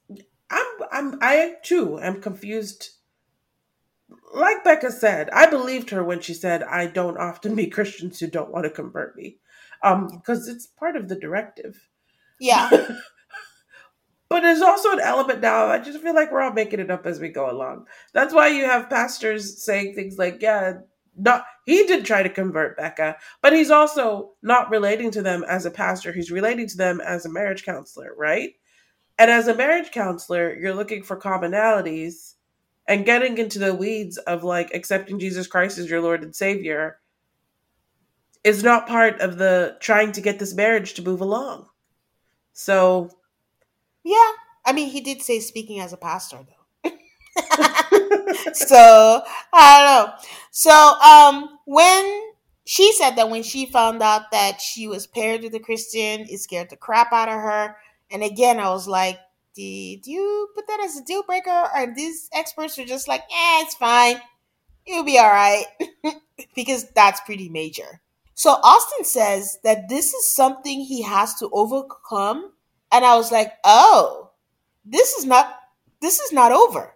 I'm 0.50 0.66
I'm 0.92 1.20
I 1.22 1.56
too 1.64 2.00
am 2.00 2.22
confused. 2.22 2.90
Like 4.34 4.64
Becca 4.64 4.92
said, 4.92 5.30
I 5.32 5.48
believed 5.48 5.90
her 5.90 6.04
when 6.04 6.22
she 6.22 6.34
said 6.34 6.64
I 6.64 6.88
don't 6.88 7.18
often 7.18 7.56
meet 7.56 7.74
Christians 7.74 8.20
who 8.20 8.28
don't 8.28 8.52
want 8.52 8.66
to 8.66 8.70
convert 8.70 9.16
me. 9.16 9.38
Um 9.84 10.08
because 10.08 10.48
it's 10.48 10.68
part 10.68 10.96
of 10.96 11.08
the 11.08 11.16
directive. 11.16 11.90
Yeah. 12.40 12.70
but 14.30 14.42
there's 14.42 14.62
also 14.62 14.92
an 14.92 15.00
element 15.00 15.42
now. 15.42 15.68
I 15.68 15.80
just 15.80 16.02
feel 16.02 16.16
like 16.16 16.32
we're 16.32 16.42
all 16.42 16.54
making 16.54 16.80
it 16.80 16.92
up 16.92 17.06
as 17.06 17.20
we 17.20 17.30
go 17.30 17.50
along. 17.50 17.88
That's 18.14 18.34
why 18.34 18.48
you 18.48 18.66
have 18.66 18.90
pastors 18.90 19.64
saying 19.64 19.96
things 19.96 20.18
like, 20.18 20.42
"Yeah, 20.42 20.80
not 21.18 21.46
he 21.66 21.86
did 21.86 22.06
try 22.06 22.24
to 22.24 22.30
convert 22.30 22.78
Becca, 22.78 23.18
but 23.42 23.54
he's 23.54 23.72
also 23.72 24.34
not 24.42 24.70
relating 24.70 25.12
to 25.12 25.22
them 25.22 25.44
as 25.48 25.66
a 25.66 25.72
pastor. 25.72 26.12
He's 26.12 26.32
relating 26.32 26.68
to 26.68 26.78
them 26.78 27.02
as 27.02 27.26
a 27.26 27.32
marriage 27.32 27.66
counselor, 27.66 28.14
right? 28.18 28.52
And 29.18 29.32
as 29.32 29.48
a 29.48 29.56
marriage 29.56 29.92
counselor, 29.92 30.56
you're 30.56 30.76
looking 30.76 31.04
for 31.04 31.20
commonalities 31.20 32.34
and 32.88 33.06
getting 33.06 33.38
into 33.38 33.60
the 33.60 33.74
weeds 33.74 34.18
of 34.18 34.44
like 34.44 34.74
accepting 34.74 35.20
Jesus 35.20 35.48
Christ 35.48 35.78
as 35.78 35.90
your 35.90 36.02
Lord 36.02 36.24
and 36.24 36.36
Savior 36.36 37.00
is 38.44 38.64
not 38.64 38.88
part 38.88 39.20
of 39.22 39.38
the 39.38 39.76
trying 39.80 40.12
to 40.12 40.22
get 40.22 40.38
this 40.38 40.54
marriage 40.54 40.94
to 40.96 41.02
move 41.02 41.22
along. 41.22 41.68
So, 42.54 43.10
yeah, 44.04 44.32
I 44.66 44.72
mean, 44.74 44.90
he 44.90 45.02
did 45.02 45.22
say 45.22 45.40
speaking 45.40 45.80
as 45.80 45.94
a 45.94 45.98
pastor 45.98 46.46
though. 46.84 46.92
so 48.54 49.22
I 49.54 49.78
don't 49.78 50.08
know. 50.08 50.14
So 50.52 50.72
um 50.72 51.60
when 51.66 52.22
she 52.66 52.92
said 52.94 53.12
that 53.12 53.30
when 53.30 53.44
she 53.44 53.66
found 53.66 54.02
out 54.02 54.32
that 54.32 54.60
she 54.60 54.88
was 54.88 55.08
paired 55.08 55.44
with 55.44 55.54
a 55.54 55.60
Christian, 55.60 56.22
it 56.22 56.40
scared 56.40 56.70
the 56.70 56.78
crap 56.78 57.14
out 57.14 57.30
of 57.30 57.36
her. 57.36 57.78
And 58.10 58.24
again, 58.24 58.60
I 58.60 58.70
was 58.70 58.88
like, 58.88 59.20
did 59.56 60.06
you 60.08 60.50
put 60.56 60.68
that 60.68 60.82
as 60.84 60.98
a 60.98 61.04
deal 61.04 61.24
breaker? 61.24 61.70
Or 61.76 61.94
these 61.96 62.30
experts 62.34 62.78
are 62.80 62.86
just 62.86 63.08
like, 63.08 63.22
eh, 63.22 63.62
it's 63.62 63.76
fine. 63.76 64.20
You'll 64.86 65.04
be 65.04 65.18
all 65.18 65.30
right. 65.30 65.66
because 66.56 66.90
that's 66.92 67.22
pretty 67.22 67.50
major. 67.50 68.02
So 68.34 68.52
Austin 68.52 69.06
says 69.06 69.60
that 69.64 69.88
this 69.88 70.14
is 70.14 70.34
something 70.34 70.82
he 70.82 71.04
has 71.04 71.36
to 71.36 71.50
overcome. 71.54 72.52
And 72.92 73.06
I 73.06 73.16
was 73.16 73.32
like, 73.32 73.54
oh, 73.64 74.32
this 74.84 75.14
is 75.14 75.26
not 75.26 75.56
this 76.02 76.20
is 76.20 76.32
not 76.32 76.52
over. 76.52 76.95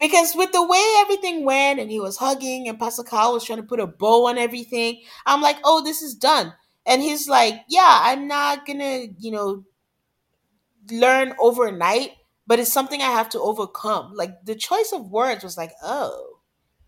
Because 0.00 0.34
with 0.34 0.52
the 0.52 0.66
way 0.66 0.82
everything 1.00 1.44
went 1.44 1.78
and 1.78 1.90
he 1.90 2.00
was 2.00 2.16
hugging 2.16 2.68
and 2.68 2.78
Pascal 2.78 3.34
was 3.34 3.44
trying 3.44 3.58
to 3.58 3.62
put 3.66 3.80
a 3.80 3.86
bow 3.86 4.26
on 4.28 4.38
everything, 4.38 5.02
I'm 5.26 5.42
like, 5.42 5.58
oh, 5.64 5.82
this 5.84 6.00
is 6.02 6.14
done. 6.14 6.54
And 6.86 7.02
he's 7.02 7.28
like, 7.28 7.54
Yeah, 7.68 7.98
I'm 8.02 8.26
not 8.26 8.66
gonna, 8.66 9.06
you 9.18 9.30
know, 9.30 9.64
learn 10.90 11.34
overnight, 11.38 12.12
but 12.46 12.58
it's 12.58 12.72
something 12.72 13.00
I 13.00 13.06
have 13.10 13.28
to 13.30 13.40
overcome. 13.40 14.12
Like 14.14 14.44
the 14.44 14.54
choice 14.54 14.92
of 14.92 15.10
words 15.10 15.44
was 15.44 15.56
like, 15.56 15.72
Oh, 15.82 16.38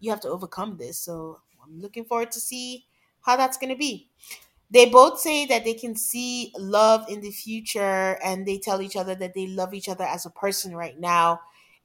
you 0.01 0.11
have 0.11 0.21
to 0.21 0.29
overcome 0.29 0.77
this. 0.79 0.99
So 0.99 1.41
I'm 1.63 1.81
looking 1.81 2.05
forward 2.05 2.33
to 2.33 2.41
see 2.41 2.87
how 3.23 3.37
that's 3.37 3.57
gonna 3.59 3.77
be. 3.77 4.09
They 4.71 4.87
both 4.87 5.21
say 5.21 5.47
that 5.47 5.65
they 5.65 5.75
can 5.75 5.97
see 5.97 6.53
love 6.59 7.07
in 7.09 7.21
the 7.23 7.31
future 7.31 8.19
and 8.25 8.47
they 8.47 8.59
tell 8.59 8.83
each 8.83 8.97
other 8.97 9.15
that 9.17 9.35
they 9.35 9.47
love 9.49 9.75
each 9.75 9.89
other 9.89 10.05
as 10.05 10.27
a 10.27 10.31
person 10.31 10.77
right 10.77 10.99
now. 10.99 11.41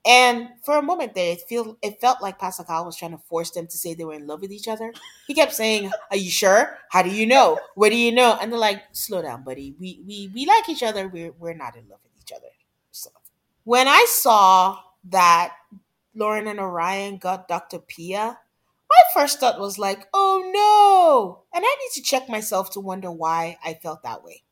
And 0.08 0.50
for 0.64 0.78
a 0.78 0.82
moment 0.82 1.16
there, 1.16 1.34
it 1.34 1.42
feel 1.50 1.78
it 1.82 2.00
felt 2.00 2.22
like 2.22 2.40
Pascal 2.40 2.86
was 2.86 2.96
trying 2.96 3.12
to 3.12 3.18
force 3.18 3.52
them 3.52 3.68
to 3.68 3.78
say 3.78 3.94
they 3.94 4.06
were 4.06 4.14
in 4.14 4.26
love 4.26 4.42
with 4.42 4.52
each 4.54 4.68
other. 4.70 4.94
He 5.28 5.34
kept 5.34 5.54
saying, 5.54 5.92
"Are 6.12 6.18
you 6.18 6.32
sure? 6.32 6.78
How 6.92 7.02
do 7.04 7.10
you 7.10 7.26
know? 7.26 7.60
What 7.76 7.90
do 7.90 7.98
you 7.98 8.14
know?" 8.14 8.38
And 8.40 8.52
they're 8.52 8.60
like, 8.60 8.84
"Slow 8.94 9.22
down, 9.22 9.44
buddy. 9.44 9.76
We 9.80 10.02
we 10.08 10.32
we 10.34 10.46
like 10.46 10.70
each 10.70 10.84
other. 10.84 11.08
We're 11.10 11.34
we're 11.38 11.54
not 11.56 11.76
in 11.76 11.90
love 11.90 12.00
with 12.04 12.14
each 12.22 12.32
other." 12.32 12.48
So 12.92 13.10
when 13.66 13.88
I 13.90 14.06
saw 14.10 14.80
that 15.10 15.54
Lauren 16.16 16.48
and 16.48 16.60
Orion 16.60 17.18
got 17.18 17.48
Dr. 17.48 17.80
Pia, 17.80 18.40
my 18.90 19.02
first 19.14 19.40
thought 19.40 19.60
was 19.60 19.78
like, 19.78 20.08
"Oh 20.14 20.44
no!" 20.54 21.44
And 21.54 21.66
I 21.68 21.76
need 21.82 21.92
to 21.96 22.02
check 22.02 22.30
myself 22.30 22.72
to 22.72 22.80
wonder 22.80 23.12
why 23.12 23.58
I 23.64 23.76
felt 23.76 24.04
that 24.04 24.24
way. 24.24 24.44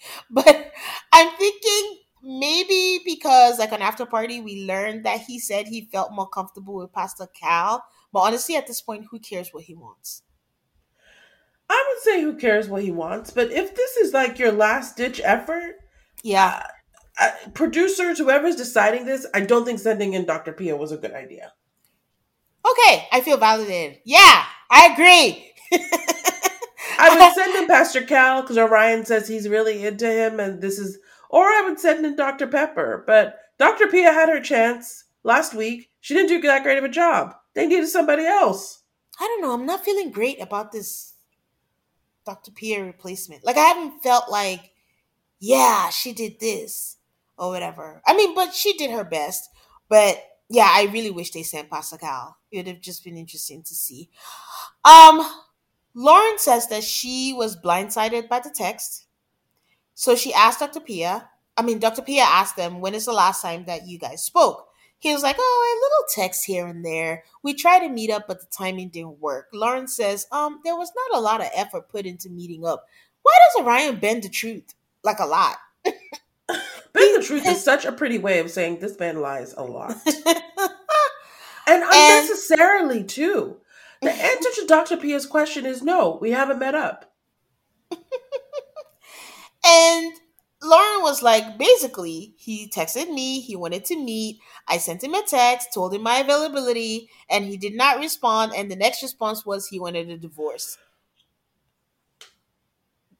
but 0.30 0.72
I'm 1.12 1.36
thinking 1.36 1.98
maybe 2.22 3.00
because 3.04 3.58
like 3.58 3.72
an 3.72 3.82
after 3.82 4.06
party 4.06 4.40
we 4.40 4.64
learned 4.64 5.04
that 5.04 5.20
he 5.20 5.38
said 5.38 5.66
he 5.66 5.88
felt 5.92 6.12
more 6.12 6.28
comfortable 6.28 6.74
with 6.74 6.92
pastor 6.92 7.26
cal. 7.38 7.84
But 8.12 8.20
honestly 8.20 8.56
at 8.56 8.66
this 8.66 8.80
point 8.80 9.06
who 9.10 9.18
cares 9.18 9.50
what 9.52 9.64
he 9.64 9.74
wants? 9.74 10.22
I 11.68 11.84
would 11.88 12.02
say 12.02 12.22
who 12.22 12.36
cares 12.36 12.68
what 12.68 12.82
he 12.82 12.90
wants 12.90 13.30
but 13.30 13.50
if 13.50 13.74
this 13.74 13.96
is 13.96 14.12
like 14.12 14.38
your 14.38 14.52
last 14.52 14.96
ditch 14.96 15.20
effort 15.24 15.76
yeah. 16.22 16.62
uh, 17.18 17.24
uh, 17.24 17.50
producers 17.54 18.18
whoever's 18.18 18.56
deciding 18.56 19.06
this 19.06 19.26
i 19.34 19.40
don't 19.40 19.64
think 19.64 19.78
sending 19.78 20.12
in 20.14 20.26
dr 20.26 20.52
pia 20.52 20.76
was 20.76 20.92
a 20.92 20.98
good 20.98 21.12
idea. 21.12 21.52
Okay 22.70 23.08
i 23.10 23.20
feel 23.20 23.38
validated. 23.38 24.00
Yeah 24.04 24.44
i 24.70 24.92
agree. 24.92 25.52
I 26.98 27.16
would 27.16 27.34
send 27.34 27.54
in 27.56 27.66
Pastor 27.66 28.02
Cal 28.02 28.42
because 28.42 28.58
Orion 28.58 29.04
says 29.04 29.28
he's 29.28 29.48
really 29.48 29.84
into 29.84 30.06
him, 30.06 30.40
and 30.40 30.60
this 30.60 30.78
is 30.78 30.98
or 31.32 31.44
I 31.44 31.62
would 31.66 31.80
send 31.80 32.06
in 32.06 32.14
Dr. 32.14 32.46
Pepper. 32.46 33.02
But 33.06 33.38
Dr. 33.58 33.88
Pia 33.88 34.12
had 34.12 34.28
her 34.28 34.40
chance 34.40 35.04
last 35.24 35.54
week. 35.54 35.88
She 36.00 36.14
didn't 36.14 36.28
do 36.28 36.40
that 36.42 36.62
great 36.62 36.78
of 36.78 36.84
a 36.84 36.88
job. 36.88 37.34
They 37.54 37.66
needed 37.66 37.88
somebody 37.88 38.24
else. 38.24 38.82
I 39.18 39.24
don't 39.24 39.42
know. 39.42 39.52
I'm 39.52 39.66
not 39.66 39.84
feeling 39.84 40.10
great 40.10 40.40
about 40.40 40.72
this 40.72 41.14
Dr. 42.24 42.52
Pia 42.52 42.84
replacement. 42.84 43.44
Like 43.44 43.56
I 43.56 43.64
haven't 43.64 44.02
felt 44.02 44.30
like, 44.30 44.70
yeah, 45.40 45.88
she 45.88 46.12
did 46.12 46.38
this 46.38 46.98
or 47.36 47.48
whatever. 47.48 48.02
I 48.06 48.14
mean, 48.14 48.34
but 48.34 48.54
she 48.54 48.76
did 48.76 48.90
her 48.90 49.04
best. 49.04 49.48
But 49.88 50.22
yeah, 50.48 50.68
I 50.68 50.88
really 50.92 51.10
wish 51.10 51.30
they 51.30 51.42
sent 51.42 51.70
Pascal. 51.70 52.36
It 52.50 52.58
would 52.58 52.66
have 52.66 52.80
just 52.80 53.04
been 53.04 53.16
interesting 53.16 53.62
to 53.62 53.74
see. 53.74 54.10
Um, 54.84 55.26
Lauren 55.94 56.38
says 56.38 56.68
that 56.68 56.84
she 56.84 57.32
was 57.32 57.60
blindsided 57.60 58.28
by 58.28 58.40
the 58.40 58.50
text 58.50 59.06
so 59.94 60.14
she 60.16 60.32
asked 60.32 60.60
Dr. 60.60 60.80
Pia, 60.80 61.28
I 61.56 61.62
mean, 61.62 61.78
Dr. 61.78 62.02
Pia 62.02 62.22
asked 62.22 62.56
them, 62.56 62.80
when 62.80 62.94
is 62.94 63.04
the 63.04 63.12
last 63.12 63.42
time 63.42 63.64
that 63.66 63.86
you 63.86 63.98
guys 63.98 64.24
spoke? 64.24 64.68
He 64.98 65.12
was 65.12 65.22
like, 65.22 65.36
oh, 65.38 65.76
a 65.76 65.82
little 65.82 66.28
text 66.28 66.44
here 66.44 66.66
and 66.66 66.84
there. 66.84 67.24
We 67.42 67.54
tried 67.54 67.80
to 67.80 67.88
meet 67.88 68.10
up, 68.10 68.28
but 68.28 68.40
the 68.40 68.46
timing 68.56 68.88
didn't 68.88 69.20
work. 69.20 69.48
Lauren 69.52 69.88
says, 69.88 70.26
um, 70.30 70.60
there 70.64 70.76
was 70.76 70.92
not 70.94 71.18
a 71.18 71.20
lot 71.20 71.40
of 71.40 71.48
effort 71.54 71.88
put 71.88 72.06
into 72.06 72.30
meeting 72.30 72.64
up. 72.64 72.86
Why 73.22 73.32
does 73.38 73.64
Orion 73.64 73.96
bend 73.96 74.22
the 74.22 74.28
truth? 74.28 74.74
Like 75.02 75.18
a 75.18 75.26
lot. 75.26 75.56
bend 75.84 75.96
the 76.94 77.22
truth 77.26 77.46
is 77.46 77.62
such 77.62 77.84
a 77.84 77.92
pretty 77.92 78.18
way 78.18 78.38
of 78.38 78.50
saying 78.50 78.78
this 78.78 78.98
man 78.98 79.20
lies 79.20 79.54
a 79.54 79.64
lot. 79.64 79.96
and 81.66 81.82
unnecessarily, 81.82 83.00
and, 83.00 83.08
too. 83.08 83.56
The 84.02 84.12
answer 84.12 84.50
to 84.60 84.66
Dr. 84.66 84.96
Pia's 84.96 85.26
question 85.26 85.66
is 85.66 85.82
no, 85.82 86.18
we 86.20 86.30
haven't 86.30 86.60
met 86.60 86.76
up. 86.76 87.12
And 89.64 90.12
Lauren 90.62 91.02
was 91.02 91.22
like, 91.22 91.58
basically, 91.58 92.34
he 92.38 92.68
texted 92.68 93.12
me, 93.12 93.40
he 93.40 93.56
wanted 93.56 93.84
to 93.86 93.96
meet. 93.96 94.38
I 94.68 94.78
sent 94.78 95.02
him 95.02 95.14
a 95.14 95.22
text, 95.26 95.74
told 95.74 95.94
him 95.94 96.02
my 96.02 96.18
availability, 96.18 97.10
and 97.28 97.44
he 97.44 97.56
did 97.56 97.74
not 97.74 97.98
respond. 97.98 98.52
And 98.54 98.70
the 98.70 98.76
next 98.76 99.02
response 99.02 99.44
was 99.44 99.66
he 99.68 99.80
wanted 99.80 100.08
a 100.10 100.16
divorce. 100.16 100.78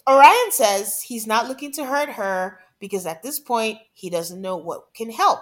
Orion 0.09 0.51
says 0.53 1.03
he's 1.03 1.27
not 1.27 1.49
looking 1.49 1.73
to 1.73 1.87
hurt 1.87 2.11
her 2.11 2.61
because 2.79 3.07
at 3.07 3.23
this 3.23 3.39
point, 3.41 3.79
he 3.93 4.11
doesn't 4.11 4.41
know 4.41 4.57
what 4.57 4.95
can 4.95 5.11
help. 5.11 5.41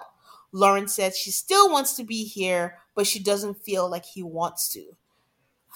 Lauren 0.52 0.88
says 0.88 1.16
she 1.16 1.30
still 1.30 1.70
wants 1.70 1.94
to 1.96 2.04
be 2.04 2.24
here, 2.24 2.78
but 2.94 3.06
she 3.06 3.18
doesn't 3.22 3.62
feel 3.62 3.88
like 3.88 4.04
he 4.04 4.22
wants 4.22 4.70
to. 4.72 4.96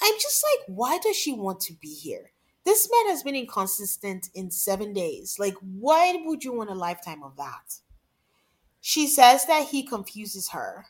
I'm 0.02 0.14
just 0.20 0.44
like, 0.44 0.66
why 0.68 0.98
does 0.98 1.16
she 1.16 1.32
want 1.32 1.60
to 1.62 1.74
be 1.74 1.94
here? 1.94 2.33
This 2.64 2.88
man 2.90 3.10
has 3.12 3.22
been 3.22 3.36
inconsistent 3.36 4.30
in 4.34 4.50
seven 4.50 4.92
days. 4.94 5.36
Like, 5.38 5.54
why 5.60 6.18
would 6.24 6.44
you 6.44 6.54
want 6.54 6.70
a 6.70 6.74
lifetime 6.74 7.22
of 7.22 7.36
that? 7.36 7.80
She 8.80 9.06
says 9.06 9.46
that 9.46 9.68
he 9.68 9.82
confuses 9.82 10.50
her. 10.50 10.86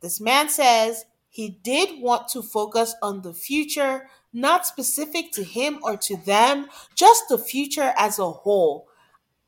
This 0.00 0.20
man 0.20 0.48
says 0.48 1.04
he 1.28 1.58
did 1.62 2.00
want 2.00 2.28
to 2.28 2.42
focus 2.42 2.94
on 3.02 3.22
the 3.22 3.34
future, 3.34 4.08
not 4.32 4.66
specific 4.66 5.32
to 5.32 5.42
him 5.42 5.80
or 5.82 5.96
to 5.96 6.16
them, 6.16 6.68
just 6.94 7.24
the 7.28 7.38
future 7.38 7.92
as 7.96 8.18
a 8.18 8.30
whole. 8.30 8.88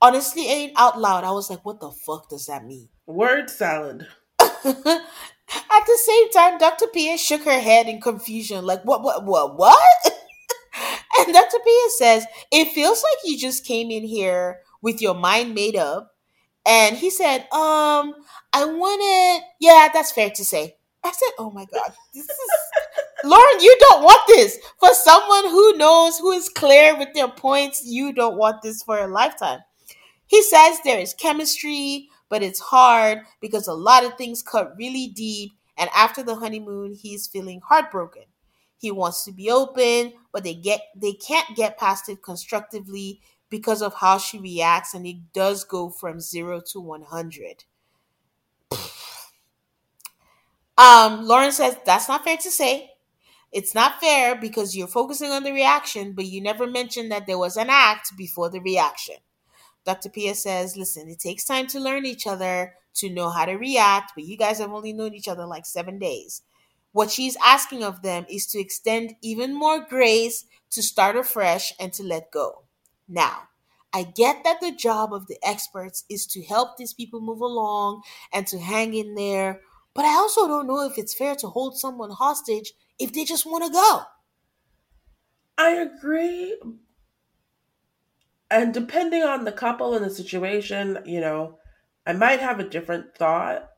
Honestly, 0.01 0.49
ain't 0.49 0.73
out 0.77 1.01
loud, 1.01 1.25
I 1.25 1.31
was 1.31 1.51
like, 1.51 1.65
what 1.65 1.81
the 1.81 1.91
fuck 1.91 2.29
does 2.29 2.47
that 2.47 2.65
mean? 2.65 2.89
Word 3.07 3.51
salad. 3.51 4.07
At 4.41 4.65
the 4.65 5.99
same 6.05 6.31
time, 6.31 6.59
Dr. 6.59 6.87
Pia 6.89 7.17
shook 7.19 7.43
her 7.43 7.61
head 7.61 7.89
in 7.89 8.01
confusion, 8.01 8.65
like, 8.65 8.85
what, 8.85 9.03
what, 9.03 9.25
what, 9.25 9.57
what? 9.57 9.79
And 11.19 11.35
Dr. 11.35 11.59
Pia 11.65 11.91
says, 11.97 12.27
it 12.53 12.73
feels 12.73 13.03
like 13.03 13.19
you 13.25 13.39
just 13.39 13.65
came 13.65 13.91
in 13.91 14.05
here 14.05 14.61
with 14.83 15.03
your 15.03 15.15
mind 15.15 15.55
made 15.55 15.77
up. 15.77 16.15
And 16.67 16.97
he 16.97 17.11
said, 17.11 17.41
um, 17.53 18.15
I 18.53 18.65
wanted, 18.65 19.45
yeah, 19.61 19.89
that's 19.93 20.13
fair 20.13 20.31
to 20.31 20.45
say. 20.45 20.77
I 21.05 21.13
said, 21.13 21.31
oh 21.39 21.51
my 21.51 21.65
God, 21.73 21.93
this 22.15 22.25
is, 22.25 22.39
Lauren, 23.25 23.61
you 23.61 23.77
don't 23.81 24.03
want 24.03 24.21
this. 24.29 24.59
For 24.79 24.93
someone 24.95 25.45
who 25.51 25.77
knows, 25.77 26.19
who 26.19 26.33
is 26.33 26.49
clear 26.49 26.97
with 26.99 27.15
their 27.15 27.29
points, 27.29 27.83
you 27.85 28.13
don't 28.13 28.37
want 28.37 28.63
this 28.63 28.83
for 28.83 28.99
a 28.99 29.09
lifetime. 29.09 29.61
He 30.27 30.43
says 30.43 30.79
there 30.85 31.01
is 31.01 31.15
chemistry, 31.15 32.09
but 32.29 32.43
it's 32.43 32.61
hard 32.61 33.21
because 33.41 33.67
a 33.67 33.73
lot 33.73 34.05
of 34.05 34.17
things 34.17 34.43
cut 34.43 34.77
really 34.77 35.09
deep. 35.09 35.53
And 35.79 35.89
after 35.97 36.23
the 36.23 36.37
honeymoon, 36.37 36.95
he's 36.95 37.27
feeling 37.27 37.61
heartbroken. 37.67 38.25
He 38.79 38.91
wants 38.91 39.25
to 39.25 39.33
be 39.33 39.51
open, 39.51 40.15
but 40.33 40.45
they 40.45 40.55
get 40.55 40.81
they 40.97 41.13
can't 41.13 41.57
get 41.57 41.79
past 41.79 42.09
it 42.09 42.23
constructively 42.23 43.21
because 43.51 43.83
of 43.83 43.95
how 43.95 44.19
she 44.19 44.39
reacts 44.39 44.95
and 44.95 45.07
it 45.07 45.33
does 45.35 45.65
go 45.65 45.91
from 45.91 46.21
0 46.21 46.63
to 46.73 46.81
100. 46.81 47.65
um 50.79 51.25
Lauren 51.27 51.53
says 51.53 51.77
that's 51.85 52.09
not 52.09 52.25
fair 52.25 52.37
to 52.37 52.51
say. 52.51 52.93
It's 53.53 53.75
not 53.75 54.01
fair 54.01 54.37
because 54.37 54.77
you're 54.77 54.89
focusing 54.89 55.31
on 55.31 55.45
the 55.45 55.53
reaction, 55.53 56.13
but 56.15 56.27
you 56.27 56.41
never 56.43 56.67
mentioned 56.67 57.13
that 57.13 57.27
there 57.27 57.39
was 57.39 57.57
an 57.57 57.69
act 57.71 58.17
before 58.17 58.51
the 58.51 58.61
reaction. 58.61 59.17
Dr. 59.85 60.11
Pia 60.11 60.35
says, 60.35 60.77
listen, 60.77 61.09
it 61.09 61.21
takes 61.21 61.45
time 61.45 61.67
to 61.69 61.81
learn 61.81 62.07
each 62.07 62.27
other, 62.27 62.75
to 62.95 63.11
know 63.11 63.31
how 63.31 63.47
to 63.47 63.55
react, 63.55 64.13
but 64.15 64.25
you 64.25 64.37
guys 64.37 64.59
have 64.59 64.73
only 64.73 64.93
known 64.93 65.15
each 65.15 65.29
other 65.29 65.47
like 65.47 65.67
seven 65.67 65.99
days. 65.99 66.43
What 66.93 67.11
she's 67.11 67.37
asking 67.45 67.85
of 67.85 68.03
them 68.03 68.27
is 68.29 68.47
to 68.49 68.59
extend 68.59 69.17
even 69.23 69.55
more 69.55 69.81
grace, 69.81 70.45
to 70.71 70.83
start 70.83 71.17
afresh, 71.17 71.73
and 71.79 71.93
to 71.95 72.03
let 72.03 72.31
go. 72.31 72.65
Now, 73.09 73.49
I 73.93 74.03
get 74.05 74.45
that 74.45 74.61
the 74.61 74.73
job 74.73 75.13
of 75.15 75.27
the 75.29 75.39
experts 75.43 76.05
is 76.11 76.27
to 76.29 76.43
help 76.43 76.77
these 76.77 76.93
people 76.93 77.21
move 77.21 77.41
along 77.41 78.03
and 78.33 78.47
to 78.49 78.59
hang 78.59 78.95
in 78.95 79.15
there, 79.15 79.63
but 79.95 80.05
I 80.05 80.15
also 80.15 80.47
don't 80.47 80.67
know 80.67 80.83
if 80.87 80.99
it's 80.99 81.15
fair 81.15 81.35
to 81.37 81.49
hold 81.49 81.79
someone 81.79 82.11
hostage 82.11 82.73
if 82.99 83.13
they 83.13 83.25
just 83.25 83.47
want 83.47 83.65
to 83.65 83.73
go. 83.73 84.03
I 85.59 85.73
agree. 85.73 86.57
And 88.51 88.75
depending 88.75 89.23
on 89.23 89.45
the 89.45 89.53
couple 89.53 89.95
and 89.95 90.05
the 90.05 90.11
situation, 90.11 90.99
you 91.07 91.19
know, 91.21 91.59
I 92.07 92.13
might 92.13 92.41
have 92.41 92.61
a 92.61 92.69
different 92.69 93.15
thought. 93.15 93.71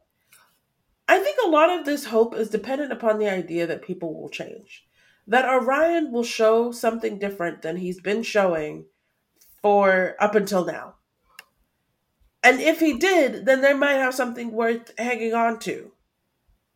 I 1.10 1.18
think 1.18 1.38
a 1.44 1.48
lot 1.48 1.70
of 1.70 1.84
this 1.84 2.04
hope 2.04 2.36
is 2.36 2.50
dependent 2.50 2.92
upon 2.92 3.18
the 3.18 3.28
idea 3.28 3.66
that 3.66 3.82
people 3.82 4.14
will 4.14 4.28
change. 4.28 4.86
That 5.26 5.44
Orion 5.44 6.12
will 6.12 6.22
show 6.22 6.70
something 6.70 7.18
different 7.18 7.62
than 7.62 7.78
he's 7.78 8.00
been 8.00 8.22
showing 8.22 8.84
for 9.60 10.14
up 10.20 10.36
until 10.36 10.64
now. 10.64 10.94
And 12.44 12.60
if 12.60 12.78
he 12.78 12.96
did, 12.96 13.44
then 13.44 13.60
they 13.60 13.74
might 13.74 13.94
have 13.94 14.14
something 14.14 14.52
worth 14.52 14.96
hanging 14.98 15.34
on 15.34 15.58
to. 15.60 15.90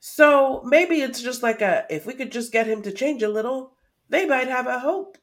So 0.01 0.62
maybe 0.65 1.01
it's 1.01 1.23
just 1.23 1.44
like 1.44 1.62
a 1.62 1.86
if 1.89 2.05
we 2.05 2.15
could 2.15 2.32
just 2.32 2.51
get 2.51 2.66
him 2.66 2.82
to 2.82 2.90
change 2.90 3.23
a 3.23 3.28
little, 3.28 3.74
they 4.09 4.27
might 4.27 4.48
have 4.48 4.66
a 4.66 4.81
hope. 4.81 5.16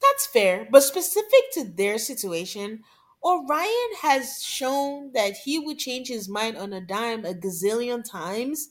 That's 0.00 0.26
fair, 0.26 0.66
but 0.70 0.82
specific 0.82 1.52
to 1.52 1.64
their 1.64 1.98
situation, 1.98 2.82
Orion 3.24 3.90
has 4.02 4.42
shown 4.42 5.12
that 5.12 5.36
he 5.36 5.58
would 5.58 5.78
change 5.78 6.08
his 6.08 6.28
mind 6.28 6.56
on 6.56 6.72
a 6.72 6.80
dime 6.80 7.24
a 7.24 7.34
gazillion 7.34 8.08
times. 8.08 8.70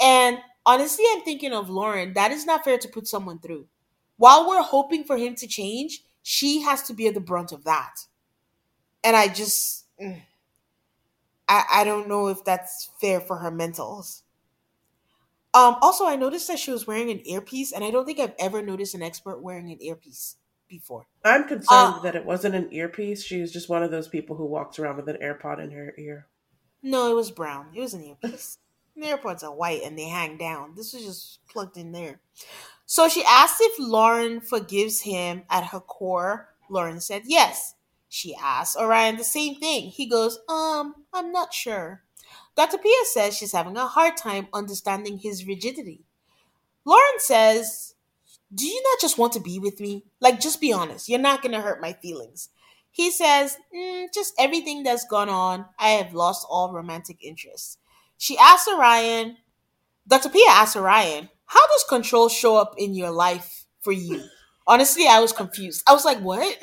And 0.00 0.38
honestly, 0.66 1.04
I'm 1.12 1.22
thinking 1.22 1.52
of 1.52 1.70
Lauren. 1.70 2.12
That 2.14 2.30
is 2.30 2.46
not 2.46 2.64
fair 2.64 2.78
to 2.78 2.88
put 2.88 3.08
someone 3.08 3.38
through. 3.38 3.66
While 4.16 4.48
we're 4.48 4.62
hoping 4.62 5.04
for 5.04 5.16
him 5.16 5.34
to 5.36 5.46
change, 5.46 6.02
she 6.22 6.62
has 6.62 6.82
to 6.84 6.94
bear 6.94 7.12
the 7.12 7.20
brunt 7.20 7.52
of 7.52 7.64
that. 7.64 8.00
And 9.04 9.16
I 9.16 9.28
just, 9.28 9.86
mm, 10.00 10.20
I, 11.48 11.64
I 11.72 11.84
don't 11.84 12.08
know 12.08 12.28
if 12.28 12.44
that's 12.44 12.90
fair 13.00 13.20
for 13.20 13.38
her 13.38 13.50
mentals. 13.50 14.22
Um, 15.54 15.76
also, 15.80 16.06
I 16.06 16.16
noticed 16.16 16.48
that 16.48 16.58
she 16.58 16.70
was 16.70 16.86
wearing 16.86 17.10
an 17.10 17.26
earpiece, 17.26 17.72
and 17.72 17.82
I 17.82 17.90
don't 17.90 18.04
think 18.04 18.20
I've 18.20 18.34
ever 18.38 18.60
noticed 18.62 18.94
an 18.94 19.02
expert 19.02 19.40
wearing 19.40 19.70
an 19.70 19.82
earpiece 19.82 20.36
before. 20.68 21.06
I'm 21.24 21.44
concerned 21.44 21.96
uh, 21.96 22.00
that 22.02 22.16
it 22.16 22.24
wasn't 22.24 22.54
an 22.54 22.72
earpiece. 22.72 23.22
She 23.22 23.40
was 23.40 23.52
just 23.52 23.68
one 23.68 23.82
of 23.82 23.90
those 23.90 24.08
people 24.08 24.36
who 24.36 24.46
walks 24.46 24.78
around 24.78 24.96
with 24.96 25.08
an 25.08 25.18
AirPod 25.22 25.62
in 25.62 25.70
her 25.72 25.94
ear. 25.98 26.26
No, 26.82 27.10
it 27.10 27.14
was 27.14 27.30
brown. 27.30 27.68
It 27.74 27.80
was 27.80 27.94
an 27.94 28.04
earpiece. 28.04 28.58
the 28.96 29.06
AirPods 29.06 29.42
are 29.42 29.54
white 29.54 29.82
and 29.84 29.98
they 29.98 30.08
hang 30.08 30.36
down. 30.36 30.74
This 30.76 30.92
was 30.92 31.04
just 31.04 31.46
plugged 31.48 31.76
in 31.76 31.92
there. 31.92 32.20
So 32.86 33.08
she 33.08 33.24
asked 33.24 33.58
if 33.60 33.78
Lauren 33.78 34.40
forgives 34.40 35.02
him 35.02 35.42
at 35.50 35.66
her 35.66 35.80
core. 35.80 36.54
Lauren 36.70 37.00
said 37.00 37.22
yes. 37.26 37.74
She 38.08 38.34
asked 38.34 38.76
Orion 38.76 39.16
the 39.16 39.24
same 39.24 39.56
thing. 39.56 39.90
He 39.90 40.08
goes, 40.08 40.38
Um, 40.48 40.94
I'm 41.12 41.30
not 41.30 41.52
sure. 41.52 42.02
Dr. 42.56 42.78
Pia 42.78 43.04
says 43.04 43.36
she's 43.36 43.52
having 43.52 43.76
a 43.76 43.86
hard 43.86 44.16
time 44.16 44.48
understanding 44.52 45.18
his 45.18 45.46
rigidity. 45.46 46.04
Lauren 46.84 47.18
says 47.18 47.94
do 48.54 48.66
you 48.66 48.82
not 48.82 49.00
just 49.00 49.18
want 49.18 49.32
to 49.34 49.40
be 49.40 49.58
with 49.58 49.80
me? 49.80 50.04
Like, 50.20 50.40
just 50.40 50.60
be 50.60 50.72
honest. 50.72 51.08
You're 51.08 51.18
not 51.18 51.42
going 51.42 51.52
to 51.52 51.60
hurt 51.60 51.80
my 51.80 51.92
feelings. 51.92 52.48
He 52.90 53.10
says, 53.10 53.58
mm, 53.74 54.06
just 54.12 54.34
everything 54.38 54.82
that's 54.82 55.04
gone 55.04 55.28
on, 55.28 55.66
I 55.78 55.90
have 55.90 56.14
lost 56.14 56.46
all 56.48 56.72
romantic 56.72 57.22
interest. 57.22 57.78
She 58.16 58.38
asks 58.38 58.66
Orion, 58.68 59.36
Dr. 60.06 60.30
Pia 60.30 60.48
asks 60.48 60.76
Orion, 60.76 61.28
how 61.46 61.66
does 61.68 61.84
control 61.88 62.28
show 62.28 62.56
up 62.56 62.74
in 62.78 62.94
your 62.94 63.10
life 63.10 63.66
for 63.80 63.92
you? 63.92 64.24
Honestly, 64.66 65.06
I 65.06 65.20
was 65.20 65.32
confused. 65.32 65.82
I 65.86 65.92
was 65.92 66.04
like, 66.04 66.18
what? 66.18 66.58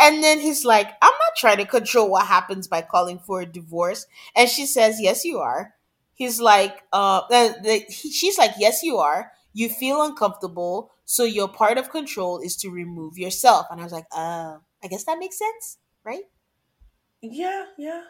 and 0.00 0.22
then 0.22 0.40
he's 0.40 0.64
like, 0.64 0.86
I'm 1.00 1.12
not 1.12 1.36
trying 1.36 1.58
to 1.58 1.66
control 1.66 2.10
what 2.10 2.26
happens 2.26 2.68
by 2.68 2.82
calling 2.82 3.18
for 3.18 3.42
a 3.42 3.46
divorce. 3.46 4.06
And 4.34 4.48
she 4.48 4.66
says, 4.66 5.00
yes, 5.00 5.24
you 5.24 5.38
are. 5.38 5.74
He's 6.14 6.40
like, 6.40 6.82
uh, 6.92 7.22
she's 7.88 8.36
like, 8.36 8.52
yes, 8.58 8.82
you 8.82 8.98
are 8.98 9.32
you 9.52 9.68
feel 9.68 10.02
uncomfortable, 10.02 10.90
so 11.04 11.24
your 11.24 11.48
part 11.48 11.78
of 11.78 11.90
control 11.90 12.40
is 12.40 12.56
to 12.58 12.70
remove 12.70 13.18
yourself. 13.18 13.66
And 13.70 13.80
I 13.80 13.84
was 13.84 13.92
like, 13.92 14.06
uh, 14.12 14.56
I 14.82 14.88
guess 14.88 15.04
that 15.04 15.18
makes 15.18 15.38
sense, 15.38 15.78
right? 16.04 16.22
Yeah, 17.20 17.66
yeah. 17.78 18.02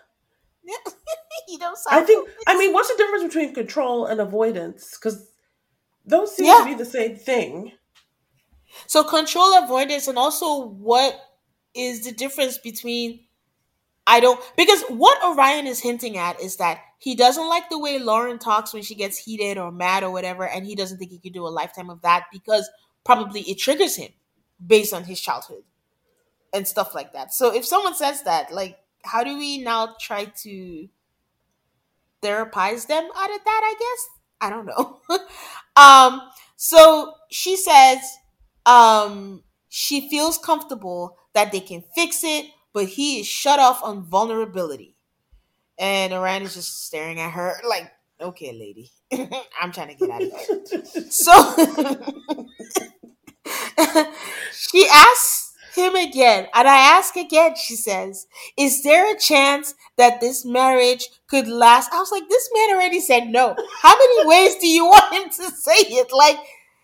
you 1.49 1.59
don't 1.59 1.77
I 1.91 2.03
think 2.03 2.29
I 2.47 2.57
mean 2.57 2.73
what's 2.73 2.89
the 2.89 2.97
difference 2.97 3.25
between 3.25 3.55
control 3.55 4.07
and 4.07 4.21
avoidance? 4.21 4.97
Because 4.97 5.29
those 6.05 6.37
seem 6.37 6.47
yeah. 6.47 6.59
to 6.59 6.65
be 6.65 6.75
the 6.75 6.85
same 6.85 7.17
thing. 7.17 7.73
So 8.87 9.05
control 9.05 9.59
avoidance 9.63 10.09
and 10.09 10.19
also 10.19 10.67
what 10.67 11.19
is 11.75 12.05
the 12.05 12.13
difference 12.13 12.59
between 12.59 13.21
I 14.07 14.21
don't 14.21 14.41
because 14.57 14.83
what 14.89 15.23
Orion 15.25 15.67
is 15.67 15.81
hinting 15.81 16.17
at 16.19 16.41
is 16.41 16.57
that 16.57 16.81
he 16.99 17.15
doesn't 17.15 17.49
like 17.49 17.69
the 17.71 17.79
way 17.79 17.99
Lauren 17.99 18.39
talks 18.39 18.73
when 18.73 18.83
she 18.83 18.95
gets 18.95 19.19
heated 19.19 19.59
or 19.59 19.71
mad 19.73 20.03
or 20.03 20.11
whatever, 20.11 20.47
and 20.47 20.67
he 20.67 20.75
doesn't 20.75 20.99
think 20.99 21.11
he 21.11 21.19
can 21.19 21.33
do 21.33 21.47
a 21.47 21.49
lifetime 21.49 21.91
of 21.91 22.03
that 22.03 22.25
because 22.33 22.69
probably 23.05 23.43
it 23.43 23.59
triggers 23.59 23.97
him 23.97 24.11
based 24.65 24.93
on 24.93 25.05
his 25.05 25.21
childhood 25.21 25.63
and 26.53 26.67
stuff 26.69 26.95
like 26.95 27.13
that. 27.13 27.35
So 27.35 27.55
if 27.55 27.65
someone 27.65 27.95
says 27.95 28.23
that, 28.25 28.53
like, 28.53 28.79
how 29.05 29.25
do 29.25 29.37
we 29.39 29.59
now 29.59 29.97
try 30.01 30.27
to 30.27 30.89
therapize 32.23 32.87
them 32.87 33.09
out 33.17 33.31
of 33.35 33.45
that? 33.45 33.61
I 33.65 33.75
guess 33.79 34.09
I 34.41 34.51
don't 34.51 34.67
know. 34.67 35.01
um, 35.77 36.21
so 36.57 37.15
she 37.31 37.57
says 37.57 37.99
um, 38.67 39.43
she 39.69 40.09
feels 40.09 40.39
comfortable 40.39 41.17
that 41.35 41.53
they 41.53 41.61
can 41.61 41.83
fix 41.95 42.23
it 42.25 42.47
but 42.73 42.87
he 42.87 43.21
is 43.21 43.27
shut 43.27 43.59
off 43.59 43.83
on 43.83 44.03
vulnerability. 44.03 44.97
And 45.79 46.13
Orion 46.13 46.43
is 46.43 46.55
just 46.55 46.87
staring 46.87 47.21
at 47.21 47.33
her 47.33 47.55
like, 47.69 47.91
okay, 48.21 48.53
lady, 48.53 48.91
I'm 49.61 49.73
trying 49.73 49.89
to 49.89 49.95
get 49.95 50.11
out 50.11 50.23
of 50.23 50.29
here. 50.29 50.85
so 51.11 51.33
she 54.53 54.87
asks 54.89 55.55
him 55.75 55.95
again, 55.95 56.47
and 56.55 56.69
I 56.69 56.77
ask 56.77 57.17
again, 57.17 57.55
she 57.57 57.77
says, 57.77 58.27
Is 58.59 58.83
there 58.83 59.15
a 59.15 59.19
chance 59.19 59.75
that 59.97 60.21
this 60.21 60.45
marriage 60.45 61.09
could 61.29 61.49
last? 61.49 61.91
I 61.93 61.99
was 61.99 62.13
like, 62.13 62.29
This 62.29 62.49
man 62.55 62.77
already 62.77 63.01
said 63.01 63.29
no. 63.29 63.57
How 63.81 63.97
many 63.97 64.27
ways 64.27 64.57
do 64.57 64.69
you 64.69 64.85
want 64.85 65.15
him 65.15 65.31
to 65.31 65.57
say 65.57 65.73
it? 65.73 66.13
Like, 66.13 66.37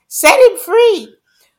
set 0.08 0.40
him 0.40 0.56
free. 0.56 1.14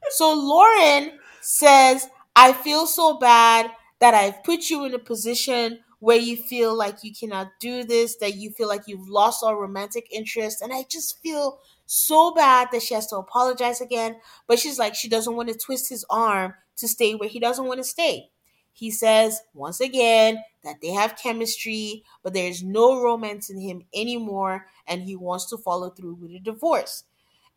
So 0.10 0.34
Lauren 0.34 1.19
says, 1.41 2.07
I 2.35 2.53
feel 2.53 2.88
so 2.88 3.19
bad 3.19 3.69
that 3.99 4.13
I've 4.13 4.43
put 4.43 4.69
you 4.69 4.85
in 4.85 4.93
a 4.93 4.99
position 4.99 5.80
where 5.99 6.17
you 6.17 6.38
feel 6.38 6.76
like 6.76 7.03
you 7.03 7.13
cannot 7.13 7.49
do 7.59 7.84
this, 7.84 8.15
that 8.17 8.35
you 8.35 8.51
feel 8.51 8.67
like 8.69 8.84
you've 8.88 9.09
lost 9.09 9.43
all 9.43 9.55
romantic 9.55 10.07
interest. 10.11 10.61
And 10.61 10.71
I 10.73 10.84
just 10.89 11.21
feel 11.21 11.59
so 11.85 12.34
bad 12.34 12.69
that 12.71 12.81
she 12.81 12.93
has 12.93 13.07
to 13.07 13.17
apologize 13.17 13.81
again. 13.81 14.17
But 14.47 14.59
she's 14.59 14.80
like, 14.80 14.95
she 14.95 15.09
doesn't 15.09 15.35
want 15.35 15.49
to 15.49 15.57
twist 15.57 15.89
his 15.89 16.05
arm 16.09 16.53
to 16.77 16.88
stay 16.88 17.15
where 17.15 17.27
he 17.30 17.39
doesn't 17.39 17.65
want 17.65 17.80
to 17.80 17.84
stay. 17.84 18.30
He 18.71 18.91
says, 18.91 19.41
once 19.53 19.81
again, 19.81 20.41
that 20.63 20.80
they 20.81 20.91
have 20.91 21.17
chemistry, 21.21 22.03
but 22.23 22.34
there's 22.34 22.63
no 22.63 23.01
romance 23.01 23.49
in 23.49 23.59
him 23.59 23.84
anymore, 23.93 24.67
and 24.88 25.01
he 25.03 25.17
wants 25.17 25.47
to 25.47 25.57
follow 25.57 25.89
through 25.89 26.13
with 26.15 26.31
a 26.31 26.39
divorce. 26.39 27.03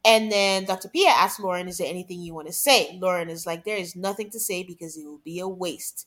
And 0.05 0.33
then 0.33 0.65
Dr. 0.65 0.89
Pia 0.89 1.09
asks 1.11 1.41
Lauren, 1.41 1.69
Is 1.69 1.79
there 1.79 1.89
anything 1.89 2.21
you 2.21 2.35
want 2.35 2.49
to 2.49 2.53
say? 2.53 2.99
Lauren 3.01 3.29
is 3.31 3.47
like, 3.47 3.65
There 3.65 3.77
is 3.77 3.97
nothing 3.97 4.31
to 4.31 4.41
say 4.41 4.63
because 4.63 4.97
it 4.97 5.05
will 5.05 5.21
be 5.25 5.39
a 5.41 5.49
waste. 5.49 6.07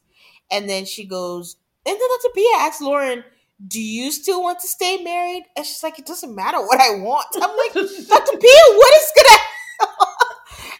And 0.51 0.69
then 0.69 0.85
she 0.85 1.05
goes, 1.05 1.57
and 1.85 1.95
then 1.99 2.09
Dr. 2.21 2.33
Pia 2.33 2.57
asks 2.59 2.81
Lauren, 2.81 3.23
do 3.67 3.81
you 3.81 4.11
still 4.11 4.43
want 4.43 4.59
to 4.59 4.67
stay 4.67 5.01
married? 5.03 5.43
And 5.55 5.65
she's 5.65 5.83
like, 5.83 5.97
it 5.99 6.05
doesn't 6.05 6.35
matter 6.35 6.59
what 6.59 6.79
I 6.81 6.95
want. 6.99 7.27
I'm 7.35 7.57
like, 7.57 7.73
Dr. 7.73 8.37
Pia, 8.37 8.61
what 8.75 8.97
is 8.97 9.11
gonna 9.15 9.39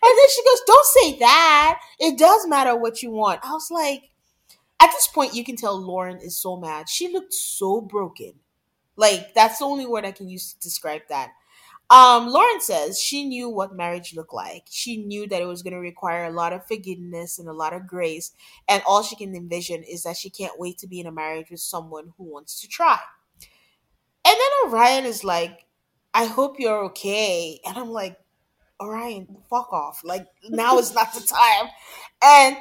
And 0.04 0.18
then 0.18 0.30
she 0.36 0.44
goes, 0.44 0.62
Don't 0.68 0.86
say 0.86 1.20
that. 1.20 1.80
It 2.00 2.18
does 2.18 2.48
matter 2.48 2.76
what 2.76 3.02
you 3.04 3.12
want. 3.12 3.42
I 3.44 3.52
was 3.54 3.70
like, 3.72 4.10
at 4.80 4.92
this 4.92 5.08
point, 5.08 5.36
you 5.36 5.44
can 5.46 5.56
tell 5.56 5.80
Lauren 5.80 6.18
is 6.20 6.38
so 6.38 6.58
mad. 6.58 6.90
She 6.90 7.10
looked 7.12 7.34
so 7.34 7.82
broken. 7.82 8.34
Like, 8.98 9.34
that's 9.34 9.60
the 9.60 9.66
only 9.66 9.88
word 9.88 10.06
I 10.06 10.12
can 10.12 10.30
use 10.30 10.54
to 10.54 10.60
describe 10.60 11.04
that. 11.10 11.32
Um, 11.90 12.30
Lauren 12.30 12.62
says 12.62 13.00
she 13.00 13.26
knew 13.26 13.48
what 13.48 13.76
marriage 13.76 14.16
looked 14.16 14.34
like. 14.34 14.64
She 14.70 14.98
knew 14.98 15.28
that 15.28 15.42
it 15.42 15.46
was 15.46 15.62
going 15.62 15.74
to 15.74 15.80
require 15.80 16.26
a 16.26 16.32
lot 16.32 16.52
of 16.52 16.68
forgiveness 16.68 17.38
and 17.38 17.48
a 17.48 17.54
lot 17.54 17.74
of 17.74 17.88
grace. 17.88 18.32
And 18.68 18.82
all 18.88 19.04
she 19.04 19.16
can 19.16 19.36
envision 19.36 19.84
is 19.84 20.04
that 20.04 20.18
she 20.18 20.30
can't 20.30 20.60
wait 20.60 20.80
to 20.80 20.88
be 20.88 21.00
in 21.00 21.06
a 21.06 21.12
marriage 21.12 21.52
with 21.52 21.60
someone 21.60 22.14
who 22.18 22.24
wants 22.24 22.60
to 22.62 22.68
try. 22.68 23.00
And 24.26 24.36
then 24.36 24.72
Orion 24.72 25.06
is 25.06 25.24
like, 25.24 25.66
I 26.14 26.26
hope 26.26 26.60
you're 26.60 26.86
okay. 26.86 27.60
And 27.66 27.78
I'm 27.78 27.92
like, 27.92 28.18
Orion, 28.82 29.38
fuck 29.50 29.72
off. 29.72 30.02
Like, 30.04 30.26
now 30.50 30.80
is 30.80 30.94
not 30.94 31.14
the 31.14 31.22
time. 31.22 31.70
And 32.24 32.58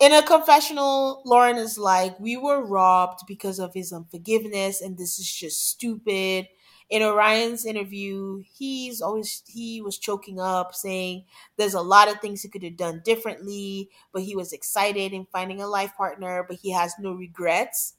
in 0.00 0.12
a 0.12 0.22
confessional, 0.22 1.22
Lauren 1.24 1.56
is 1.56 1.78
like, 1.78 2.18
We 2.20 2.36
were 2.36 2.64
robbed 2.64 3.20
because 3.26 3.58
of 3.58 3.74
his 3.74 3.92
unforgiveness, 3.92 4.80
and 4.80 4.98
this 4.98 5.18
is 5.18 5.32
just 5.32 5.68
stupid 5.68 6.48
in 6.90 7.02
Orion's 7.02 7.64
interview, 7.64 8.42
he's 8.52 9.00
always 9.00 9.42
he 9.46 9.80
was 9.80 9.98
choking 9.98 10.40
up, 10.40 10.74
saying 10.74 11.24
there's 11.56 11.74
a 11.74 11.80
lot 11.80 12.08
of 12.10 12.20
things 12.20 12.42
he 12.42 12.48
could 12.48 12.64
have 12.64 12.76
done 12.76 13.02
differently, 13.04 13.88
but 14.12 14.22
he 14.22 14.36
was 14.36 14.52
excited 14.52 15.12
in 15.12 15.26
finding 15.32 15.62
a 15.62 15.68
life 15.68 15.94
partner, 15.96 16.44
but 16.48 16.58
he 16.58 16.72
has 16.72 16.94
no 16.98 17.12
regrets 17.12 17.94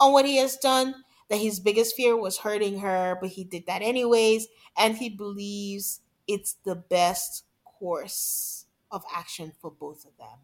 on 0.00 0.12
what 0.12 0.26
he 0.26 0.36
has 0.38 0.56
done. 0.56 0.94
That 1.30 1.38
his 1.38 1.60
biggest 1.60 1.96
fear 1.96 2.16
was 2.16 2.38
hurting 2.38 2.80
her, 2.80 3.16
but 3.20 3.30
he 3.30 3.44
did 3.44 3.66
that 3.66 3.82
anyways, 3.82 4.48
and 4.76 4.96
he 4.96 5.08
believes 5.08 6.00
it's 6.28 6.56
the 6.64 6.74
best 6.76 7.44
course 7.64 8.66
of 8.90 9.04
action 9.14 9.52
for 9.60 9.70
both 9.70 10.04
of 10.04 10.16
them. 10.18 10.38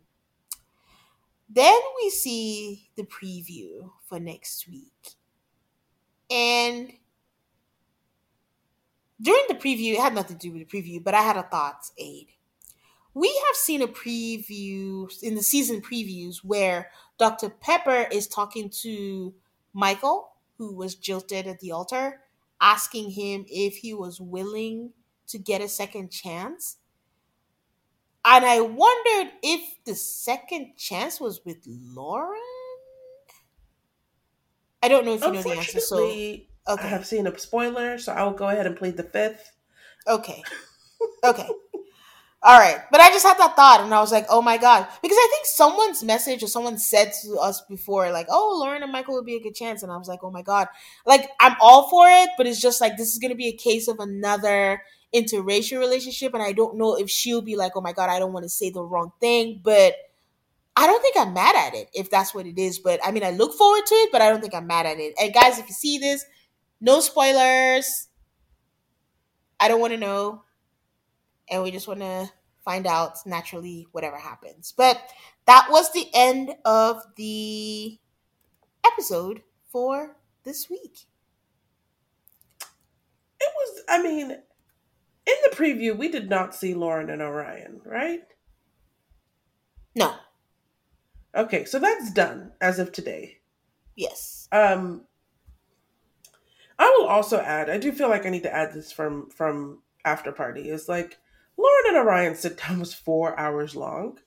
Then 1.48 1.78
we 2.02 2.10
see 2.10 2.90
the 2.96 3.02
preview 3.02 3.90
for 4.08 4.18
next 4.20 4.68
week. 4.68 5.16
And 6.30 6.92
during 9.20 9.44
the 9.48 9.54
preview, 9.54 9.94
it 9.94 10.00
had 10.00 10.14
nothing 10.14 10.38
to 10.38 10.48
do 10.48 10.52
with 10.52 10.68
the 10.68 10.82
preview, 10.82 11.02
but 11.02 11.14
I 11.14 11.22
had 11.22 11.36
a 11.36 11.42
thoughts 11.42 11.92
aid. 11.98 12.28
We 13.14 13.28
have 13.46 13.56
seen 13.56 13.82
a 13.82 13.88
preview 13.88 15.10
in 15.22 15.34
the 15.34 15.42
season 15.42 15.82
previews 15.82 16.38
where 16.44 16.90
Dr. 17.18 17.50
Pepper 17.50 18.06
is 18.12 18.28
talking 18.28 18.70
to 18.82 19.34
Michael, 19.72 20.32
who 20.58 20.74
was 20.74 20.94
jilted 20.94 21.46
at 21.46 21.60
the 21.60 21.72
altar, 21.72 22.20
asking 22.60 23.10
him 23.10 23.44
if 23.48 23.78
he 23.78 23.94
was 23.94 24.20
willing 24.20 24.92
to 25.28 25.38
get 25.38 25.60
a 25.60 25.68
second 25.68 26.10
chance. 26.10 26.76
and 28.24 28.44
I 28.44 28.60
wondered 28.60 29.32
if 29.42 29.78
the 29.84 29.94
second 29.94 30.76
chance 30.76 31.20
was 31.20 31.44
with 31.44 31.58
Lauren. 31.66 32.40
I 34.82 34.88
don't 34.88 35.04
know 35.04 35.14
if 35.14 35.24
you 35.26 35.32
know 35.32 35.42
the 35.42 35.52
answer. 35.52 35.80
So 35.80 36.22
okay. 36.68 36.84
I 36.84 36.86
have 36.86 37.06
seen 37.06 37.26
a 37.26 37.38
spoiler, 37.38 37.98
so 37.98 38.12
I 38.12 38.22
will 38.24 38.32
go 38.32 38.48
ahead 38.48 38.66
and 38.66 38.76
plead 38.76 38.96
the 38.96 39.02
fifth. 39.02 39.52
Okay. 40.06 40.42
Okay. 41.24 41.48
All 42.42 42.58
right. 42.58 42.78
But 42.90 43.00
I 43.00 43.10
just 43.10 43.26
had 43.26 43.36
that 43.38 43.54
thought 43.54 43.82
and 43.82 43.92
I 43.92 44.00
was 44.00 44.12
like, 44.12 44.24
oh 44.30 44.40
my 44.40 44.56
God. 44.56 44.86
Because 45.02 45.18
I 45.18 45.28
think 45.30 45.46
someone's 45.46 46.02
message 46.02 46.42
or 46.42 46.46
someone 46.46 46.78
said 46.78 47.12
to 47.22 47.36
us 47.36 47.60
before, 47.68 48.10
like, 48.10 48.28
oh, 48.30 48.58
Lauren 48.58 48.82
and 48.82 48.90
Michael 48.90 49.14
would 49.14 49.26
be 49.26 49.36
a 49.36 49.42
good 49.42 49.54
chance. 49.54 49.82
And 49.82 49.92
I 49.92 49.98
was 49.98 50.08
like, 50.08 50.20
oh 50.22 50.30
my 50.30 50.40
God. 50.40 50.68
Like, 51.04 51.28
I'm 51.38 51.54
all 51.60 51.90
for 51.90 52.06
it, 52.08 52.30
but 52.38 52.46
it's 52.46 52.60
just 52.60 52.80
like, 52.80 52.96
this 52.96 53.12
is 53.12 53.18
going 53.18 53.30
to 53.30 53.36
be 53.36 53.48
a 53.48 53.56
case 53.56 53.88
of 53.88 53.98
another 53.98 54.82
interracial 55.14 55.80
relationship. 55.80 56.32
And 56.32 56.42
I 56.42 56.52
don't 56.52 56.78
know 56.78 56.96
if 56.96 57.10
she'll 57.10 57.42
be 57.42 57.56
like, 57.56 57.72
oh 57.76 57.82
my 57.82 57.92
God, 57.92 58.08
I 58.08 58.18
don't 58.18 58.32
want 58.32 58.44
to 58.44 58.50
say 58.50 58.70
the 58.70 58.82
wrong 58.82 59.12
thing. 59.20 59.60
But 59.62 59.96
I 60.76 60.86
don't 60.86 61.02
think 61.02 61.16
I'm 61.18 61.34
mad 61.34 61.56
at 61.56 61.74
it 61.74 61.90
if 61.92 62.08
that's 62.08 62.34
what 62.34 62.46
it 62.46 62.58
is. 62.58 62.78
But 62.78 63.00
I 63.04 63.10
mean, 63.10 63.24
I 63.24 63.32
look 63.32 63.52
forward 63.52 63.84
to 63.84 63.94
it, 63.96 64.12
but 64.12 64.22
I 64.22 64.30
don't 64.30 64.40
think 64.40 64.54
I'm 64.54 64.66
mad 64.66 64.86
at 64.86 64.98
it. 64.98 65.12
And 65.20 65.34
guys, 65.34 65.58
if 65.58 65.68
you 65.68 65.74
see 65.74 65.98
this, 65.98 66.24
no 66.80 67.00
spoilers. 67.00 68.08
I 69.58 69.68
don't 69.68 69.80
want 69.80 69.92
to 69.92 69.98
know. 69.98 70.42
And 71.50 71.62
we 71.62 71.70
just 71.70 71.88
want 71.88 72.00
to 72.00 72.30
find 72.64 72.86
out 72.86 73.18
naturally 73.26 73.86
whatever 73.92 74.16
happens. 74.16 74.72
But 74.76 75.00
that 75.46 75.68
was 75.70 75.92
the 75.92 76.06
end 76.14 76.54
of 76.64 77.02
the 77.16 77.98
episode 78.86 79.42
for 79.70 80.16
this 80.44 80.70
week. 80.70 81.00
It 83.40 83.52
was, 83.56 83.82
I 83.88 84.02
mean, 84.02 84.30
in 84.30 85.34
the 85.50 85.56
preview, 85.56 85.96
we 85.96 86.08
did 86.08 86.28
not 86.30 86.54
see 86.54 86.74
Lauren 86.74 87.10
and 87.10 87.22
Orion, 87.22 87.80
right? 87.84 88.22
No. 89.94 90.14
Okay, 91.34 91.64
so 91.64 91.78
that's 91.78 92.12
done 92.12 92.52
as 92.60 92.78
of 92.78 92.92
today. 92.92 93.38
Yes. 93.96 94.48
Um 94.52 95.04
I 96.80 96.96
will 96.98 97.08
also 97.08 97.38
add, 97.38 97.68
I 97.68 97.76
do 97.76 97.92
feel 97.92 98.08
like 98.08 98.24
I 98.24 98.30
need 98.30 98.44
to 98.44 98.54
add 98.54 98.72
this 98.72 98.90
from 98.90 99.28
from 99.28 99.82
after 100.02 100.32
party 100.32 100.70
is 100.70 100.88
like 100.88 101.18
Lauren 101.58 101.84
and 101.88 101.96
Orion 101.98 102.34
sit 102.34 102.58
down 102.58 102.80
was 102.80 102.94
four 102.94 103.38
hours 103.38 103.76
long. 103.76 104.18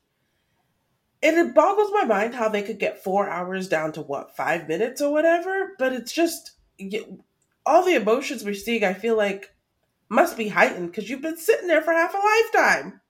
And 1.23 1.35
it 1.37 1.55
boggles 1.55 1.89
my 1.91 2.03
mind 2.03 2.35
how 2.35 2.49
they 2.49 2.61
could 2.61 2.77
get 2.77 3.03
four 3.03 3.27
hours 3.27 3.67
down 3.67 3.91
to 3.93 4.01
what, 4.01 4.35
five 4.35 4.67
minutes 4.67 5.01
or 5.01 5.11
whatever. 5.11 5.71
But 5.79 5.93
it's 5.93 6.11
just 6.11 6.51
all 7.65 7.83
the 7.83 7.95
emotions 7.95 8.43
we're 8.43 8.53
seeing, 8.53 8.83
I 8.83 8.93
feel 8.93 9.17
like 9.17 9.55
must 10.07 10.37
be 10.37 10.49
heightened 10.49 10.91
because 10.91 11.09
you've 11.09 11.21
been 11.23 11.37
sitting 11.37 11.67
there 11.67 11.81
for 11.81 11.93
half 11.93 12.13
a 12.13 12.17
lifetime. 12.17 13.01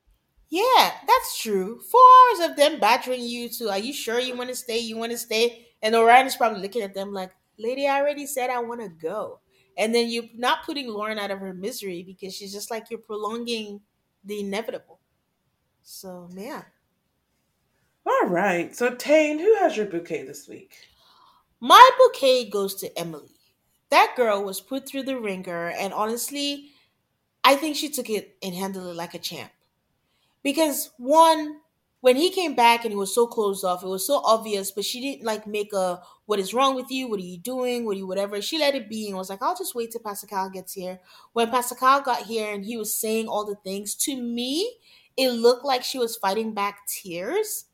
Yeah, 0.50 0.92
that's 1.06 1.42
true. 1.42 1.82
Four 1.92 2.02
hours 2.02 2.52
of 2.52 2.56
them 2.56 2.80
badgering 2.80 3.24
you 3.24 3.50
to, 3.50 3.72
are 3.72 3.80
you 3.80 3.92
sure 3.92 4.20
you 4.20 4.38
want 4.38 4.52
to 4.52 4.56
stay? 4.56 4.80
You 4.80 4.96
want 4.96 5.12
to 5.12 5.18
stay? 5.18 5.68
And 5.82 5.96
Orion 5.96 6.28
is 6.28 6.38
probably 6.38 6.62
looking 6.62 6.84
at 6.84 6.94
them 6.94 7.12
like, 7.12 7.32
lady, 7.58 7.88
I 7.88 8.00
already 8.00 8.26
said 8.26 8.50
I 8.50 8.60
want 8.60 8.82
to 8.82 8.90
go. 8.90 9.40
And 9.78 9.94
then 9.94 10.10
you're 10.10 10.26
not 10.36 10.64
putting 10.66 10.88
Lauren 10.88 11.18
out 11.18 11.32
of 11.32 11.40
her 11.40 11.54
misery 11.54 12.04
because 12.04 12.36
she's 12.36 12.54
just 12.54 12.70
like, 12.70 12.90
you're 12.90 13.00
prolonging 13.00 13.82
the 14.24 14.40
inevitable. 14.40 15.00
So, 15.82 16.30
yeah. 16.34 16.64
All 18.06 18.28
right. 18.28 18.76
So, 18.76 18.94
Tane, 18.94 19.40
who 19.40 19.56
has 19.56 19.76
your 19.76 19.86
bouquet 19.86 20.24
this 20.24 20.48
week? 20.48 20.76
My 21.60 21.90
bouquet 21.98 22.50
goes 22.50 22.76
to 22.76 23.00
Emily. 23.00 23.30
That 23.90 24.14
girl 24.16 24.44
was 24.44 24.60
put 24.60 24.88
through 24.88 25.04
the 25.04 25.20
ringer, 25.20 25.70
and 25.70 25.94
honestly, 25.94 26.72
I 27.44 27.56
think 27.56 27.76
she 27.76 27.90
took 27.90 28.10
it 28.10 28.36
and 28.42 28.54
handled 28.54 28.88
it 28.88 28.96
like 28.96 29.14
a 29.14 29.20
champ. 29.20 29.52
Because, 30.42 30.92
one, 30.98 31.58
when 32.04 32.18
he 32.18 32.30
came 32.32 32.54
back 32.54 32.84
and 32.84 32.92
he 32.92 32.98
was 32.98 33.16
so 33.16 33.26
closed 33.26 33.64
off, 33.64 33.82
it 33.82 33.88
was 33.88 34.06
so 34.06 34.22
obvious, 34.26 34.72
but 34.72 34.84
she 34.84 35.00
didn't 35.00 35.26
like 35.26 35.48
make 35.48 35.72
a 35.72 36.02
what 36.26 36.38
is 36.38 36.54
wrong 36.54 36.76
with 36.76 36.92
you? 36.92 37.08
What 37.08 37.22
are 37.22 37.24
you 37.24 37.38
doing? 37.38 37.86
What 37.86 37.96
are 37.96 38.00
you 38.00 38.06
whatever? 38.06 38.42
She 38.42 38.60
let 38.60 38.76
it 38.76 38.90
be 38.90 39.08
and 39.08 39.16
was 39.16 39.30
like, 39.30 39.42
I'll 39.42 39.56
just 39.56 39.74
wait 39.74 39.92
till 39.92 40.02
Pascal 40.02 40.50
gets 40.50 40.74
here. 40.74 41.00
When 41.32 41.50
Pascal 41.50 42.02
got 42.02 42.24
here 42.24 42.54
and 42.54 42.66
he 42.66 42.76
was 42.76 43.00
saying 43.00 43.30
all 43.30 43.46
the 43.46 43.56
things, 43.56 43.96
to 44.04 44.18
me, 44.22 44.80
it 45.16 45.30
looked 45.30 45.64
like 45.64 45.82
she 45.82 45.98
was 45.98 46.18
fighting 46.18 46.54
back 46.54 46.80
tears. 46.88 47.68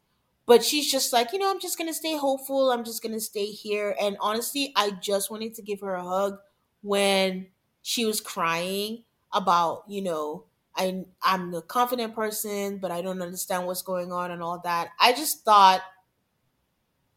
But 0.45 0.63
she's 0.63 0.91
just 0.91 1.11
like, 1.11 1.33
you 1.33 1.39
know, 1.39 1.49
I'm 1.49 1.59
just 1.59 1.79
gonna 1.79 1.91
stay 1.91 2.15
hopeful. 2.15 2.69
I'm 2.69 2.83
just 2.83 3.01
gonna 3.01 3.19
stay 3.19 3.47
here. 3.47 3.95
And 3.99 4.15
honestly, 4.19 4.71
I 4.75 4.91
just 4.91 5.31
wanted 5.31 5.55
to 5.55 5.63
give 5.63 5.81
her 5.81 5.95
a 5.95 6.03
hug 6.03 6.37
when 6.83 7.47
she 7.81 8.05
was 8.05 8.21
crying 8.21 9.05
about, 9.33 9.85
you 9.87 10.03
know, 10.03 10.45
I 10.75 11.03
I'm 11.21 11.53
a 11.53 11.61
confident 11.61 12.15
person, 12.15 12.77
but 12.77 12.91
I 12.91 13.01
don't 13.01 13.21
understand 13.21 13.65
what's 13.65 13.81
going 13.81 14.11
on 14.11 14.31
and 14.31 14.41
all 14.41 14.59
that. 14.63 14.89
I 14.99 15.13
just 15.13 15.43
thought 15.43 15.81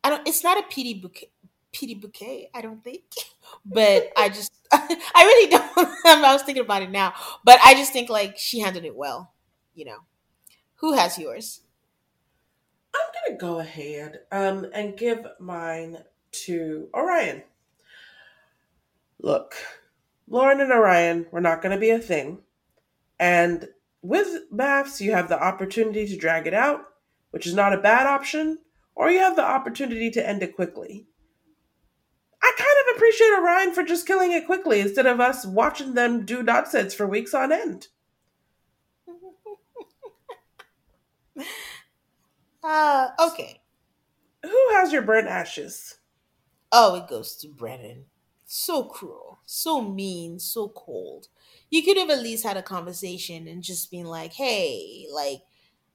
I 0.03 0.11
don't 0.11 0.27
it's 0.27 0.43
not 0.43 0.59
a 0.59 0.63
pity 0.69 0.95
bouquet 0.95 1.31
pity 1.73 1.95
bouquet, 1.95 2.51
I 2.55 2.61
don't 2.61 2.83
think. 2.83 3.03
But 3.67 4.11
I 4.17 4.31
just 4.31 4.51
I 4.73 4.99
really 5.25 5.51
don't 5.51 5.71
I 6.07 6.33
was 6.33 6.43
thinking 6.43 6.65
about 6.65 6.83
it 6.83 6.91
now. 6.91 7.13
But 7.45 7.61
I 7.63 7.75
just 7.75 7.93
think 7.93 8.09
like 8.09 8.39
she 8.39 8.61
handled 8.61 8.85
it 8.87 8.97
well, 8.97 9.33
you 9.75 9.85
know. 9.85 9.99
Who 10.77 10.95
has 10.95 11.19
yours? 11.19 11.61
I'm 12.95 13.13
gonna 13.29 13.39
go 13.39 13.61
ahead 13.61 14.21
um 14.33 14.67
and 14.73 14.97
give 14.97 15.27
mine 15.39 15.99
to 16.47 16.89
Orion. 16.95 17.43
Look, 19.21 19.55
Lauren 20.27 20.61
and 20.61 20.73
Orion 20.73 21.27
were 21.31 21.41
not 21.41 21.61
gonna 21.61 21.79
be 21.79 21.91
a 21.91 21.99
thing 21.99 22.39
and 23.23 23.69
with 24.03 24.51
MAFS, 24.53 25.01
you 25.01 25.13
have 25.13 25.29
the 25.29 25.41
opportunity 25.41 26.09
to 26.09 26.17
drag 26.17 26.49
it 26.49 26.55
out, 26.55 26.81
which 27.31 27.47
is 27.47 27.55
not 27.55 27.73
a 27.73 27.79
bad 27.79 28.09
option, 28.09 28.59
or 28.97 29.13
you 29.13 29.21
have 29.21 29.37
the 29.37 29.45
opportunity 29.45 30.11
to 30.11 30.29
end 30.29 30.43
it 30.43 30.57
quickly. 30.57 31.07
I 32.43 32.53
kind 32.59 32.69
of 32.81 32.97
appreciate 32.97 33.33
Orion 33.39 33.73
for 33.75 33.85
just 33.85 34.09
killing 34.09 34.33
it 34.33 34.45
quickly 34.45 34.81
instead 34.81 35.07
of 35.07 35.21
us 35.21 35.47
watching 35.47 35.95
them 35.95 36.27
do 36.27 36.43
nonsense 36.43 36.95
for 36.95 37.07
weeks 37.07 37.33
on 37.33 37.53
end. 37.53 37.87
uh, 42.65 43.09
okay. 43.21 43.61
Who 44.43 44.69
has 44.73 44.93
your 44.93 45.03
burnt 45.03 45.29
ashes? 45.29 45.99
Oh, 46.73 46.97
it 46.97 47.07
goes 47.07 47.37
to 47.37 47.47
Brennan. 47.47 48.07
So 48.47 48.83
cruel, 48.83 49.39
so 49.47 49.81
mean, 49.81 50.41
so 50.41 50.71
cold 50.71 51.29
you 51.73 51.83
could 51.83 51.97
have 51.97 52.11
at 52.11 52.23
least 52.23 52.45
had 52.45 52.59
a 52.59 52.63
conversation 52.63 53.49
and 53.49 53.63
just 53.63 53.91
been 53.91 54.05
like, 54.05 54.35
hey, 54.35 55.07
like, 55.11 55.41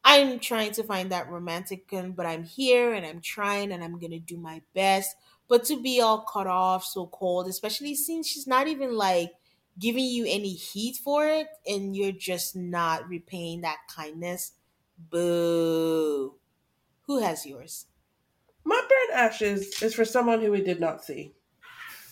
I'm 0.04 0.40
trying 0.40 0.72
to 0.72 0.84
find 0.84 1.12
that 1.12 1.30
romantic 1.30 1.86
one, 1.92 2.14
but 2.14 2.26
I'm 2.26 2.44
here 2.44 2.94
and 2.96 3.06
I'm 3.06 3.22
trying 3.22 3.72
and 3.72 3.84
I'm 3.84 4.00
gonna 4.00 4.20
do 4.20 4.38
my 4.38 4.64
best. 4.74 5.16
But 5.48 5.66
to 5.66 5.80
be 5.80 6.02
all 6.02 6.22
cut 6.22 6.48
off, 6.48 6.84
so 6.84 7.06
cold, 7.06 7.48
especially 7.48 7.94
since 7.94 8.28
she's 8.28 8.48
not 8.48 8.68
even 8.68 8.96
like 8.98 9.34
giving 9.78 10.06
you 10.06 10.26
any 10.28 10.54
heat 10.54 10.98
for 10.98 11.28
it, 11.28 11.48
and 11.68 11.96
you're 11.96 12.12
just 12.12 12.56
not 12.56 13.08
repaying 13.08 13.62
that 13.62 13.78
kindness. 13.88 14.54
Boo. 14.98 16.34
Who 17.04 17.20
has 17.20 17.46
yours? 17.46 17.86
My 18.64 18.82
burnt 18.82 19.20
ashes 19.20 19.80
is 19.84 19.94
for 19.94 20.06
someone 20.06 20.42
who 20.42 20.52
we 20.52 20.62
did 20.64 20.80
not 20.80 21.06
see. 21.06 21.36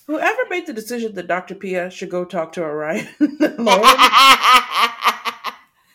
Whoever 0.08 0.42
made 0.50 0.68
the 0.68 0.74
decision 0.74 1.16
that 1.16 1.28
Dr. 1.28 1.56
Pia 1.56 1.90
should 1.90 2.10
go 2.10 2.26
talk 2.26 2.52
to 2.54 2.64
Orion 2.64 3.08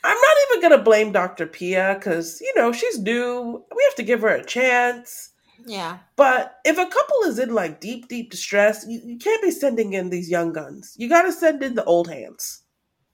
I'm 0.02 0.16
not 0.16 0.36
even 0.50 0.60
going 0.60 0.78
to 0.78 0.82
blame 0.82 1.12
Dr. 1.12 1.46
Pia 1.46 1.94
because, 1.98 2.40
you 2.40 2.52
know, 2.56 2.72
she's 2.72 2.98
new. 2.98 3.64
We 3.74 3.84
have 3.84 3.94
to 3.96 4.02
give 4.02 4.22
her 4.22 4.28
a 4.28 4.44
chance. 4.44 5.30
Yeah. 5.66 5.98
But 6.16 6.58
if 6.64 6.78
a 6.78 6.86
couple 6.86 7.22
is 7.24 7.38
in 7.38 7.54
like 7.54 7.80
deep, 7.80 8.08
deep 8.08 8.30
distress, 8.30 8.84
you, 8.88 9.00
you 9.04 9.18
can't 9.18 9.42
be 9.42 9.50
sending 9.50 9.92
in 9.92 10.10
these 10.10 10.30
young 10.30 10.52
guns. 10.52 10.94
You 10.96 11.08
got 11.08 11.22
to 11.22 11.32
send 11.32 11.62
in 11.62 11.74
the 11.74 11.84
old 11.84 12.08
hands. 12.08 12.62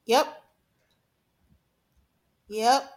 Yep. 0.07 0.27
Yep. 2.49 2.91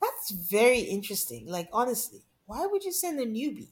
That's 0.00 0.30
very 0.30 0.80
interesting. 0.80 1.46
Like, 1.48 1.68
honestly, 1.72 2.22
why 2.46 2.66
would 2.66 2.84
you 2.84 2.92
send 2.92 3.20
a 3.20 3.26
newbie? 3.26 3.70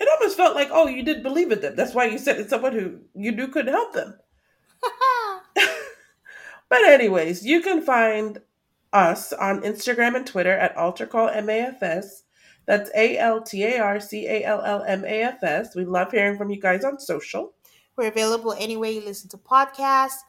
It 0.00 0.08
almost 0.08 0.36
felt 0.36 0.54
like, 0.54 0.68
oh, 0.72 0.86
you 0.86 1.02
didn't 1.02 1.22
believe 1.22 1.52
in 1.52 1.60
them. 1.60 1.76
That's 1.76 1.94
why 1.94 2.06
you 2.06 2.18
said 2.18 2.38
it's 2.38 2.50
someone 2.50 2.72
who 2.72 3.00
you 3.14 3.32
knew 3.32 3.48
couldn't 3.48 3.72
help 3.72 3.92
them. 3.92 4.18
but 6.68 6.84
anyways, 6.84 7.44
you 7.44 7.60
can 7.60 7.82
find 7.82 8.40
us 8.92 9.32
on 9.34 9.60
Instagram 9.60 10.16
and 10.16 10.26
Twitter 10.26 10.52
at 10.52 10.74
AltarCallMAFS. 10.74 12.22
That's 12.66 12.90
A 12.96 13.18
L 13.18 13.42
T 13.42 13.64
A 13.64 13.78
R 13.78 14.00
C 14.00 14.26
A 14.26 14.44
L 14.44 14.62
L 14.62 14.82
M 14.84 15.04
A 15.04 15.22
F 15.22 15.42
S. 15.42 15.74
We 15.74 15.84
love 15.84 16.12
hearing 16.12 16.38
from 16.38 16.50
you 16.50 16.60
guys 16.60 16.84
on 16.84 16.98
social. 16.98 17.52
We're 17.96 18.08
available 18.08 18.54
anywhere 18.58 18.90
you 18.90 19.04
listen 19.04 19.28
to 19.30 19.36
podcasts. 19.36 20.20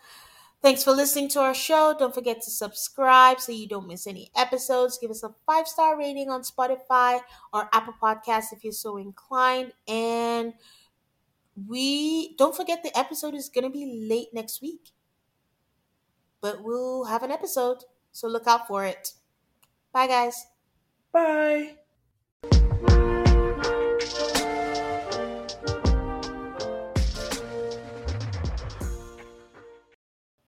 Thanks 0.62 0.84
for 0.84 0.92
listening 0.92 1.28
to 1.30 1.40
our 1.40 1.56
show. 1.56 1.96
Don't 1.98 2.14
forget 2.14 2.42
to 2.44 2.52
subscribe 2.52 3.40
so 3.40 3.52
you 3.52 3.68
don't 3.68 3.88
miss 3.88 4.06
any 4.06 4.30
episodes. 4.36 5.00
Give 5.00 5.10
us 5.10 5.24
a 5.24 5.34
five 5.48 5.68
star 5.68 5.98
rating 5.98 6.30
on 6.30 6.44
Spotify 6.44 7.22
or 7.52 7.68
Apple 7.74 7.96
Podcasts 8.00 8.54
if 8.54 8.64
you're 8.64 8.72
so 8.72 8.98
inclined. 8.98 9.74
And 9.88 10.54
we 11.68 12.36
don't 12.36 12.56
forget 12.56 12.84
the 12.84 12.96
episode 12.98 13.34
is 13.34 13.50
going 13.50 13.64
to 13.64 13.72
be 13.72 14.08
late 14.08 14.28
next 14.34 14.62
week, 14.62 14.92
but 16.42 16.64
we'll 16.64 17.06
have 17.06 17.24
an 17.24 17.32
episode. 17.32 17.84
So 18.12 18.28
look 18.28 18.46
out 18.46 18.68
for 18.68 18.86
it. 18.86 19.14
Bye, 19.92 20.08
guys. 20.08 20.46
Bye. 21.12 21.81